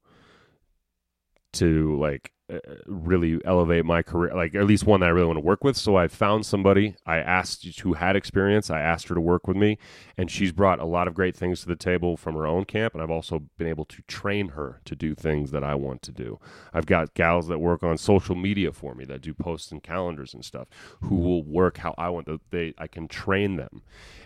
to 1.53 1.99
like 1.99 2.33
uh, 2.51 2.59
really 2.87 3.39
elevate 3.45 3.85
my 3.85 4.03
career, 4.03 4.35
like 4.35 4.55
at 4.57 4.67
least 4.67 4.85
one 4.85 5.01
that 5.01 5.07
I 5.07 5.11
really 5.11 5.27
want 5.27 5.37
to 5.37 5.45
work 5.45 5.63
with. 5.63 5.77
So 5.77 5.97
I 5.97 6.09
found 6.09 6.45
somebody. 6.45 6.97
I 7.07 7.19
asked 7.19 7.65
who 7.81 7.93
had 7.93 8.17
experience. 8.17 8.71
I 8.71 8.81
asked 8.81 9.09
her 9.09 9.15
to 9.15 9.21
work 9.21 9.47
with 9.47 9.57
me, 9.57 9.79
and 10.17 10.31
she's 10.31 10.51
brought 10.51 10.81
a 10.81 10.85
lot 10.85 11.07
of 11.07 11.15
great 11.15 11.37
things 11.37 11.61
to 11.61 11.69
the 11.69 11.77
table 11.77 12.17
from 12.17 12.35
her 12.35 12.47
own 12.47 12.65
camp. 12.65 12.95
And 12.95 13.03
I've 13.03 13.11
also 13.11 13.45
been 13.57 13.69
able 13.69 13.85
to 13.85 14.03
train 14.09 14.49
her 14.51 14.81
to 14.85 14.97
do 14.97 15.15
things 15.15 15.53
that 15.53 15.63
I 15.63 15.77
want 15.77 16.03
to 16.03 16.13
do. 16.13 16.41
I've 16.75 16.87
got 16.87 17.15
gals 17.15 17.47
that 17.49 17.61
work 17.61 17.85
on 17.85 17.97
social 17.99 18.35
media 18.35 18.73
for 18.73 18.95
me 18.95 19.05
that 19.05 19.21
do 19.21 19.33
posts 19.33 19.71
and 19.71 19.83
calendars 19.83 20.35
and 20.35 20.45
stuff, 20.45 20.67
who 21.03 21.17
will 21.17 21.45
work 21.45 21.79
how 21.79 21.95
I 21.97 22.09
want. 22.09 22.27
To, 22.27 22.41
they 22.51 22.75
I 22.79 22.89
can 22.89 23.07
train 23.07 23.57
them, 23.57 23.83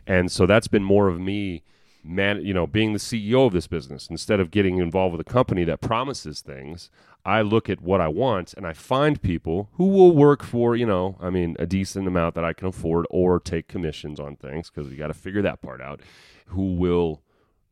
and 0.07 0.33
so 0.33 0.47
that's 0.47 0.69
been 0.69 0.85
more 0.85 1.09
of 1.09 1.21
me 1.21 1.63
man, 2.05 2.45
you 2.45 2.53
know, 2.53 2.67
being 2.67 2.93
the 2.93 2.99
CEO 2.99 3.47
of 3.47 3.53
this 3.53 3.67
business, 3.67 4.09
instead 4.09 4.39
of 4.39 4.51
getting 4.51 4.79
involved 4.79 5.17
with 5.17 5.27
a 5.27 5.31
company 5.31 5.65
that 5.65 5.81
promises 5.81 6.43
things, 6.43 6.91
I 7.25 7.41
look 7.41 7.71
at 7.71 7.81
what 7.81 8.01
I 8.01 8.09
want 8.09 8.53
and 8.55 8.67
I 8.67 8.75
find 8.75 9.21
people 9.21 9.71
who 9.73 9.87
will 9.87 10.15
work 10.15 10.43
for, 10.43 10.77
you 10.77 10.85
know, 10.85 11.17
I 11.21 11.31
mean, 11.31 11.57
a 11.59 11.67
decent 11.67 12.07
amount 12.07 12.35
that 12.35 12.45
I 12.45 12.53
can 12.53 12.69
afford 12.69 13.07
or 13.09 13.41
take 13.41 13.67
commissions 13.67 14.21
on 14.21 14.37
things 14.37 14.71
because 14.71 14.91
you 14.91 14.99
got 14.99 15.07
to 15.07 15.15
figure 15.15 15.43
that 15.43 15.63
part 15.63 15.81
out, 15.81 16.01
who 16.47 16.75
will 16.75 17.23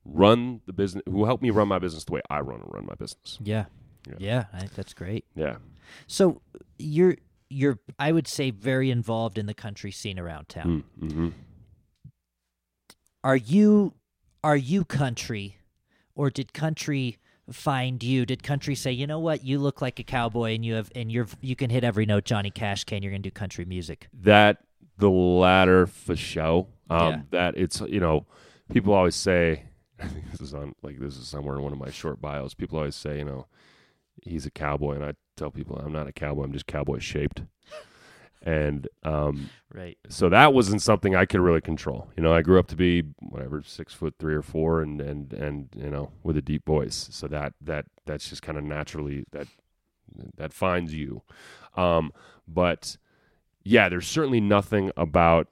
run 0.04 0.62
the 0.66 0.72
business, 0.72 1.02
who 1.06 1.26
help 1.26 1.42
me 1.42 1.50
run 1.50 1.68
my 1.68 1.78
business 1.78 2.04
the 2.04 2.12
way 2.12 2.22
I 2.30 2.40
run 2.40 2.60
and 2.60 2.72
run 2.72 2.86
my 2.86 2.94
business. 2.94 3.38
Yeah. 3.42 3.66
Yeah. 4.08 4.14
yeah, 4.18 4.44
I 4.52 4.58
think 4.58 4.74
that's 4.74 4.94
great. 4.94 5.26
Yeah. 5.36 5.56
So 6.08 6.40
you're 6.76 7.16
you're 7.48 7.78
I 8.00 8.10
would 8.10 8.26
say 8.26 8.50
very 8.50 8.90
involved 8.90 9.38
in 9.38 9.46
the 9.46 9.54
country 9.54 9.92
scene 9.92 10.18
around 10.18 10.48
town. 10.48 10.82
Mm-hmm. 11.00 11.28
Are 13.22 13.36
you 13.36 13.94
are 14.44 14.56
you 14.56 14.84
country 14.84 15.56
or 16.14 16.30
did 16.30 16.52
country 16.52 17.18
find 17.50 18.02
you? 18.02 18.26
Did 18.26 18.42
country 18.42 18.74
say, 18.74 18.92
"You 18.92 19.06
know 19.06 19.18
what? 19.18 19.44
You 19.44 19.58
look 19.58 19.80
like 19.80 19.98
a 19.98 20.04
cowboy 20.04 20.54
and 20.54 20.64
you 20.64 20.74
have 20.74 20.90
and 20.94 21.10
you're 21.10 21.26
you 21.40 21.56
can 21.56 21.70
hit 21.70 21.84
every 21.84 22.06
note 22.06 22.24
Johnny 22.24 22.50
Cash 22.50 22.84
can. 22.84 23.02
You're 23.02 23.12
going 23.12 23.22
to 23.22 23.28
do 23.28 23.32
country 23.32 23.64
music." 23.64 24.08
that 24.12 24.58
the 24.98 25.10
latter 25.10 25.86
for 25.86 26.16
show. 26.16 26.68
Um, 26.90 27.08
Yeah. 27.08 27.20
That 27.30 27.56
it's 27.56 27.80
you 27.80 28.00
know, 28.00 28.26
people 28.72 28.92
always 28.94 29.16
say, 29.16 29.64
I 30.00 30.06
think 30.06 30.30
this 30.30 30.40
is 30.40 30.54
on 30.54 30.74
like 30.82 30.98
this 30.98 31.16
is 31.16 31.28
somewhere 31.28 31.56
in 31.56 31.62
one 31.62 31.72
of 31.72 31.78
my 31.78 31.90
short 31.90 32.20
bios. 32.20 32.54
People 32.54 32.78
always 32.78 32.96
say, 32.96 33.18
you 33.18 33.24
know, 33.24 33.46
he's 34.22 34.46
a 34.46 34.50
cowboy, 34.50 34.94
and 34.94 35.04
I 35.04 35.14
tell 35.36 35.50
people 35.50 35.76
I'm 35.76 35.92
not 35.92 36.06
a 36.06 36.12
cowboy. 36.12 36.44
I'm 36.44 36.52
just 36.52 36.66
cowboy 36.66 36.98
shaped. 36.98 37.42
And 38.44 38.88
um, 39.04 39.50
Right. 39.72 39.96
so 40.08 40.28
that 40.28 40.52
wasn't 40.52 40.82
something 40.82 41.14
I 41.14 41.26
could 41.26 41.40
really 41.40 41.60
control. 41.60 42.10
You 42.16 42.22
know, 42.24 42.32
I 42.34 42.42
grew 42.42 42.58
up 42.58 42.66
to 42.68 42.76
be 42.76 43.02
whatever 43.20 43.62
six 43.62 43.94
foot 43.94 44.14
three 44.18 44.34
or 44.34 44.42
four, 44.42 44.82
and 44.82 45.00
and 45.00 45.32
and 45.32 45.68
you 45.76 45.88
know, 45.88 46.10
with 46.24 46.36
a 46.36 46.42
deep 46.42 46.66
voice. 46.66 47.08
So 47.12 47.28
that 47.28 47.54
that 47.60 47.86
that's 48.04 48.28
just 48.28 48.42
kind 48.42 48.58
of 48.58 48.64
naturally 48.64 49.24
that 49.32 49.46
that 50.36 50.52
finds 50.52 50.92
you. 50.92 51.22
Um, 51.76 52.12
but 52.48 52.96
yeah, 53.62 53.88
there's 53.88 54.08
certainly 54.08 54.40
nothing 54.40 54.90
about 54.96 55.46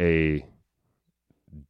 a 0.00 0.46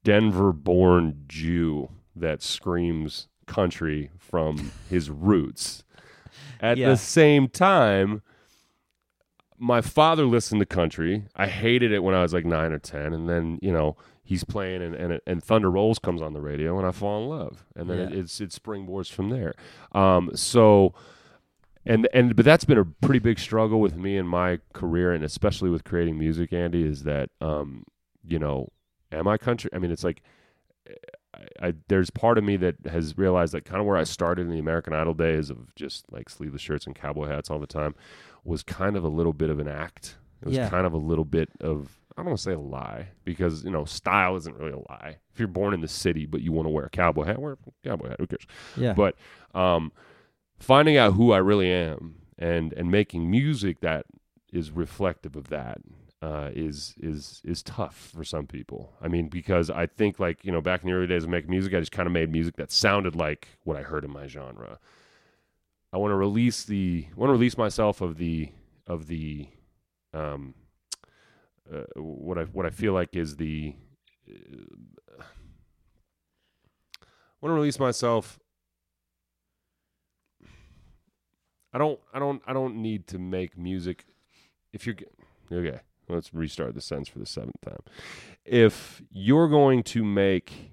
Denver-born 0.05 1.25
Jew 1.29 1.89
that 2.14 2.43
screams 2.43 3.29
country 3.47 4.11
from 4.19 4.73
his 4.91 5.11
roots. 5.11 5.85
At 6.61 6.77
Yeah. 6.77 6.91
the 6.91 6.97
same 6.97 7.49
time, 7.49 8.23
my 9.59 9.80
father 9.80 10.24
listened 10.24 10.61
to 10.61 10.66
country. 10.66 11.24
I 11.36 11.46
hated 11.48 11.92
it 11.92 12.02
when 12.02 12.14
I 12.14 12.22
was 12.22 12.32
like 12.32 12.44
nine 12.44 12.72
or 12.72 12.78
ten, 12.78 13.12
and 13.12 13.28
then 13.28 13.59
you 13.62 13.72
know 13.72 13.96
he's 14.22 14.44
playing, 14.44 14.82
and 14.82 14.94
and, 14.94 15.20
and 15.26 15.42
Thunder 15.42 15.70
Rolls 15.70 15.98
comes 15.98 16.22
on 16.22 16.32
the 16.32 16.40
radio, 16.40 16.78
and 16.78 16.86
I 16.86 16.92
fall 16.92 17.22
in 17.22 17.28
love, 17.28 17.64
and 17.74 17.88
then 17.90 17.98
it, 17.98 18.12
Yeah. 18.12 18.18
it's 18.20 18.40
it 18.40 18.50
springboards 18.50 19.11
from 19.11 19.30
there. 19.30 19.54
Um, 19.92 20.30
so, 20.34 20.94
and 21.84 22.09
and 22.14 22.36
but 22.36 22.44
that's 22.44 22.64
been 22.64 22.78
a 22.78 22.84
pretty 22.84 23.18
big 23.20 23.38
struggle 23.38 23.80
with 23.80 23.96
me 23.96 24.16
in 24.16 24.26
my 24.26 24.61
career, 24.74 25.12
and 25.12 25.24
especially 25.24 25.70
with 25.70 25.84
creating 25.84 26.18
music. 26.18 26.52
Andy 26.52 26.84
is 26.84 27.02
that 27.04 27.30
um, 27.40 27.84
you 28.26 28.38
know, 28.38 28.68
am 29.11 29.26
I 29.28 29.38
country? 29.38 29.70
I 29.72 29.78
mean, 29.78 29.90
it's 29.90 30.05
like. 30.05 30.22
I, 31.35 31.66
I, 31.68 31.74
there's 31.89 32.09
part 32.09 32.39
of 32.39 32.44
me 32.44 32.56
that 32.56 32.76
has 32.90 33.18
realized 33.18 33.52
that 33.52 33.66
kind 33.66 33.78
of 33.80 33.86
where 33.86 33.98
I 33.98 34.05
started 34.05 34.47
in 34.47 34.51
the 34.51 34.59
American 34.59 34.94
Idol 34.94 35.12
days 35.12 35.51
of 35.51 35.74
just 35.74 36.10
like 36.10 36.30
sleeveless 36.30 36.62
shirts 36.62 36.86
and 36.86 36.94
cowboy 36.94 37.28
hats 37.28 37.51
all 37.51 37.59
the 37.59 37.66
time 37.66 37.94
was 38.44 38.62
kind 38.62 38.97
of 38.97 39.05
a 39.05 39.09
little 39.09 39.32
bit 39.32 39.51
of 39.51 39.59
an 39.59 39.69
act. 39.69 40.16
It 40.43 40.47
was 40.48 40.56
Yeah. 40.56 40.69
kind 40.69 40.86
of 40.86 40.93
a 40.93 40.98
little 40.98 41.24
bit 41.24 41.51
of 41.60 41.94
I 42.16 42.23
don't 42.23 42.31
want 42.31 42.39
to 42.39 42.43
say 42.43 42.52
a 42.55 42.59
lie 42.59 43.09
because 43.24 43.62
you 43.65 43.70
know 43.70 43.85
style 43.85 44.35
isn't 44.36 44.56
really 44.56 44.73
a 44.73 44.78
lie. 44.78 45.19
If 45.32 45.39
you're 45.39 45.47
born 45.48 45.73
in 45.74 45.81
the 45.82 45.89
city 45.89 46.27
but 46.27 46.40
you 46.40 46.51
want 46.52 46.66
to 46.66 46.70
wear 46.70 46.85
a 46.86 46.90
cowboy 46.90 47.24
hat, 47.24 47.39
wear 47.40 47.52
a 47.52 47.89
cowboy 47.89 48.09
hat. 48.09 48.16
Who 48.20 48.27
cares? 48.27 48.47
Yeah. 48.77 48.93
But 48.94 49.15
um, 49.55 49.93
finding 50.59 50.97
out 50.97 51.12
who 51.15 51.32
I 51.32 51.39
really 51.39 51.70
am 51.70 52.16
and 52.39 52.73
and 52.73 52.90
making 52.90 53.31
music 53.31 53.81
that 53.81 54.06
is 54.52 54.70
reflective 54.70 55.36
of 55.36 55.48
that 55.48 55.78
uh, 56.20 56.51
is 56.52 56.94
is 56.98 57.40
is 57.44 57.62
tough 57.62 58.10
for 58.12 58.24
some 58.24 58.47
people. 58.48 58.93
I 59.01 59.06
mean, 59.09 59.28
because 59.28 59.70
I 59.70 59.86
think 59.86 60.19
like 60.19 60.44
you 60.44 60.51
know 60.51 60.60
back 60.60 60.82
in 60.82 60.89
the 60.90 60.97
early 60.97 61.06
days 61.06 61.23
of 61.24 61.31
making 61.31 61.51
music, 61.51 61.73
I 61.74 61.78
just 61.78 61.93
kind 61.93 62.06
of 62.09 62.12
made 62.12 62.32
music 62.32 62.56
that 62.56 62.73
sounded 62.73 63.15
like 63.15 63.47
what 63.62 63.77
I 63.77 63.82
heard 63.82 64.05
in 64.05 64.12
my 64.12 64.27
genre. 64.27 64.78
I 65.93 65.97
want 65.97 66.12
to 66.12 66.16
release 66.16 66.65
the 66.65 67.06
want 67.16 67.28
to 67.31 67.32
release 67.32 67.56
myself 67.56 68.01
of 68.01 68.19
the 68.19 68.51
of 68.86 69.06
the 69.06 69.48
um 70.12 70.55
uh, 71.73 71.85
what 71.97 72.39
I 72.39 72.44
what 72.44 72.66
I 72.66 72.70
feel 72.70 72.93
like 72.93 73.16
is 73.16 73.36
the 73.36 73.74
uh, 74.28 75.23
want 77.40 77.51
to 77.51 77.56
release 77.56 77.78
myself. 77.78 78.39
I 81.73 81.78
don't 81.78 82.01
I 82.12 82.19
don't 82.19 82.43
I 82.47 82.52
don't 82.52 82.77
need 82.77 83.06
to 83.09 83.19
make 83.19 83.56
music. 83.56 84.05
If 84.73 84.86
you're 84.86 84.97
okay 85.51 85.81
let's 86.09 86.32
restart 86.32 86.74
the 86.74 86.81
sentence 86.81 87.09
for 87.09 87.19
the 87.19 87.27
seventh 87.27 87.60
time. 87.65 87.81
If 88.44 89.02
you're 89.10 89.48
going 89.48 89.82
to 89.85 90.05
make 90.05 90.73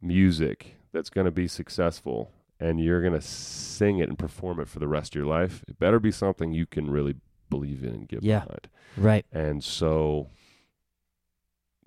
music 0.00 0.76
that's 0.92 1.10
going 1.10 1.24
to 1.24 1.30
be 1.30 1.48
successful 1.48 2.30
and 2.60 2.80
you're 2.80 3.02
gonna 3.02 3.20
sing 3.20 3.98
it 3.98 4.08
and 4.08 4.18
perform 4.18 4.60
it 4.60 4.68
for 4.68 4.78
the 4.78 4.88
rest 4.88 5.14
of 5.14 5.18
your 5.20 5.26
life, 5.26 5.64
it 5.68 5.78
better 5.78 5.98
be 6.00 6.10
something 6.10 6.52
you 6.52 6.66
can 6.66 6.90
really 6.90 7.16
believe 7.50 7.82
in 7.84 7.90
and 7.94 8.08
get 8.08 8.22
Yeah. 8.22 8.40
behind. 8.40 8.68
Right. 8.96 9.26
And 9.32 9.62
so 9.62 10.28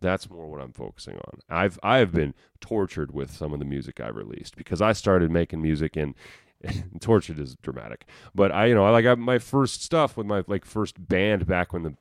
that's 0.02 0.30
more 0.30 0.48
what 0.50 0.62
I'm 0.62 0.72
focusing 0.72 1.16
on. 1.16 1.40
I've 1.50 1.78
I 1.84 1.98
have 1.98 2.14
been 2.14 2.34
tortured 2.62 3.14
with 3.14 3.32
some 3.32 3.52
of 3.54 3.60
the 3.60 3.66
music 3.66 4.00
I've 4.00 4.16
released 4.16 4.56
because 4.56 4.82
I 4.82 4.94
started 4.94 5.30
making 5.32 5.62
music 5.62 5.98
and 5.98 6.16
tortured 7.02 7.40
is 7.40 7.56
dramatic. 7.62 8.06
But 8.34 8.52
I 8.52 8.68
you 8.68 8.76
know, 8.76 8.86
I 8.86 8.92
like 8.92 9.06
I, 9.06 9.16
my 9.16 9.40
first 9.40 9.84
stuff 9.84 10.16
with 10.16 10.26
my 10.28 10.44
like 10.48 10.64
first 10.66 11.08
band 11.10 11.46
back 11.48 11.74
when 11.74 11.84
the 11.84 11.96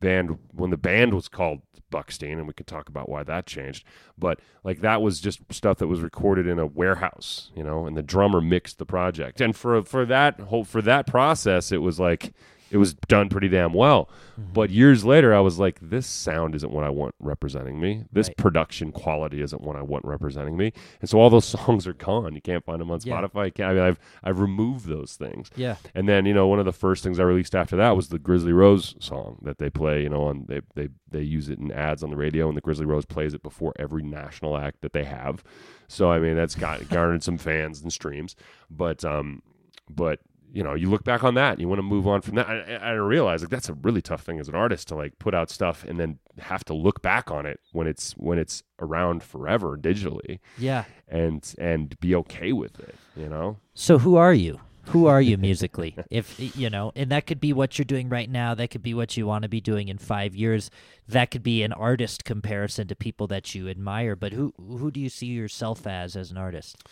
band 0.00 0.38
when 0.52 0.70
the 0.70 0.76
band 0.76 1.14
was 1.14 1.28
called 1.28 1.60
Buckstein 1.90 2.34
and 2.34 2.46
we 2.46 2.52
could 2.52 2.66
talk 2.66 2.88
about 2.88 3.08
why 3.08 3.22
that 3.22 3.46
changed. 3.46 3.84
But 4.18 4.40
like 4.64 4.80
that 4.80 5.02
was 5.02 5.20
just 5.20 5.40
stuff 5.50 5.78
that 5.78 5.88
was 5.88 6.00
recorded 6.00 6.46
in 6.46 6.58
a 6.58 6.66
warehouse, 6.66 7.50
you 7.54 7.64
know, 7.64 7.86
and 7.86 7.96
the 7.96 8.02
drummer 8.02 8.40
mixed 8.40 8.78
the 8.78 8.86
project. 8.86 9.40
And 9.40 9.54
for 9.54 9.82
for 9.82 10.04
that 10.06 10.40
whole 10.40 10.64
for 10.64 10.82
that 10.82 11.06
process 11.06 11.72
it 11.72 11.78
was 11.78 12.00
like 12.00 12.32
it 12.70 12.76
was 12.78 12.94
done 12.94 13.28
pretty 13.28 13.48
damn 13.48 13.72
well. 13.72 14.08
Mm-hmm. 14.40 14.52
But 14.52 14.70
years 14.70 15.04
later, 15.04 15.34
I 15.34 15.40
was 15.40 15.58
like, 15.58 15.78
this 15.82 16.06
sound 16.06 16.54
isn't 16.54 16.70
what 16.72 16.84
I 16.84 16.90
want 16.90 17.14
representing 17.18 17.80
me. 17.80 18.04
This 18.12 18.28
Right. 18.28 18.36
production 18.36 18.92
quality 18.92 19.40
isn't 19.42 19.60
what 19.60 19.76
I 19.76 19.82
want 19.82 20.04
representing 20.04 20.56
me. 20.56 20.72
And 21.00 21.10
so 21.10 21.18
all 21.18 21.30
those 21.30 21.44
songs 21.58 21.86
are 21.86 21.92
gone. 21.92 22.34
You 22.34 22.40
can't 22.40 22.64
find 22.64 22.80
them 22.80 22.90
on 22.90 23.00
Yeah. 23.02 23.20
Spotify. 23.20 23.64
I 23.64 23.72
mean, 23.74 23.82
I've 23.82 23.98
I've 24.22 24.38
removed 24.40 24.86
those 24.86 25.14
things. 25.16 25.50
Yeah. 25.56 25.76
And 25.94 26.08
then 26.08 26.26
you 26.26 26.34
know, 26.34 26.46
one 26.46 26.58
of 26.58 26.64
the 26.64 26.72
first 26.72 27.02
things 27.02 27.18
I 27.18 27.24
released 27.24 27.54
after 27.54 27.76
that 27.76 27.96
was 27.96 28.08
the 28.08 28.18
Grizzly 28.18 28.52
Rose 28.52 28.94
song 29.00 29.38
that 29.42 29.58
they 29.58 29.70
play. 29.70 30.02
You 30.02 30.08
know, 30.08 30.22
on 30.24 30.44
they 30.48 30.60
they 30.74 30.88
they 31.10 31.22
use 31.22 31.48
it 31.48 31.58
in 31.58 31.72
ads 31.72 32.02
on 32.02 32.10
the 32.10 32.16
radio, 32.16 32.48
and 32.48 32.56
the 32.56 32.60
Grizzly 32.60 32.86
Rose 32.86 33.04
plays 33.06 33.34
it 33.34 33.42
before 33.42 33.72
every 33.76 34.02
national 34.02 34.56
act 34.56 34.80
that 34.82 34.92
they 34.92 35.04
have. 35.04 35.42
So 35.88 36.10
I 36.10 36.18
mean, 36.20 36.36
that's 36.36 36.54
got 36.54 36.88
garnered 36.88 37.22
some 37.24 37.36
fans 37.36 37.80
and 37.82 37.92
streams. 37.92 38.36
But 38.70 39.04
um, 39.04 39.42
but 39.88 40.20
you 40.52 40.62
know, 40.64 40.74
you 40.74 40.90
look 40.90 41.04
back 41.04 41.22
on 41.24 41.34
that, 41.34 41.52
and 41.52 41.60
you 41.60 41.68
want 41.68 41.78
to 41.78 41.82
move 41.84 42.06
on 42.06 42.20
from 42.22 42.34
that. 42.36 42.48
I, 42.48 42.60
I 42.74 42.88
I 42.88 42.92
realize 42.92 43.42
like 43.42 43.50
that's 43.50 43.68
a 43.68 43.74
really 43.74 44.02
tough 44.02 44.22
thing 44.22 44.38
as 44.40 44.48
an 44.48 44.54
artist 44.54 44.88
to 44.88 44.94
like 44.96 45.18
put 45.18 45.34
out 45.34 45.50
stuff 45.50 45.84
and 45.84 45.98
then 46.00 46.18
have 46.38 46.64
to 46.64 46.74
look 46.74 47.02
back 47.02 47.30
on 47.30 47.46
it 47.46 47.60
when 47.72 47.86
it's 47.86 48.12
when 48.12 48.38
it's 48.38 48.62
around 48.80 49.22
forever 49.22 49.76
digitally 49.76 50.38
Yeah. 50.58 50.84
and 51.08 51.54
and 51.58 51.98
be 52.00 52.14
okay 52.16 52.52
with 52.52 52.78
it. 52.80 52.94
You 53.16 53.28
know. 53.28 53.58
So 53.74 53.98
who 53.98 54.16
are 54.16 54.34
you? 54.34 54.60
Who 54.86 55.06
are 55.06 55.20
you 55.22 55.36
musically? 55.36 55.94
if 56.10 56.40
you 56.58 56.68
know, 56.70 56.90
and 56.96 57.10
that 57.10 57.26
could 57.26 57.38
be 57.40 57.52
what 57.52 57.78
you're 57.78 57.84
doing 57.84 58.08
right 58.08 58.28
now. 58.28 58.54
That 58.54 58.70
could 58.70 58.82
be 58.82 58.94
what 58.94 59.16
you 59.16 59.26
want 59.26 59.42
to 59.42 59.48
be 59.48 59.60
doing 59.60 59.88
in 59.88 59.98
five 59.98 60.34
years. 60.34 60.70
That 61.06 61.30
could 61.30 61.42
be 61.44 61.62
an 61.62 61.72
artist 61.72 62.24
comparison 62.24 62.88
to 62.88 62.96
people 62.96 63.26
that 63.28 63.54
you 63.54 63.68
admire. 63.68 64.16
But 64.16 64.32
who 64.32 64.52
who 64.56 64.90
do 64.90 64.98
you 64.98 65.08
see 65.10 65.26
yourself 65.26 65.86
as 65.86 66.16
as 66.16 66.30
an 66.32 66.38
artist? 66.38 66.82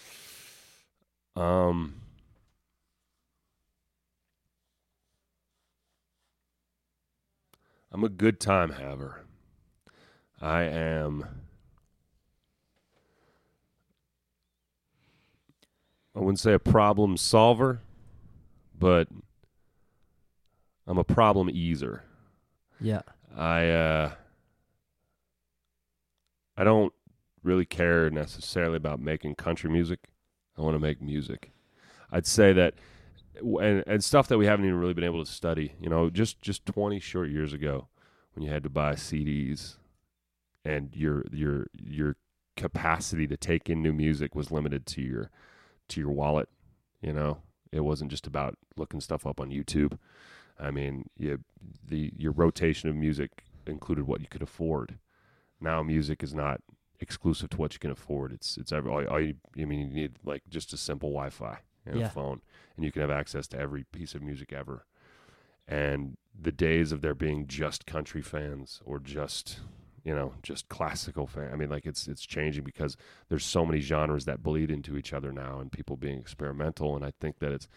Um, 1.35 1.95
I'm 7.91 8.05
a 8.05 8.09
good 8.09 8.41
time 8.41 8.73
haver. 8.73 9.25
I 10.41 10.63
am. 10.63 11.25
I 16.15 16.21
wouldn't 16.21 16.41
say 16.41 16.53
a 16.53 16.59
problem 16.59 17.17
solver, 17.17 17.81
but 18.79 19.09
I'm 20.87 20.99
a 20.99 21.05
problem 21.05 21.49
easer. 21.49 22.03
Yeah. 22.81 23.03
I 23.37 23.69
uh 23.69 24.13
I 26.57 26.65
don't 26.65 26.93
really 27.43 27.65
care 27.65 28.11
necessarily 28.11 28.77
about 28.77 29.01
making 29.01 29.37
country 29.37 29.71
music. 29.71 30.09
I 30.57 30.63
want 30.63 30.75
to 30.75 30.81
make 30.81 31.01
music. 31.01 31.53
I'd 32.11 32.27
say 32.27 32.53
that 32.53 32.75
and 33.41 33.85
and 33.87 34.05
stuff 34.05 34.29
that 34.29 34.39
we 34.39 34.47
haven't 34.47 34.65
even 34.65 34.79
really 34.79 34.95
been 34.95 35.05
able 35.05 35.25
to 35.25 35.31
study, 35.31 35.75
you 35.81 35.89
know, 35.89 36.11
just 36.11 36.41
just 36.41 36.67
20 36.67 37.01
short 37.01 37.31
years 37.31 37.53
ago 37.53 37.89
when 38.35 38.45
you 38.45 38.51
had 38.51 38.63
to 38.63 38.71
buy 38.71 38.95
CDs 38.95 39.77
and 40.65 40.95
your 40.95 41.25
your 41.33 41.67
your 41.73 42.17
capacity 42.57 43.27
to 43.27 43.37
take 43.37 43.71
in 43.71 43.83
new 43.83 43.93
music 43.93 44.35
was 44.35 44.51
limited 44.51 44.87
to 44.87 45.03
your 45.03 45.31
to 45.89 46.01
your 46.01 46.11
wallet, 46.11 46.49
you 47.01 47.13
know. 47.13 47.39
It 47.71 47.81
wasn't 47.81 48.11
just 48.11 48.27
about 48.27 48.57
looking 48.77 49.01
stuff 49.01 49.27
up 49.27 49.41
on 49.41 49.51
YouTube. 49.51 49.99
I 50.59 50.71
mean, 50.71 51.11
you, 51.19 51.41
the 51.87 52.13
your 52.17 52.33
rotation 52.33 52.89
of 52.89 52.97
music 52.97 53.45
included 53.67 54.07
what 54.07 54.21
you 54.21 54.27
could 54.29 54.43
afford. 54.43 54.99
Now, 55.61 55.83
music 55.83 56.23
is 56.23 56.35
not 56.35 56.61
exclusive 57.01 57.51
to 57.51 57.57
what 57.59 57.75
you 57.75 57.79
can 57.79 57.91
afford. 57.91 58.33
It's 58.33 58.57
it's 58.57 58.73
every, 58.73 58.91
all, 58.91 59.07
all 59.07 59.21
you. 59.21 59.35
I 59.57 59.65
mean, 59.65 59.89
you 59.89 59.95
need 59.95 60.17
like 60.25 60.43
just 60.49 60.73
a 60.73 60.77
simple 60.77 61.11
Wi-Fi 61.11 61.59
and 61.89 61.99
Yeah. 61.99 62.07
a 62.07 62.11
phone, 62.11 62.41
and 62.77 62.85
you 62.85 62.93
can 62.93 63.03
have 63.03 63.11
access 63.11 63.47
to 63.49 63.59
every 63.59 63.85
piece 63.85 64.15
of 64.15 64.23
music 64.23 64.53
ever. 64.53 64.85
And 65.67 66.17
the 66.39 66.53
days 66.53 66.93
of 66.93 67.01
there 67.01 67.15
being 67.15 67.47
just 67.47 67.87
country 67.87 68.23
fans 68.23 68.81
or 68.85 68.99
just 69.01 69.61
you 70.05 70.15
know 70.15 70.35
just 70.43 70.69
classical 70.69 71.27
fan. 71.27 71.51
I 71.53 71.57
mean, 71.57 71.69
like 71.69 71.87
it's 71.87 72.07
it's 72.09 72.25
changing 72.25 72.65
because 72.65 72.97
there's 73.29 73.45
so 73.45 73.67
many 73.67 73.81
genres 73.81 74.25
that 74.25 74.43
bleed 74.43 74.71
into 74.71 74.97
each 74.97 75.13
other 75.13 75.33
now, 75.33 75.61
and 75.61 75.71
people 75.73 75.97
being 75.97 76.19
experimental. 76.19 76.97
And 76.97 77.05
I 77.05 77.13
think 77.21 77.39
that 77.41 77.53
it's 77.53 77.69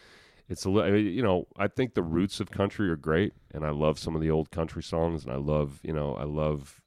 it's 0.48 0.66
a 0.66 0.70
little 0.70 0.90
I 0.90 0.94
mean, 0.94 1.08
you 1.08 1.24
know 1.24 1.48
I 1.58 1.68
think 1.68 1.94
the 1.94 2.04
roots 2.04 2.40
of 2.40 2.52
country 2.52 2.90
are 2.90 2.96
great, 2.96 3.34
and 3.54 3.66
I 3.66 3.72
love 3.72 4.00
some 4.00 4.16
of 4.16 4.22
the 4.22 4.32
old 4.32 4.52
country 4.52 4.84
songs, 4.84 5.24
and 5.24 5.34
I 5.34 5.38
love 5.38 5.80
you 5.84 5.94
know 5.94 6.16
I 6.16 6.24
love 6.24 6.82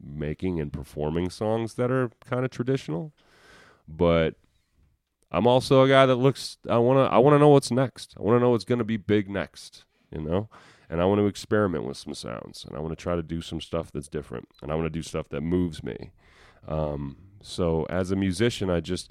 making 0.00 0.60
and 0.60 0.72
performing 0.72 1.30
songs 1.30 1.74
that 1.74 1.90
are 1.90 2.10
kind 2.24 2.44
of 2.44 2.50
traditional, 2.50 3.12
but 3.88 4.34
I'm 5.32 5.46
also 5.46 5.82
a 5.82 5.88
guy 5.88 6.06
that 6.06 6.16
looks 6.16 6.56
I 6.68 6.78
want 6.78 6.98
to 6.98 7.12
I 7.14 7.18
want 7.18 7.34
to 7.34 7.38
know 7.38 7.48
what's 7.48 7.70
next. 7.70 8.14
I 8.18 8.22
want 8.22 8.36
to 8.36 8.40
know 8.40 8.50
what's 8.50 8.64
going 8.64 8.78
to 8.78 8.84
be 8.84 8.96
big 8.96 9.28
next, 9.28 9.84
you 10.12 10.20
know? 10.20 10.48
And 10.88 11.02
I 11.02 11.04
want 11.04 11.18
to 11.18 11.26
experiment 11.26 11.84
with 11.84 11.96
some 11.96 12.14
sounds 12.14 12.64
and 12.64 12.76
I 12.76 12.80
want 12.80 12.96
to 12.96 13.02
try 13.02 13.16
to 13.16 13.22
do 13.22 13.40
some 13.42 13.60
stuff 13.60 13.90
that's 13.92 14.08
different 14.08 14.48
and 14.62 14.70
I 14.70 14.76
want 14.76 14.86
to 14.86 14.90
do 14.90 15.02
stuff 15.02 15.28
that 15.30 15.40
moves 15.40 15.82
me. 15.82 16.12
Um, 16.68 17.16
so 17.42 17.86
as 17.90 18.10
a 18.10 18.16
musician, 18.16 18.70
I 18.70 18.80
just 18.80 19.10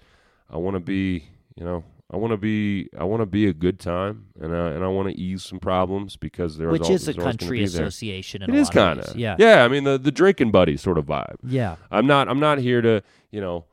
I 0.49 0.57
want 0.57 0.75
to 0.75 0.79
be, 0.79 1.27
you 1.55 1.63
know, 1.65 1.83
I 2.11 2.17
want 2.17 2.31
to 2.31 2.37
be 2.37 2.87
I 2.97 3.03
want 3.03 3.21
to 3.21 3.25
be 3.25 3.47
a 3.47 3.53
good 3.53 3.79
time 3.79 4.27
and 4.39 4.55
I, 4.55 4.69
and 4.69 4.83
I 4.83 4.87
want 4.87 5.09
to 5.09 5.19
ease 5.19 5.43
some 5.43 5.59
problems 5.59 6.15
because 6.15 6.57
there's 6.57 6.71
Which 6.71 6.83
al- 6.83 6.91
is 6.91 7.07
a 7.07 7.13
gonna 7.13 7.25
country 7.31 7.59
be 7.59 7.65
there. 7.65 7.83
association. 7.85 8.41
In 8.43 8.51
It 8.53 8.57
a 8.57 8.61
is 8.61 8.69
kind 8.69 8.99
of 8.99 9.15
Yeah. 9.17 9.35
yeah. 9.39 9.65
I 9.65 9.67
mean 9.67 9.83
the 9.83 9.97
the 9.97 10.11
drinking 10.11 10.51
buddy 10.51 10.77
sort 10.77 10.97
of 10.97 11.05
vibe. 11.05 11.37
Yeah. 11.43 11.75
I'm 11.91 12.07
not 12.07 12.29
I'm 12.29 12.39
not 12.39 12.59
here 12.59 12.81
to 12.81 13.01
you 13.31 13.41
know 13.41 13.65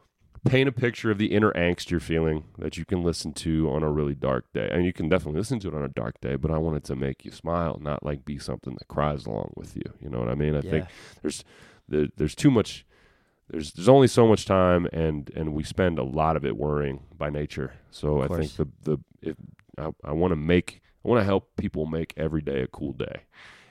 paint 0.45 0.69
a 0.69 0.73
picture 0.73 1.11
of 1.11 1.19
the 1.19 1.33
inner 1.33 1.53
angst 1.53 1.91
you're 1.91 2.01
feeling 2.01 2.45
that 2.59 2.77
you 2.77 2.85
can 2.85 3.03
listen 3.03 3.33
to 3.33 3.71
on 3.71 3.83
a 3.83 3.91
really 3.91 4.15
dark 4.15 4.47
day. 4.53 4.69
And 4.73 4.85
you 4.85 4.93
can 4.93 5.09
definitely 5.09 5.39
listen 5.39 5.61
to 5.61 5.69
it 5.69 5.75
on 5.75 5.83
a 5.83 5.89
dark 5.89 6.21
day, 6.21 6.37
but 6.37 6.51
I 6.51 6.59
want 6.59 6.77
it 6.77 6.85
to 6.85 6.97
make 6.97 7.25
you 7.25 7.31
smile, 7.31 7.79
not 7.81 8.03
like 8.03 8.25
be 8.25 8.39
something 8.39 8.75
that 8.79 8.89
cries 8.89 9.27
along 9.27 9.53
with 9.57 9.77
you. 9.77 9.85
You 10.01 10.11
know 10.11 10.19
what 10.19 10.29
I 10.29 10.35
mean? 10.35 10.57
I 10.57 10.61
think 10.71 10.85
there's 11.23 11.45
there, 11.89 12.09
there's 12.17 12.35
too 12.35 12.51
much 12.51 12.85
there's 13.49 13.73
there's 13.73 13.89
only 13.89 14.09
so 14.09 14.27
much 14.27 14.45
time 14.45 14.89
and 14.93 15.31
and 15.37 15.55
we 15.55 15.63
spend 15.63 15.99
a 15.99 16.05
lot 16.05 16.37
of 16.37 16.45
it 16.45 16.57
worrying 16.57 17.05
by 17.17 17.31
nature. 17.31 17.75
So 17.91 18.21
I 18.23 18.27
think 18.41 18.57
the 18.57 18.69
the 18.83 18.99
if 19.21 19.37
I, 19.79 19.91
I 20.05 20.13
want 20.13 20.33
to 20.33 20.37
make 20.37 20.81
I 21.05 21.09
want 21.09 21.21
to 21.21 21.25
help 21.25 21.57
people 21.57 21.87
make 21.87 22.15
every 22.17 22.41
day 22.43 22.63
a 22.63 22.67
cool 22.67 22.93
day. 22.93 23.23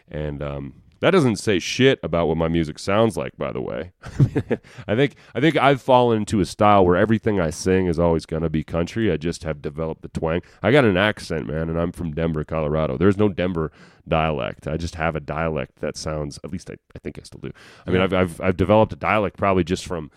And 0.08 0.42
um 0.42 0.74
that 1.02 1.12
doesn't 1.12 1.38
say 1.38 1.60
shit 1.60 2.00
about 2.04 2.28
what 2.28 2.38
my 2.38 2.48
music 2.48 2.80
sounds 2.80 3.18
like, 3.18 3.36
by 3.38 3.52
the 3.52 3.62
way. 3.62 3.92
I 4.88 4.96
think 4.96 5.16
I 5.36 5.42
think 5.42 5.58
I've 5.58 5.82
fallen 5.82 6.18
into 6.20 6.40
a 6.40 6.46
style 6.46 6.86
where 6.86 6.96
everything 6.96 7.40
I 7.40 7.50
sing 7.50 7.88
is 7.88 8.00
always 8.00 8.26
gonna 8.26 8.50
be 8.50 8.64
country. 8.64 9.12
I 9.12 9.18
just 9.18 9.44
have 9.44 9.62
developed 9.62 10.04
the 10.04 10.08
twang. 10.08 10.42
I 10.62 10.72
got 10.72 10.86
an 10.86 10.98
accent, 10.98 11.48
man, 11.48 11.70
and 11.70 11.80
I'm 11.80 11.92
from 11.92 12.14
Denver, 12.14 12.44
Colorado. 12.44 12.98
There's 12.98 13.18
no 13.18 13.30
Denver 13.30 13.72
dialect. 14.08 14.68
I 14.68 14.78
just 14.78 14.96
have 14.96 15.16
a 15.16 15.20
dialect 15.20 15.82
that 15.82 15.98
sounds. 15.98 16.40
At 16.44 16.52
least 16.52 16.70
I, 16.70 16.76
I 16.96 17.00
think 17.00 17.18
I 17.20 17.24
still 17.24 17.42
do. 17.42 17.52
I 17.86 17.92
mean, 17.92 18.02
I've, 18.02 18.14
I've 18.14 18.40
I've 18.40 18.58
developed 18.58 18.94
a 18.94 18.98
dialect 18.98 19.38
probably 19.38 19.64
just 19.64 19.86
from 19.86 20.12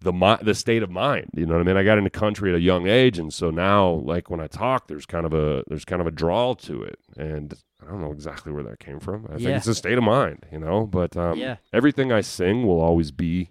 the 0.00 0.38
the 0.42 0.54
state 0.54 0.82
of 0.82 0.90
mind. 0.90 1.30
You 1.34 1.46
know 1.46 1.54
what 1.54 1.60
I 1.60 1.64
mean? 1.64 1.76
I 1.76 1.84
got 1.84 1.98
into 1.98 2.10
country 2.10 2.50
at 2.50 2.56
a 2.56 2.60
young 2.60 2.86
age, 2.86 3.18
and 3.18 3.32
so 3.32 3.50
now, 3.50 3.88
like 4.04 4.30
when 4.30 4.40
I 4.40 4.46
talk, 4.46 4.88
there's 4.88 5.06
kind 5.06 5.26
of 5.26 5.32
a 5.32 5.64
there's 5.68 5.84
kind 5.84 6.00
of 6.00 6.06
a 6.06 6.10
drawl 6.10 6.54
to 6.56 6.82
it, 6.82 6.98
and 7.16 7.54
I 7.82 7.90
don't 7.90 8.00
know 8.00 8.12
exactly 8.12 8.52
where 8.52 8.62
that 8.64 8.78
came 8.80 9.00
from. 9.00 9.26
I 9.30 9.36
think 9.36 9.56
it's 9.56 9.66
a 9.66 9.74
state 9.74 9.98
of 9.98 10.04
mind, 10.04 10.46
you 10.52 10.58
know. 10.58 10.86
But 10.86 11.16
um, 11.16 11.38
Yeah. 11.38 11.56
everything 11.72 12.12
I 12.12 12.20
sing 12.20 12.66
will 12.66 12.80
always 12.80 13.10
be 13.10 13.50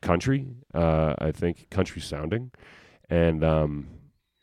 country. 0.00 0.46
Uh, 0.74 1.14
I 1.18 1.32
think 1.32 1.68
country 1.70 2.00
sounding, 2.00 2.50
and 3.10 3.42
um, 3.44 3.88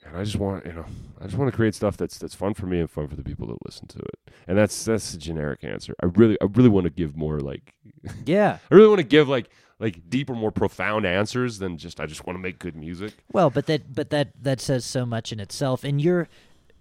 and 0.06 0.18
I 0.18 0.24
just 0.24 0.38
want 0.38 0.66
you 0.66 0.74
know 0.74 0.86
I 1.22 1.26
just 1.26 1.38
want 1.38 1.52
to 1.52 1.56
create 1.56 1.76
stuff 1.76 1.96
that's 1.98 2.18
that's 2.18 2.36
fun 2.36 2.54
for 2.54 2.66
me 2.66 2.80
and 2.80 2.90
fun 2.90 3.08
for 3.08 3.16
the 3.16 3.24
people 3.24 3.48
that 3.48 3.58
listen 3.66 3.88
to 3.90 4.00
it. 4.00 4.20
And 4.48 4.58
that's 4.58 4.86
that's 4.86 5.12
the 5.12 5.18
generic 5.18 5.64
answer. 5.64 5.96
I 6.02 6.08
really 6.08 6.38
I 6.42 6.46
really 6.54 6.70
want 6.70 6.86
to 6.86 6.90
give 6.92 7.16
more 7.16 7.40
like 7.40 7.74
Yeah. 8.26 8.58
I 8.72 8.76
really 8.76 8.88
want 8.90 9.00
to 9.00 9.04
give 9.08 9.28
like 9.30 9.50
like 9.80 10.10
deeper, 10.10 10.34
more 10.34 10.52
profound 10.52 11.06
answers 11.06 11.60
than 11.60 11.78
just 11.78 12.00
I 12.00 12.06
just 12.06 12.26
want 12.26 12.38
to 12.38 12.42
make 12.42 12.60
good 12.60 12.76
music. 12.76 13.14
Well, 13.32 13.50
but 13.50 13.66
that 13.68 13.94
but 13.94 14.10
that 14.12 14.32
that 14.42 14.62
says 14.62 14.86
so 14.86 15.06
much 15.06 15.32
in 15.32 15.40
itself. 15.40 15.84
And 15.84 16.02
you're 16.02 16.28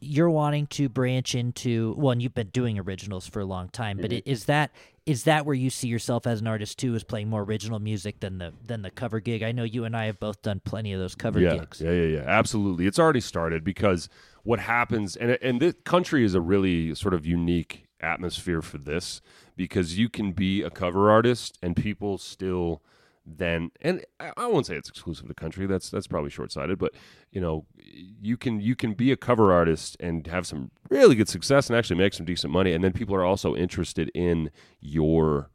you're 0.01 0.31
wanting 0.31 0.66
to 0.69 0.89
branch 0.89 1.35
into 1.35 1.95
well, 1.99 2.12
and 2.12 2.23
you've 2.23 2.35
been 2.35 2.49
doing 2.49 2.79
originals 2.79 3.27
for 3.27 3.41
a 3.41 3.45
long 3.45 3.69
time, 3.69 3.97
but 3.97 4.11
mm-hmm. 4.11 4.29
i- 4.29 4.31
is 4.31 4.45
that 4.45 4.71
is 5.07 5.25
that 5.25 5.45
where 5.45 5.55
you 5.55 5.71
see 5.71 5.89
yourself 5.89 6.27
as 6.27 6.41
an 6.41 6.47
artist 6.47 6.79
too, 6.79 6.95
is 6.95 7.05
playing 7.05 7.29
more 7.29 7.43
original 7.43 7.79
music 7.79 8.21
than 8.21 8.39
the 8.39 8.53
than 8.65 8.83
the 8.83 8.91
cover 8.91 9.21
gig? 9.21 9.43
I 9.43 9.53
know 9.53 9.65
you 9.65 9.85
and 9.85 9.97
I 9.97 10.07
have 10.07 10.21
both 10.21 10.43
done 10.43 10.61
plenty 10.65 10.93
of 10.93 11.01
those 11.01 11.15
cover 11.15 11.41
yeah, 11.41 11.57
gigs. 11.57 11.81
Yeah, 11.81 11.93
yeah, 11.93 12.19
yeah. 12.19 12.25
Absolutely. 12.27 12.87
It's 12.87 12.99
already 12.99 13.21
started 13.21 13.65
because 13.65 14.09
what 14.45 14.61
happens, 14.61 15.16
and 15.16 15.37
and 15.43 15.61
this 15.61 15.75
country 15.85 16.25
is 16.25 16.35
a 16.35 16.41
really 16.41 16.95
sort 16.95 17.15
of 17.15 17.27
unique 17.27 17.87
atmosphere 18.01 18.62
for 18.62 18.79
this 18.79 19.21
because 19.56 19.98
you 19.98 20.09
can 20.09 20.32
be 20.32 20.62
a 20.62 20.70
cover 20.70 21.10
artist 21.10 21.59
and 21.62 21.76
people 21.76 22.18
still 22.18 22.82
then 23.26 23.70
and 23.81 24.05
I 24.20 24.47
won't 24.47 24.66
say 24.66 24.76
it's 24.76 24.89
exclusive 24.89 25.28
to 25.28 25.35
country 25.35 25.66
that's 25.66 25.89
that's 25.89 26.06
probably 26.06 26.28
short-sighted 26.28 26.78
but 26.78 26.93
you 27.32 27.40
know 27.40 27.64
you 27.78 28.36
can 28.36 28.60
you 28.60 28.76
can 28.76 28.93
be 28.93 29.12
a 29.12 29.16
cover 29.16 29.51
artist 29.51 29.97
and 29.98 30.26
have 30.26 30.47
some 30.47 30.70
really 30.90 31.14
good 31.14 31.28
success 31.28 31.68
and 31.68 31.78
actually 31.78 31.97
make 31.97 32.12
some 32.12 32.26
decent 32.26 32.52
money 32.52 32.72
and 32.72 32.85
then 32.85 32.93
people 32.93 33.14
are 33.14 33.24
also 33.24 33.56
interested 33.56 34.10
in 34.14 34.51
your 34.81 35.48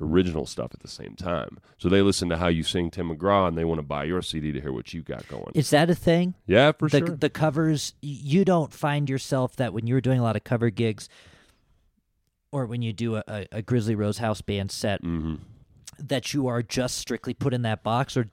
original 0.00 0.46
stuff 0.46 0.70
at 0.74 0.80
the 0.80 0.88
same 0.88 1.14
time. 1.14 1.58
So 1.78 1.88
they 1.88 2.02
listen 2.02 2.28
to 2.28 2.36
how 2.36 2.48
you 2.48 2.62
sing 2.62 2.90
Tim 2.90 3.10
McGraw 3.10 3.48
and 3.48 3.56
they 3.56 3.64
want 3.64 3.78
to 3.78 3.82
buy 3.82 4.04
your 4.04 4.22
CD 4.22 4.52
to 4.52 4.60
hear 4.60 4.72
what 4.72 4.92
you 4.92 5.02
got 5.02 5.26
going. 5.28 5.52
Is 5.54 5.70
that 5.70 5.88
a 5.90 5.94
thing? 5.94 6.34
yeah, 6.46 6.72
for 6.72 6.88
the 6.88 6.98
sure. 6.98 7.16
the 7.16 7.30
covers 7.30 7.94
you 8.02 8.44
don't 8.44 8.72
find 8.72 9.08
yourself 9.08 9.56
that 9.56 9.72
when 9.72 9.86
you 9.86 9.94
were 9.94 10.00
doing 10.00 10.18
a 10.18 10.22
lot 10.22 10.36
of 10.36 10.44
cover 10.44 10.70
gigs 10.70 11.08
or 12.52 12.66
when 12.66 12.82
you 12.82 12.92
do 12.92 13.16
a, 13.16 13.24
a, 13.28 13.46
a 13.52 13.62
Grizzly 13.62 13.94
Rose 13.94 14.18
House 14.18 14.40
band 14.40 14.70
set 14.70 15.00
hmm 15.02 15.36
that 15.98 16.34
you 16.34 16.46
are 16.46 16.62
just 16.62 16.98
strictly 16.98 17.32
put 17.32 17.54
in 17.54 17.62
that 17.62 17.82
box 17.82 18.18
or 18.18 18.28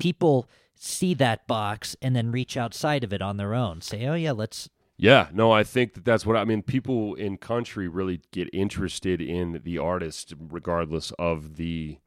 people 0.00 0.48
see 0.74 1.14
that 1.14 1.46
box 1.46 1.94
and 2.02 2.16
then 2.16 2.32
reach 2.32 2.56
outside 2.56 3.04
of 3.04 3.12
it 3.12 3.22
on 3.22 3.36
their 3.36 3.54
own 3.54 3.80
say 3.80 4.04
oh 4.06 4.14
yeah 4.14 4.32
let's 4.32 4.68
Yeah, 4.96 5.28
no, 5.32 5.52
I 5.52 5.62
think 5.64 5.94
that 5.94 6.04
that's 6.04 6.26
what 6.26 6.36
I 6.36 6.44
mean. 6.44 6.62
People 6.62 7.14
in 7.14 7.36
country 7.36 7.86
really 7.88 8.20
get 8.32 8.48
interested 8.52 9.20
in 9.20 9.60
the 9.64 9.78
artist, 9.78 10.34
regardless 10.38 11.12
of 11.18 11.56
the 11.56 11.98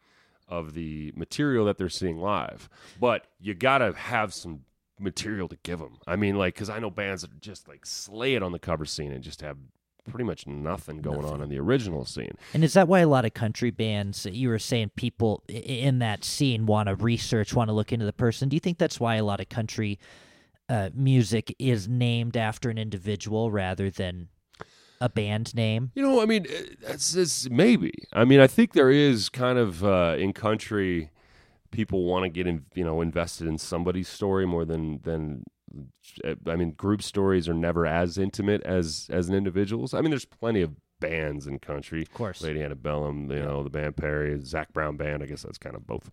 of 0.47 0.73
the 0.73 1.13
material 1.15 1.65
that 1.65 1.77
they're 1.77 1.89
seeing 1.89 2.17
live. 2.17 2.69
But 2.99 3.27
you 3.39 3.53
gotta 3.53 3.93
have 3.93 4.33
some 4.33 4.61
material 4.99 5.47
to 5.49 5.57
give 5.63 5.79
them. 5.79 5.97
I 6.07 6.15
mean, 6.15 6.35
like, 6.37 6.55
because 6.55 6.69
I 6.69 6.79
know 6.79 6.89
bands 6.89 7.21
that 7.23 7.39
just 7.41 7.67
like 7.67 7.85
slay 7.85 8.35
it 8.35 8.43
on 8.43 8.51
the 8.51 8.59
cover 8.59 8.85
scene 8.85 9.11
and 9.11 9.23
just 9.23 9.41
have 9.41 9.57
pretty 10.07 10.23
much 10.23 10.47
nothing 10.47 11.01
going 11.01 11.25
on 11.25 11.41
in 11.41 11.49
the 11.49 11.59
original 11.59 12.05
scene. 12.05 12.31
and 12.53 12.63
is 12.63 12.73
that 12.73 12.87
why 12.87 12.99
a 12.99 13.07
lot 13.07 13.25
of 13.25 13.33
country 13.33 13.71
bands 13.71 14.25
you 14.31 14.49
were 14.49 14.59
saying 14.59 14.89
people 14.95 15.43
in 15.47 15.99
that 15.99 16.23
scene 16.23 16.65
want 16.65 16.87
to 16.89 16.95
research 16.95 17.53
want 17.53 17.67
to 17.69 17.73
look 17.73 17.91
into 17.91 18.05
the 18.05 18.13
person 18.13 18.49
do 18.49 18.55
you 18.55 18.59
think 18.59 18.77
that's 18.77 18.99
why 18.99 19.15
a 19.15 19.23
lot 19.23 19.39
of 19.39 19.49
country 19.49 19.99
uh, 20.69 20.89
music 20.93 21.55
is 21.59 21.87
named 21.87 22.35
after 22.35 22.69
an 22.69 22.77
individual 22.77 23.51
rather 23.51 23.89
than 23.89 24.27
a 24.99 25.07
band 25.07 25.53
name 25.53 25.91
You 25.93 26.01
know, 26.03 26.21
I 26.21 26.25
mean, 26.25 26.45
it's, 26.49 27.15
it's 27.15 27.47
maybe. 27.49 27.93
I 28.13 28.25
mean, 28.25 28.39
I 28.39 28.47
think 28.47 28.73
there 28.73 28.89
is 28.89 29.29
kind 29.29 29.59
of 29.59 29.85
uh, 29.85 30.15
in 30.17 30.33
country, 30.33 31.11
people 31.69 32.03
want 32.05 32.23
to 32.23 32.29
get 32.29 32.47
in, 32.47 32.65
you 32.73 32.83
know 32.83 32.99
invested 33.01 33.47
in 33.47 33.59
somebody's 33.59 34.07
story 34.09 34.45
more 34.47 34.65
than 34.65 34.99
than. 35.03 35.43
I 36.45 36.55
mean, 36.55 36.71
group 36.71 37.01
stories 37.01 37.47
are 37.49 37.53
never 37.53 37.85
as 37.85 38.17
intimate 38.17 38.61
as 38.63 39.07
as 39.11 39.29
an 39.29 39.35
individual's. 39.35 39.93
I 39.93 40.01
mean, 40.01 40.09
there's 40.11 40.25
plenty 40.25 40.61
of 40.61 40.71
bands 40.99 41.45
in 41.45 41.59
country. 41.59 42.01
of 42.01 42.11
course 42.13 42.41
Lady 42.41 42.63
Antebellum, 42.63 43.29
you 43.31 43.39
know, 43.39 43.63
the 43.63 43.69
band 43.69 43.95
Perry, 43.97 44.39
Zac 44.43 44.73
Brown 44.73 44.97
band. 44.97 45.21
I 45.21 45.27
guess 45.27 45.43
that's 45.43 45.57
kind 45.59 45.75
of 45.75 45.85
both. 45.85 46.09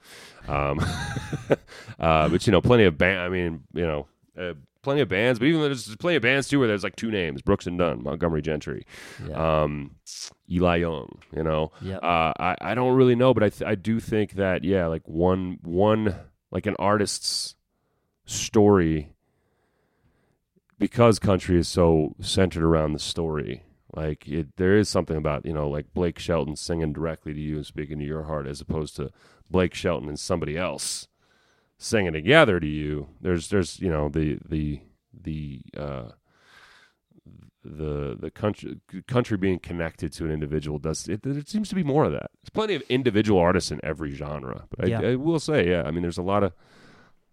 Um, 0.48 0.78
uh, 1.98 2.28
but 2.28 2.46
you 2.46 2.50
know, 2.52 2.60
plenty 2.60 2.84
of 2.84 2.98
band. 2.98 3.20
I 3.20 3.28
mean, 3.28 3.62
you 3.72 3.86
know, 3.86 4.06
uh, 4.38 4.54
plenty 4.82 5.00
of 5.00 5.08
bands. 5.08 5.38
But 5.38 5.46
even 5.46 5.60
there's 5.62 5.94
plenty 5.96 6.16
of 6.16 6.22
bands 6.22 6.48
too 6.48 6.58
where 6.58 6.68
there's 6.68 6.84
like 6.84 6.96
two 6.96 7.10
names: 7.10 7.40
Brooks 7.42 7.66
and 7.66 7.78
Dunn, 7.78 8.02
Montgomery 8.02 8.42
Gentry, 8.42 8.86
yeah. 9.26 9.62
um, 9.62 9.92
Eli 10.50 10.76
Young. 10.76 11.18
You 11.34 11.42
know, 11.42 11.72
Yep. 11.80 12.02
uh, 12.02 12.32
I 12.38 12.56
I 12.60 12.74
don't 12.74 12.94
really 12.94 13.16
know, 13.16 13.32
but 13.32 13.42
I 13.42 13.48
th- 13.48 13.68
I 13.68 13.74
do 13.74 14.00
think 14.00 14.32
that 14.32 14.64
yeah, 14.64 14.86
like 14.86 15.08
one 15.08 15.58
one 15.62 16.14
like 16.50 16.66
an 16.66 16.76
artist's 16.78 17.54
story 18.26 19.13
because 20.78 21.18
country 21.18 21.58
is 21.58 21.68
so 21.68 22.14
centered 22.20 22.62
around 22.64 22.92
the 22.92 22.98
story. 22.98 23.62
Like 23.94 24.26
it, 24.28 24.56
there 24.56 24.76
is 24.76 24.88
something 24.88 25.16
about 25.16 25.46
you 25.46 25.52
know, 25.52 25.68
like 25.68 25.94
Blake 25.94 26.18
Shelton 26.18 26.56
singing 26.56 26.92
directly 26.92 27.32
to 27.32 27.40
you 27.40 27.56
and 27.56 27.66
speaking 27.66 27.98
to 28.00 28.04
your 28.04 28.24
heart, 28.24 28.46
as 28.46 28.60
opposed 28.60 28.96
to 28.96 29.10
Blake 29.50 29.74
Shelton 29.74 30.08
and 30.08 30.18
somebody 30.18 30.56
else 30.56 31.06
singing 31.78 32.12
together 32.12 32.58
to 32.58 32.66
you. 32.66 33.08
There's, 33.20 33.48
there's, 33.50 33.78
you 33.80 33.90
know, 33.90 34.08
the 34.08 34.38
the 34.48 34.80
the 35.12 35.62
uh, 35.76 36.08
the 37.64 38.16
the 38.18 38.30
country 38.30 38.80
country 39.06 39.36
being 39.36 39.58
connected 39.58 40.12
to 40.14 40.24
an 40.24 40.30
individual 40.30 40.78
does 40.78 41.08
it, 41.08 41.22
there 41.22 41.40
seems 41.46 41.68
to 41.68 41.74
be 41.74 41.82
more 41.82 42.04
of 42.04 42.12
that. 42.12 42.30
There's 42.42 42.50
plenty 42.52 42.74
of 42.74 42.82
individual 42.88 43.40
artists 43.40 43.70
in 43.70 43.80
every 43.82 44.10
genre, 44.12 44.64
but 44.76 44.88
Yeah. 44.88 45.00
I, 45.00 45.12
I 45.12 45.14
will 45.14 45.40
say, 45.40 45.70
yeah, 45.70 45.82
I 45.84 45.90
mean, 45.90 46.02
there's 46.02 46.18
a 46.18 46.22
lot 46.22 46.42
of 46.42 46.52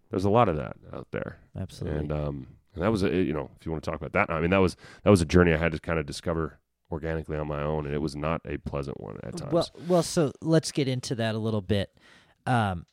there's 0.09 0.25
a 0.25 0.29
lot 0.29 0.47
of 0.47 0.55
that 0.57 0.77
out 0.93 1.07
there. 1.11 1.39
absolutely 1.57 1.99
And 1.99 2.11
um, 2.11 2.47
and 2.73 2.83
that 2.83 2.91
was 2.91 3.03
a 3.03 3.09
you 3.09 3.33
know 3.33 3.49
if 3.59 3.65
you 3.65 3.71
want 3.71 3.83
to 3.83 3.89
talk 3.89 3.99
about 3.99 4.13
that, 4.13 4.33
I 4.33 4.39
mean 4.41 4.49
that 4.51 4.57
was 4.57 4.75
that 5.03 5.09
was 5.09 5.21
a 5.21 5.25
journey 5.25 5.53
I 5.53 5.57
had 5.57 5.71
to 5.73 5.79
kind 5.79 5.99
of 5.99 6.05
discover 6.05 6.59
organically 6.91 7.37
on 7.37 7.47
my 7.47 7.61
own, 7.61 7.85
and 7.85 7.95
it 7.95 7.99
was 7.99 8.15
not 8.15 8.41
a 8.45 8.57
pleasant 8.57 8.99
one 8.99 9.17
at 9.23 9.37
times. 9.37 9.53
Well, 9.53 9.69
well, 9.87 10.03
so 10.03 10.31
let's 10.41 10.71
get 10.71 10.87
into 10.87 11.15
that 11.15 11.35
a 11.35 11.37
little 11.39 11.61
bit. 11.61 11.97
Um, 12.45 12.85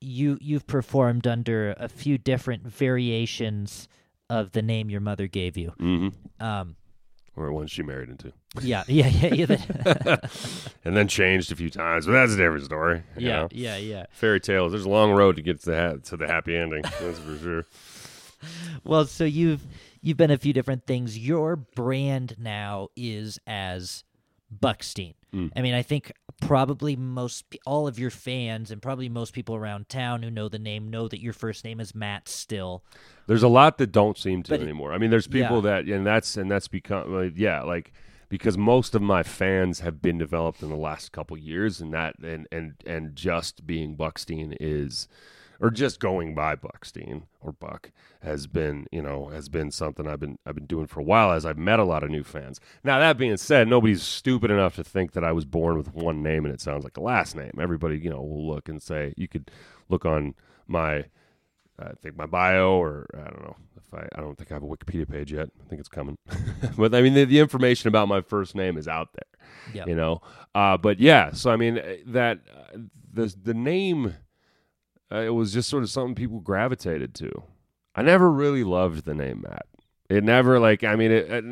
you 0.00 0.38
you've 0.40 0.66
performed 0.66 1.26
under 1.26 1.74
a 1.78 1.88
few 1.88 2.18
different 2.18 2.66
variations 2.66 3.88
of 4.30 4.52
the 4.52 4.62
name 4.62 4.90
your 4.90 5.00
mother 5.00 5.26
gave 5.26 5.56
you. 5.56 5.70
hmm 5.78 6.08
Um, 6.40 6.76
or 7.36 7.52
one 7.52 7.66
she 7.66 7.82
married 7.82 8.08
into, 8.10 8.32
yeah, 8.62 8.84
yeah, 8.86 9.08
yeah, 9.08 9.34
yeah, 9.34 10.16
and 10.84 10.96
then 10.96 11.08
changed 11.08 11.50
a 11.50 11.56
few 11.56 11.68
times, 11.68 12.06
but 12.06 12.12
that's 12.12 12.32
a 12.32 12.36
different 12.36 12.64
story. 12.64 13.02
yeah, 13.18 13.40
know? 13.40 13.48
yeah, 13.50 13.76
yeah. 13.76 14.06
fairy 14.12 14.40
tales. 14.40 14.70
There's 14.70 14.84
a 14.84 14.88
long 14.88 15.10
road 15.12 15.36
to 15.36 15.42
get 15.42 15.60
to 15.62 15.70
the 15.70 15.76
ha- 15.76 15.96
to 16.10 16.16
the 16.16 16.28
happy 16.28 16.56
ending. 16.56 16.82
That's 16.82 17.18
for 17.18 17.36
sure. 17.38 17.64
Well, 18.84 19.06
so 19.06 19.24
you've 19.24 19.66
you've 20.02 20.18
been 20.18 20.30
a 20.30 20.36
few 20.36 20.52
different 20.52 20.86
things. 20.86 21.18
Your 21.18 21.56
brand 21.56 22.36
now 22.38 22.88
is 22.96 23.38
as 23.46 24.04
Buckstein. 24.54 25.14
Mm. 25.32 25.50
I 25.56 25.62
mean, 25.62 25.74
I 25.74 25.82
think 25.82 26.12
probably 26.40 26.96
most 26.96 27.44
all 27.66 27.86
of 27.88 27.98
your 27.98 28.10
fans 28.10 28.70
and 28.70 28.82
probably 28.82 29.08
most 29.08 29.32
people 29.32 29.54
around 29.54 29.88
town 29.88 30.22
who 30.22 30.30
know 30.30 30.48
the 30.48 30.58
name 30.58 30.88
know 30.88 31.08
that 31.08 31.20
your 31.20 31.32
first 31.32 31.64
name 31.64 31.80
is 31.80 31.94
Matt 31.94 32.28
still. 32.28 32.84
There's 33.26 33.42
a 33.42 33.48
lot 33.48 33.78
that 33.78 33.90
don't 33.92 34.18
seem 34.18 34.42
to 34.44 34.50
But 34.50 34.60
anymore. 34.60 34.92
I 34.92 34.98
mean, 34.98 35.10
there's 35.10 35.26
people 35.26 35.62
that, 35.62 35.86
and 35.86 36.06
that's 36.06 36.36
and 36.36 36.50
that's 36.50 36.68
become 36.68 37.32
yeah, 37.36 37.62
like 37.62 37.92
because 38.28 38.58
most 38.58 38.94
of 38.94 39.02
my 39.02 39.22
fans 39.22 39.80
have 39.80 40.02
been 40.02 40.18
developed 40.18 40.62
in 40.62 40.68
the 40.68 40.76
last 40.76 41.12
couple 41.12 41.36
years, 41.36 41.80
and 41.80 41.92
that 41.92 42.16
and 42.22 42.46
and 42.52 42.74
and 42.86 43.16
just 43.16 43.66
being 43.66 43.96
Buckstein 43.96 44.56
is, 44.60 45.08
or 45.64 45.70
just 45.70 45.98
going 45.98 46.34
by 46.34 46.54
Buckstein 46.56 47.22
or 47.40 47.52
Buck 47.52 47.90
has 48.22 48.46
been 48.46 48.86
you 48.92 49.00
know 49.00 49.28
has 49.28 49.48
been 49.48 49.70
something 49.70 50.06
I've 50.06 50.20
been 50.20 50.38
I've 50.44 50.54
been 50.54 50.66
doing 50.66 50.86
for 50.86 51.00
a 51.00 51.04
while 51.04 51.32
as 51.32 51.46
I've 51.46 51.56
met 51.58 51.78
a 51.78 51.84
lot 51.84 52.02
of 52.04 52.10
new 52.10 52.22
fans. 52.22 52.60
Now 52.84 52.98
that 52.98 53.16
being 53.16 53.36
said, 53.38 53.66
nobody's 53.66 54.02
stupid 54.02 54.50
enough 54.50 54.76
to 54.76 54.84
think 54.84 55.12
that 55.12 55.24
I 55.24 55.32
was 55.32 55.44
born 55.46 55.78
with 55.78 55.94
one 55.94 56.22
name 56.22 56.44
and 56.44 56.52
it 56.52 56.60
sounds 56.60 56.84
like 56.84 56.96
a 56.98 57.02
last 57.02 57.34
name. 57.34 57.52
Everybody 57.58 57.98
you 57.98 58.10
know 58.10 58.20
will 58.20 58.46
look 58.46 58.68
and 58.68 58.82
say 58.82 59.14
you 59.16 59.26
could 59.26 59.50
look 59.88 60.04
on 60.04 60.34
my 60.68 61.06
I 61.78 61.92
think 62.00 62.16
my 62.16 62.26
bio, 62.26 62.80
or 62.80 63.06
I 63.14 63.24
don't 63.30 63.42
know 63.42 63.56
if 63.76 63.92
I, 63.92 64.06
I 64.16 64.20
don't 64.20 64.36
think 64.38 64.52
I 64.52 64.54
have 64.54 64.62
a 64.62 64.66
Wikipedia 64.66 65.10
page 65.10 65.32
yet. 65.32 65.48
I 65.64 65.68
think 65.68 65.80
it's 65.80 65.88
coming, 65.88 66.16
but 66.76 66.94
I 66.94 67.02
mean 67.02 67.14
the, 67.14 67.24
the 67.24 67.40
information 67.40 67.88
about 67.88 68.06
my 68.06 68.20
first 68.20 68.54
name 68.54 68.76
is 68.78 68.86
out 68.86 69.08
there, 69.14 69.72
Yep. 69.74 69.88
you 69.88 69.96
know. 69.96 70.20
Uh, 70.54 70.76
but 70.76 71.00
yeah, 71.00 71.32
so 71.32 71.50
I 71.50 71.56
mean 71.56 71.78
uh, 71.78 71.96
that 72.06 72.38
uh, 72.54 72.78
the 73.12 73.34
the 73.42 73.54
name, 73.54 74.14
uh, 75.14 75.20
it 75.20 75.30
was 75.30 75.52
just 75.52 75.68
sort 75.68 75.82
of 75.82 75.90
something 75.90 76.14
people 76.14 76.40
gravitated 76.40 77.14
to. 77.14 77.44
I 77.94 78.02
never 78.02 78.30
really 78.30 78.64
loved 78.64 79.04
the 79.04 79.14
name 79.14 79.44
Matt. 79.48 79.66
It 80.08 80.24
never 80.24 80.58
like 80.58 80.82
I 80.84 80.96
mean 80.96 81.12
it. 81.12 81.30
it 81.30 81.44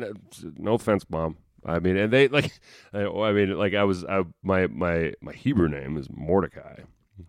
no 0.57 0.73
offense, 0.73 1.05
mom. 1.09 1.37
I 1.65 1.79
mean, 1.79 1.97
and 1.97 2.11
they 2.11 2.27
like, 2.27 2.51
I 2.93 3.05
I 3.05 3.31
mean, 3.31 3.57
like 3.57 3.73
I 3.73 3.83
was, 3.83 4.03
I, 4.05 4.23
my 4.43 4.67
my 4.67 5.13
my 5.21 5.33
Hebrew 5.33 5.69
name 5.69 5.97
is 5.97 6.07
Mordecai, 6.11 6.81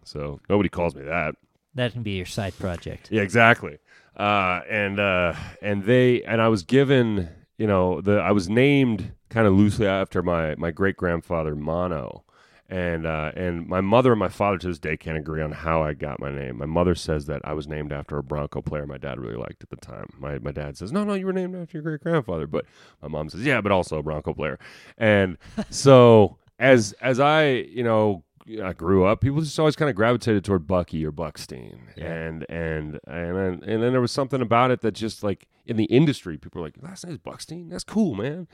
so 0.04 0.40
nobody 0.48 0.68
calls 0.68 0.94
me 0.94 1.04
that. 1.04 1.36
That 1.74 1.92
can 1.92 2.02
be 2.02 2.12
your 2.12 2.26
side 2.26 2.56
project. 2.58 3.10
Yeah, 3.10 3.22
exactly. 3.22 3.78
Uh, 4.16 4.60
and 4.68 5.00
uh, 5.00 5.34
and 5.62 5.84
they 5.84 6.22
and 6.22 6.40
I 6.40 6.48
was 6.48 6.62
given, 6.62 7.28
you 7.58 7.66
know, 7.66 8.00
the 8.00 8.18
I 8.18 8.32
was 8.32 8.48
named 8.48 9.12
kind 9.28 9.46
of 9.46 9.54
loosely 9.54 9.86
after 9.86 10.22
my 10.22 10.54
my 10.56 10.70
great 10.70 10.96
grandfather 10.96 11.54
Mono, 11.54 12.23
and 12.68 13.06
uh, 13.06 13.32
and 13.36 13.66
my 13.68 13.80
mother 13.80 14.12
and 14.12 14.18
my 14.18 14.28
father 14.28 14.58
to 14.58 14.66
this 14.68 14.78
day 14.78 14.96
can't 14.96 15.18
agree 15.18 15.42
on 15.42 15.52
how 15.52 15.82
I 15.82 15.92
got 15.94 16.18
my 16.20 16.30
name. 16.30 16.58
My 16.58 16.66
mother 16.66 16.94
says 16.94 17.26
that 17.26 17.42
I 17.44 17.52
was 17.52 17.68
named 17.68 17.92
after 17.92 18.16
a 18.16 18.22
Bronco 18.22 18.62
player 18.62 18.86
my 18.86 18.98
dad 18.98 19.20
really 19.20 19.36
liked 19.36 19.62
at 19.62 19.70
the 19.70 19.76
time. 19.76 20.08
My 20.18 20.38
my 20.38 20.52
dad 20.52 20.76
says 20.76 20.90
no, 20.92 21.04
no, 21.04 21.14
you 21.14 21.26
were 21.26 21.32
named 21.32 21.54
after 21.56 21.76
your 21.78 21.82
great 21.82 22.00
grandfather, 22.00 22.46
but 22.46 22.64
my 23.02 23.08
mom 23.08 23.28
says 23.28 23.44
yeah, 23.44 23.60
but 23.60 23.70
also 23.72 23.98
a 23.98 24.02
Bronco 24.02 24.32
player, 24.32 24.58
and 24.98 25.36
so 25.70 26.38
as 26.58 26.92
as 27.00 27.20
I 27.20 27.48
you 27.48 27.82
know 27.84 28.24
I 28.62 28.72
grew 28.74 29.04
up, 29.04 29.20
people 29.22 29.40
just 29.40 29.58
always 29.58 29.74
kind 29.76 29.88
of 29.88 29.96
gravitated 29.96 30.44
toward 30.44 30.66
Bucky 30.66 31.04
or 31.06 31.12
Buckstein, 31.12 31.78
Yeah. 31.96 32.12
and 32.12 32.46
and 32.50 33.00
and 33.06 33.36
then, 33.36 33.52
and 33.66 33.82
then 33.82 33.92
there 33.92 34.00
was 34.02 34.12
something 34.12 34.40
about 34.42 34.70
it 34.70 34.80
that 34.82 34.92
just 34.92 35.22
like 35.22 35.46
in 35.66 35.76
the 35.76 35.84
industry, 35.84 36.36
people 36.38 36.60
were 36.60 36.66
like, 36.66 36.76
"Last 36.82 37.04
name 37.06 37.12
is 37.14 37.18
Buckstein. 37.18 37.70
That's 37.70 37.84
cool, 37.84 38.14
man." 38.14 38.46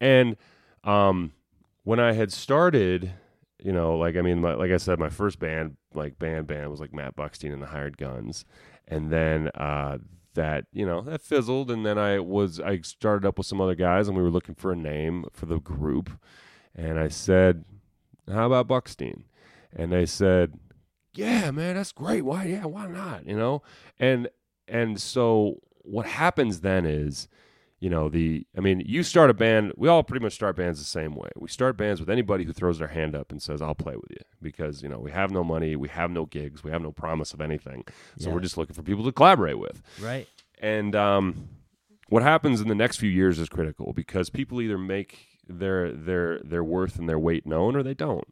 And 0.00 0.36
um, 0.82 1.32
when 1.84 2.00
I 2.00 2.12
had 2.14 2.32
started, 2.32 3.12
you 3.62 3.72
know, 3.72 3.96
like 3.96 4.16
I 4.16 4.22
mean, 4.22 4.42
like, 4.42 4.58
like 4.58 4.70
I 4.70 4.76
said, 4.76 4.98
my 4.98 5.08
first 5.08 5.38
band, 5.38 5.76
like 5.94 6.18
band 6.18 6.46
band, 6.46 6.70
was 6.70 6.80
like 6.80 6.92
Matt 6.92 7.16
Buckstein 7.16 7.52
and 7.52 7.62
the 7.62 7.66
Hired 7.66 7.96
Guns, 7.96 8.44
and 8.86 9.10
then 9.10 9.48
uh, 9.54 9.98
that 10.34 10.66
you 10.72 10.86
know 10.86 11.00
that 11.02 11.22
fizzled, 11.22 11.70
and 11.70 11.84
then 11.84 11.98
I 11.98 12.18
was 12.20 12.60
I 12.60 12.80
started 12.80 13.26
up 13.26 13.38
with 13.38 13.46
some 13.46 13.60
other 13.60 13.74
guys, 13.74 14.08
and 14.08 14.16
we 14.16 14.22
were 14.22 14.30
looking 14.30 14.54
for 14.54 14.72
a 14.72 14.76
name 14.76 15.26
for 15.32 15.46
the 15.46 15.58
group, 15.58 16.10
and 16.74 16.98
I 16.98 17.08
said, 17.08 17.64
"How 18.30 18.46
about 18.46 18.68
Buckstein?" 18.68 19.22
And 19.74 19.92
they 19.92 20.06
said, 20.06 20.58
"Yeah, 21.14 21.50
man, 21.50 21.76
that's 21.76 21.92
great. 21.92 22.22
Why? 22.22 22.44
Yeah, 22.44 22.66
why 22.66 22.86
not? 22.86 23.26
You 23.26 23.36
know?" 23.36 23.62
And 23.98 24.28
and 24.68 25.00
so 25.00 25.62
what 25.82 26.06
happens 26.06 26.60
then 26.60 26.84
is 26.84 27.28
you 27.80 27.90
know 27.90 28.08
the 28.08 28.46
i 28.56 28.60
mean 28.60 28.80
you 28.86 29.02
start 29.02 29.28
a 29.30 29.34
band 29.34 29.72
we 29.76 29.88
all 29.88 30.02
pretty 30.02 30.22
much 30.24 30.32
start 30.32 30.56
bands 30.56 30.78
the 30.78 30.84
same 30.84 31.14
way 31.14 31.28
we 31.36 31.48
start 31.48 31.76
bands 31.76 32.00
with 32.00 32.08
anybody 32.08 32.44
who 32.44 32.52
throws 32.52 32.78
their 32.78 32.88
hand 32.88 33.14
up 33.14 33.30
and 33.30 33.42
says 33.42 33.60
i'll 33.60 33.74
play 33.74 33.94
with 33.96 34.10
you 34.10 34.24
because 34.40 34.82
you 34.82 34.88
know 34.88 34.98
we 34.98 35.10
have 35.10 35.30
no 35.30 35.44
money 35.44 35.76
we 35.76 35.88
have 35.88 36.10
no 36.10 36.24
gigs 36.26 36.64
we 36.64 36.70
have 36.70 36.80
no 36.82 36.90
promise 36.90 37.34
of 37.34 37.40
anything 37.40 37.84
so 38.18 38.28
Yeah. 38.28 38.34
we're 38.34 38.40
just 38.40 38.56
looking 38.56 38.74
for 38.74 38.82
people 38.82 39.04
to 39.04 39.12
collaborate 39.12 39.58
with 39.58 39.82
Right. 40.00 40.26
and 40.58 40.96
um, 40.96 41.48
what 42.08 42.22
happens 42.22 42.60
in 42.60 42.68
the 42.68 42.74
next 42.74 42.96
few 42.98 43.10
years 43.10 43.38
is 43.38 43.48
critical 43.48 43.92
because 43.92 44.30
people 44.30 44.60
either 44.62 44.78
make 44.78 45.26
their 45.48 45.92
their 45.92 46.38
their 46.40 46.64
worth 46.64 46.98
and 46.98 47.08
their 47.08 47.18
weight 47.18 47.46
known 47.46 47.76
or 47.76 47.82
they 47.82 47.94
don't. 47.94 48.26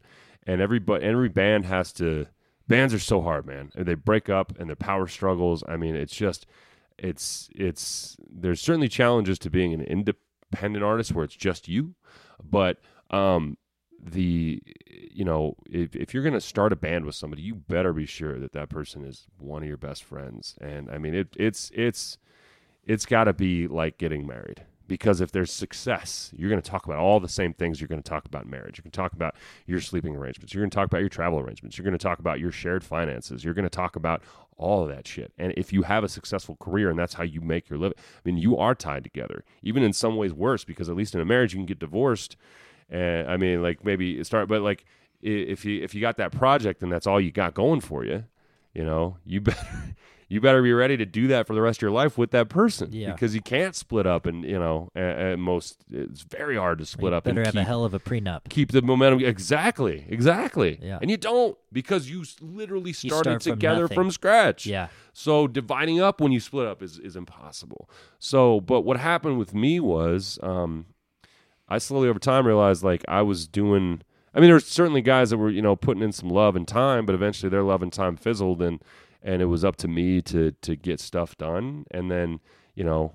And 0.46 0.60
every 0.60 0.78
but 0.78 1.02
every 1.02 1.28
band 1.28 1.64
has 1.66 1.92
to. 1.94 2.26
Bands 2.68 2.92
are 2.94 2.98
so 2.98 3.20
hard, 3.20 3.46
man. 3.46 3.70
They 3.76 3.94
break 3.94 4.28
up 4.28 4.52
and 4.58 4.68
their 4.68 4.76
power 4.76 5.06
struggles. 5.06 5.62
I 5.68 5.76
mean, 5.76 5.94
it's 5.96 6.14
just 6.14 6.46
it's 6.98 7.48
it's 7.54 8.16
there's 8.30 8.60
certainly 8.60 8.88
challenges 8.88 9.38
to 9.40 9.50
being 9.50 9.72
an 9.72 9.82
independent 9.82 10.84
artist 10.84 11.12
where 11.12 11.24
it's 11.24 11.36
just 11.36 11.68
you, 11.68 11.94
but 12.42 12.78
um 13.10 13.56
the 14.00 14.62
you 15.10 15.24
know 15.24 15.56
if, 15.70 15.96
if 15.96 16.12
you're 16.12 16.22
going 16.22 16.34
to 16.34 16.40
start 16.40 16.72
a 16.72 16.76
band 16.76 17.06
with 17.06 17.14
somebody 17.14 17.40
you 17.40 17.54
better 17.54 17.92
be 17.92 18.04
sure 18.04 18.38
that 18.38 18.52
that 18.52 18.68
person 18.68 19.02
is 19.04 19.26
one 19.38 19.62
of 19.62 19.68
your 19.68 19.78
best 19.78 20.04
friends. 20.04 20.56
And 20.60 20.90
i 20.90 20.98
mean 20.98 21.14
it 21.14 21.28
it's 21.36 21.70
it's 21.74 22.18
it's 22.84 23.06
got 23.06 23.24
to 23.24 23.32
be 23.32 23.66
like 23.66 23.98
getting 23.98 24.26
married 24.26 24.64
because 24.86 25.20
if 25.20 25.32
there's 25.32 25.52
success 25.52 26.32
you're 26.36 26.50
going 26.50 26.60
to 26.60 26.70
talk 26.70 26.84
about 26.86 26.98
all 26.98 27.20
the 27.20 27.28
same 27.28 27.52
things 27.52 27.80
you're 27.80 27.88
going 27.88 28.02
to 28.02 28.08
talk 28.08 28.24
about 28.26 28.46
marriage. 28.46 28.78
You're 28.78 28.82
going 28.82 28.92
to 28.92 28.96
talk 28.96 29.12
about 29.12 29.34
your 29.66 29.80
sleeping 29.80 30.16
arrangements. 30.16 30.52
You're 30.52 30.62
going 30.62 30.70
to 30.70 30.74
talk 30.74 30.86
about 30.86 31.00
your 31.00 31.08
travel 31.08 31.38
arrangements. 31.38 31.76
You're 31.76 31.84
going 31.84 31.98
to 31.98 32.02
talk 32.02 32.18
about 32.18 32.40
your 32.40 32.52
shared 32.52 32.84
finances. 32.84 33.44
You're 33.44 33.54
going 33.54 33.64
to 33.64 33.70
talk 33.70 33.96
about 33.96 34.22
all 34.56 34.82
of 34.82 34.88
that 34.88 35.06
shit. 35.06 35.32
And 35.38 35.52
if 35.56 35.72
you 35.72 35.82
have 35.82 36.04
a 36.04 36.08
successful 36.08 36.56
career 36.56 36.90
and 36.90 36.98
that's 36.98 37.14
how 37.14 37.24
you 37.24 37.40
make 37.40 37.68
your 37.68 37.78
living 37.78 37.98
i 37.98 38.20
mean 38.24 38.36
you 38.36 38.56
are 38.56 38.74
tied 38.74 39.04
together. 39.04 39.44
Even 39.62 39.82
in 39.82 39.92
some 39.92 40.16
ways 40.16 40.32
worse 40.32 40.64
because 40.64 40.88
at 40.88 40.96
least 40.96 41.14
in 41.14 41.20
a 41.20 41.24
marriage 41.24 41.54
you 41.54 41.58
can 41.58 41.66
get 41.66 41.78
divorced. 41.78 42.36
And 42.90 43.28
i 43.30 43.36
mean 43.36 43.62
like 43.62 43.84
maybe 43.84 44.22
start 44.24 44.48
but 44.48 44.62
like 44.62 44.84
if 45.22 45.64
you 45.64 45.82
if 45.82 45.94
you 45.94 46.00
got 46.00 46.18
that 46.18 46.32
project 46.32 46.82
and 46.82 46.92
that's 46.92 47.06
all 47.06 47.20
you 47.20 47.30
got 47.30 47.54
going 47.54 47.80
for 47.80 48.04
you. 48.04 48.24
You 48.74 48.84
know 48.84 49.16
you 49.24 49.40
better 49.40 49.94
you 50.34 50.40
better 50.40 50.60
be 50.62 50.72
ready 50.72 50.96
to 50.96 51.06
do 51.06 51.28
that 51.28 51.46
for 51.46 51.54
the 51.54 51.62
rest 51.62 51.78
of 51.78 51.82
your 51.82 51.90
life 51.92 52.18
with 52.18 52.30
that 52.32 52.48
person 52.48 52.90
Yeah. 52.92 53.12
because 53.12 53.34
you 53.34 53.40
can't 53.40 53.74
split 53.74 54.06
up 54.06 54.26
and 54.26 54.44
you 54.44 54.58
know 54.58 54.90
at, 54.96 55.18
at 55.18 55.38
most 55.38 55.84
it's 55.90 56.22
very 56.22 56.56
hard 56.56 56.78
to 56.78 56.86
split 56.86 57.12
You 57.12 57.16
up 57.16 57.24
better 57.24 57.38
and 57.40 57.46
have 57.46 57.54
keep, 57.54 57.60
a 57.62 57.64
hell 57.64 57.84
of 57.84 57.94
a 57.94 58.00
prenup. 58.00 58.48
keep 58.48 58.72
the 58.72 58.82
momentum 58.82 59.20
exactly 59.24 60.04
exactly 60.08 60.78
Yeah. 60.82 60.98
and 61.00 61.10
you 61.10 61.16
don't 61.16 61.56
because 61.72 62.10
you 62.10 62.24
literally 62.40 62.92
started 62.92 63.42
start 63.42 63.56
together 63.56 63.82
nothing. 63.82 63.94
from 63.94 64.10
scratch 64.10 64.66
Yeah. 64.66 64.88
so 65.12 65.46
dividing 65.46 66.00
up 66.00 66.20
when 66.20 66.32
you 66.32 66.40
split 66.40 66.66
up 66.66 66.82
is, 66.82 66.98
is 66.98 67.16
impossible. 67.16 67.88
So, 68.18 68.60
but 68.60 68.80
what 68.82 68.96
happened 68.98 69.38
with 69.38 69.54
me 69.54 69.78
was, 69.80 70.38
um, 70.42 70.86
I 71.68 71.78
slowly 71.78 72.08
over 72.08 72.18
time 72.18 72.46
realized 72.46 72.82
like 72.82 73.04
I 73.08 73.22
was 73.22 73.46
doing. 73.46 74.02
I 74.34 74.40
mean, 74.40 74.48
there 74.48 74.56
were 74.56 74.60
certainly 74.60 75.00
guys 75.00 75.30
that 75.30 75.38
were 75.38 75.50
you 75.50 75.62
know 75.62 75.76
putting 75.76 76.02
in 76.02 76.12
some 76.12 76.28
love 76.28 76.56
and 76.56 76.66
time, 76.66 77.06
but 77.06 77.14
eventually 77.14 77.48
their 77.50 77.62
love 77.62 77.82
and 77.82 77.92
time 77.92 78.16
fizzled, 78.16 78.60
and 78.62 78.80
and 79.24 79.42
it 79.42 79.46
was 79.46 79.64
up 79.64 79.74
to 79.76 79.88
me 79.88 80.22
to 80.22 80.52
to 80.62 80.76
get 80.76 81.00
stuff 81.00 81.36
done. 81.36 81.86
And 81.90 82.10
then 82.10 82.38
you 82.76 82.84
know 82.84 83.14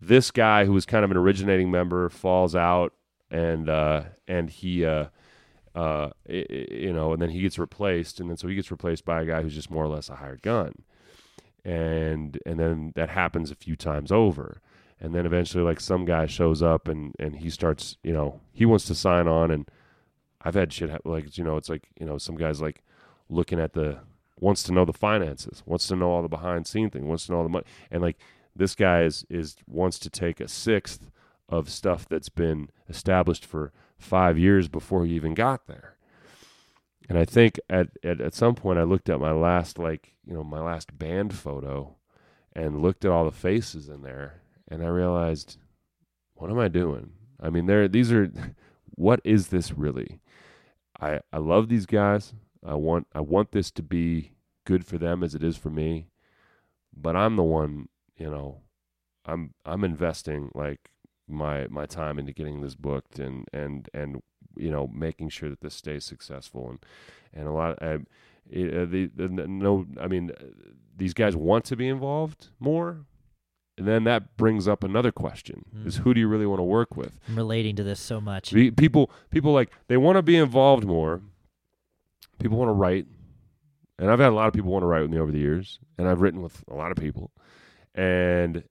this 0.00 0.30
guy 0.30 0.64
who 0.66 0.72
was 0.72 0.86
kind 0.86 1.04
of 1.04 1.10
an 1.10 1.16
originating 1.16 1.70
member 1.70 2.08
falls 2.10 2.54
out, 2.54 2.92
and 3.30 3.68
uh, 3.68 4.02
and 4.28 4.50
he. 4.50 4.84
Uh, 4.84 5.06
uh, 5.74 6.08
i- 6.26 6.46
i- 6.50 6.66
you 6.70 6.90
know, 6.92 7.12
and 7.12 7.20
then 7.20 7.28
he 7.28 7.40
gets 7.42 7.58
replaced, 7.58 8.18
and 8.18 8.30
then 8.30 8.36
so 8.38 8.48
he 8.48 8.54
gets 8.54 8.70
replaced 8.70 9.04
by 9.04 9.20
a 9.20 9.26
guy 9.26 9.42
who's 9.42 9.54
just 9.54 9.70
more 9.70 9.84
or 9.84 9.88
less 9.88 10.08
a 10.08 10.14
hired 10.16 10.40
gun 10.40 10.72
and 11.64 12.38
and 12.46 12.58
then 12.60 12.92
that 12.94 13.08
happens 13.08 13.50
a 13.50 13.54
few 13.54 13.76
times 13.76 14.12
over 14.12 14.60
and 15.00 15.14
then 15.14 15.26
eventually 15.26 15.64
like 15.64 15.80
some 15.80 16.04
guy 16.04 16.26
shows 16.26 16.62
up 16.62 16.86
and 16.88 17.14
and 17.18 17.36
he 17.36 17.50
starts 17.50 17.96
you 18.02 18.12
know 18.12 18.40
he 18.52 18.64
wants 18.64 18.84
to 18.86 18.94
sign 18.94 19.26
on 19.26 19.50
and 19.50 19.68
i've 20.42 20.54
had 20.54 20.72
shit 20.72 20.90
like 21.04 21.36
you 21.36 21.42
know 21.44 21.56
it's 21.56 21.68
like 21.68 21.88
you 21.98 22.06
know 22.06 22.18
some 22.18 22.36
guys 22.36 22.60
like 22.62 22.82
looking 23.28 23.58
at 23.60 23.72
the 23.72 23.98
wants 24.38 24.62
to 24.62 24.72
know 24.72 24.84
the 24.84 24.92
finances 24.92 25.62
wants 25.66 25.86
to 25.86 25.96
know 25.96 26.10
all 26.10 26.22
the 26.22 26.28
behind 26.28 26.66
scene 26.66 26.90
thing 26.90 27.08
wants 27.08 27.26
to 27.26 27.32
know 27.32 27.38
all 27.38 27.44
the 27.44 27.48
money 27.48 27.64
and 27.90 28.02
like 28.02 28.18
this 28.54 28.74
guy 28.74 29.02
is 29.02 29.24
is 29.30 29.56
wants 29.66 29.98
to 29.98 30.10
take 30.10 30.40
a 30.40 30.48
sixth 30.48 31.10
of 31.48 31.70
stuff 31.70 32.08
that's 32.08 32.28
been 32.28 32.68
established 32.88 33.44
for 33.46 33.72
five 33.98 34.38
years 34.38 34.68
before 34.68 35.06
he 35.06 35.14
even 35.14 35.34
got 35.34 35.66
there 35.66 35.96
and 37.08 37.18
I 37.18 37.24
think 37.24 37.60
at, 37.70 37.88
at 38.02 38.20
at 38.20 38.34
some 38.34 38.54
point 38.54 38.78
I 38.78 38.82
looked 38.82 39.08
at 39.08 39.20
my 39.20 39.32
last 39.32 39.78
like 39.78 40.14
you 40.26 40.34
know 40.34 40.44
my 40.44 40.60
last 40.60 40.98
band 40.98 41.34
photo, 41.34 41.96
and 42.54 42.82
looked 42.82 43.04
at 43.04 43.10
all 43.10 43.24
the 43.24 43.30
faces 43.30 43.88
in 43.88 44.02
there, 44.02 44.40
and 44.68 44.82
I 44.82 44.88
realized, 44.88 45.56
what 46.34 46.50
am 46.50 46.58
I 46.58 46.68
doing? 46.68 47.12
I 47.40 47.50
mean, 47.50 47.66
there 47.66 47.86
these 47.86 48.12
are, 48.12 48.30
what 48.94 49.20
is 49.24 49.48
this 49.48 49.72
really? 49.72 50.20
I 51.00 51.20
I 51.32 51.38
love 51.38 51.68
these 51.68 51.86
guys. 51.86 52.34
I 52.66 52.74
want 52.74 53.06
I 53.14 53.20
want 53.20 53.52
this 53.52 53.70
to 53.72 53.82
be 53.82 54.32
good 54.64 54.84
for 54.84 54.98
them 54.98 55.22
as 55.22 55.34
it 55.34 55.42
is 55.44 55.56
for 55.56 55.70
me, 55.70 56.08
but 56.96 57.14
I'm 57.16 57.36
the 57.36 57.42
one 57.42 57.88
you 58.16 58.30
know, 58.30 58.62
I'm 59.24 59.54
I'm 59.64 59.84
investing 59.84 60.50
like 60.54 60.90
my 61.28 61.66
my 61.68 61.86
time 61.86 62.18
into 62.18 62.32
getting 62.32 62.60
this 62.60 62.74
booked 62.74 63.18
and 63.18 63.46
and 63.52 63.88
and 63.94 64.22
you 64.56 64.70
know 64.70 64.88
making 64.92 65.28
sure 65.28 65.48
that 65.50 65.60
this 65.60 65.74
stays 65.74 66.04
successful 66.04 66.70
and 66.70 66.78
and 67.34 67.46
a 67.48 67.52
lot 67.52 67.80
uh, 67.82 67.98
it, 68.48 68.72
uh, 68.74 68.84
the, 68.86 69.10
the 69.14 69.28
no 69.28 69.86
I 70.00 70.06
mean 70.06 70.30
uh, 70.30 70.44
these 70.96 71.14
guys 71.14 71.36
want 71.36 71.64
to 71.66 71.76
be 71.76 71.88
involved 71.88 72.48
more 72.58 73.04
and 73.76 73.86
then 73.86 74.04
that 74.04 74.36
brings 74.38 74.66
up 74.66 74.82
another 74.82 75.12
question 75.12 75.64
is 75.84 75.98
Mhm. 75.98 76.00
who 76.02 76.14
do 76.14 76.20
you 76.20 76.28
really 76.28 76.46
want 76.46 76.60
to 76.60 76.64
work 76.64 76.96
with 76.96 77.18
I'm 77.28 77.36
relating 77.36 77.76
to 77.76 77.82
this 77.82 78.00
so 78.00 78.20
much. 78.20 78.52
People 78.52 79.10
people 79.30 79.52
like 79.52 79.70
they 79.88 79.96
want 79.98 80.16
to 80.16 80.22
be 80.22 80.36
involved 80.36 80.84
more 80.86 81.20
people 82.38 82.58
want 82.58 82.68
to 82.68 82.72
write 82.72 83.06
and 83.98 84.10
i've 84.10 84.18
had 84.18 84.30
a 84.30 84.34
lot 84.34 84.48
of 84.48 84.54
people 84.54 84.70
want 84.70 84.82
to 84.82 84.86
write 84.86 85.02
with 85.02 85.10
me 85.10 85.18
over 85.18 85.32
the 85.32 85.38
years 85.38 85.78
and 85.98 86.08
i've 86.08 86.20
written 86.20 86.42
with 86.42 86.64
a 86.68 86.74
lot 86.74 86.90
of 86.90 86.96
people 86.96 87.30
and 87.94 88.64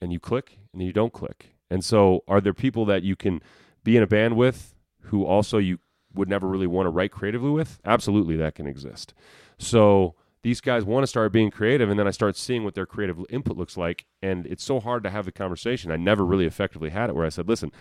and 0.00 0.12
you 0.12 0.20
click 0.20 0.58
and 0.72 0.82
you 0.82 0.92
don't 0.92 1.12
click. 1.12 1.54
And 1.70 1.84
so 1.84 2.22
are 2.26 2.40
there 2.40 2.54
people 2.54 2.84
that 2.86 3.02
you 3.02 3.16
can 3.16 3.42
be 3.84 3.96
in 3.96 4.02
a 4.02 4.06
band 4.06 4.36
with 4.36 4.74
who 5.02 5.24
also 5.24 5.58
you 5.58 5.78
would 6.14 6.28
never 6.28 6.48
really 6.48 6.66
want 6.66 6.86
to 6.86 6.90
write 6.90 7.12
creatively 7.12 7.50
with? 7.50 7.78
Absolutely 7.84 8.36
that 8.36 8.54
can 8.54 8.66
exist. 8.66 9.12
So 9.58 10.14
these 10.42 10.60
guys 10.60 10.84
want 10.84 11.02
to 11.02 11.08
start 11.08 11.32
being 11.32 11.50
creative 11.50 11.90
and 11.90 11.98
then 11.98 12.06
i 12.06 12.12
start 12.12 12.36
seeing 12.36 12.62
what 12.62 12.74
their 12.74 12.86
creative 12.86 13.18
input 13.28 13.56
looks 13.56 13.76
like 13.76 14.06
and 14.22 14.46
it's 14.46 14.62
so 14.62 14.78
hard 14.78 15.02
to 15.02 15.10
have 15.10 15.24
the 15.24 15.32
conversation. 15.32 15.90
I 15.90 15.96
never 15.96 16.24
really 16.24 16.46
effectively 16.46 16.90
had 16.90 17.10
it 17.10 17.16
where 17.16 17.26
i 17.26 17.28
said 17.28 17.48
listen 17.48 17.72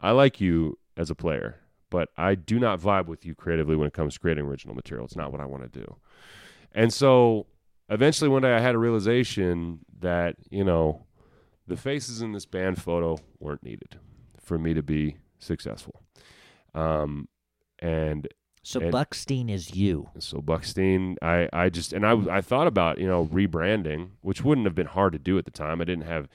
I 0.00 0.10
like 0.10 0.38
you 0.38 0.78
as 0.98 1.08
a 1.08 1.14
player, 1.14 1.60
but 1.94 2.08
I 2.16 2.34
do 2.34 2.58
not 2.58 2.80
vibe 2.80 3.06
with 3.06 3.24
you 3.24 3.36
creatively 3.36 3.76
when 3.76 3.86
it 3.86 3.92
comes 3.92 4.14
to 4.14 4.20
creating 4.20 4.46
original 4.46 4.74
material. 4.74 5.04
It's 5.04 5.14
not 5.14 5.30
what 5.30 5.40
I 5.40 5.46
want 5.46 5.62
to 5.62 5.78
do. 5.80 5.94
And 6.72 6.92
so 6.92 7.46
eventually 7.88 8.28
one 8.28 8.42
day 8.42 8.52
I 8.52 8.58
had 8.58 8.74
a 8.74 8.78
realization 8.78 9.78
that, 10.00 10.34
you 10.50 10.64
know, 10.64 11.06
the 11.68 11.76
faces 11.76 12.20
in 12.20 12.32
this 12.32 12.46
band 12.46 12.82
photo 12.82 13.16
weren't 13.38 13.62
needed 13.62 13.94
for 14.40 14.58
me 14.58 14.74
to 14.74 14.82
be 14.82 15.18
successful. 15.38 16.02
Um, 16.74 17.28
and 17.78 18.26
So 18.64 18.80
and- 18.80 18.92
Buckstein 18.92 19.48
is 19.48 19.76
you. 19.76 20.08
so 20.18 20.38
Buckstein, 20.40 21.14
I, 21.22 21.48
I 21.52 21.68
just 21.68 21.92
and 21.92 22.04
I 22.04 22.14
I 22.38 22.40
thought 22.40 22.66
about 22.66 22.98
you 22.98 23.06
know 23.06 23.26
rebranding, 23.26 24.10
which 24.20 24.42
wouldn't 24.42 24.66
have 24.66 24.74
been 24.74 24.88
hard 24.88 25.12
to 25.12 25.20
do 25.20 25.38
at 25.38 25.44
the 25.44 25.52
time. 25.52 25.80
I 25.80 25.84
didn't 25.84 26.06
have. 26.06 26.28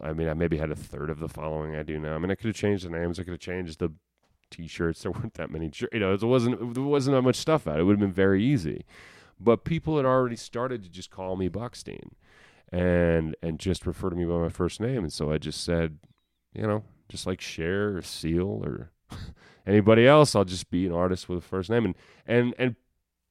I 0.00 0.14
mean, 0.14 0.28
I 0.28 0.34
maybe 0.34 0.56
had 0.56 0.70
a 0.70 0.74
third 0.76 1.10
of 1.10 1.18
the 1.18 1.28
following 1.28 1.76
I 1.76 1.82
do 1.82 1.98
now. 1.98 2.14
I 2.14 2.18
mean, 2.18 2.30
I 2.30 2.34
could 2.36 2.46
have 2.46 2.56
changed 2.56 2.86
the 2.86 2.90
names. 2.90 3.18
I 3.20 3.22
could 3.24 3.32
have 3.32 3.40
changed 3.52 3.80
the 3.80 3.90
T-shirts. 4.50 5.02
There 5.02 5.12
weren't 5.12 5.34
that 5.34 5.50
many. 5.50 5.70
You 5.92 6.00
know, 6.00 6.12
it 6.12 6.22
wasn't 6.22 6.74
there 6.74 6.82
wasn't 6.82 7.16
that 7.16 7.22
much 7.22 7.36
stuff 7.36 7.66
out. 7.66 7.78
It 7.78 7.84
would 7.84 7.94
have 7.94 8.00
been 8.00 8.12
very 8.12 8.44
easy, 8.44 8.84
but 9.38 9.64
people 9.64 9.96
had 9.96 10.06
already 10.06 10.36
started 10.36 10.82
to 10.82 10.88
just 10.88 11.10
call 11.10 11.36
me 11.36 11.48
Buckstein, 11.48 12.10
and 12.72 13.36
and 13.42 13.58
just 13.58 13.86
refer 13.86 14.10
to 14.10 14.16
me 14.16 14.24
by 14.24 14.38
my 14.38 14.48
first 14.48 14.80
name. 14.80 14.98
And 14.98 15.12
so 15.12 15.32
I 15.32 15.38
just 15.38 15.64
said, 15.64 15.98
you 16.54 16.62
know, 16.62 16.84
just 17.08 17.26
like 17.26 17.40
Cher 17.40 17.96
or 17.96 18.02
Seal 18.02 18.62
or 18.64 18.90
Anybody 19.66 20.06
else, 20.06 20.34
I'll 20.34 20.44
just 20.44 20.70
be 20.70 20.86
an 20.86 20.92
artist 20.92 21.28
with 21.28 21.38
a 21.38 21.42
first 21.42 21.70
name, 21.70 21.84
and 21.84 21.94
and 22.26 22.54
and 22.58 22.76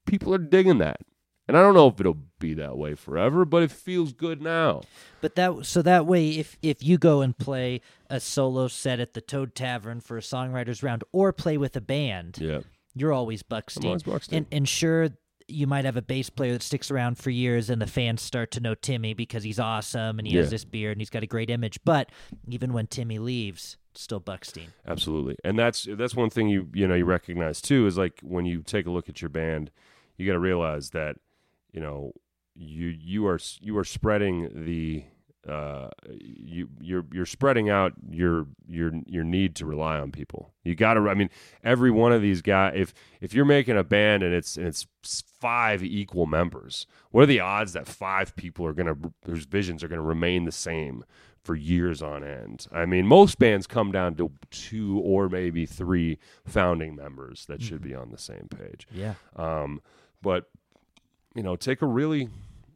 people 0.05 0.33
are 0.33 0.39
digging 0.39 0.77
that. 0.79 1.01
And 1.49 1.57
I 1.57 1.63
don't 1.63 1.73
know 1.73 1.87
if 1.87 1.99
it'll 1.99 2.19
be 2.37 2.53
that 2.53 2.77
way 2.77 2.93
forever, 2.93 3.43
but 3.43 3.63
it 3.63 3.71
feels 3.71 4.13
good 4.13 4.39
now. 4.39 4.83
But 5.19 5.33
that 5.33 5.65
so 5.65 5.81
that 5.81 6.05
way, 6.05 6.29
if 6.37 6.55
if 6.61 6.83
you 6.83 6.99
go 6.99 7.21
and 7.21 7.35
play 7.35 7.81
a 8.07 8.19
solo 8.19 8.67
set 8.67 8.99
at 8.99 9.13
the 9.15 9.21
Toad 9.21 9.55
Tavern 9.55 9.99
for 9.99 10.15
a 10.15 10.21
songwriters 10.21 10.83
round, 10.83 11.03
or 11.11 11.33
play 11.33 11.57
with 11.57 11.75
a 11.75 11.81
band, 11.81 12.37
Yeah, 12.39 12.59
you're 12.93 13.11
always 13.11 13.41
Buckstein. 13.41 13.85
always 13.85 14.03
Buckstein. 14.03 14.37
And 14.37 14.45
and 14.51 14.69
sure, 14.69 15.09
you 15.47 15.65
might 15.65 15.85
have 15.85 15.97
a 15.97 16.03
bass 16.03 16.29
player 16.29 16.53
that 16.53 16.61
sticks 16.61 16.91
around 16.91 17.17
for 17.17 17.31
years, 17.31 17.71
and 17.71 17.81
the 17.81 17.87
fans 17.87 18.21
start 18.21 18.51
to 18.51 18.59
know 18.59 18.75
Timmy 18.75 19.15
because 19.15 19.41
he's 19.43 19.59
awesome 19.59 20.19
and 20.19 20.27
he 20.27 20.35
Yeah. 20.35 20.41
has 20.41 20.51
this 20.51 20.65
beard 20.65 20.91
and 20.91 21.01
he's 21.01 21.09
got 21.09 21.23
a 21.23 21.27
great 21.27 21.49
image. 21.49 21.79
But 21.83 22.11
even 22.47 22.73
when 22.73 22.85
Timmy 22.85 23.17
leaves, 23.17 23.75
still 23.95 24.21
Buckstein. 24.21 24.67
absolutely. 24.87 25.35
And 25.43 25.57
that's 25.57 25.87
that's 25.97 26.15
one 26.15 26.29
thing 26.29 26.47
you 26.47 26.69
you 26.75 26.87
know 26.87 26.93
you 26.93 27.05
recognize 27.05 27.59
too 27.59 27.87
is 27.87 27.97
like 27.97 28.19
when 28.21 28.45
you 28.45 28.61
take 28.61 28.85
a 28.85 28.91
look 28.91 29.09
at 29.09 29.19
your 29.23 29.29
band, 29.29 29.71
you 30.15 30.27
got 30.27 30.33
to 30.33 30.39
realize 30.39 30.91
that 30.91 31.15
you 31.71 31.79
know 31.79 32.13
you 32.55 32.87
you 32.87 33.27
are 33.27 33.39
you 33.61 33.77
are 33.77 33.83
spreading 33.85 34.65
the 34.65 35.03
uh 35.47 35.87
you 36.19 36.67
you're 36.81 37.05
you're 37.13 37.25
spreading 37.25 37.69
out 37.69 37.93
your 38.09 38.45
your 38.67 38.91
your 39.05 39.23
need 39.23 39.55
to 39.55 39.65
rely 39.65 39.97
on 39.97 40.11
people. 40.11 40.53
You 40.63 40.75
got 40.75 40.95
to 40.95 41.09
i 41.09 41.13
mean 41.13 41.29
every 41.63 41.91
one 41.91 42.11
of 42.11 42.21
these 42.21 42.41
guys 42.41 42.73
if 42.75 42.93
if 43.21 43.33
you're 43.33 43.45
making 43.45 43.77
a 43.77 43.83
band 43.83 44.21
and 44.21 44.33
it's 44.33 44.57
and 44.57 44.67
it's 44.67 44.85
five 45.01 45.81
equal 45.81 46.25
members 46.25 46.85
what 47.11 47.23
are 47.23 47.27
the 47.27 47.39
odds 47.39 47.71
that 47.73 47.87
five 47.87 48.35
people 48.35 48.65
are 48.65 48.73
going 48.73 48.87
to 48.93 49.13
whose 49.25 49.45
visions 49.45 49.81
are 49.83 49.87
going 49.87 50.01
to 50.01 50.05
remain 50.05 50.43
the 50.43 50.51
same 50.51 51.05
for 51.41 51.55
years 51.55 52.01
on 52.01 52.21
end? 52.21 52.67
I 52.73 52.85
mean 52.85 53.07
most 53.07 53.39
bands 53.39 53.65
come 53.65 53.93
down 53.93 54.15
to 54.15 54.29
two 54.51 54.99
or 54.99 55.29
maybe 55.29 55.65
three 55.65 56.19
founding 56.45 56.95
members 56.97 57.45
that 57.45 57.61
should 57.61 57.81
be 57.81 57.95
on 57.95 58.11
the 58.11 58.17
same 58.17 58.49
page. 58.49 58.87
Yeah. 58.91 59.13
um, 59.37 59.81
but 60.21 60.49
you 61.35 61.43
know, 61.43 61.55
take 61.55 61.81
a 61.81 61.87
really 61.87 62.29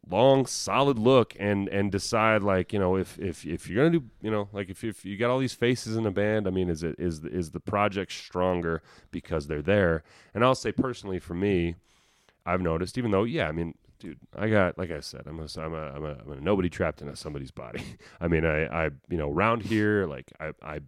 long, 0.08 0.46
solid 0.46 0.98
look 0.98 1.34
and 1.38 1.68
and 1.68 1.90
decide 1.90 2.42
like 2.42 2.72
you 2.72 2.78
know 2.78 2.96
if 2.96 3.18
if 3.18 3.46
if 3.46 3.68
you're 3.68 3.84
gonna 3.84 3.98
do 3.98 4.04
you 4.20 4.30
know 4.30 4.48
like 4.52 4.68
if 4.68 4.84
if 4.84 5.04
you 5.04 5.16
got 5.16 5.30
all 5.30 5.38
these 5.38 5.54
faces 5.54 5.96
in 5.96 6.06
a 6.06 6.10
band, 6.10 6.46
I 6.46 6.50
mean, 6.50 6.68
is 6.68 6.82
it 6.82 6.96
is 6.98 7.24
is 7.24 7.50
the 7.50 7.60
project 7.60 8.12
stronger 8.12 8.82
because 9.10 9.46
they're 9.46 9.62
there? 9.62 10.02
And 10.34 10.44
I'll 10.44 10.54
say 10.54 10.72
personally 10.72 11.18
for 11.18 11.34
me, 11.34 11.76
I've 12.46 12.60
noticed 12.60 12.98
even 12.98 13.10
though 13.10 13.24
yeah, 13.24 13.48
I 13.48 13.52
mean. 13.52 13.74
Dude, 14.00 14.18
I 14.36 14.50
got 14.50 14.76
like 14.76 14.90
I 14.90 15.00
said, 15.00 15.22
I'm 15.24 15.38
a 15.38 15.46
I'm 15.56 15.72
a 15.72 15.78
I'm 15.78 16.04
a, 16.04 16.16
I'm 16.26 16.32
a 16.32 16.40
nobody 16.40 16.68
trapped 16.68 17.00
in 17.00 17.08
a 17.08 17.16
somebody's 17.16 17.52
body. 17.52 17.82
I 18.20 18.28
mean, 18.28 18.44
I 18.44 18.66
I 18.66 18.90
you 19.08 19.16
know 19.16 19.30
around 19.30 19.62
here, 19.62 20.04
like 20.06 20.30
I 20.38 20.50
I 20.62 20.80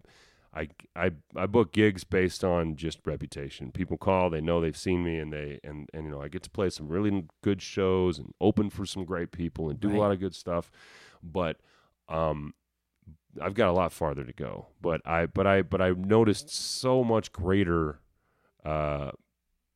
I, 0.53 0.69
I 0.95 1.11
I 1.35 1.45
book 1.45 1.71
gigs 1.71 2.03
based 2.03 2.43
on 2.43 2.75
just 2.75 3.05
reputation. 3.05 3.71
People 3.71 3.97
call, 3.97 4.29
they 4.29 4.41
know 4.41 4.59
they've 4.59 4.75
seen 4.77 5.03
me, 5.03 5.19
and 5.19 5.31
they 5.31 5.59
and 5.63 5.87
and 5.93 6.05
you 6.05 6.11
know 6.11 6.21
I 6.21 6.27
get 6.29 6.43
to 6.43 6.49
play 6.49 6.69
some 6.69 6.87
really 6.87 7.25
good 7.43 7.61
shows 7.61 8.17
and 8.17 8.33
open 8.41 8.69
for 8.69 8.85
some 8.85 9.05
great 9.05 9.31
people 9.31 9.69
and 9.69 9.79
do 9.79 9.89
Right. 9.89 9.97
a 9.97 9.99
lot 9.99 10.11
of 10.11 10.19
good 10.19 10.33
stuff. 10.35 10.71
But 11.21 11.57
um, 12.09 12.53
I've 13.41 13.53
got 13.53 13.69
a 13.69 13.73
lot 13.73 13.91
farther 13.91 14.23
to 14.23 14.33
go. 14.33 14.67
But 14.81 15.01
I 15.05 15.25
but 15.27 15.45
I 15.45 15.61
but 15.61 15.81
I 15.81 15.91
noticed 15.91 16.49
so 16.49 17.03
much 17.03 17.31
greater 17.31 17.99
uh, 18.65 19.11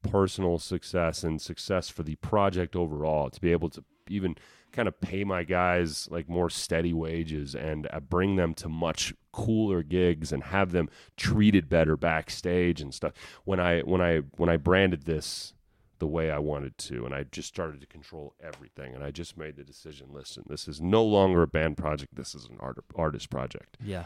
personal 0.02 0.58
success 0.58 1.24
and 1.24 1.40
success 1.42 1.90
for 1.90 2.04
the 2.04 2.16
project 2.16 2.76
overall 2.76 3.30
to 3.30 3.40
be 3.40 3.52
able 3.52 3.70
to 3.70 3.84
even 4.10 4.36
kind 4.72 4.88
of 4.88 5.00
pay 5.00 5.24
my 5.24 5.44
guys 5.44 6.08
like 6.10 6.28
more 6.28 6.50
steady 6.50 6.94
wages 6.94 7.54
and 7.56 7.88
uh, 7.94 8.00
bring 8.00 8.36
them 8.36 8.54
to 8.56 8.68
much 8.68 9.14
cooler 9.32 9.84
gigs 9.84 10.32
and 10.32 10.44
have 10.46 10.72
them 10.72 10.90
treated 11.18 11.70
better 11.70 11.96
backstage 11.98 12.82
and 12.82 12.94
stuff 12.94 13.14
when 13.46 13.60
i 13.60 13.80
when 13.82 14.02
i 14.02 14.18
when 14.38 14.50
i 14.50 14.58
branded 14.58 15.04
this 15.04 15.54
the 16.00 16.08
way 16.08 16.32
i 16.32 16.40
wanted 16.40 16.78
to 16.78 17.06
and 17.06 17.14
i 17.14 17.24
just 17.24 17.48
started 17.48 17.80
to 17.80 17.88
control 17.88 18.34
everything 18.42 18.94
and 18.96 19.04
i 19.04 19.12
just 19.12 19.38
made 19.38 19.56
the 19.56 19.64
decision 19.64 20.08
listen 20.12 20.44
this 20.48 20.68
is 20.68 20.82
no 20.82 21.04
longer 21.04 21.42
a 21.44 21.48
band 21.48 21.78
project 21.78 22.16
this 22.16 22.34
is 22.36 22.46
an 22.46 22.58
art, 22.60 22.78
artist 22.96 23.30
project 23.30 23.78
Yeah. 23.84 24.06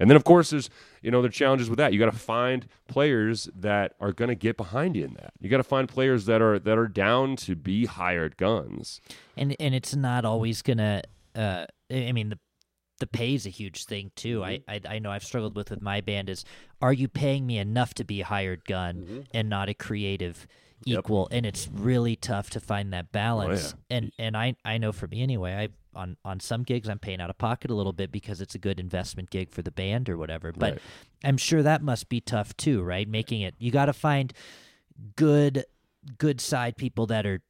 and 0.00 0.08
then, 0.10 0.16
of 0.16 0.24
course, 0.24 0.50
there's 0.50 0.68
you 1.02 1.10
know 1.10 1.22
there 1.22 1.28
are 1.28 1.32
challenges 1.32 1.68
with 1.70 1.76
that. 1.78 1.92
You 1.92 1.98
got 1.98 2.12
to 2.12 2.18
find 2.18 2.66
players 2.88 3.48
that 3.54 3.94
are 4.00 4.12
going 4.12 4.28
to 4.28 4.34
get 4.36 4.56
behind 4.56 4.94
you 4.96 5.04
in 5.04 5.14
that. 5.14 5.32
You 5.40 5.48
got 5.48 5.56
to 5.56 5.64
find 5.64 5.88
players 5.88 6.26
that 6.26 6.40
are 6.40 6.58
that 6.60 6.78
are 6.78 6.86
down 6.88 7.34
to 7.36 7.56
be 7.56 7.86
hired 7.86 8.36
guns. 8.36 9.00
and 9.36 9.56
and 9.58 9.74
it's 9.74 9.96
not 9.96 10.24
always 10.24 10.62
gonna 10.62 11.02
uh 11.34 11.66
i 11.90 12.12
mean 12.12 12.28
the 12.30 12.38
the 12.98 13.06
pay 13.06 13.34
is 13.34 13.46
a 13.46 13.50
huge 13.50 13.84
thing 13.84 14.10
too. 14.16 14.42
I, 14.44 14.60
I 14.68 14.80
i 14.88 14.98
know 14.98 15.10
i've 15.10 15.24
struggled 15.24 15.54
with 15.56 15.70
with 15.70 15.80
my 15.82 16.00
band 16.00 16.28
is 16.28 16.44
are 16.82 16.92
you 16.92 17.08
paying 17.08 17.46
me 17.46 17.58
enough 17.58 17.94
to 17.94 18.04
be 18.04 18.20
a 18.20 18.24
hired 18.24 18.64
gun 18.64 19.26
and 19.32 19.48
not 19.48 19.68
a 19.68 19.74
creative 19.74 20.46
Yep. 20.84 20.98
equal? 21.00 21.28
And 21.32 21.44
it's 21.44 21.68
really 21.72 22.14
tough 22.14 22.50
to 22.50 22.60
find 22.60 22.92
that 22.92 23.10
balance. 23.10 23.74
And 23.90 24.12
and 24.18 24.36
i 24.36 24.54
i 24.64 24.78
know 24.78 24.92
for 24.92 25.08
me 25.08 25.22
anyway 25.22 25.52
i 25.54 25.68
on 25.98 26.16
on 26.24 26.38
some 26.38 26.62
gigs 26.62 26.88
i'm 26.88 27.00
paying 27.00 27.20
out 27.20 27.30
of 27.30 27.36
pocket 27.38 27.70
a 27.70 27.74
little 27.74 27.92
bit 27.92 28.12
because 28.12 28.40
it's 28.40 28.54
a 28.54 28.58
good 28.58 28.78
investment 28.78 29.30
gig 29.30 29.50
for 29.50 29.62
the 29.62 29.72
band 29.72 30.08
or 30.08 30.16
whatever. 30.16 30.52
But 30.52 30.74
Right. 30.74 30.82
i'm 31.24 31.36
sure 31.36 31.62
that 31.64 31.82
must 31.82 32.08
be 32.08 32.20
tough 32.20 32.56
too 32.56 32.82
right? 32.82 33.08
Making 33.08 33.40
it 33.40 33.54
you 33.58 33.70
got 33.72 33.86
to 33.86 33.92
find 33.92 34.32
good 35.16 35.64
good 36.16 36.40
side 36.40 36.76
people 36.76 37.06
that 37.06 37.26
are 37.26 37.40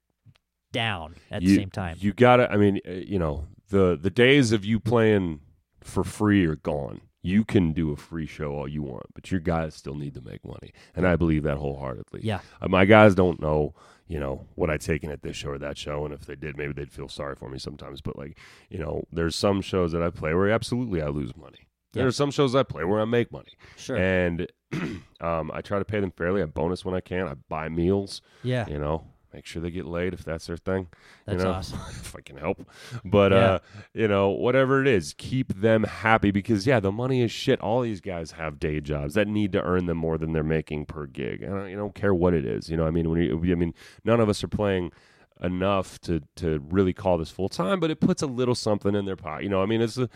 down 0.73 1.15
at 1.31 1.43
you, 1.43 1.49
the 1.49 1.57
same 1.57 1.71
time. 1.71 1.97
you 2.01 2.13
got 2.13 2.37
to. 2.37 2.51
I 2.51 2.57
mean, 2.57 2.81
uh, 2.89 2.93
you 2.93 3.19
know 3.19 3.47
the 3.71 3.99
the 4.01 4.11
days 4.11 4.53
of 4.53 4.65
you 4.65 4.81
playing 4.81 5.41
for 5.83 6.05
free 6.05 6.45
are 6.47 6.57
gone. 6.57 7.01
You 7.23 7.45
can 7.45 7.73
do 7.73 7.91
a 7.91 7.97
free 7.97 8.27
show 8.27 8.53
all 8.53 8.69
you 8.69 8.83
want, 8.83 9.07
but 9.15 9.31
your 9.31 9.41
guys 9.41 9.75
still 9.75 9.95
need 9.95 10.15
to 10.15 10.21
make 10.23 10.45
money, 10.45 10.73
and 10.95 11.07
I 11.07 11.17
believe 11.17 11.43
that 11.43 11.59
wholeheartedly. 11.59 12.21
Yeah. 12.23 12.41
Uh, 12.63 12.69
my 12.69 12.85
guys 12.85 13.15
don't 13.17 13.41
know, 13.43 13.75
you 14.07 14.21
know, 14.21 14.47
what 14.55 14.71
I 14.71 14.77
taken 14.77 15.11
at 15.11 15.23
this 15.23 15.37
show 15.37 15.51
or 15.51 15.59
that 15.59 15.77
show, 15.77 16.05
and 16.05 16.15
if 16.15 16.27
they 16.27 16.37
did, 16.37 16.57
maybe 16.57 16.73
they'd 16.73 16.93
feel 16.93 17.09
sorry 17.09 17.35
for 17.35 17.49
me 17.51 17.59
sometimes. 17.59 18.01
But 18.01 18.17
like, 18.17 18.39
you 18.71 18.79
know, 18.79 19.03
there's 19.13 19.35
some 19.35 19.61
shows 19.61 19.91
that 19.93 20.03
I 20.03 20.11
play 20.11 20.33
where 20.33 20.49
absolutely 20.51 21.03
I 21.03 21.09
lose 21.09 21.37
money. 21.37 21.67
There 21.93 22.05
Yeah. 22.05 22.09
are 22.09 22.13
some 22.13 22.31
shows 22.31 22.55
I 22.55 22.63
play 22.63 22.85
where 22.85 23.01
I 23.01 23.05
make 23.05 23.33
money, 23.33 23.53
Sure. 23.77 23.97
and 23.97 24.47
um, 25.21 25.51
I 25.53 25.61
try 25.61 25.79
to 25.81 25.85
pay 25.85 25.99
them 26.01 26.13
fairly. 26.13 26.41
I 26.41 26.47
bonus 26.47 26.85
when 26.85 26.95
I 26.95 27.01
can. 27.01 27.27
I 27.27 27.35
buy 27.49 27.69
meals. 27.69 28.23
yeah. 28.45 28.67
You 28.69 28.79
know, 28.79 29.05
make 29.33 29.45
sure 29.47 29.61
they 29.61 29.71
get 29.71 29.85
laid 29.85 30.15
if 30.15 30.25
that's 30.25 30.47
their 30.47 30.57
thing. 30.57 30.89
That's 31.27 31.39
you 31.39 31.45
know, 31.45 31.53
awesome. 31.55 31.79
if 31.91 32.17
I 32.17 32.21
can 32.21 32.37
help. 32.37 32.67
But 33.05 33.33
Yeah. 33.33 33.39
uh, 33.39 33.59
you 33.95 34.09
know, 34.09 34.31
whatever 34.31 34.81
it 34.81 34.89
is, 34.89 35.15
keep 35.17 35.53
them 35.61 35.85
happy 35.85 36.31
because 36.31 36.67
yeah, 36.67 36.81
the 36.81 36.93
money 36.93 37.23
is 37.23 37.31
shit. 37.31 37.61
All 37.61 37.83
these 37.83 38.01
guys 38.01 38.33
have 38.33 38.59
day 38.59 38.81
jobs 38.81 39.15
that 39.15 39.29
need 39.29 39.53
to 39.53 39.63
earn 39.63 39.87
them 39.87 39.99
more 39.99 40.19
than 40.19 40.33
they're 40.33 40.43
making 40.43 40.87
per 40.87 41.07
gig. 41.07 41.43
I 41.45 41.47
don't, 41.49 41.69
you 41.71 41.77
don't 41.77 41.95
care 41.95 42.15
what 42.15 42.35
it 42.35 42.45
is. 42.45 42.69
You 42.71 42.77
know, 42.77 42.87
I 42.87 42.91
mean, 42.91 43.11
when 43.11 43.21
you, 43.21 43.39
I 43.53 43.55
mean, 43.55 43.75
none 44.05 44.21
of 44.21 44.29
us 44.29 44.43
are 44.43 44.49
playing 44.49 44.93
enough 45.41 46.01
to 46.01 46.21
to 46.37 46.59
really 46.69 46.93
call 46.93 47.19
this 47.19 47.31
full 47.31 47.49
time, 47.49 47.81
but 47.81 47.91
it 47.91 48.01
puts 48.01 48.23
a 48.23 48.27
little 48.27 48.55
something 48.55 48.95
in 48.95 49.05
their 49.05 49.17
pot. 49.17 49.43
You 49.43 49.49
know, 49.49 49.63
I 49.63 49.67
mean, 49.67 49.81
it's 49.81 49.99
a 49.99 50.09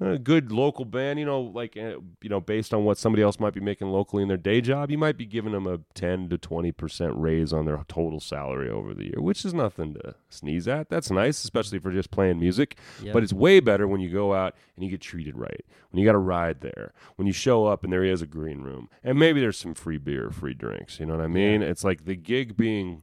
a 0.00 0.18
good 0.18 0.52
local 0.52 0.84
band, 0.84 1.18
you 1.18 1.24
know, 1.24 1.40
like 1.40 1.76
uh, 1.76 1.98
you 2.20 2.28
know, 2.28 2.40
based 2.40 2.74
on 2.74 2.84
what 2.84 2.98
somebody 2.98 3.22
else 3.22 3.40
might 3.40 3.54
be 3.54 3.60
making 3.60 3.88
locally 3.88 4.22
in 4.22 4.28
their 4.28 4.36
day 4.36 4.60
job, 4.60 4.90
you 4.90 4.98
might 4.98 5.16
be 5.16 5.24
giving 5.24 5.52
them 5.52 5.66
a 5.66 5.78
ten 5.94 6.28
to 6.28 6.38
twenty 6.38 6.70
percent 6.70 7.14
raise 7.16 7.52
on 7.52 7.64
their 7.64 7.82
total 7.88 8.20
salary 8.20 8.68
over 8.68 8.92
the 8.92 9.04
year, 9.04 9.20
which 9.20 9.44
is 9.44 9.54
nothing 9.54 9.94
to 9.94 10.14
sneeze 10.28 10.68
at. 10.68 10.90
That's 10.90 11.10
nice, 11.10 11.42
especially 11.42 11.78
for 11.78 11.92
just 11.92 12.10
playing 12.10 12.38
music. 12.38 12.76
Yep. 13.02 13.14
But 13.14 13.22
it's 13.22 13.32
way 13.32 13.60
better 13.60 13.88
when 13.88 14.00
you 14.00 14.10
go 14.10 14.34
out 14.34 14.54
and 14.74 14.84
you 14.84 14.90
get 14.90 15.00
treated 15.00 15.36
right. 15.36 15.64
When 15.90 16.00
you 16.00 16.06
got 16.06 16.14
a 16.14 16.18
ride 16.18 16.60
there, 16.60 16.92
when 17.16 17.26
you 17.26 17.32
show 17.32 17.66
up 17.66 17.82
and 17.82 17.92
there 17.92 18.04
is 18.04 18.20
a 18.20 18.26
green 18.26 18.60
room, 18.60 18.90
and 19.02 19.18
maybe 19.18 19.40
there's 19.40 19.58
some 19.58 19.74
free 19.74 19.98
beer, 19.98 20.30
free 20.30 20.54
drinks. 20.54 21.00
You 21.00 21.06
know 21.06 21.16
what 21.16 21.24
I 21.24 21.28
mean? 21.28 21.62
It's 21.62 21.84
like 21.84 22.04
the 22.04 22.16
gig 22.16 22.56
being 22.56 23.02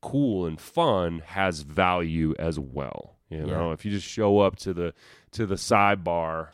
cool 0.00 0.44
and 0.44 0.60
fun 0.60 1.22
has 1.24 1.60
value 1.60 2.34
as 2.36 2.58
well. 2.58 3.18
You 3.32 3.46
know, 3.46 3.72
if 3.72 3.84
you 3.84 3.90
just 3.90 4.06
show 4.06 4.40
up 4.40 4.56
to 4.56 4.74
the 4.74 4.94
to 5.32 5.46
the 5.46 5.54
sidebar 5.54 6.48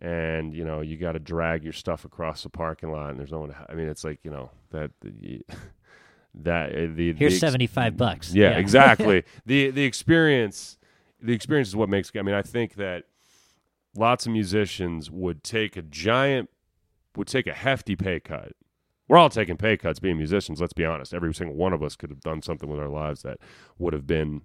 and 0.00 0.52
you 0.54 0.64
know 0.64 0.80
you 0.80 0.96
got 0.96 1.12
to 1.12 1.18
drag 1.18 1.64
your 1.64 1.72
stuff 1.72 2.04
across 2.04 2.42
the 2.42 2.50
parking 2.50 2.90
lot 2.90 3.10
and 3.10 3.18
there's 3.18 3.32
no 3.32 3.40
one. 3.40 3.50
To, 3.50 3.66
I 3.68 3.74
mean, 3.74 3.88
it's 3.88 4.04
like 4.04 4.20
you 4.22 4.30
know 4.30 4.50
that 4.70 4.90
that 6.34 6.70
uh, 6.70 6.80
the 6.94 7.12
the 7.12 7.12
Here's 7.14 7.34
ex- 7.34 7.40
75 7.40 7.96
bucks. 7.96 8.34
yeah, 8.34 8.58
exactly. 8.58 9.24
the 9.46 9.70
the 9.70 9.84
experience 9.84 10.78
the 11.20 11.32
experience 11.32 11.68
is 11.68 11.76
what 11.76 11.88
makes 11.88 12.10
I 12.16 12.22
mean, 12.22 12.34
I 12.34 12.42
think 12.42 12.74
that 12.74 13.04
lots 13.96 14.26
of 14.26 14.32
musicians 14.32 15.10
would 15.10 15.42
take 15.42 15.76
a 15.76 15.82
giant 15.82 16.50
would 17.16 17.28
take 17.28 17.46
a 17.46 17.54
hefty 17.54 17.96
pay 17.96 18.20
cut. 18.20 18.52
We're 19.06 19.18
all 19.18 19.28
taking 19.28 19.56
pay 19.56 19.76
cuts 19.76 20.00
being 20.00 20.16
musicians, 20.16 20.60
let's 20.60 20.72
be 20.72 20.84
honest. 20.84 21.12
Every 21.12 21.32
single 21.34 21.56
one 21.56 21.72
of 21.72 21.82
us 21.82 21.94
could 21.94 22.10
have 22.10 22.20
done 22.20 22.42
something 22.42 22.68
with 22.68 22.80
our 22.80 22.88
lives 22.88 23.22
that 23.22 23.38
would 23.78 23.92
have 23.92 24.06
been 24.06 24.42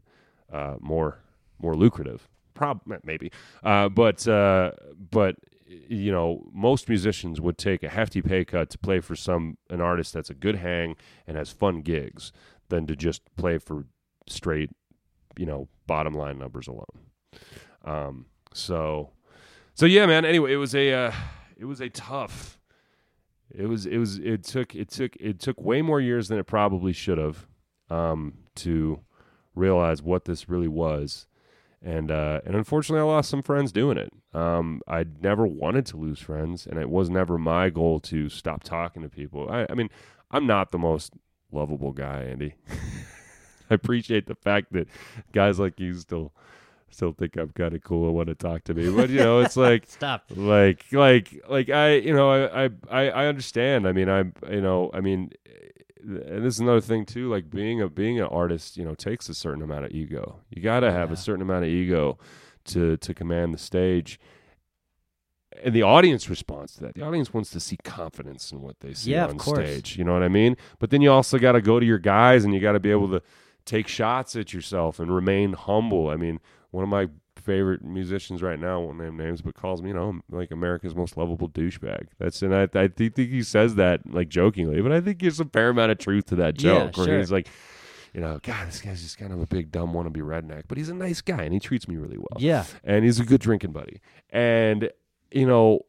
uh, 0.51 0.75
more 0.81 1.19
more 1.59 1.75
lucrative. 1.75 2.27
Prob 2.53 2.81
maybe. 3.03 3.31
Uh, 3.63 3.89
but 3.89 4.27
uh, 4.27 4.71
but 5.11 5.35
you 5.67 6.11
know, 6.11 6.49
most 6.51 6.89
musicians 6.89 7.39
would 7.39 7.57
take 7.57 7.83
a 7.83 7.89
hefty 7.89 8.21
pay 8.21 8.43
cut 8.43 8.69
to 8.71 8.77
play 8.77 8.99
for 8.99 9.15
some 9.15 9.57
an 9.69 9.81
artist 9.81 10.13
that's 10.13 10.29
a 10.29 10.33
good 10.33 10.55
hang 10.55 10.95
and 11.27 11.37
has 11.37 11.49
fun 11.51 11.81
gigs 11.81 12.31
than 12.69 12.85
to 12.87 12.95
just 12.95 13.21
play 13.35 13.57
for 13.57 13.85
straight, 14.27 14.71
you 15.37 15.45
know, 15.45 15.67
bottom 15.87 16.13
line 16.13 16.37
numbers 16.37 16.67
alone. 16.67 16.85
Um, 17.85 18.25
so, 18.53 19.11
so 19.73 19.85
yeah, 19.85 20.05
man. 20.05 20.25
Anyway, 20.25 20.51
it 20.51 20.57
was 20.57 20.75
a 20.75 20.91
uh, 20.91 21.11
it 21.57 21.65
was 21.65 21.81
a 21.81 21.89
tough 21.89 22.59
it 23.55 23.67
was 23.67 23.85
it 23.85 23.97
was 23.97 24.17
it 24.19 24.43
took 24.43 24.75
it 24.75 24.89
took 24.89 25.15
it 25.19 25.39
took 25.39 25.59
way 25.61 25.81
more 25.81 25.99
years 25.99 26.27
than 26.27 26.37
it 26.37 26.45
probably 26.45 26.93
should 26.93 27.17
have 27.17 27.47
um, 27.89 28.33
to 28.55 28.99
realize 29.55 30.01
what 30.01 30.25
this 30.25 30.47
really 30.47 30.67
was. 30.67 31.25
And 31.81 32.11
uh, 32.11 32.41
and 32.45 32.55
unfortunately, 32.55 33.01
I 33.01 33.13
lost 33.13 33.29
some 33.29 33.41
friends 33.41 33.71
doing 33.71 33.97
it. 33.97 34.11
Um, 34.33 34.81
I 34.87 35.05
never 35.21 35.47
wanted 35.47 35.85
to 35.87 35.97
lose 35.97 36.19
friends, 36.19 36.67
and 36.67 36.77
it 36.77 36.89
was 36.89 37.09
never 37.09 37.37
my 37.37 37.69
goal 37.69 37.99
to 38.01 38.27
stop 38.27 38.63
talking 38.63 39.01
to 39.01 39.09
people. 39.09 39.49
I, 39.49 39.65
I 39.69 39.75
mean, 39.75 39.89
I'm 40.29 40.45
not 40.45 40.71
the 40.71 40.77
most 40.77 41.13
lovable 41.51 41.93
guy, 41.93 42.23
Andy. 42.23 42.55
I 43.69 43.75
appreciate 43.75 44.25
the 44.27 44.35
fact 44.35 44.73
that 44.73 44.87
guys 45.31 45.59
like 45.59 45.79
you 45.79 45.93
still 45.93 46.33
still 46.89 47.13
think 47.13 47.37
I'm 47.37 47.49
kind 47.49 47.73
of 47.73 47.83
cool 47.83 48.07
and 48.07 48.15
want 48.15 48.27
to 48.29 48.35
talk 48.35 48.63
to 48.65 48.73
me. 48.73 48.89
But 48.89 49.09
you 49.09 49.19
know, 49.19 49.39
it's 49.39 49.55
like 49.69 49.85
Stop. 49.87 50.25
like 50.35 50.85
like 50.91 51.41
like 51.47 51.69
I 51.69 51.95
you 51.95 52.13
know 52.13 52.31
I 52.31 52.69
I 52.89 53.09
I 53.09 53.25
understand. 53.27 53.87
I 53.87 53.93
mean 53.93 54.09
I'm 54.09 54.33
you 54.51 54.61
know 54.61 54.91
I 54.93 54.99
mean 55.01 55.31
and 56.01 56.43
this 56.45 56.55
is 56.55 56.59
another 56.59 56.81
thing 56.81 57.05
too 57.05 57.29
like 57.29 57.49
being 57.49 57.81
a 57.81 57.89
being 57.89 58.19
an 58.19 58.27
artist 58.27 58.77
you 58.77 58.85
know 58.85 58.95
takes 58.95 59.27
a 59.29 59.33
certain 59.33 59.61
amount 59.61 59.85
of 59.85 59.91
ego. 59.91 60.39
You 60.49 60.61
got 60.61 60.79
to 60.81 60.91
have 60.91 61.09
Yeah. 61.09 61.13
a 61.13 61.17
certain 61.17 61.41
amount 61.41 61.65
of 61.65 61.69
ego 61.69 62.17
to 62.65 62.97
to 62.97 63.13
command 63.13 63.53
the 63.53 63.57
stage. 63.57 64.19
And 65.63 65.73
the 65.73 65.81
audience 65.83 66.29
responds 66.29 66.73
to 66.75 66.81
that. 66.81 66.93
The 66.95 67.01
audience 67.01 67.33
wants 67.33 67.49
to 67.51 67.59
see 67.59 67.75
confidence 67.83 68.51
in 68.51 68.61
what 68.61 68.79
they 68.79 68.93
see 68.93 69.11
Yeah, 69.11 69.27
on 69.27 69.39
stage 69.39 69.97
you 69.97 70.03
know 70.03 70.13
what 70.13 70.23
i 70.23 70.27
mean? 70.29 70.55
But 70.77 70.89
then 70.91 71.01
you 71.01 71.11
also 71.11 71.37
got 71.37 71.53
to 71.53 71.61
go 71.61 71.79
to 71.79 71.85
your 71.85 71.97
guys 71.99 72.45
and 72.45 72.53
you 72.53 72.59
got 72.59 72.73
to 72.73 72.79
be 72.79 72.91
able 72.91 73.09
to 73.09 73.21
take 73.65 73.87
shots 73.87 74.35
at 74.35 74.53
yourself 74.53 74.99
and 74.99 75.13
remain 75.13 75.53
humble. 75.53 76.09
I 76.09 76.15
mean 76.15 76.39
one 76.71 76.83
of 76.83 76.89
my 76.89 77.09
favorite 77.49 77.83
musicians 77.83 78.41
right 78.43 78.59
now 78.59 78.79
won't 78.79 78.97
name 78.99 79.17
names 79.17 79.41
but 79.41 79.55
calls 79.55 79.81
me 79.81 79.89
you 79.89 79.95
know 79.95 80.19
like 80.29 80.51
america's 80.51 80.93
most 80.95 81.17
lovable 81.17 81.49
douchebag 81.49 82.07
that's 82.19 82.41
and 82.41 82.53
i, 82.55 82.63
I 82.75 82.87
think, 82.87 83.15
think 83.15 83.29
he 83.31 83.41
says 83.43 83.75
that 83.75 84.01
like 84.11 84.29
jokingly 84.29 84.81
but 84.81 84.91
i 84.91 85.01
think 85.01 85.19
there's 85.19 85.39
a 85.39 85.45
fair 85.45 85.69
amount 85.69 85.91
of 85.91 85.97
truth 85.97 86.25
to 86.27 86.35
that 86.35 86.61
Yeah, 86.61 86.85
joke 86.85 86.97
where 86.97 87.07
sure. 87.07 87.17
he's 87.17 87.31
like 87.31 87.47
you 88.13 88.21
know 88.21 88.39
god 88.43 88.67
this 88.67 88.81
guy's 88.81 89.01
just 89.01 89.17
kind 89.17 89.33
of 89.33 89.41
a 89.41 89.47
big 89.47 89.71
dumb 89.71 89.93
wannabe 89.93 90.17
redneck 90.17 90.63
but 90.67 90.77
he's 90.77 90.89
a 90.89 90.93
nice 90.93 91.21
guy 91.21 91.43
and 91.43 91.53
he 91.53 91.59
treats 91.59 91.87
me 91.87 91.95
really 91.95 92.17
well 92.17 92.37
Yeah. 92.37 92.65
and 92.83 93.03
he's 93.05 93.19
a 93.19 93.25
good 93.25 93.41
drinking 93.41 93.71
buddy. 93.71 93.99
And 94.29 94.89
you 95.31 95.45
know, 95.45 95.81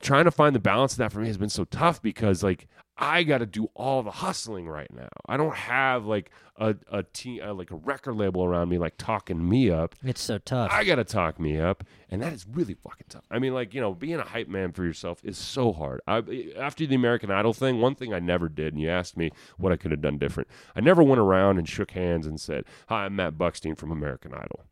trying 0.00 0.24
to 0.24 0.32
find 0.32 0.54
the 0.56 0.60
balance 0.60 0.92
of 0.92 0.98
that 0.98 1.12
for 1.12 1.20
me 1.20 1.28
has 1.28 1.38
been 1.38 1.48
so 1.48 1.64
tough 1.64 2.02
because 2.02 2.42
like 2.42 2.66
I 3.02 3.24
got 3.24 3.38
to 3.38 3.46
do 3.46 3.68
all 3.74 4.04
the 4.04 4.12
hustling 4.12 4.68
right 4.68 4.92
now. 4.94 5.08
I 5.26 5.36
don't 5.36 5.56
have 5.56 6.06
like 6.06 6.30
a 6.56 6.76
a 6.88 7.02
team 7.02 7.42
uh, 7.44 7.52
like 7.52 7.72
a 7.72 7.74
record 7.74 8.14
label 8.14 8.44
around 8.44 8.68
me 8.68 8.78
like 8.78 8.94
talking 8.96 9.48
me 9.48 9.70
up. 9.70 9.96
It's 10.04 10.20
so 10.20 10.38
tough. 10.38 10.70
I 10.72 10.84
got 10.84 10.96
to 10.96 11.04
talk 11.04 11.40
me 11.40 11.58
up, 11.58 11.82
and 12.10 12.22
that 12.22 12.32
is 12.32 12.46
really 12.48 12.74
fucking 12.74 13.06
tough. 13.08 13.24
I 13.28 13.40
mean, 13.40 13.54
like 13.54 13.74
you 13.74 13.80
know, 13.80 13.92
being 13.92 14.20
a 14.20 14.24
hype 14.24 14.46
man 14.46 14.70
for 14.70 14.84
yourself 14.84 15.20
is 15.24 15.36
so 15.36 15.72
hard. 15.72 16.00
I, 16.06 16.22
after 16.56 16.86
the 16.86 16.94
American 16.94 17.32
Idol 17.32 17.52
thing, 17.52 17.80
one 17.80 17.96
thing 17.96 18.14
I 18.14 18.20
never 18.20 18.48
did, 18.48 18.72
and 18.72 18.80
you 18.80 18.88
asked 18.88 19.16
me 19.16 19.32
what 19.56 19.72
I 19.72 19.76
could 19.76 19.90
have 19.90 20.00
done 20.00 20.18
different. 20.18 20.48
I 20.76 20.80
never 20.80 21.02
went 21.02 21.20
around 21.20 21.58
and 21.58 21.68
shook 21.68 21.90
hands 21.90 22.24
and 22.24 22.40
said, 22.40 22.64
"Hi, 22.88 23.06
I'm 23.06 23.16
Matt 23.16 23.34
Buckstein 23.36 23.76
from 23.76 23.90
American 23.90 24.32
Idol." 24.32 24.64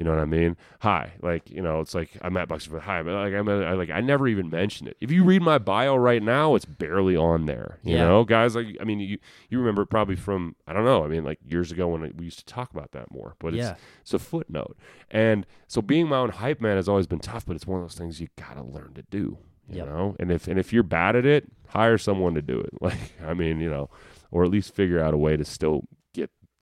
You 0.00 0.04
know 0.06 0.12
what 0.12 0.20
I 0.20 0.24
mean? 0.24 0.56
Hi, 0.80 1.12
like 1.20 1.50
you 1.50 1.60
know, 1.60 1.80
it's 1.80 1.94
like 1.94 2.08
I'm 2.22 2.34
at 2.38 2.48
Buckstein. 2.48 2.70
But 2.72 2.80
hi, 2.84 3.02
but 3.02 3.12
like 3.12 3.34
I'm 3.34 3.46
I, 3.50 3.74
like 3.74 3.90
I 3.90 4.00
never 4.00 4.26
even 4.28 4.48
mentioned 4.48 4.88
it. 4.88 4.96
If 4.98 5.10
you 5.12 5.24
read 5.24 5.42
my 5.42 5.58
bio 5.58 5.94
right 5.94 6.22
now, 6.22 6.54
it's 6.54 6.64
barely 6.64 7.16
on 7.16 7.44
there. 7.44 7.80
You 7.82 7.96
Yeah. 7.98 8.06
know, 8.06 8.24
guys, 8.24 8.54
like 8.56 8.78
I 8.80 8.84
mean, 8.84 8.98
you 9.00 9.18
you 9.50 9.58
remember 9.58 9.84
probably 9.84 10.16
from 10.16 10.56
I 10.66 10.72
don't 10.72 10.86
know. 10.86 11.04
I 11.04 11.08
mean, 11.08 11.22
like 11.22 11.38
years 11.46 11.70
ago 11.70 11.86
when 11.88 12.00
we 12.16 12.24
used 12.24 12.38
to 12.38 12.46
talk 12.46 12.72
about 12.72 12.92
that 12.92 13.12
more. 13.12 13.34
But 13.38 13.48
it's 13.52 13.58
Yeah. 13.58 13.74
it's 14.00 14.14
a 14.14 14.18
footnote. 14.18 14.74
And 15.10 15.44
so 15.68 15.82
being 15.82 16.08
my 16.08 16.16
own 16.16 16.30
hype 16.30 16.62
man 16.62 16.76
has 16.76 16.88
always 16.88 17.06
been 17.06 17.18
tough, 17.20 17.44
but 17.44 17.54
it's 17.54 17.66
one 17.66 17.82
of 17.82 17.84
those 17.86 17.98
things 17.98 18.22
you 18.22 18.28
gotta 18.36 18.62
learn 18.62 18.94
to 18.94 19.02
do. 19.10 19.36
You 19.68 19.80
Yep. 19.80 19.86
know? 19.86 20.16
And 20.18 20.32
if 20.32 20.48
and 20.48 20.58
if 20.58 20.72
you're 20.72 20.82
bad 20.82 21.14
at 21.14 21.26
it, 21.26 21.46
hire 21.68 21.98
someone 21.98 22.32
to 22.36 22.42
do 22.42 22.58
it. 22.58 22.70
Like 22.80 23.12
I 23.22 23.34
mean, 23.34 23.60
you 23.60 23.68
know, 23.68 23.90
or 24.30 24.44
at 24.44 24.50
least 24.50 24.74
figure 24.74 24.98
out 24.98 25.12
a 25.12 25.18
way 25.18 25.36
to 25.36 25.44
still 25.44 25.84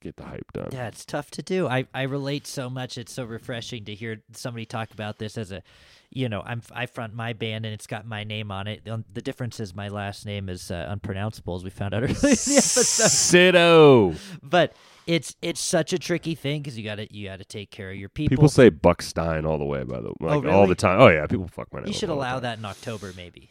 get 0.00 0.16
the 0.16 0.24
hype 0.24 0.52
done. 0.52 0.68
Yeah, 0.72 0.88
it's 0.88 1.04
tough 1.04 1.30
to 1.32 1.42
do. 1.42 1.66
I, 1.68 1.86
I 1.94 2.02
relate 2.02 2.46
so 2.46 2.70
much. 2.70 2.98
It's 2.98 3.12
so 3.12 3.24
refreshing 3.24 3.84
to 3.86 3.94
hear 3.94 4.22
somebody 4.32 4.64
talk 4.66 4.90
about 4.92 5.18
this 5.18 5.36
as 5.36 5.52
a, 5.52 5.62
you 6.10 6.28
know, 6.28 6.42
I'm 6.44 6.62
I 6.74 6.86
front 6.86 7.14
my 7.14 7.32
band 7.32 7.66
and 7.66 7.74
it's 7.74 7.86
got 7.86 8.06
my 8.06 8.24
name 8.24 8.50
on 8.50 8.66
it. 8.66 8.84
The, 8.84 9.04
the 9.12 9.20
difference 9.20 9.60
is 9.60 9.74
my 9.74 9.88
last 9.88 10.24
name 10.24 10.48
is 10.48 10.70
uh, 10.70 10.86
unpronounceable, 10.88 11.54
as 11.56 11.64
we 11.64 11.70
found 11.70 11.94
out 11.94 12.02
earlier 12.02 12.14
in 12.14 12.20
the 12.20 12.28
episode. 12.30 13.08
Sitto. 13.08 14.18
But 14.42 14.74
it's 15.06 15.34
it's 15.42 15.60
such 15.60 15.92
a 15.92 15.98
tricky 15.98 16.34
thing 16.34 16.62
because 16.62 16.78
you 16.78 16.84
got 16.84 16.96
to 16.96 17.14
you 17.14 17.28
got 17.28 17.38
to 17.38 17.44
take 17.44 17.70
care 17.70 17.90
of 17.90 17.96
your 17.96 18.08
people. 18.08 18.30
People 18.30 18.48
say 18.48 18.70
Buckstein 18.70 19.46
all 19.46 19.58
the 19.58 19.64
way, 19.64 19.82
by 19.82 20.00
the 20.00 20.12
like 20.20 20.36
all 20.36 20.42
really? 20.42 20.68
the 20.68 20.74
time. 20.74 21.00
Oh 21.00 21.08
yeah, 21.08 21.26
people 21.26 21.48
fuck 21.48 21.72
my 21.72 21.80
name. 21.80 21.88
you 21.88 21.94
should 21.94 22.10
allow 22.10 22.40
that 22.40 22.58
in 22.58 22.64
October, 22.64 23.12
maybe. 23.16 23.50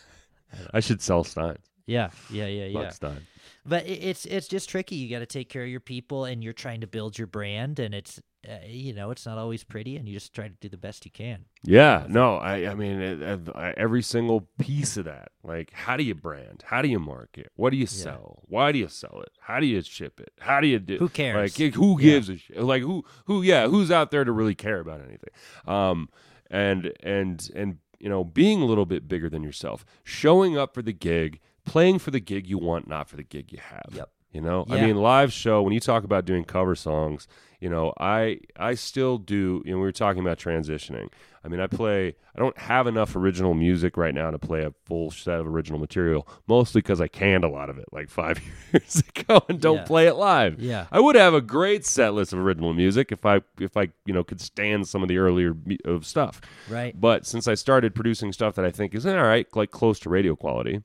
I 0.72 0.80
should 0.80 1.02
sell 1.02 1.24
Stein. 1.24 1.58
Yeah, 1.86 2.10
yeah, 2.30 2.46
yeah, 2.46 2.66
yeah. 2.66 2.78
Buckstein. 2.78 3.20
But 3.66 3.86
it, 3.86 4.02
it's 4.04 4.24
it's 4.26 4.48
just 4.48 4.68
tricky. 4.68 4.96
You 4.96 5.08
got 5.10 5.20
to 5.20 5.26
take 5.26 5.48
care 5.48 5.62
of 5.62 5.68
your 5.68 5.80
people, 5.80 6.24
and 6.24 6.44
you're 6.44 6.52
trying 6.52 6.80
to 6.82 6.86
build 6.86 7.16
your 7.18 7.26
brand, 7.26 7.78
and 7.78 7.94
it's 7.94 8.20
uh, 8.46 8.56
you 8.66 8.92
know 8.92 9.10
it's 9.10 9.24
not 9.24 9.38
always 9.38 9.64
pretty, 9.64 9.96
and 9.96 10.06
you 10.06 10.12
just 10.14 10.34
try 10.34 10.48
to 10.48 10.54
do 10.60 10.68
the 10.68 10.76
best 10.76 11.04
you 11.06 11.10
can. 11.10 11.46
Yeah, 11.62 12.04
no, 12.08 12.36
I, 12.36 12.68
I 12.70 12.74
mean, 12.74 13.00
it, 13.00 13.22
it- 13.22 13.48
I- 13.54 13.72
every 13.78 14.02
single 14.02 14.48
piece 14.58 14.98
of 14.98 15.06
that. 15.06 15.28
Like, 15.42 15.72
how 15.72 15.96
do 15.96 16.04
you 16.04 16.14
brand? 16.14 16.62
How 16.66 16.82
do 16.82 16.88
you 16.88 16.98
market? 16.98 17.52
What 17.56 17.70
do 17.70 17.78
you 17.78 17.86
sell? 17.86 18.42
Why 18.46 18.70
do 18.70 18.78
you 18.78 18.88
sell 18.88 19.22
it? 19.22 19.30
How 19.40 19.60
do 19.60 19.66
you 19.66 19.80
ship 19.80 20.20
it? 20.20 20.32
How 20.40 20.60
do 20.60 20.66
you 20.66 20.78
do? 20.78 20.98
Who 20.98 21.08
cares? 21.08 21.58
Like, 21.58 21.74
who 21.74 21.98
Yeah. 21.98 22.10
gives 22.10 22.28
a 22.28 22.36
shit? 22.36 22.62
Like, 22.62 22.82
who, 22.82 23.02
who, 23.24 23.40
yeah, 23.40 23.66
who's 23.68 23.90
out 23.90 24.10
there 24.10 24.24
to 24.24 24.32
really 24.32 24.54
care 24.54 24.80
about 24.80 25.00
anything? 25.00 25.30
Um, 25.66 26.10
and 26.50 26.92
and 27.02 27.48
and 27.54 27.78
you 27.98 28.10
know, 28.10 28.22
being 28.24 28.60
a 28.60 28.66
little 28.66 28.84
bit 28.84 29.08
bigger 29.08 29.30
than 29.30 29.42
yourself, 29.42 29.86
showing 30.02 30.58
up 30.58 30.74
for 30.74 30.82
the 30.82 30.92
gig, 30.92 31.40
playing 31.64 31.98
for 31.98 32.10
the 32.10 32.20
gig 32.20 32.46
you 32.46 32.58
want, 32.58 32.88
not 32.88 33.08
for 33.08 33.16
the 33.16 33.22
gig 33.24 33.52
you 33.52 33.58
have. 33.58 33.90
Yep. 33.92 34.10
You 34.32 34.40
know, 34.40 34.66
I 34.68 34.80
mean, 34.84 34.96
live 34.96 35.32
show. 35.32 35.62
When 35.62 35.72
you 35.72 35.78
talk 35.78 36.02
about 36.02 36.24
doing 36.24 36.42
cover 36.42 36.74
songs, 36.74 37.28
you 37.60 37.68
know, 37.68 37.92
I 38.00 38.40
I 38.58 38.74
still 38.74 39.16
do. 39.16 39.62
You 39.64 39.70
know, 39.72 39.76
we 39.78 39.84
were 39.84 39.92
talking 39.92 40.20
about 40.20 40.38
transitioning. 40.38 41.08
I 41.44 41.48
mean, 41.48 41.60
I 41.60 41.68
play. 41.68 42.16
I 42.34 42.40
don't 42.40 42.58
have 42.58 42.88
enough 42.88 43.14
original 43.14 43.54
music 43.54 43.96
right 43.96 44.12
now 44.12 44.32
to 44.32 44.38
play 44.40 44.64
a 44.64 44.72
full 44.86 45.12
set 45.12 45.38
of 45.38 45.46
original 45.46 45.78
material. 45.78 46.26
Mostly 46.48 46.80
because 46.80 47.00
I 47.00 47.06
canned 47.06 47.44
a 47.44 47.48
lot 47.48 47.70
of 47.70 47.78
it 47.78 47.84
like 47.92 48.10
five 48.10 48.40
years 48.72 49.04
ago 49.16 49.40
and 49.48 49.60
don't 49.60 49.76
Yeah. 49.76 49.84
play 49.84 50.08
it 50.08 50.14
live. 50.16 50.58
Yeah. 50.60 50.86
I 50.90 50.98
would 50.98 51.14
have 51.14 51.32
a 51.32 51.40
great 51.40 51.86
set 51.86 52.12
list 52.14 52.32
of 52.32 52.40
original 52.40 52.74
music 52.74 53.12
if 53.12 53.24
I 53.24 53.40
if 53.60 53.76
I 53.76 53.90
you 54.04 54.12
know 54.12 54.24
could 54.24 54.40
stand 54.40 54.88
some 54.88 55.00
of 55.04 55.08
the 55.08 55.18
earlier 55.18 55.54
of 55.84 56.04
stuff. 56.06 56.40
Right. 56.68 57.00
But 57.00 57.24
since 57.24 57.46
I 57.46 57.54
started 57.54 57.94
producing 57.94 58.32
stuff 58.32 58.56
that 58.56 58.64
I 58.64 58.72
think 58.72 58.96
is 58.96 59.06
eh, 59.06 59.16
all 59.16 59.22
right, 59.22 59.46
like 59.54 59.70
close 59.70 60.00
to 60.00 60.10
radio 60.10 60.34
quality, 60.34 60.82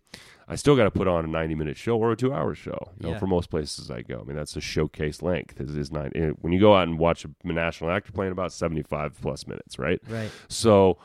I 0.52 0.56
still 0.56 0.76
got 0.76 0.86
to 0.86 0.92
put 0.92 1.08
on 1.08 1.24
a 1.24 1.28
90 1.28 1.54
minute 1.56 1.78
show 1.78 1.98
or 1.98 2.12
a 2.12 2.16
two 2.16 2.34
hour 2.34 2.56
show. 2.56 2.90
You 2.98 3.04
know, 3.08 3.12
Yeah. 3.14 3.20
for 3.20 3.28
most 3.28 3.50
places 3.52 3.92
I 3.92 4.02
go. 4.02 4.20
I 4.20 4.24
mean, 4.24 4.36
that's 4.36 4.56
a 4.56 4.62
showcase 4.62 5.22
length. 5.22 5.62
It 5.62 5.70
is 5.70 5.92
nine. 5.92 6.12
eh, 6.16 6.30
When 6.42 6.52
you 6.52 6.60
go 6.60 6.76
out 6.76 6.88
and 6.88 6.98
watch 6.98 7.24
a 7.24 7.30
national 7.44 7.92
actor 7.92 8.12
playing 8.12 8.32
about 8.32 8.52
75 8.52 9.22
plus 9.22 9.46
minutes, 9.46 9.78
right? 9.78 10.02
Right. 10.10 10.32
So 10.48 10.98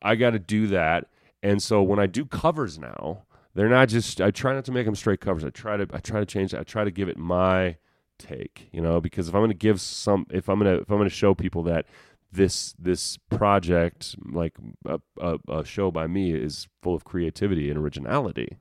I 0.00 0.14
got 0.14 0.30
to 0.30 0.38
do 0.38 0.68
that. 0.68 1.08
And 1.42 1.60
so 1.60 1.82
when 1.82 1.98
I 1.98 2.06
do 2.06 2.24
covers 2.24 2.78
now, 2.78 3.24
they're 3.54 3.68
not 3.68 3.88
just. 3.88 4.20
I 4.20 4.30
try 4.30 4.54
not 4.54 4.64
to 4.66 4.72
make 4.72 4.86
them 4.86 4.94
straight 4.94 5.20
covers. 5.20 5.44
I 5.44 5.50
try 5.50 5.76
to. 5.76 5.86
I 5.92 5.98
try 5.98 6.20
to 6.20 6.26
change. 6.26 6.54
I 6.54 6.62
try 6.62 6.84
to 6.84 6.90
give 6.92 7.08
it 7.08 7.18
my 7.18 7.76
take. 8.18 8.68
You 8.72 8.80
know, 8.80 9.00
because 9.00 9.28
if 9.28 9.34
I'm 9.34 9.40
going 9.40 9.50
to 9.50 9.56
give 9.56 9.80
some, 9.80 10.26
if 10.30 10.48
I'm 10.48 10.60
going 10.60 10.74
to, 10.76 10.82
if 10.82 10.90
I'm 10.90 10.96
going 10.98 11.08
to 11.08 11.14
show 11.14 11.34
people 11.34 11.64
that 11.64 11.86
this 12.30 12.74
this 12.78 13.18
project, 13.28 14.16
like 14.24 14.54
a, 14.86 15.00
a, 15.20 15.38
a 15.48 15.64
show 15.64 15.90
by 15.90 16.06
me, 16.06 16.32
is 16.32 16.68
full 16.80 16.94
of 16.94 17.04
creativity 17.04 17.68
and 17.68 17.78
originality, 17.78 18.56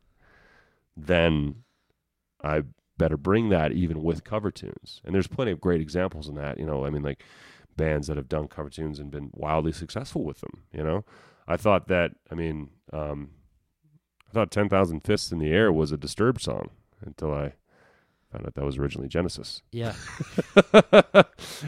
then 0.95 1.63
I 2.43 2.63
better 2.97 3.17
bring 3.17 3.49
that 3.49 3.71
even 3.71 4.03
with 4.03 4.23
cover 4.23 4.51
tunes. 4.51 5.01
And 5.03 5.15
there's 5.15 5.27
plenty 5.27 5.51
of 5.51 5.61
great 5.61 5.81
examples 5.81 6.27
in 6.27 6.35
that. 6.35 6.59
You 6.59 6.65
know, 6.65 6.85
I 6.85 6.89
mean, 6.89 7.01
like 7.01 7.23
bands 7.75 8.07
that 8.07 8.17
have 8.17 8.29
done 8.29 8.47
cover 8.47 8.69
tunes 8.69 8.99
and 8.99 9.09
been 9.11 9.31
wildly 9.33 9.71
successful 9.71 10.23
with 10.23 10.41
them. 10.41 10.63
You 10.73 10.83
know, 10.83 11.05
I 11.47 11.57
thought 11.57 11.87
that. 11.87 12.11
I 12.31 12.35
mean, 12.35 12.69
um, 12.93 13.31
I 14.29 14.33
thought 14.33 14.51
"Ten 14.51 14.69
Thousand 14.69 15.01
Fists 15.01 15.31
in 15.31 15.39
the 15.39 15.51
Air" 15.51 15.71
was 15.71 15.91
a 15.91 15.97
Disturbed 15.97 16.41
song 16.41 16.69
until 17.03 17.33
I 17.33 17.53
found 18.31 18.45
out 18.45 18.53
that 18.55 18.65
was 18.65 18.77
originally 18.77 19.09
Genesis. 19.09 19.61
Yeah. 19.71 19.93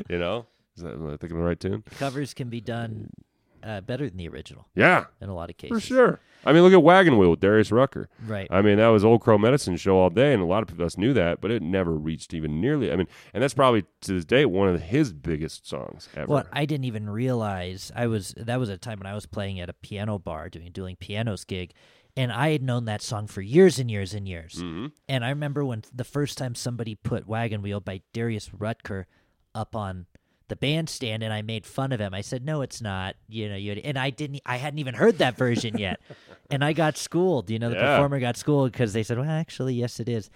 you 0.09 0.17
know, 0.17 0.45
is 0.77 0.83
that 0.83 0.93
am 0.93 1.07
I 1.07 1.17
thinking 1.17 1.37
the 1.37 1.43
right 1.43 1.59
tune? 1.59 1.83
Covers 1.97 2.33
can 2.33 2.49
be 2.49 2.61
done 2.61 3.09
uh, 3.63 3.81
better 3.81 4.07
than 4.09 4.17
the 4.17 4.27
original 4.27 4.67
Yeah, 4.75 5.05
in 5.21 5.29
a 5.29 5.33
lot 5.35 5.49
of 5.49 5.57
cases. 5.57 5.77
for 5.77 5.79
sure. 5.79 6.19
I 6.45 6.51
mean, 6.51 6.61
look 6.63 6.73
at 6.73 6.83
Wagon 6.83 7.17
Wheel 7.17 7.29
with 7.31 7.39
Darius 7.39 7.71
Rucker. 7.71 8.09
Right. 8.27 8.47
I 8.51 8.61
mean, 8.61 8.75
that 8.77 8.89
was 8.89 9.05
Old 9.05 9.21
Crow 9.21 9.37
Medicine 9.37 9.77
show 9.77 9.95
all 9.97 10.09
day, 10.09 10.33
and 10.33 10.41
a 10.41 10.45
lot 10.45 10.69
of 10.69 10.81
us 10.81 10.97
knew 10.97 11.13
that, 11.13 11.39
but 11.39 11.51
it 11.51 11.61
never 11.61 11.93
reached 11.93 12.33
even 12.33 12.59
nearly. 12.59 12.91
I 12.91 12.97
mean, 12.97 13.07
and 13.33 13.41
that's 13.41 13.53
probably 13.53 13.85
to 14.01 14.13
this 14.13 14.25
day 14.25 14.45
one 14.45 14.67
of 14.67 14.81
his 14.81 15.13
biggest 15.13 15.65
songs 15.67 16.09
ever. 16.15 16.27
Well, 16.27 16.45
I 16.51 16.65
didn't 16.65 16.83
even 16.83 17.09
realize 17.09 17.91
I 17.95 18.07
was. 18.07 18.33
That 18.35 18.59
was 18.59 18.67
a 18.69 18.77
time 18.77 18.99
when 18.99 19.07
I 19.07 19.15
was 19.15 19.25
playing 19.25 19.59
at 19.61 19.69
a 19.69 19.73
piano 19.73 20.19
bar 20.19 20.49
doing 20.49 20.69
doing 20.73 20.97
pianos 20.97 21.45
gig, 21.45 21.71
and 22.17 22.29
I 22.29 22.49
had 22.51 22.61
known 22.61 22.83
that 22.85 23.01
song 23.01 23.27
for 23.27 23.41
years 23.41 23.79
and 23.79 23.89
years 23.89 24.13
and 24.13 24.27
years. 24.27 24.55
Mhm. 24.61 24.91
And 25.07 25.23
I 25.23 25.29
remember 25.29 25.63
when 25.63 25.83
the 25.95 26.03
first 26.03 26.37
time 26.37 26.55
somebody 26.55 26.93
put 26.95 27.25
"Wagon 27.25 27.61
Wheel" 27.61 27.79
by 27.79 28.01
Darius 28.11 28.53
Rucker 28.53 29.07
up 29.55 29.77
on 29.77 30.07
the 30.49 30.55
bandstand 30.55 31.23
and 31.23 31.33
I 31.33 31.41
made 31.41 31.65
fun 31.65 31.91
of 31.91 31.99
him. 31.99 32.13
I 32.13 32.21
said, 32.21 32.43
"No, 32.45 32.61
it's 32.61 32.81
not." 32.81 33.15
You 33.27 33.49
know, 33.49 33.55
you 33.55 33.73
and 33.83 33.97
I 33.97 34.09
didn't. 34.09 34.41
I 34.45 34.57
hadn't 34.57 34.79
even 34.79 34.93
heard 34.95 35.17
that 35.19 35.37
version 35.37 35.77
yet, 35.77 35.99
and 36.51 36.63
I 36.63 36.73
got 36.73 36.97
schooled. 36.97 37.49
You 37.49 37.59
know, 37.59 37.69
the 37.69 37.75
Yeah. 37.75 37.95
performer 37.95 38.19
got 38.19 38.37
schooled 38.37 38.71
because 38.71 38.93
they 38.93 39.03
said, 39.03 39.17
"Well, 39.17 39.29
actually, 39.29 39.75
yes, 39.75 39.99
it 39.99 40.09
is, 40.09 40.29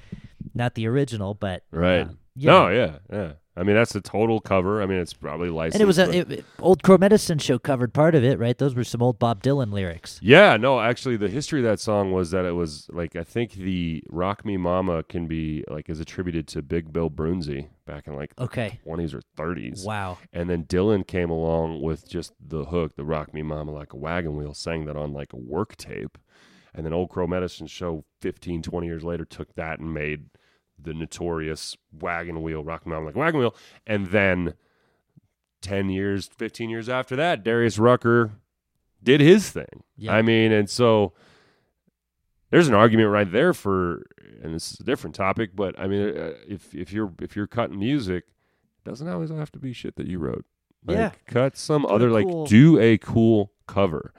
not 0.54 0.76
the 0.76 0.88
original, 0.88 1.34
but 1.34 1.64
Right. 1.72 2.08
uh, 2.08 2.14
you 2.36 2.48
no, 2.48 2.70
yeah, 2.70 3.00
yeah. 3.12 3.32
I 3.58 3.64
mean, 3.64 3.76
that's 3.76 3.92
the 3.94 4.02
total 4.02 4.40
cover. 4.40 4.82
I 4.84 4.86
mean, 4.86 5.00
it's 5.00 5.14
probably 5.14 5.50
licensed. 5.50 5.76
And 5.76 5.82
it 5.82 5.86
was 5.88 5.98
a 5.98 6.06
but- 6.06 6.16
it, 6.16 6.32
it- 6.32 6.46
old 6.60 6.84
Crow 6.84 6.98
Medicine 6.98 7.40
Show 7.40 7.58
covered 7.58 7.92
part 7.94 8.14
of 8.14 8.24
it, 8.24 8.38
right? 8.38 8.58
Those 8.58 8.76
were 8.76 8.84
some 8.84 9.02
old 9.02 9.18
Bob 9.18 9.42
Dylan 9.42 9.72
lyrics. 9.72 10.20
Yeah, 10.22 10.58
no, 10.58 10.80
actually, 10.80 11.18
the 11.18 11.28
history 11.30 11.60
of 11.62 11.66
that 11.66 11.80
song 11.80 12.12
was 12.12 12.30
that 12.32 12.46
it 12.46 12.52
was 12.52 12.88
like 12.94 13.16
I 13.16 13.24
think 13.24 13.54
the 13.54 14.04
"Rock 14.10 14.46
Me 14.46 14.58
Mama" 14.58 15.02
can 15.04 15.26
be 15.28 15.64
like 15.70 15.90
is 15.90 16.00
attributed 16.00 16.48
to 16.50 16.62
Big 16.62 16.94
Bill 16.94 17.10
Broonzy 17.10 17.70
back 17.86 18.06
in 18.08 18.16
like 18.16 18.32
Okay, 18.38 18.80
twenties 18.84 19.14
or 19.14 19.22
thirties. 19.36 19.84
wow, 19.84 20.18
And 20.32 20.50
then 20.50 20.66
Dylan 20.66 21.08
came 21.08 21.30
along 21.30 21.82
with 21.82 22.08
just 22.08 22.34
the 22.40 22.66
hook, 22.66 22.96
the 22.96 23.04
"Rock 23.06 23.34
Me 23.34 23.42
Mama" 23.42 23.72
like 23.72 23.92
a 23.94 23.98
wagon 23.98 24.36
wheel, 24.38 24.54
sang 24.54 24.86
that 24.86 24.96
on 24.98 25.14
like 25.14 25.34
a 25.34 25.38
work 25.38 25.76
tape. 25.78 26.18
And 26.76 26.86
then 26.86 26.94
Old 26.94 27.10
Crow 27.10 27.26
Medicine 27.26 27.66
Show 27.66 28.04
15, 28.22 28.62
20 28.62 28.86
years 28.86 29.04
later 29.04 29.26
took 29.26 29.56
that 29.56 29.80
and 29.80 29.92
made 29.96 30.26
the 30.80 30.94
notorious 30.94 31.76
wagon 31.92 32.42
wheel, 32.42 32.64
Rock 32.64 32.86
Mama 32.86 33.08
like 33.08 33.16
wagon 33.16 33.40
wheel. 33.40 33.56
And 33.86 34.08
then 34.08 34.54
10 35.62 35.90
years, 35.90 36.28
15 36.38 36.70
years 36.70 36.88
after 36.90 37.16
that, 37.16 37.44
Darius 37.44 37.80
Rucker 37.80 38.32
did 39.04 39.22
his 39.22 39.50
thing. 39.50 39.84
Yeah. 39.96 40.14
I 40.14 40.22
mean, 40.22 40.52
and 40.52 40.70
so 40.70 41.14
there's 42.52 42.68
an 42.68 42.74
argument 42.74 43.10
right 43.10 43.30
there 43.32 43.54
for, 43.54 44.04
and 44.42 44.54
this 44.54 44.72
is 44.72 44.80
a 44.80 44.84
different 44.84 45.16
topic, 45.16 45.56
but 45.56 45.78
I 45.80 45.88
mean, 45.88 46.16
uh, 46.18 46.34
if 46.48 46.74
if 46.74 46.94
you're 46.94 47.12
if 47.22 47.36
you're 47.36 47.48
cutting 47.48 47.80
music, 47.80 48.26
it 48.86 48.90
doesn't 48.90 49.08
always 49.08 49.30
have 49.32 49.52
to 49.54 49.60
be 49.60 49.74
shit 49.74 49.96
that 49.98 50.08
you 50.08 50.20
wrote. 50.20 50.46
Like, 50.86 50.98
Yeah. 50.98 51.12
cut 51.26 51.58
some 51.58 51.84
a 51.86 51.88
other 51.90 52.10
cool- 52.10 52.42
like 52.42 52.50
do 52.50 52.80
a 52.80 52.98
cool 52.98 53.52
cover. 53.68 54.14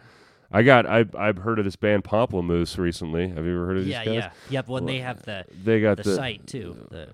I 0.51 0.63
got 0.63 0.87
I've 0.87 1.15
I've 1.15 1.39
heard 1.39 1.59
of 1.59 1.65
this 1.65 1.77
band 1.77 2.05
Pomplamoose 2.05 2.79
recently. 2.79 3.29
Have 3.29 3.45
you 3.45 3.55
ever 3.55 3.67
heard 3.67 3.79
of 3.79 3.85
these 3.85 3.93
yeah, 3.93 4.05
guys? 4.05 4.15
yeah, 4.15 4.31
yep. 4.51 4.69
When 4.69 4.87
they 4.87 5.01
have 5.01 5.23
the 5.23 5.45
They 5.63 5.81
got 5.81 5.99
the, 5.99 6.05
the, 6.05 6.15
site 6.17 6.47
too, 6.47 6.87
the 6.91 7.09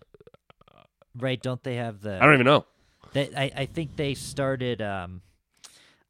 right? 1.16 1.40
Don't 1.40 1.62
they 1.62 1.76
have 1.76 2.00
the? 2.00 2.16
I 2.16 2.24
don't 2.24 2.34
even 2.34 2.46
know. 2.46 2.66
They, 3.12 3.30
I, 3.36 3.50
I 3.56 3.66
think 3.66 3.96
they 3.96 4.14
started 4.14 4.80
um, 4.82 5.22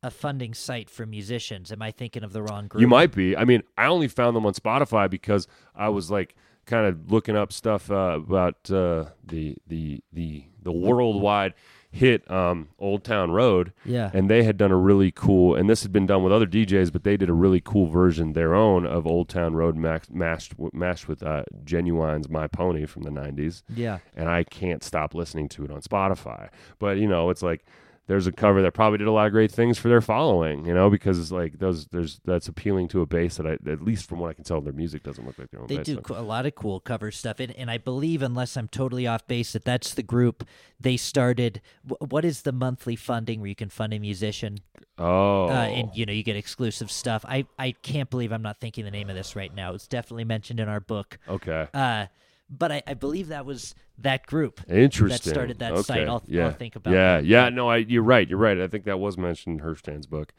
a 0.02 0.10
funding 0.10 0.54
site 0.54 0.90
for 0.90 1.06
musicians. 1.06 1.72
Am 1.72 1.82
I 1.82 1.90
thinking 1.90 2.24
of 2.24 2.32
the 2.32 2.42
wrong 2.42 2.68
group? 2.68 2.80
You 2.80 2.88
might 2.88 3.12
be. 3.12 3.36
I 3.36 3.44
mean, 3.44 3.62
I 3.76 3.86
only 3.86 4.08
found 4.08 4.36
them 4.36 4.44
on 4.46 4.52
Spotify 4.52 5.08
because 5.08 5.46
I 5.74 5.88
was 5.88 6.10
like 6.10 6.34
kind 6.66 6.86
of 6.86 7.10
looking 7.10 7.36
up 7.36 7.52
stuff 7.52 7.90
uh, 7.90 8.20
about 8.22 8.70
uh, 8.70 9.06
the 9.24 9.56
the 9.66 10.02
the 10.12 10.44
the 10.62 10.72
worldwide 10.72 11.54
hit 11.94 12.28
um, 12.28 12.68
Old 12.80 13.04
Town 13.04 13.30
Road. 13.30 13.72
Yeah. 13.84 14.10
and 14.12 14.28
they 14.28 14.42
had 14.42 14.56
done 14.56 14.72
a 14.72 14.76
really 14.76 15.12
cool 15.12 15.54
and 15.54 15.70
this 15.70 15.84
had 15.84 15.92
been 15.92 16.06
done 16.06 16.24
with 16.24 16.32
other 16.32 16.46
DJs 16.46 16.92
but 16.92 17.04
they 17.04 17.16
did 17.16 17.30
a 17.30 17.32
really 17.32 17.60
cool 17.60 17.86
version 17.86 18.32
their 18.32 18.52
own 18.52 18.84
of 18.84 19.06
Old 19.06 19.28
Town 19.28 19.54
Road 19.54 19.76
max, 19.76 20.10
mashed 20.10 20.54
mashed 20.72 21.06
with 21.06 21.22
uh, 21.22 21.44
Ginuwine's 21.64 22.28
My 22.28 22.48
Pony 22.48 22.84
from 22.84 23.02
the 23.04 23.10
90s 23.10 23.62
Yeah. 23.68 23.98
and 24.16 24.28
I 24.28 24.42
can't 24.42 24.82
stop 24.82 25.14
listening 25.14 25.48
to 25.50 25.64
it 25.64 25.70
on 25.70 25.82
Spotify 25.82 26.48
but 26.80 26.96
you 26.98 27.06
know 27.06 27.30
it's 27.30 27.42
like 27.42 27.64
there's 28.06 28.26
a 28.26 28.32
cover 28.32 28.60
that 28.62 28.72
probably 28.74 28.98
did 28.98 29.06
a 29.06 29.10
lot 29.12 29.26
of 29.26 29.32
great 29.32 29.50
things 29.50 29.78
for 29.78 29.88
their 29.88 30.00
following 30.02 30.66
you 30.66 30.74
know 30.74 30.90
because 30.90 31.32
like 31.32 31.58
those 31.58 31.86
there's 31.86 32.20
that's 32.24 32.48
appealing 32.48 32.86
to 32.88 33.00
a 33.00 33.06
base 33.06 33.36
that 33.38 33.46
I 33.46 33.52
at 33.70 33.80
least 33.82 34.08
from 34.08 34.18
what 34.18 34.28
I 34.30 34.34
can 34.34 34.44
tell 34.44 34.60
their 34.60 34.72
music 34.74 35.02
doesn't 35.02 35.24
look 35.26 35.38
like 35.38 35.50
their 35.50 35.60
own 35.60 35.66
They 35.68 35.78
base 35.78 35.86
do 35.86 36.00
so- 36.06 36.18
a 36.18 36.22
lot 36.22 36.44
of 36.46 36.54
cool 36.54 36.80
cover 36.80 37.10
stuff, 37.10 37.40
and, 37.40 37.50
and 37.56 37.70
I 37.70 37.78
believe, 37.78 38.20
unless 38.22 38.56
I'm 38.56 38.68
totally 38.68 39.06
off 39.06 39.26
base, 39.26 39.52
that 39.52 39.64
that's 39.64 39.94
the 39.94 40.02
group 40.02 40.44
they 40.78 40.96
started. 40.96 41.60
wh- 41.88 42.02
What 42.12 42.24
is 42.24 42.42
the 42.42 42.52
monthly 42.52 42.96
funding 42.96 43.40
where 43.40 43.48
you 43.48 43.54
can 43.54 43.70
fund 43.70 43.94
a 43.94 43.98
musician, 43.98 44.58
oh 44.98 45.46
uh, 45.48 45.52
and 45.52 45.90
you 45.94 46.04
know 46.06 46.12
you 46.12 46.22
get 46.22 46.36
exclusive 46.36 46.90
stuff? 46.90 47.24
I 47.26 47.46
I 47.58 47.72
can't 47.72 48.10
believe 48.10 48.32
I'm 48.32 48.42
not 48.42 48.60
thinking 48.60 48.84
the 48.84 48.90
name 48.90 49.08
of 49.08 49.16
this 49.16 49.34
right 49.34 49.54
now. 49.54 49.72
It's 49.74 49.88
definitely 49.88 50.24
mentioned 50.24 50.60
in 50.60 50.68
our 50.68 50.80
book, 50.80 51.18
okay 51.28 51.68
uh, 51.72 52.06
but 52.50 52.70
I, 52.72 52.82
I 52.86 52.94
believe 52.94 53.28
that 53.28 53.46
was 53.46 53.74
that 53.98 54.26
group. 54.26 54.60
Interesting. 54.68 55.30
that 55.30 55.34
started 55.34 55.58
that 55.60 55.72
okay. 55.72 55.82
site. 55.82 56.08
I'll- 56.08 56.22
I'll 56.40 56.50
think 56.52 56.76
about 56.76 56.92
Yeah, 56.92 57.16
that. 57.18 57.24
yeah. 57.24 57.48
No, 57.48 57.68
I. 57.70 57.78
You're 57.78 58.02
right. 58.02 58.28
You're 58.28 58.38
right. 58.38 58.60
I 58.60 58.68
think 58.68 58.84
that 58.84 58.98
was 58.98 59.16
mentioned 59.18 59.60
in 59.60 59.64
Herstand's 59.66 60.06
book. 60.06 60.32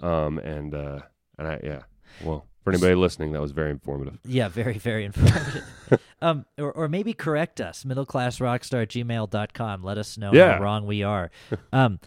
Um, 0.00 0.38
and 0.38 0.74
uh, 0.74 1.00
and 1.38 1.48
I, 1.48 1.60
yeah. 1.62 1.82
Well, 2.22 2.46
for 2.64 2.70
anybody 2.72 2.94
listening, 2.94 3.32
that 3.32 3.40
was 3.40 3.52
very 3.52 3.70
informative. 3.70 4.18
Yeah, 4.24 4.48
very, 4.48 4.78
very 4.78 5.04
informative. 5.04 5.64
um, 6.22 6.44
or, 6.58 6.70
or 6.72 6.88
maybe 6.88 7.12
correct 7.12 7.60
us, 7.60 7.84
middleclassrockstar 7.84 8.82
at 8.82 8.88
gmail.com. 8.90 9.82
Let 9.82 9.98
us 9.98 10.16
know 10.18 10.32
Yeah. 10.32 10.54
how 10.56 10.62
wrong 10.62 10.86
we 10.86 11.02
are. 11.02 11.30
um, 11.72 11.98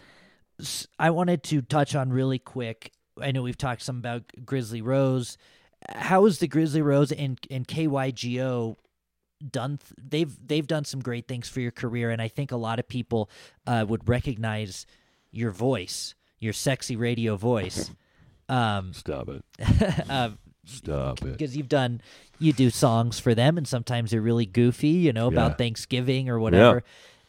I 0.98 1.10
wanted 1.10 1.42
to 1.44 1.60
touch 1.62 1.94
on 1.94 2.10
really 2.10 2.38
quick. 2.38 2.92
I 3.20 3.32
know 3.32 3.42
we've 3.42 3.58
talked 3.58 3.82
some 3.82 3.98
about 3.98 4.22
Grizzly 4.44 4.80
Rose. 4.80 5.36
How 5.90 6.24
is 6.24 6.38
the 6.38 6.48
Grizzly 6.48 6.80
Rose 6.82 7.12
and, 7.12 7.38
and 7.50 7.66
KYGO 7.68 8.76
done? 9.50 9.78
Th- 9.78 9.92
they've 10.10 10.46
they've 10.48 10.66
done 10.66 10.84
some 10.84 11.00
great 11.00 11.26
things 11.28 11.48
for 11.48 11.60
your 11.60 11.70
career, 11.72 12.10
and 12.10 12.20
I 12.22 12.28
think 12.28 12.52
a 12.52 12.56
lot 12.56 12.78
of 12.78 12.88
people 12.88 13.30
uh, 13.66 13.84
would 13.88 14.08
recognize 14.08 14.86
your 15.32 15.50
voice, 15.50 16.14
your 16.40 16.52
sexy 16.52 16.96
radio 16.96 17.36
voice. 17.36 17.90
Um, 18.48 18.92
Stop 18.92 19.28
it. 19.28 19.44
uh, 20.08 20.30
Stop 20.64 21.20
it. 21.22 21.32
because 21.32 21.56
you've 21.56 21.68
done 21.68 22.00
you 22.38 22.52
do 22.52 22.70
songs 22.70 23.18
for 23.18 23.34
them 23.34 23.58
and 23.58 23.66
sometimes 23.66 24.12
they're 24.12 24.20
really 24.20 24.46
goofy 24.46 24.86
you 24.86 25.12
know 25.12 25.26
about 25.26 25.50
Yeah. 25.52 25.56
thanksgiving 25.56 26.28
or 26.28 26.38
whatever 26.38 26.84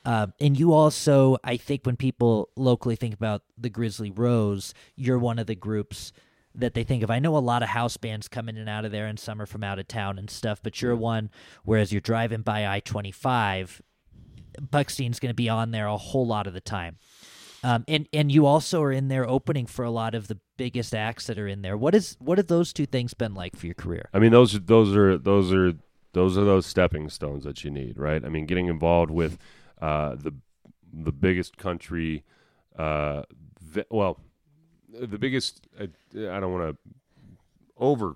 um, 0.05 0.33
and 0.39 0.59
you 0.59 0.73
also 0.73 1.37
i 1.43 1.57
think 1.57 1.87
when 1.87 1.95
people 1.95 2.49
locally 2.55 2.95
think 2.95 3.15
about 3.15 3.41
the 3.57 3.69
grizzly 3.71 4.11
rose 4.11 4.75
you're 4.95 5.17
one 5.17 5.39
of 5.39 5.47
the 5.47 5.55
groups 5.55 6.11
that 6.57 6.73
they 6.73 6.83
think 6.83 7.03
of 7.03 7.11
i 7.11 7.19
know 7.19 7.35
a 7.35 7.39
lot 7.39 7.63
of 7.63 7.69
house 7.69 7.97
bands 7.97 8.27
come 8.27 8.49
in 8.49 8.57
and 8.57 8.69
out 8.69 8.85
of 8.85 8.91
there 8.91 9.05
and 9.05 9.19
some 9.19 9.41
are 9.41 9.45
from 9.45 9.63
out 9.63 9.79
of 9.79 9.87
town 9.87 10.17
and 10.17 10.29
stuff 10.29 10.59
but 10.61 10.81
you're 10.81 10.95
one 10.95 11.29
whereas 11.63 11.91
you're 11.91 12.01
driving 12.01 12.41
by 12.41 12.67
i-25 12.67 13.81
buckstein's 14.71 15.19
going 15.19 15.29
to 15.29 15.35
be 15.35 15.49
on 15.49 15.71
there 15.71 15.87
a 15.87 15.97
whole 15.97 16.25
lot 16.25 16.47
of 16.47 16.53
the 16.53 16.61
time 16.61 16.97
um, 17.63 17.83
and 17.87 18.07
and 18.13 18.31
you 18.31 18.45
also 18.45 18.81
are 18.81 18.91
in 18.91 19.07
there 19.07 19.27
opening 19.27 19.65
for 19.65 19.83
a 19.83 19.89
lot 19.91 20.13
of 20.13 20.27
the 20.27 20.39
biggest 20.57 20.93
acts 20.93 21.27
that 21.27 21.39
are 21.39 21.47
in 21.47 21.61
there. 21.61 21.75
What 21.75 21.95
is 21.95 22.15
what 22.19 22.37
have 22.37 22.47
those 22.47 22.71
two 22.71 22.85
things 22.85 23.13
been 23.13 23.33
like 23.33 23.55
for 23.55 23.65
your 23.65 23.75
career? 23.75 24.09
I 24.13 24.19
mean, 24.19 24.31
those 24.31 24.55
are 24.55 24.59
those 24.59 24.95
are 24.95 25.17
those 25.17 25.51
are 25.51 25.73
those 26.13 26.37
are 26.37 26.45
those 26.45 26.65
stepping 26.65 27.09
stones 27.09 27.43
that 27.43 27.63
you 27.63 27.71
need, 27.71 27.97
right? 27.97 28.23
I 28.23 28.29
mean, 28.29 28.45
getting 28.45 28.67
involved 28.67 29.11
with 29.11 29.37
uh, 29.81 30.15
the 30.15 30.33
the 30.93 31.11
biggest 31.11 31.57
country, 31.57 32.23
uh, 32.77 33.23
ve- 33.59 33.85
well, 33.89 34.19
the 34.99 35.17
biggest. 35.17 35.67
I, 35.79 35.83
I 35.83 36.39
don't 36.39 36.53
want 36.53 36.75
to 36.75 36.77
over 37.77 38.15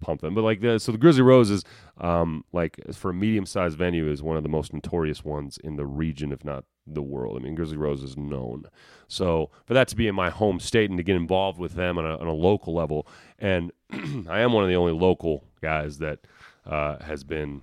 pump 0.00 0.20
them, 0.20 0.34
but 0.34 0.44
like 0.44 0.60
the 0.60 0.78
so 0.78 0.92
the 0.92 0.98
Grizzly 0.98 1.22
Rose 1.22 1.50
is 1.50 1.64
um, 1.98 2.44
like 2.52 2.80
for 2.94 3.10
a 3.10 3.14
medium 3.14 3.46
sized 3.46 3.76
venue 3.76 4.10
is 4.10 4.22
one 4.22 4.36
of 4.36 4.42
the 4.42 4.48
most 4.48 4.72
notorious 4.72 5.24
ones 5.24 5.58
in 5.62 5.76
the 5.76 5.86
region, 5.86 6.32
if 6.32 6.44
not 6.44 6.64
the 6.86 7.02
world. 7.02 7.36
I 7.36 7.44
mean, 7.44 7.54
Grizzly 7.54 7.76
Rose 7.76 8.02
is 8.02 8.16
known. 8.16 8.64
So 9.08 9.50
for 9.66 9.74
that 9.74 9.88
to 9.88 9.96
be 9.96 10.06
in 10.06 10.14
my 10.14 10.30
home 10.30 10.60
state 10.60 10.90
and 10.90 10.98
to 10.98 11.02
get 11.02 11.16
involved 11.16 11.58
with 11.58 11.74
them 11.74 11.98
on 11.98 12.06
a, 12.06 12.16
on 12.16 12.26
a 12.26 12.32
local 12.32 12.74
level, 12.74 13.06
and 13.38 13.72
I 14.28 14.40
am 14.40 14.52
one 14.52 14.64
of 14.64 14.68
the 14.68 14.76
only 14.76 14.92
local 14.92 15.44
guys 15.60 15.98
that 15.98 16.20
uh, 16.66 17.02
has 17.02 17.24
been 17.24 17.62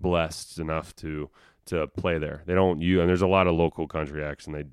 blessed 0.00 0.58
enough 0.58 0.94
to 0.96 1.30
to 1.66 1.86
play 1.88 2.18
there. 2.18 2.42
They 2.46 2.54
don't 2.54 2.80
you 2.80 3.00
and 3.00 3.08
there's 3.08 3.22
a 3.22 3.26
lot 3.26 3.46
of 3.46 3.54
local 3.54 3.86
country 3.86 4.24
acts, 4.24 4.46
and 4.46 4.54
they 4.54 4.64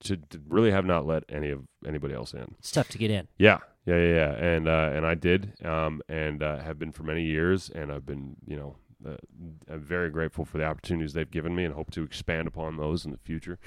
to, 0.00 0.16
to 0.16 0.40
really 0.48 0.70
have 0.70 0.84
not 0.84 1.06
let 1.06 1.24
any 1.28 1.50
of 1.50 1.64
anybody 1.86 2.14
else 2.14 2.32
in. 2.32 2.54
It's 2.58 2.72
tough 2.72 2.88
to 2.90 2.98
get 2.98 3.10
in. 3.10 3.28
Yeah, 3.38 3.58
yeah, 3.86 3.96
yeah, 3.96 4.14
yeah. 4.14 4.32
and 4.32 4.68
uh, 4.68 4.90
and 4.94 5.06
I 5.06 5.14
did, 5.14 5.54
um, 5.64 6.02
and 6.08 6.42
uh, 6.42 6.58
have 6.58 6.78
been 6.78 6.92
for 6.92 7.02
many 7.02 7.24
years, 7.24 7.70
and 7.70 7.92
I've 7.92 8.06
been, 8.06 8.36
you 8.46 8.56
know, 8.56 8.76
uh, 9.06 9.16
I'm 9.70 9.80
very 9.80 10.10
grateful 10.10 10.44
for 10.44 10.58
the 10.58 10.64
opportunities 10.64 11.12
they've 11.12 11.30
given 11.30 11.54
me, 11.54 11.64
and 11.64 11.74
hope 11.74 11.90
to 11.92 12.02
expand 12.02 12.48
upon 12.48 12.76
those 12.76 13.04
in 13.04 13.12
the 13.12 13.18
future. 13.18 13.58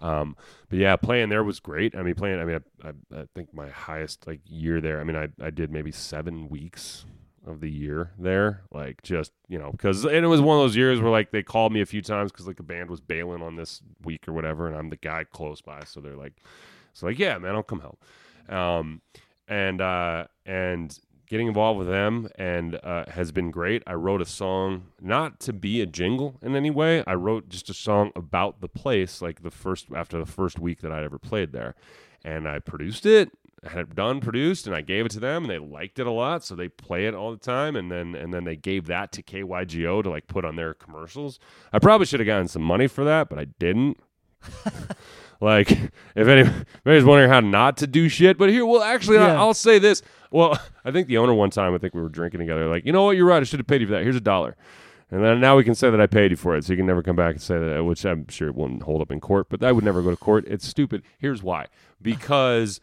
Um, 0.00 0.36
but 0.68 0.78
yeah, 0.78 0.96
playing 0.96 1.30
there 1.30 1.44
was 1.44 1.60
great. 1.60 1.96
I 1.96 2.02
mean, 2.02 2.14
playing. 2.14 2.40
I 2.40 2.44
mean, 2.44 2.60
I, 2.82 2.88
I, 2.88 3.20
I 3.20 3.24
think 3.34 3.54
my 3.54 3.70
highest 3.70 4.26
like 4.26 4.40
year 4.46 4.80
there. 4.80 5.00
I 5.00 5.04
mean, 5.04 5.16
I 5.16 5.28
I 5.42 5.50
did 5.50 5.70
maybe 5.70 5.90
seven 5.90 6.48
weeks 6.48 7.06
of 7.46 7.60
the 7.60 7.70
year 7.70 8.12
there, 8.18 8.62
like 8.72 9.02
just 9.02 9.32
you 9.48 9.58
know, 9.58 9.70
because 9.70 10.04
and 10.04 10.24
it 10.24 10.28
was 10.28 10.40
one 10.40 10.58
of 10.58 10.64
those 10.64 10.76
years 10.76 11.00
where 11.00 11.10
like 11.10 11.30
they 11.30 11.42
called 11.42 11.72
me 11.72 11.80
a 11.80 11.86
few 11.86 12.02
times 12.02 12.32
because 12.32 12.46
like 12.46 12.56
the 12.56 12.62
band 12.62 12.90
was 12.90 13.00
bailing 13.00 13.42
on 13.42 13.56
this 13.56 13.82
week 14.02 14.26
or 14.28 14.32
whatever, 14.32 14.66
and 14.66 14.76
I'm 14.76 14.90
the 14.90 14.96
guy 14.96 15.24
close 15.24 15.60
by, 15.60 15.84
so 15.84 16.00
they're 16.00 16.16
like, 16.16 16.34
so 16.92 17.06
like 17.06 17.18
yeah, 17.18 17.38
man, 17.38 17.54
I'll 17.54 17.62
come 17.62 17.80
help. 17.80 18.02
Um, 18.48 19.00
and 19.48 19.80
uh, 19.80 20.26
and 20.46 20.98
getting 21.26 21.46
involved 21.48 21.78
with 21.78 21.88
them 21.88 22.28
and 22.36 22.78
uh, 22.82 23.04
has 23.08 23.32
been 23.32 23.50
great. 23.50 23.82
I 23.86 23.94
wrote 23.94 24.20
a 24.20 24.26
song 24.26 24.84
not 25.00 25.40
to 25.40 25.52
be 25.52 25.80
a 25.80 25.86
jingle 25.86 26.38
in 26.42 26.54
any 26.54 26.70
way. 26.70 27.02
I 27.06 27.14
wrote 27.14 27.48
just 27.48 27.70
a 27.70 27.74
song 27.74 28.12
about 28.14 28.60
the 28.60 28.68
place, 28.68 29.22
like 29.22 29.42
the 29.42 29.50
first 29.50 29.86
after 29.94 30.18
the 30.18 30.30
first 30.30 30.58
week 30.58 30.80
that 30.82 30.92
I'd 30.92 31.04
ever 31.04 31.18
played 31.18 31.52
there, 31.52 31.74
and 32.24 32.48
I 32.48 32.58
produced 32.58 33.06
it. 33.06 33.30
I 33.64 33.70
had 33.70 33.80
it 33.80 33.94
done, 33.94 34.20
produced, 34.20 34.66
and 34.66 34.76
I 34.76 34.80
gave 34.82 35.06
it 35.06 35.10
to 35.12 35.20
them, 35.20 35.44
and 35.44 35.50
they 35.50 35.58
liked 35.58 35.98
it 35.98 36.06
a 36.06 36.10
lot, 36.10 36.44
so 36.44 36.54
they 36.54 36.68
play 36.68 37.06
it 37.06 37.14
all 37.14 37.30
the 37.30 37.38
time. 37.38 37.76
And 37.76 37.90
then 37.90 38.14
and 38.14 38.32
then 38.32 38.44
they 38.44 38.56
gave 38.56 38.86
that 38.86 39.10
to 39.12 39.22
KYGO 39.22 40.02
to 40.02 40.10
like 40.10 40.26
put 40.26 40.44
on 40.44 40.56
their 40.56 40.74
commercials. 40.74 41.38
I 41.72 41.78
probably 41.78 42.06
should 42.06 42.20
have 42.20 42.26
gotten 42.26 42.48
some 42.48 42.62
money 42.62 42.86
for 42.86 43.04
that, 43.04 43.28
but 43.28 43.38
I 43.38 43.46
didn't. 43.58 43.98
Like, 45.40 45.70
if 45.72 45.90
any- 46.28 46.42
if 46.42 46.64
anybody's 46.86 47.04
wondering 47.04 47.28
how 47.28 47.40
not 47.40 47.76
to 47.78 47.86
do 47.86 48.08
shit, 48.08 48.38
but 48.38 48.48
here, 48.48 48.64
well, 48.64 48.82
actually, 48.82 49.18
I, 49.18 49.26
Yeah. 49.26 49.38
I'll 49.40 49.52
say 49.52 49.78
this. 49.78 50.00
Well, 50.30 50.58
I 50.84 50.90
think 50.90 51.06
the 51.08 51.18
owner 51.18 51.34
one 51.34 51.50
time, 51.50 51.74
I 51.74 51.78
think 51.78 51.92
we 51.92 52.00
were 52.00 52.08
drinking 52.08 52.40
together. 52.40 52.66
Like, 52.68 52.86
you 52.86 52.92
know 52.92 53.04
what? 53.04 53.16
You're 53.16 53.26
right. 53.26 53.40
I 53.40 53.44
should 53.44 53.58
have 53.60 53.66
paid 53.66 53.80
you 53.82 53.88
for 53.88 53.92
that. 53.94 54.04
Here's 54.04 54.16
a 54.16 54.20
dollar. 54.20 54.56
And 55.10 55.22
then 55.22 55.40
now 55.40 55.56
we 55.56 55.64
can 55.64 55.74
say 55.74 55.90
that 55.90 56.00
I 56.00 56.06
paid 56.06 56.30
you 56.30 56.36
for 56.36 56.56
it, 56.56 56.64
so 56.64 56.72
you 56.72 56.76
can 56.78 56.86
never 56.86 57.02
come 57.02 57.16
back 57.16 57.32
and 57.34 57.42
say 57.42 57.58
that, 57.58 57.84
which 57.84 58.06
I'm 58.06 58.26
sure 58.28 58.48
it 58.48 58.54
wouldn't 58.54 58.84
hold 58.84 59.02
up 59.02 59.10
in 59.10 59.20
court. 59.20 59.48
But 59.50 59.62
I 59.62 59.70
would 59.72 59.84
never 59.84 60.00
go 60.02 60.10
to 60.10 60.16
court. 60.16 60.44
It's 60.46 60.66
stupid. 60.66 61.02
Here's 61.18 61.42
why: 61.42 61.66
because 62.00 62.80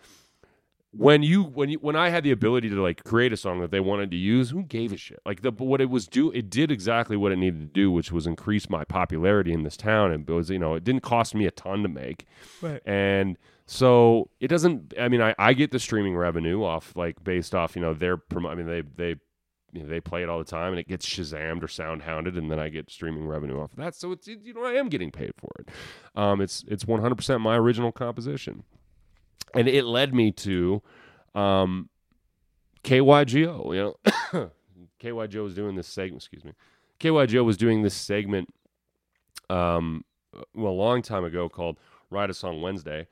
when 0.93 1.23
you 1.23 1.43
when 1.43 1.69
you 1.69 1.77
when 1.79 1.95
I 1.95 2.09
had 2.09 2.23
the 2.23 2.31
ability 2.31 2.69
to 2.69 2.81
like 2.81 3.03
create 3.03 3.31
a 3.31 3.37
song 3.37 3.61
that 3.61 3.71
they 3.71 3.79
wanted 3.79 4.11
to 4.11 4.17
use, 4.17 4.49
who 4.49 4.63
gave 4.63 4.91
a 4.91 4.97
shit? 4.97 5.19
Like 5.25 5.41
the 5.41 5.51
what 5.51 5.79
it 5.81 5.89
was 5.89 6.07
do, 6.07 6.31
it 6.31 6.49
did 6.49 6.69
exactly 6.71 7.15
what 7.15 7.31
it 7.31 7.37
needed 7.37 7.61
to 7.61 7.65
do, 7.67 7.91
which 7.91 8.11
was 8.11 8.27
increase 8.27 8.69
my 8.69 8.83
popularity 8.83 9.53
in 9.53 9.63
this 9.63 9.77
town, 9.77 10.11
and 10.11 10.27
it 10.29 10.33
was 10.33 10.49
you 10.49 10.59
know 10.59 10.75
it 10.75 10.83
didn't 10.83 11.03
cost 11.03 11.33
me 11.33 11.45
a 11.45 11.51
ton 11.51 11.81
to 11.83 11.89
make, 11.89 12.25
Right. 12.61 12.81
and 12.85 13.37
so 13.65 14.29
it 14.41 14.49
doesn't. 14.49 14.93
I 14.99 15.07
mean, 15.07 15.21
I, 15.21 15.33
I 15.39 15.53
get 15.53 15.71
the 15.71 15.79
streaming 15.79 16.17
revenue 16.17 16.63
off 16.63 16.93
like 16.95 17.23
based 17.23 17.55
off 17.55 17.75
you 17.75 17.81
know 17.81 17.93
their 17.93 18.17
promo. 18.17 18.49
I 18.49 18.55
mean 18.55 18.67
they 18.67 18.81
they 18.81 19.15
you 19.73 19.83
know, 19.83 19.87
they 19.87 20.01
play 20.01 20.21
it 20.21 20.27
all 20.27 20.37
the 20.37 20.43
time 20.43 20.73
and 20.73 20.79
it 20.79 20.89
gets 20.89 21.05
shazammed 21.07 21.63
or 21.63 21.69
sound 21.69 22.01
hounded 22.01 22.35
and 22.37 22.51
then 22.51 22.59
I 22.59 22.67
get 22.67 22.91
streaming 22.91 23.25
revenue 23.25 23.61
off 23.61 23.71
of 23.71 23.77
that. 23.77 23.95
So 23.95 24.11
it's 24.11 24.27
you 24.27 24.53
know 24.53 24.65
I 24.65 24.73
am 24.73 24.89
getting 24.89 25.11
paid 25.11 25.31
for 25.37 25.49
it. 25.59 25.69
Um, 26.13 26.41
it's 26.41 26.65
it's 26.67 26.83
100% 26.83 27.39
my 27.39 27.55
original 27.55 27.93
composition, 27.93 28.63
and 29.55 29.67
it 29.67 29.85
led 29.85 30.13
me 30.13 30.31
to 30.31 30.81
um, 31.35 31.89
KYGO. 32.83 33.75
You 33.75 33.95
know, 34.33 34.51
KYGO 35.01 35.43
was 35.43 35.55
doing 35.55 35.75
this 35.75 35.87
segment. 35.87 36.23
Excuse 36.23 36.43
me, 36.43 36.53
KYGO 36.99 37.43
was 37.43 37.57
doing 37.57 37.81
this 37.81 37.93
segment. 37.93 38.53
Um, 39.49 40.05
well, 40.55 40.71
a 40.71 40.73
long 40.73 41.01
time 41.01 41.25
ago 41.25 41.49
called 41.49 41.77
Write 42.09 42.29
a 42.29 42.33
Song 42.33 42.61
Wednesday. 42.61 43.07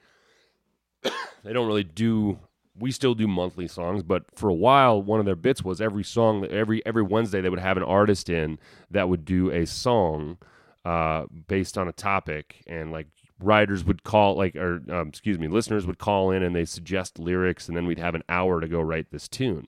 they 1.03 1.53
don't 1.53 1.67
really 1.67 1.83
do 1.83 2.39
we 2.79 2.91
still 2.91 3.13
do 3.13 3.27
monthly 3.27 3.67
songs, 3.67 4.03
but 4.03 4.23
for 4.35 4.49
a 4.49 4.53
while, 4.53 5.01
one 5.01 5.19
of 5.19 5.25
their 5.25 5.35
bits 5.35 5.63
was 5.63 5.81
every 5.81 6.03
song, 6.03 6.45
every 6.45 6.85
every 6.85 7.03
Wednesday, 7.03 7.41
they 7.41 7.49
would 7.49 7.59
have 7.59 7.77
an 7.77 7.83
artist 7.83 8.29
in 8.29 8.57
that 8.89 9.09
would 9.09 9.25
do 9.25 9.51
a 9.51 9.65
song 9.65 10.37
uh, 10.85 11.25
based 11.47 11.77
on 11.77 11.87
a 11.87 11.91
topic, 11.91 12.63
and 12.67 12.91
like 12.91 13.07
writers 13.41 13.83
would 13.83 14.03
call, 14.03 14.35
like, 14.35 14.55
or 14.55 14.81
um, 14.89 15.09
excuse 15.09 15.39
me, 15.39 15.47
listeners 15.47 15.85
would 15.85 15.97
call 15.97 16.31
in 16.31 16.43
and 16.43 16.55
they 16.55 16.65
suggest 16.65 17.19
lyrics, 17.19 17.67
and 17.67 17.75
then 17.75 17.85
we'd 17.85 17.99
have 17.99 18.15
an 18.15 18.23
hour 18.29 18.59
to 18.61 18.67
go 18.67 18.81
write 18.81 19.11
this 19.11 19.27
tune. 19.27 19.67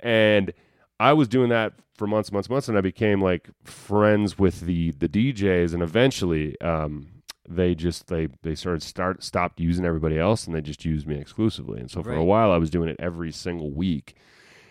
And 0.00 0.52
I 1.00 1.12
was 1.12 1.28
doing 1.28 1.48
that 1.50 1.74
for 1.96 2.06
months, 2.06 2.32
months, 2.32 2.50
months, 2.50 2.68
and 2.68 2.76
I 2.76 2.80
became 2.80 3.20
like 3.20 3.50
friends 3.64 4.38
with 4.38 4.60
the 4.60 4.92
the 4.92 5.08
DJs, 5.08 5.74
and 5.74 5.82
eventually. 5.82 6.60
Um, 6.60 7.08
they 7.48 7.74
just 7.74 8.06
they 8.06 8.28
they 8.42 8.54
started 8.54 8.82
start 8.82 9.22
stopped 9.22 9.60
using 9.60 9.84
everybody 9.84 10.16
else 10.16 10.46
and 10.46 10.54
they 10.54 10.60
just 10.60 10.84
used 10.84 11.08
me 11.08 11.18
exclusively 11.18 11.80
and 11.80 11.90
so 11.90 12.00
for 12.00 12.14
a 12.14 12.24
while 12.24 12.52
i 12.52 12.56
was 12.56 12.70
doing 12.70 12.88
it 12.88 12.96
every 13.00 13.32
single 13.32 13.70
week 13.72 14.14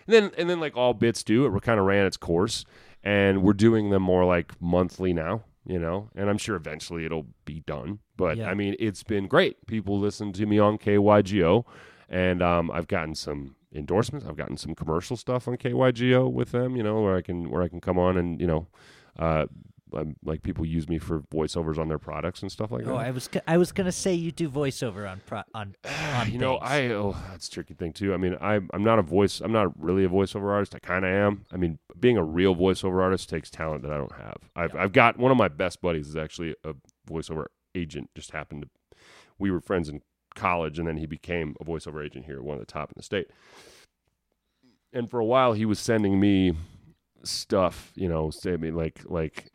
and 0.06 0.14
then 0.14 0.30
and 0.38 0.48
then 0.48 0.58
like 0.58 0.74
all 0.74 0.94
bits 0.94 1.22
do 1.22 1.44
it 1.44 1.62
kind 1.62 1.78
of 1.78 1.84
ran 1.84 2.06
its 2.06 2.16
course 2.16 2.64
and 3.04 3.42
we're 3.42 3.52
doing 3.52 3.90
them 3.90 4.02
more 4.02 4.24
like 4.24 4.52
monthly 4.60 5.12
now 5.12 5.42
you 5.66 5.78
know 5.78 6.08
and 6.16 6.28
i'm 6.28 6.38
sure 6.38 6.56
eventually 6.56 7.04
it'll 7.04 7.26
be 7.44 7.60
done 7.60 7.98
but 8.16 8.36
Yeah. 8.36 8.50
i 8.50 8.54
mean 8.54 8.74
it's 8.78 9.02
been 9.02 9.26
great 9.28 9.66
people 9.66 9.98
listen 9.98 10.32
to 10.32 10.46
me 10.46 10.58
on 10.58 10.78
kygo 10.78 11.64
and 12.08 12.42
um, 12.42 12.70
i've 12.70 12.88
gotten 12.88 13.14
some 13.14 13.56
endorsements 13.74 14.26
i've 14.26 14.36
gotten 14.36 14.56
some 14.56 14.74
commercial 14.74 15.16
stuff 15.16 15.46
on 15.48 15.56
kygo 15.56 16.30
with 16.30 16.50
them 16.52 16.76
you 16.76 16.82
know 16.82 17.00
where 17.00 17.16
i 17.16 17.22
can 17.22 17.50
where 17.50 17.62
i 17.62 17.68
can 17.68 17.80
come 17.80 17.98
on 17.98 18.16
and 18.16 18.40
you 18.40 18.46
know 18.46 18.66
uh, 19.18 19.46
um, 19.94 20.16
like 20.24 20.42
people 20.42 20.64
use 20.64 20.88
me 20.88 20.98
for 20.98 21.20
voiceovers 21.32 21.78
on 21.78 21.88
their 21.88 21.98
products 21.98 22.42
and 22.42 22.50
stuff 22.50 22.70
like 22.70 22.86
Oh, 22.86 22.98
that 22.98 23.06
I 23.06 23.10
was 23.10 23.28
I 23.46 23.56
was 23.56 23.72
gonna 23.72 23.92
say 23.92 24.14
you 24.14 24.32
do 24.32 24.48
voiceover 24.48 25.10
on 25.10 25.20
pro- 25.26 25.42
on 25.54 25.74
on 26.14 26.30
you 26.30 26.38
know. 26.38 26.56
I 26.56 26.88
oh, 26.88 27.16
that's 27.30 27.48
a 27.48 27.50
tricky 27.50 27.74
thing 27.74 27.92
too. 27.92 28.14
I 28.14 28.16
mean, 28.16 28.36
I 28.40 28.60
I'm 28.72 28.84
not 28.84 28.98
a 28.98 29.02
voice. 29.02 29.40
I'm 29.40 29.52
not 29.52 29.78
really 29.80 30.04
a 30.04 30.08
voiceover 30.08 30.50
artist. 30.50 30.74
I 30.74 30.78
kind 30.78 31.04
of 31.04 31.10
am. 31.10 31.44
I 31.52 31.56
mean, 31.56 31.78
being 31.98 32.16
a 32.16 32.24
real 32.24 32.54
voiceover 32.54 33.02
artist 33.02 33.28
takes 33.28 33.50
talent 33.50 33.82
that 33.82 33.92
I 33.92 33.98
don't 33.98 34.16
have. 34.16 34.36
I've 34.56 34.74
I've 34.74 34.92
got 34.92 35.18
one 35.18 35.30
of 35.30 35.36
my 35.36 35.48
best 35.48 35.80
buddies 35.80 36.08
is 36.08 36.16
actually 36.16 36.54
a 36.64 36.74
voiceover 37.08 37.46
agent. 37.74 38.10
Just 38.14 38.32
happened 38.32 38.62
to 38.62 38.68
we 39.38 39.50
were 39.50 39.60
friends 39.60 39.88
in 39.88 40.02
college, 40.34 40.78
and 40.78 40.88
then 40.88 40.96
he 40.96 41.06
became 41.06 41.54
a 41.60 41.64
voiceover 41.64 42.04
agent 42.04 42.26
here, 42.26 42.42
one 42.42 42.54
of 42.54 42.60
the 42.60 42.72
top 42.72 42.90
in 42.90 42.94
the 42.96 43.02
state. 43.02 43.28
And 44.92 45.10
for 45.10 45.20
a 45.20 45.24
while, 45.24 45.52
he 45.52 45.64
was 45.64 45.78
sending 45.78 46.20
me 46.20 46.52
stuff. 47.24 47.92
You 47.94 48.08
know, 48.08 48.30
say 48.30 48.56
me 48.56 48.70
like 48.70 49.00
like 49.04 49.51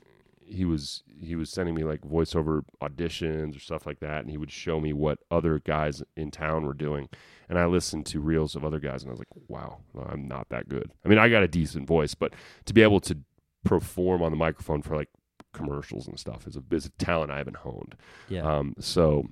he 0.48 0.66
was 0.66 1.04
he 1.20 1.36
was 1.36 1.50
sending 1.50 1.76
me 1.76 1.84
like 1.84 2.02
voiceover 2.02 2.64
auditions 2.82 3.56
or 3.56 3.60
stuff 3.60 3.86
like 3.86 4.00
that 4.00 4.22
and 4.22 4.30
he 4.30 4.38
would 4.38 4.52
show 4.52 4.80
me 4.80 4.94
what 4.94 5.20
other 5.30 5.60
guys 5.60 6.02
in 6.16 6.32
town 6.32 6.66
were 6.66 6.74
doing 6.74 7.10
and 7.50 7.60
i 7.60 7.66
listened 7.66 8.06
to 8.06 8.20
reels 8.20 8.56
of 8.56 8.64
other 8.64 8.80
guys 8.80 9.04
and 9.04 9.10
i 9.10 9.12
was 9.12 9.20
like 9.20 9.28
wow 9.48 9.80
i'm 10.10 10.28
not 10.28 10.48
that 10.50 10.70
good 10.70 10.92
i 11.06 11.10
mean 11.10 11.18
i 11.18 11.28
got 11.28 11.44
a 11.44 11.48
decent 11.48 11.86
voice 11.86 12.16
but 12.16 12.34
to 12.66 12.74
be 12.74 12.82
able 12.82 13.00
to 13.00 13.18
perform 13.66 14.22
on 14.22 14.32
the 14.32 14.38
microphone 14.38 14.82
for 14.82 14.96
like 14.96 15.10
commercials 15.54 16.08
and 16.08 16.18
stuff 16.20 16.48
is 16.48 16.56
a, 16.56 16.64
is 16.72 16.86
a 16.86 16.90
talent 16.92 17.32
i 17.32 17.38
haven't 17.38 17.58
honed 17.58 17.96
yeah. 18.30 18.42
um, 18.42 18.74
so, 18.80 19.28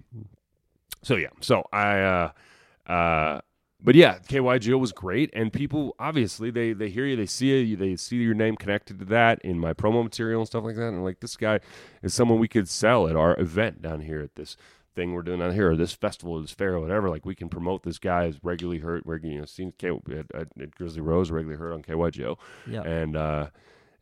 so 1.05 1.15
yeah. 1.15 1.29
So 1.39 1.63
I, 1.71 1.99
uh, 1.99 2.91
uh, 2.91 3.41
but 3.85 3.93
yeah, 3.93 4.17
KYGO 4.17 4.79
was 4.79 4.91
great, 4.91 5.29
and 5.33 5.53
people 5.53 5.95
obviously 5.99 6.49
they 6.49 6.73
they 6.73 6.89
hear 6.89 7.05
you, 7.05 7.15
they 7.15 7.27
see 7.27 7.61
you, 7.61 7.77
they 7.77 7.95
see 7.95 8.17
your 8.17 8.33
name 8.33 8.55
connected 8.55 8.97
to 8.99 9.05
that 9.05 9.39
in 9.43 9.59
my 9.59 9.73
promo 9.73 10.03
material 10.03 10.41
and 10.41 10.47
stuff 10.47 10.63
like 10.63 10.75
that, 10.75 10.87
and 10.87 11.03
like 11.03 11.19
this 11.19 11.37
guy 11.37 11.59
is 12.01 12.13
someone 12.13 12.39
we 12.39 12.47
could 12.47 12.67
sell 12.67 13.07
at 13.07 13.15
our 13.15 13.39
event 13.39 13.83
down 13.83 14.01
here 14.01 14.21
at 14.21 14.35
this 14.35 14.57
thing 14.95 15.13
we're 15.13 15.21
doing 15.21 15.39
down 15.39 15.53
here, 15.53 15.71
or 15.71 15.75
this 15.75 15.93
festival, 15.93 16.33
or 16.33 16.41
this 16.41 16.51
fair, 16.51 16.73
or 16.73 16.79
whatever. 16.79 17.09
Like 17.09 17.25
we 17.25 17.35
can 17.35 17.47
promote 17.47 17.83
this 17.83 17.99
guy 17.99 18.25
as 18.25 18.39
regularly 18.43 18.79
heard, 18.79 19.03
regularly 19.05 19.35
you 19.35 19.41
know, 19.41 19.45
seen 19.45 19.71
K 19.77 19.89
at, 19.89 20.33
at, 20.33 20.47
at 20.59 20.73
Grizzly 20.73 21.01
Rose, 21.01 21.29
regularly 21.29 21.59
heard 21.59 21.73
on 21.73 21.83
KYGO 21.83 22.37
yeah. 22.67 22.81
and 22.81 23.15
uh, 23.15 23.47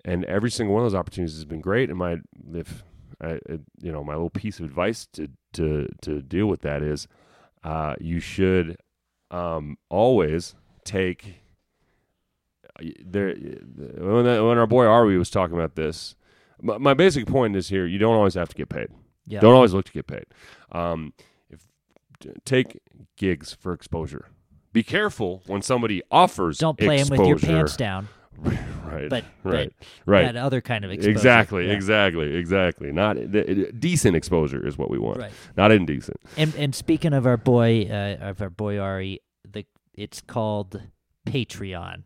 and 0.05 0.23
every 0.25 0.49
single 0.49 0.73
one 0.73 0.85
of 0.85 0.91
those 0.91 0.97
opportunities 0.97 1.35
has 1.35 1.45
been 1.45 1.61
great. 1.61 1.89
And 1.89 1.99
my 1.99 2.17
if 2.53 2.83
I, 3.19 3.39
you 3.81 3.91
know 3.91 4.03
my 4.03 4.13
little 4.13 4.29
piece 4.29 4.59
of 4.59 4.65
advice 4.65 5.07
to 5.13 5.27
to 5.53 5.89
to 6.03 6.21
deal 6.21 6.47
with 6.47 6.61
that 6.61 6.81
is, 6.81 7.07
uh, 7.65 7.95
you 7.99 8.21
should 8.21 8.77
um, 9.33 9.77
always 9.89 10.55
take 10.85 11.41
there 13.03 13.35
when, 13.35 14.25
when 14.25 14.57
our 14.57 14.67
boy 14.67 14.85
Ari 14.85 15.17
was 15.17 15.29
talking 15.29 15.55
about 15.55 15.75
this. 15.75 16.15
My, 16.61 16.77
my 16.77 16.93
basic 16.93 17.25
point 17.25 17.55
is 17.55 17.69
here: 17.69 17.85
you 17.85 17.97
don't 17.97 18.15
always 18.15 18.35
have 18.35 18.49
to 18.49 18.55
get 18.55 18.69
paid. 18.69 18.87
yeah. 19.25 19.39
Don't 19.39 19.53
always 19.53 19.73
look 19.73 19.85
to 19.85 19.91
get 19.91 20.07
paid. 20.07 20.25
Um, 20.71 21.13
if 21.49 21.65
take 22.45 22.79
gigs 23.17 23.53
for 23.53 23.73
exposure. 23.73 24.29
Be 24.71 24.83
careful 24.83 25.43
when 25.45 25.61
somebody 25.61 26.01
offers. 26.09 26.57
Don't 26.57 26.77
play 26.77 26.99
him 26.99 27.09
with 27.09 27.27
your 27.27 27.37
pants 27.37 27.77
down. 27.77 28.07
right, 28.85 29.09
But- 29.09 29.23
right, 29.43 29.73
but 29.73 29.73
right. 30.05 30.23
That 30.33 30.35
other 30.37 30.61
kind 30.61 30.85
of 30.85 30.91
exposure. 30.91 31.11
Exactly, 31.11 31.67
Yeah. 31.67 31.73
exactly, 31.73 32.35
exactly. 32.35 32.91
Not 32.91 33.15
the, 33.15 33.71
decent 33.77 34.15
exposure 34.15 34.65
is 34.65 34.77
what 34.77 34.89
we 34.89 34.97
want. 34.99 35.19
Right. 35.19 35.31
Not 35.57 35.71
indecent. 35.71 36.17
And 36.37 36.53
and 36.55 36.73
speaking 36.75 37.13
of 37.13 37.25
our 37.25 37.37
boy, 37.37 37.87
uh, 37.89 38.17
of 38.29 38.41
our 38.41 38.49
boy 38.49 38.79
Ari, 38.79 39.19
the 39.49 39.65
it's 39.93 40.21
called 40.21 40.81
Patreon. 41.27 42.03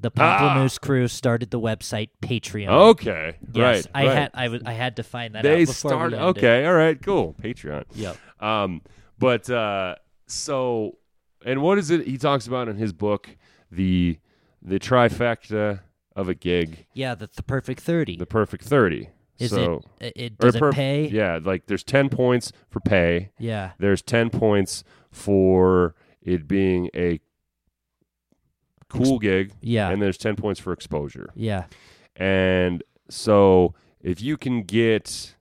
The 0.00 0.10
Ah! 0.18 0.56
Pomplamoose 0.56 0.80
crew 0.80 1.06
started 1.08 1.50
the 1.50 1.60
website 1.60 2.08
Patreon. 2.20 2.68
Okay, 2.68 3.36
yes, 3.52 3.86
right. 3.86 3.86
I 3.94 4.06
right. 4.06 4.30
had 4.34 4.62
I 4.66 4.72
had 4.72 4.96
to 4.96 5.02
find 5.02 5.34
that 5.34 5.44
They 5.44 5.52
out 5.62 5.68
before 5.68 5.90
started. 5.90 6.20
Okay, 6.20 6.66
all 6.66 6.74
right, 6.74 7.00
cool. 7.00 7.34
Patreon. 7.40 7.84
Yep. 7.94 8.16
Um, 8.40 8.82
but 9.18 9.48
uh, 9.48 9.94
so, 10.26 10.98
and 11.44 11.62
what 11.62 11.78
is 11.78 11.90
it 11.90 12.06
he 12.06 12.18
talks 12.18 12.46
about 12.46 12.68
in 12.68 12.76
his 12.76 12.92
book? 12.92 13.36
The 13.70 14.18
the 14.64 14.78
trifecta 14.80 15.80
of 16.16 16.28
a 16.28 16.34
gig, 16.34 16.86
Yeah, 16.94 17.14
that's 17.14 17.36
the 17.36 17.42
perfect 17.42 17.80
thirty. 17.80 18.16
the 18.16 18.26
perfect 18.26 18.64
thirty. 18.64 19.10
Is 19.38 19.50
so, 19.50 19.82
it? 20.00 20.12
It 20.16 20.38
does 20.38 20.54
it 20.54 20.62
perf- 20.62 20.72
pay? 20.74 21.08
Yeah, 21.08 21.40
like 21.42 21.66
there's 21.66 21.82
ten 21.82 22.08
points 22.08 22.52
for 22.70 22.78
pay. 22.80 23.30
Yeah. 23.38 23.72
There's 23.78 24.00
ten 24.00 24.30
points 24.30 24.84
for 25.10 25.94
it 26.22 26.46
being 26.46 26.88
a 26.94 27.18
cool 28.88 29.18
gig, 29.18 29.52
Yeah. 29.60 29.90
and 29.90 30.00
there's 30.00 30.16
ten 30.18 30.36
points 30.36 30.60
for 30.60 30.72
exposure. 30.72 31.30
yeah. 31.34 31.64
And 32.16 32.84
so 33.08 33.74
if 34.00 34.22
you 34.22 34.36
can 34.36 34.62
get 34.62 35.34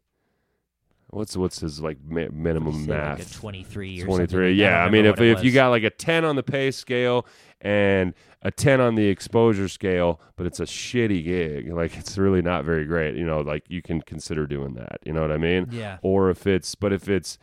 what's 1.11 1.37
what's 1.37 1.59
his 1.59 1.79
like 1.79 1.99
mi- 2.03 2.29
minimum 2.29 2.87
like 2.87 2.87
math? 2.87 3.33
twenty-three 3.39 4.01
or 4.01 4.05
23 4.05 4.17
something 4.27 4.47
like- 4.49 4.55
yeah 4.57 4.79
don't 4.79 4.87
i 4.87 4.89
mean 4.89 5.05
if, 5.05 5.21
if 5.21 5.43
you 5.43 5.51
got 5.51 5.69
like 5.69 5.83
a 5.83 5.91
10 5.91 6.25
on 6.25 6.35
the 6.35 6.41
pay 6.41 6.71
scale 6.71 7.27
and 7.63 8.13
a 8.41 8.51
10 8.51 8.81
on 8.81 8.95
the 8.95 9.07
exposure 9.07 9.69
scale 9.69 10.19
but 10.35 10.45
it's 10.45 10.59
a 10.59 10.65
shitty 10.65 11.23
gig 11.23 11.71
like 11.71 11.97
it's 11.97 12.17
really 12.17 12.41
not 12.41 12.65
very 12.65 12.85
great 12.85 13.15
you 13.15 13.25
know 13.25 13.39
like 13.39 13.63
you 13.69 13.81
can 13.81 14.01
consider 14.01 14.45
doing 14.45 14.73
that 14.73 14.99
you 15.05 15.13
know 15.13 15.21
what 15.21 15.31
i 15.31 15.37
mean 15.37 15.67
yeah. 15.71 15.97
or 16.01 16.29
if 16.29 16.45
it's 16.45 16.75
but 16.75 16.91
if 16.91 17.07
it's 17.07 17.37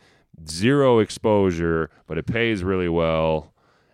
zero 0.47 0.99
exposure 0.99 1.89
but 2.07 2.17
it 2.17 2.25
pays 2.25 2.63
really 2.63 2.89
well 2.89 3.51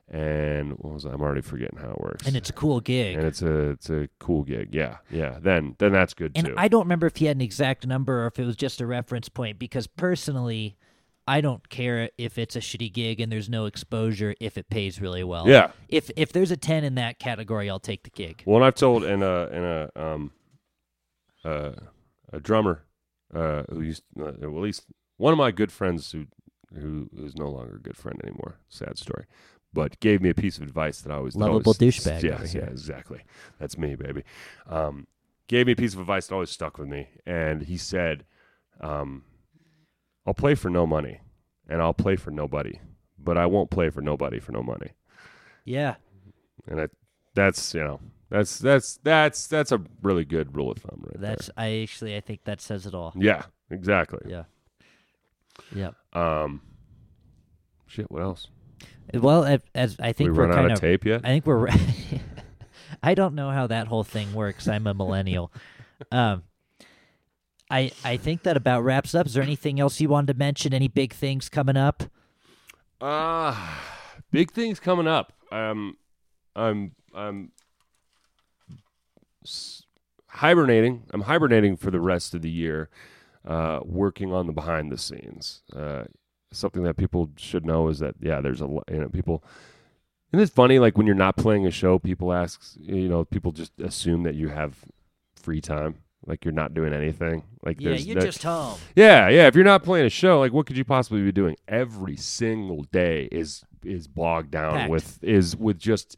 and 0.10 0.72
what 0.80 0.94
was 0.94 1.04
that? 1.04 1.14
i'm 1.14 1.22
already 1.22 1.42
forgetting 1.42 1.80
how 1.80 1.92
it 1.92 2.02
works 2.02 2.28
and 2.28 2.36
it's 2.36 2.50
a 2.50 2.54
cool 2.54 2.80
gig. 2.82 3.16
and 3.16 3.26
it's 3.26 3.42
a 3.42 3.70
it's 3.70 3.90
a 3.90 4.08
cool 4.20 4.44
gig 4.44 4.74
yeah 4.74 4.98
yeah 5.10 5.38
then 5.42 5.76
then 5.80 5.92
that's 5.92 6.14
good 6.14 6.36
too. 6.36 6.40
And 6.40 6.48
too 6.48 6.54
I 6.58 6.68
don't 6.68 6.84
remember 6.84 7.08
if 7.08 7.18
he 7.18 7.26
had 7.26 7.38
an 7.38 7.42
exact 7.42 7.88
number 7.88 8.24
or 8.24 8.28
if 8.28 8.40
it 8.40 8.46
was 8.46 8.56
just 8.56 8.80
a 8.82 8.86
reference 8.86 9.30
point 9.30 9.60
because 9.60 9.88
personally, 9.88 10.78
I 11.28 11.42
don't 11.42 11.68
care 11.70 12.10
if 12.18 12.38
it's 12.38 12.56
a 12.56 12.60
shitty 12.60 12.94
gig 12.94 13.20
and 13.20 13.32
there's 13.32 13.50
no 13.50 13.66
exposure 13.66 14.34
if 14.40 14.58
it 14.58 14.70
pays 14.70 15.02
really 15.02 15.24
well. 15.24 15.48
Yeah. 15.48 15.72
If 15.90 16.10
if 16.16 16.32
there's 16.32 16.52
a 16.52 16.58
ten 16.58 16.84
in 16.84 16.96
that 16.96 17.20
category, 17.20 17.70
I'll 17.70 17.80
take 17.80 18.04
the 18.04 18.10
gig. 18.10 18.44
Well, 18.46 18.58
and 18.58 18.66
I've 18.66 18.76
told 18.76 19.04
in 19.04 19.22
a 19.22 19.48
in 19.48 19.64
a 19.64 19.90
um 19.96 20.32
uh, 21.44 21.72
a 22.34 22.40
drummer 22.40 22.84
uh 23.34 23.64
who 23.70 23.82
used 23.82 24.04
uh, 24.20 24.32
well, 24.42 24.58
at 24.58 24.62
least 24.64 24.86
one 25.18 25.34
of 25.34 25.38
my 25.38 25.52
good 25.52 25.72
friends 25.72 26.12
who 26.12 26.28
who 26.74 27.10
who's 27.16 27.36
no 27.36 27.50
longer 27.50 27.76
a 27.76 27.80
good 27.82 27.98
friend 27.98 28.20
anymore. 28.24 28.60
Sad 28.70 28.98
story. 28.98 29.26
But 29.74 30.00
gave 30.00 30.22
me 30.22 30.30
a 30.30 30.34
piece 30.34 30.58
of 30.58 30.64
advice 30.64 31.02
that 31.02 31.12
I 31.12 31.16
always 31.18 31.36
Lovable 31.36 31.74
always- 31.78 31.78
douchebag 31.78 32.24
yeah, 32.24 32.46
here. 32.46 32.68
exactly. 32.72 33.22
That's 33.60 33.78
me, 33.78 33.96
baby. 33.96 34.24
Um, 34.66 35.08
gave 35.48 35.66
me 35.68 35.74
a 35.74 35.76
piece 35.76 35.94
of 35.94 36.00
advice 36.00 36.28
that 36.28 36.34
always 36.34 36.50
stuck 36.50 36.78
with 36.78 36.88
me, 36.88 37.10
and 37.26 37.64
he 37.64 37.78
said, 37.78 38.26
um, 38.80 39.24
"I'll 40.28 40.36
play 40.36 40.54
for 40.54 40.70
no 40.70 40.86
money, 40.86 41.22
and 41.68 41.82
I'll 41.82 41.94
play 41.94 42.18
for 42.18 42.30
nobody, 42.30 42.80
but 43.18 43.38
I 43.38 43.48
won't 43.48 43.72
play 43.72 43.90
for 43.90 44.02
nobody 44.02 44.40
for 44.40 44.52
no 44.52 44.62
money." 44.62 44.92
Yeah. 45.66 45.96
And 46.68 46.82
I, 46.82 46.88
that's 47.34 47.74
you 47.74 47.84
know 47.84 48.00
that's 48.30 48.60
that's 48.60 49.00
that's 49.04 49.48
that's 49.48 49.72
a 49.72 49.82
really 50.02 50.26
good 50.26 50.56
rule 50.56 50.72
of 50.72 50.80
thumb, 50.80 51.02
right 51.04 51.20
That's 51.20 51.50
I 51.56 51.82
actually 51.82 52.16
I 52.16 52.22
think 52.22 52.44
that 52.44 52.62
says 52.62 52.86
it 52.86 52.94
all. 52.94 53.14
Yeah, 53.16 53.44
exactly. 53.72 54.20
Yeah. 54.30 54.44
Yeah. 55.74 55.92
Um, 56.14 56.62
shit. 57.88 58.12
What 58.12 58.22
else? 58.22 58.48
Well, 59.14 59.46
as, 59.46 59.62
as 59.74 59.98
I 60.00 60.12
think 60.12 60.32
we 60.32 60.38
we're 60.38 60.48
run 60.48 60.56
kind 60.56 60.66
out 60.66 60.72
of 60.72 60.78
of 60.78 60.82
tape 60.82 61.06
yet? 61.06 61.22
I 61.24 61.28
think 61.30 61.46
we're. 61.46 61.70
I 63.04 63.14
don't 63.14 63.36
know 63.36 63.50
how 63.50 63.68
that 63.68 63.88
whole 63.88 64.04
thing 64.04 64.34
works. 64.34 64.68
I'm 64.68 64.88
a 64.88 64.94
millennial. 64.94 65.52
um, 66.12 66.44
I 67.70 67.92
I 68.04 68.18
think 68.18 68.44
that 68.44 68.58
about 68.58 68.84
wraps 68.84 69.14
up. 69.16 69.28
Is 69.28 69.34
there 69.34 69.44
anything 69.44 69.80
else 69.80 70.00
you 70.00 70.10
wanted 70.10 70.34
to 70.34 70.40
mention? 70.40 70.74
Any 70.74 70.88
big 70.88 71.14
things 71.14 71.50
coming 71.50 71.78
up? 71.78 72.04
Uh 73.02 73.56
big 74.32 74.52
things 74.52 74.80
coming 74.80 75.08
up. 75.08 75.34
Um, 75.52 75.98
I'm 76.56 76.94
I'm 77.14 77.52
hibernating. 80.30 81.04
I'm 81.12 81.22
hibernating 81.22 81.78
for 81.78 81.92
the 81.92 82.00
rest 82.00 82.34
of 82.34 82.42
the 82.42 82.50
year, 82.50 82.90
uh, 83.46 83.80
working 83.84 84.34
on 84.34 84.48
the 84.48 84.54
behind 84.54 84.92
the 84.92 84.98
scenes. 84.98 85.64
Uh, 85.76 86.04
something 86.52 86.84
that 86.84 86.98
people 86.98 87.32
should 87.38 87.66
know 87.66 87.88
is 87.88 88.00
that 88.00 88.16
yeah, 88.20 88.42
there's 88.42 88.62
a 88.62 88.68
you 88.68 89.00
know 89.00 89.10
people. 89.10 89.44
And 90.34 90.42
it's 90.42 90.52
funny, 90.52 90.78
like 90.78 90.98
when 90.98 91.08
you're 91.08 91.16
not 91.16 91.38
playing 91.38 91.66
a 91.66 91.72
show, 91.72 92.00
people 92.00 92.34
ask, 92.34 92.62
you 92.82 93.08
know, 93.08 93.24
people 93.24 93.54
just 93.54 93.72
assume 93.80 94.24
that 94.24 94.36
you 94.36 94.50
have 94.50 94.76
free 95.38 95.62
time, 95.62 96.00
like 96.28 96.46
you're 96.46 96.54
not 96.54 96.74
doing 96.74 96.94
anything. 96.94 97.44
Like 97.64 97.82
Yeah, 97.82 97.94
you're 97.94 98.16
no- 98.16 98.22
just 98.22 98.44
home. 98.44 98.78
yeah, 98.96 99.30
yeah. 99.30 99.48
If 99.48 99.56
you're 99.56 99.64
not 99.66 99.82
playing 99.84 100.06
a 100.06 100.10
show, 100.10 100.40
like 100.40 100.54
what 100.54 100.66
could 100.68 100.78
you 100.78 100.86
possibly 100.86 101.22
be 101.24 101.32
doing? 101.32 101.56
Every 101.68 102.16
single 102.18 102.84
day 102.84 103.28
is 103.32 103.64
is 103.84 104.08
bogged 104.08 104.52
down 104.52 104.74
Packed. 104.74 104.92
with 104.92 105.24
is 105.24 105.56
with 105.56 105.80
just 105.80 106.18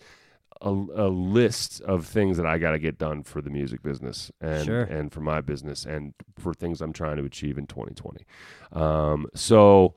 a, 0.61 0.69
a 0.69 1.07
list 1.07 1.79
of 1.81 2.05
things 2.05 2.35
that 2.37 2.45
I 2.45 2.57
got 2.57 2.71
to 2.71 2.79
get 2.79 2.97
done 2.97 3.23
for 3.23 3.41
the 3.41 3.49
music 3.49 3.81
business 3.81 4.29
and 4.41 4.65
Sure. 4.65 4.81
and 4.83 5.09
for 5.11 5.21
my 5.21 5.39
business 5.39 5.85
and 5.85 6.13
for 6.37 6.53
things 6.53 6.81
I'm 6.81 6.91
trying 6.91 7.15
to 7.17 7.23
achieve 7.23 7.57
in 7.57 7.65
2020. 7.67 8.25
Um, 8.73 9.27
so 9.35 9.93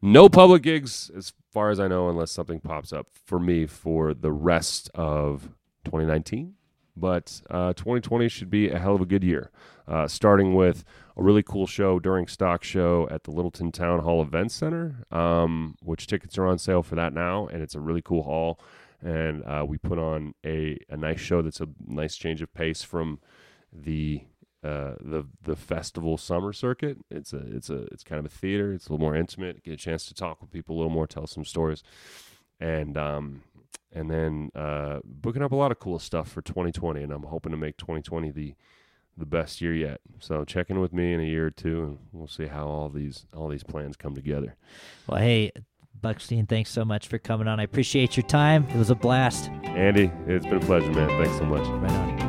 no 0.00 0.28
public 0.28 0.62
gigs 0.62 1.10
as 1.16 1.32
far 1.52 1.70
as 1.70 1.80
I 1.80 1.88
know, 1.88 2.08
unless 2.08 2.30
something 2.30 2.60
pops 2.60 2.92
up 2.92 3.08
for 3.26 3.38
me 3.40 3.66
for 3.66 4.14
the 4.14 4.32
rest 4.32 4.90
of 4.94 5.50
2019. 5.84 6.54
But 6.98 7.40
uh, 7.50 7.72
2020 7.74 8.28
should 8.28 8.50
be 8.50 8.70
a 8.70 8.78
hell 8.78 8.94
of 8.94 9.00
a 9.00 9.06
good 9.06 9.24
year. 9.24 9.50
Uh, 9.86 10.06
starting 10.06 10.54
with 10.54 10.84
a 11.16 11.22
really 11.22 11.42
cool 11.42 11.66
show 11.66 11.98
during 11.98 12.26
stock 12.26 12.62
show 12.62 13.08
at 13.10 13.24
the 13.24 13.30
Littleton 13.30 13.72
Town 13.72 14.00
Hall 14.00 14.20
Event 14.20 14.52
Center, 14.52 15.04
um, 15.10 15.76
which 15.82 16.06
tickets 16.06 16.36
are 16.36 16.46
on 16.46 16.58
sale 16.58 16.82
for 16.82 16.94
that 16.94 17.14
now, 17.14 17.46
and 17.46 17.62
it's 17.62 17.74
a 17.74 17.80
really 17.80 18.02
cool 18.02 18.22
hall. 18.22 18.60
And 19.00 19.42
uh, 19.44 19.64
we 19.66 19.78
put 19.78 19.98
on 19.98 20.34
a, 20.44 20.78
a 20.90 20.96
nice 20.96 21.20
show 21.20 21.40
that's 21.40 21.60
a 21.60 21.68
nice 21.86 22.16
change 22.16 22.42
of 22.42 22.52
pace 22.52 22.82
from 22.82 23.20
the 23.72 24.24
uh, 24.62 24.94
the 25.00 25.24
the 25.42 25.56
festival 25.56 26.18
summer 26.18 26.52
circuit. 26.52 26.98
It's 27.10 27.32
a 27.32 27.38
it's 27.38 27.70
a 27.70 27.82
it's 27.92 28.02
kind 28.02 28.18
of 28.18 28.26
a 28.26 28.28
theater. 28.28 28.72
It's 28.72 28.88
a 28.88 28.92
little 28.92 29.06
more 29.06 29.14
intimate. 29.14 29.62
Get 29.62 29.74
a 29.74 29.76
chance 29.76 30.06
to 30.06 30.14
talk 30.14 30.40
with 30.40 30.50
people 30.50 30.74
a 30.74 30.78
little 30.78 30.90
more, 30.90 31.06
tell 31.06 31.26
some 31.26 31.44
stories, 31.44 31.82
and 32.60 32.98
um, 32.98 33.42
and 33.92 34.10
then 34.10 34.50
uh, 34.54 35.00
booking 35.04 35.42
up 35.42 35.52
a 35.52 35.56
lot 35.56 35.70
of 35.72 35.78
cool 35.78 35.98
stuff 35.98 36.30
for 36.30 36.42
2020. 36.42 37.02
And 37.02 37.12
I'm 37.12 37.22
hoping 37.24 37.52
to 37.52 37.58
make 37.58 37.76
2020 37.76 38.30
the 38.30 38.54
the 39.16 39.26
best 39.26 39.60
year 39.60 39.74
yet. 39.74 40.00
So 40.20 40.44
check 40.44 40.70
in 40.70 40.80
with 40.80 40.92
me 40.92 41.12
in 41.12 41.20
a 41.20 41.24
year 41.24 41.46
or 41.46 41.50
two, 41.50 41.82
and 41.82 41.98
we'll 42.12 42.28
see 42.28 42.46
how 42.46 42.66
all 42.66 42.88
these 42.88 43.26
all 43.34 43.48
these 43.48 43.64
plans 43.64 43.96
come 43.96 44.14
together. 44.14 44.54
Well, 45.08 45.20
hey, 45.20 45.52
Buckstein, 46.00 46.48
thanks 46.48 46.70
so 46.70 46.84
much 46.84 47.08
for 47.08 47.18
coming 47.18 47.48
on. 47.48 47.60
I 47.60 47.64
appreciate 47.64 48.16
your 48.16 48.26
time. 48.26 48.64
It 48.68 48.76
was 48.76 48.90
a 48.90 48.94
blast. 48.94 49.50
Andy, 49.64 50.10
it's 50.26 50.46
been 50.46 50.58
a 50.58 50.60
pleasure, 50.60 50.92
man. 50.92 51.08
Thanks 51.22 51.36
so 51.38 51.44
much. 51.44 51.66
Right 51.66 51.90
on. 51.90 52.27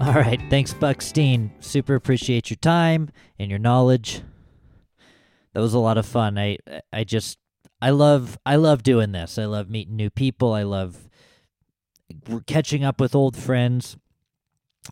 All 0.02 0.14
right, 0.14 0.40
thanks, 0.48 0.72
Buckstein. 0.72 1.50
Super 1.62 1.94
appreciate 1.94 2.48
your 2.48 2.56
time 2.56 3.10
and 3.38 3.50
your 3.50 3.58
knowledge. 3.58 4.22
That 5.52 5.60
was 5.60 5.74
a 5.74 5.78
lot 5.78 5.98
of 5.98 6.06
fun. 6.06 6.38
I 6.38 6.56
I 6.90 7.04
just 7.04 7.36
I 7.82 7.90
love 7.90 8.38
I 8.46 8.56
love 8.56 8.82
doing 8.82 9.12
this. 9.12 9.36
I 9.36 9.44
love 9.44 9.68
meeting 9.68 9.96
new 9.96 10.08
people. 10.08 10.54
I 10.54 10.62
love 10.62 11.10
catching 12.46 12.82
up 12.82 12.98
with 12.98 13.14
old 13.14 13.36
friends, 13.36 13.98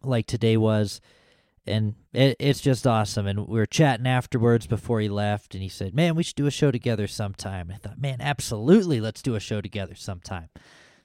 like 0.03 0.27
today 0.27 0.59
was 0.59 1.01
and 1.67 1.95
it, 2.13 2.37
it's 2.39 2.61
just 2.61 2.87
awesome. 2.87 3.27
And 3.27 3.47
we 3.49 3.59
were 3.59 3.67
chatting 3.67 4.07
afterwards 4.07 4.67
before 4.67 5.01
he 5.01 5.09
left, 5.09 5.55
and 5.55 5.63
he 5.63 5.69
said, 5.71 5.95
"Man, 5.95 6.17
we 6.17 6.23
should 6.23 6.37
do 6.37 6.47
a 6.47 6.51
show 6.51 6.71
together 6.71 7.07
sometime." 7.07 7.71
And 7.71 7.75
I 7.75 7.79
thought, 7.79 7.99
"Man, 7.99 8.21
absolutely, 8.21 9.01
let's 9.01 9.23
do 9.23 9.37
a 9.37 9.41
show 9.41 9.63
together 9.63 9.95
sometime." 9.95 10.49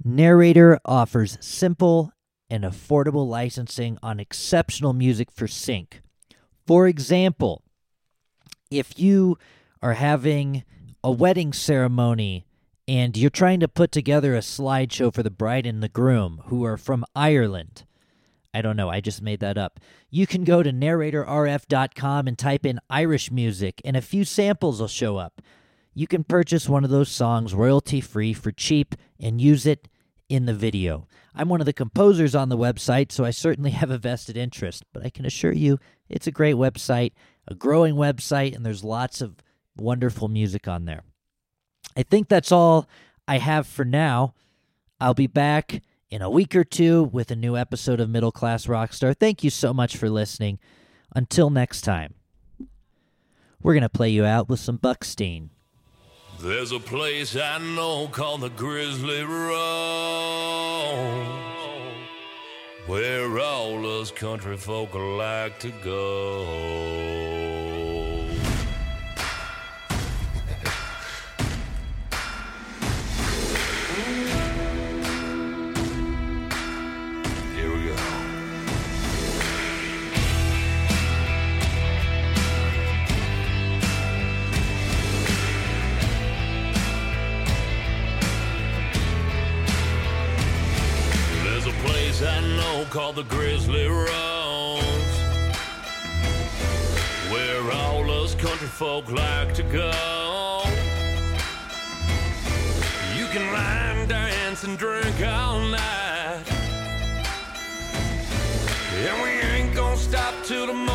Narrator 0.02 0.80
offers 0.84 1.38
simple 1.40 2.10
and 2.50 2.64
affordable 2.64 3.28
licensing 3.28 3.98
on 4.02 4.18
exceptional 4.18 4.92
music 4.92 5.30
for 5.30 5.46
sync. 5.46 6.02
For 6.66 6.88
example, 6.88 7.62
if 8.70 8.98
you 8.98 9.38
are 9.82 9.94
having 9.94 10.64
a 11.04 11.10
wedding 11.12 11.52
ceremony 11.52 12.46
and 12.88 13.16
you're 13.16 13.30
trying 13.30 13.60
to 13.60 13.68
put 13.68 13.92
together 13.92 14.34
a 14.34 14.40
slideshow 14.40 15.12
for 15.14 15.22
the 15.22 15.30
bride 15.30 15.66
and 15.66 15.82
the 15.82 15.88
groom 15.88 16.42
who 16.46 16.64
are 16.64 16.76
from 16.76 17.04
Ireland, 17.14 17.84
I 18.52 18.62
don't 18.62 18.76
know. 18.76 18.88
I 18.88 19.00
just 19.00 19.20
made 19.20 19.40
that 19.40 19.58
up. 19.58 19.78
You 20.10 20.26
can 20.26 20.42
go 20.42 20.62
to 20.62 20.72
narratorrf.com 20.72 22.26
and 22.26 22.38
type 22.38 22.64
in 22.64 22.80
Irish 22.88 23.30
music, 23.30 23.82
and 23.84 23.96
a 23.96 24.02
few 24.02 24.24
samples 24.24 24.80
will 24.80 24.88
show 24.88 25.18
up. 25.18 25.42
You 25.94 26.06
can 26.06 26.24
purchase 26.24 26.68
one 26.68 26.82
of 26.82 26.90
those 26.90 27.10
songs 27.10 27.54
royalty 27.54 28.00
free 28.00 28.32
for 28.32 28.52
cheap 28.52 28.94
and 29.20 29.40
use 29.40 29.66
it 29.66 29.88
in 30.28 30.46
the 30.46 30.54
video. 30.54 31.06
I'm 31.34 31.48
one 31.48 31.60
of 31.60 31.66
the 31.66 31.72
composers 31.72 32.34
on 32.34 32.48
the 32.48 32.56
website, 32.56 33.12
so 33.12 33.24
I 33.24 33.30
certainly 33.30 33.70
have 33.72 33.90
a 33.90 33.98
vested 33.98 34.36
interest, 34.36 34.84
but 34.92 35.04
I 35.04 35.10
can 35.10 35.26
assure 35.26 35.52
you 35.52 35.78
it's 36.08 36.26
a 36.26 36.32
great 36.32 36.56
website, 36.56 37.12
a 37.48 37.54
growing 37.54 37.94
website, 37.94 38.54
and 38.54 38.64
there's 38.64 38.84
lots 38.84 39.20
of 39.20 39.36
wonderful 39.76 40.28
music 40.28 40.68
on 40.68 40.84
there. 40.84 41.02
I 41.96 42.02
think 42.02 42.28
that's 42.28 42.52
all 42.52 42.88
I 43.26 43.38
have 43.38 43.66
for 43.66 43.84
now. 43.84 44.34
I'll 45.00 45.14
be 45.14 45.26
back 45.26 45.82
in 46.10 46.22
a 46.22 46.30
week 46.30 46.54
or 46.54 46.64
two 46.64 47.04
with 47.04 47.30
a 47.30 47.36
new 47.36 47.56
episode 47.56 48.00
of 48.00 48.08
Middle 48.08 48.32
Class 48.32 48.66
Rockstar. 48.66 49.16
Thank 49.16 49.42
you 49.42 49.50
so 49.50 49.74
much 49.74 49.96
for 49.96 50.08
listening. 50.08 50.58
Until 51.14 51.50
next 51.50 51.82
time, 51.82 52.14
we're 53.60 53.74
going 53.74 53.82
to 53.82 53.88
play 53.88 54.10
you 54.10 54.24
out 54.24 54.48
with 54.48 54.60
some 54.60 54.78
Buckstein. 54.78 55.50
There's 56.40 56.70
a 56.70 56.78
place 56.78 57.34
I 57.34 57.58
know 57.58 58.08
called 58.08 58.42
the 58.42 58.50
Grizzly 58.50 59.24
Rose 59.24 59.56
where 62.86 63.38
all 63.38 64.00
us 64.00 64.10
country 64.10 64.56
folk 64.56 64.94
like 64.94 65.58
to 65.60 65.70
go. 65.82 67.15
Place 91.84 92.22
I 92.22 92.40
know 92.56 92.86
called 92.90 93.16
the 93.16 93.24
Grizzly 93.24 93.86
Rose 93.86 95.16
where 97.30 97.72
all 97.72 98.10
us 98.22 98.34
country 98.34 98.68
folk 98.68 99.10
like 99.10 99.52
to 99.54 99.62
go. 99.64 100.62
You 103.16 103.26
can 103.26 103.52
line 103.52 104.08
dance 104.08 104.64
and 104.64 104.78
drink 104.78 105.16
all 105.22 105.60
night. 105.60 106.44
And 109.06 109.22
we 109.22 109.30
ain't 109.50 109.74
gonna 109.74 109.96
stop 109.96 110.34
till 110.44 110.66
the 110.66 110.85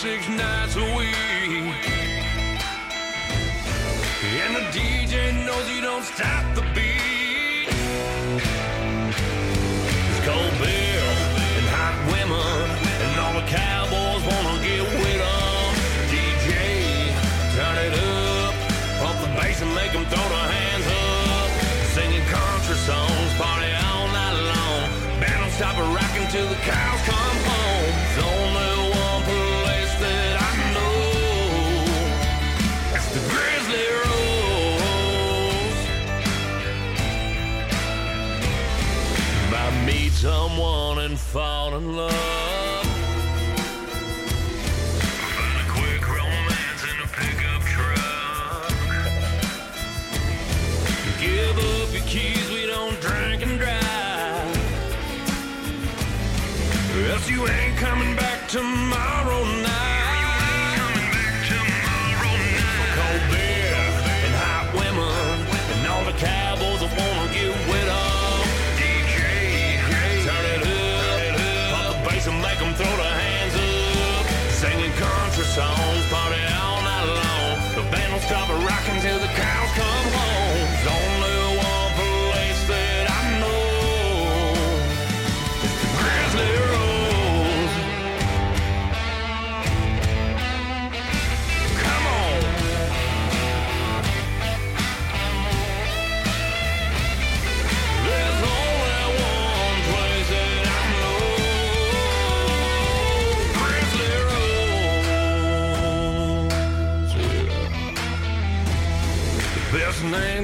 six 0.00 0.26
nights 0.30 0.76
a 0.76 0.96
week. 0.96 1.12
And 4.40 4.56
the 4.56 4.64
DJ 4.72 5.44
knows 5.44 5.68
you 5.68 5.82
don't 5.82 6.02
stop 6.02 6.42
the 6.54 6.62
beat. 6.74 7.68
It's 10.08 10.20
cold 10.24 10.54
beer 10.56 11.04
and 11.58 11.66
hot 11.76 11.96
women, 12.08 12.64
and 13.04 13.12
all 13.20 13.34
the 13.40 13.46
cowboys 13.52 14.22
wanna 14.24 14.56
get 14.64 14.84
with 15.00 15.20
'em. 15.20 15.70
DJ, 16.08 17.12
turn 17.54 17.76
it 17.86 17.94
up, 18.00 18.54
pump 19.00 19.20
the 19.20 19.30
bass 19.36 19.60
and 19.60 19.74
make 19.74 19.92
'em 19.94 20.06
throw 20.06 20.28
their 20.34 20.48
hands 20.56 20.86
up. 20.86 21.48
Singing 21.92 22.26
country 22.36 22.78
songs, 22.88 23.32
party 23.36 23.70
all 23.84 24.08
night 24.16 24.38
long. 24.52 24.82
Band 25.20 25.40
don't 25.42 25.52
stop 25.60 25.76
a 25.76 25.86
rockin' 25.98 26.26
till 26.32 26.48
the 26.48 26.60
cows 26.70 27.00
come 27.04 27.19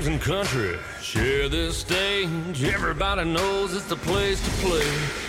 and 0.06 0.20
country 0.20 0.78
share 1.00 1.48
this 1.48 1.78
stage. 1.78 2.62
Everybody 2.62 3.24
knows 3.24 3.74
it's 3.74 3.86
the 3.86 3.96
place 3.96 4.40
to 4.44 4.50
play. 4.64 4.86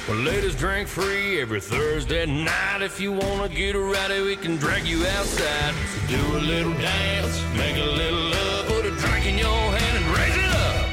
Well, 0.08 0.18
ladies 0.18 0.56
drink 0.56 0.88
free 0.88 1.42
every 1.42 1.62
Thursday 1.62 2.26
night. 2.26 2.82
If 2.82 3.00
you 3.00 3.12
wanna 3.12 3.50
get 3.50 3.76
rowdy, 3.76 4.22
we 4.22 4.36
can 4.36 4.58
drag 4.58 4.86
you 4.86 5.06
outside. 5.06 5.74
So 5.94 6.08
do 6.08 6.38
a 6.38 6.42
little 6.54 6.74
dance, 6.74 7.42
make 7.56 7.78
a 7.78 7.90
little 8.02 8.20
love, 8.20 8.68
put 8.68 8.86
a 8.86 8.92
drink 8.92 9.26
in 9.26 9.38
your 9.38 9.48
hand 9.78 9.98
and 9.98 10.18
raise 10.18 10.38
it 10.38 10.52
up 10.68 10.86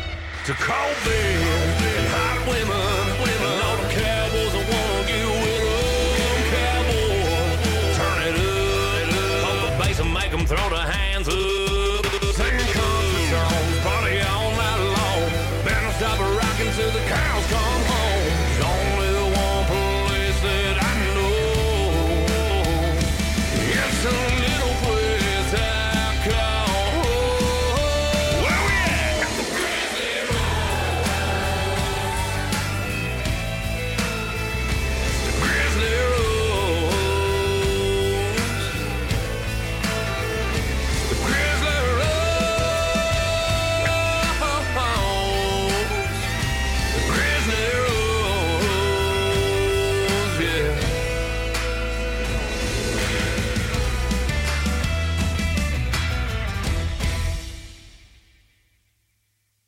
to 0.46 0.52
cold 0.54 0.96
beer 1.04 1.40
and 1.98 2.08
hot 2.14 2.38
women. 2.48 3.04
women. 3.20 3.54
All 3.64 3.76
the 3.76 3.88
cowboys 4.00 4.52
that 4.54 4.66
wanna 4.72 5.08
get 5.10 5.26
with 5.42 5.62
them, 6.20 6.40
cowboy. 6.54 7.20
Turn 7.98 8.18
it 8.28 8.36
up, 8.40 9.44
pump 9.44 9.58
the 9.66 9.84
bass 9.84 9.98
and 10.00 10.12
make 10.14 10.30
them 10.30 10.46
throw 10.46 10.68
the 10.70 10.80
hand. 10.80 11.13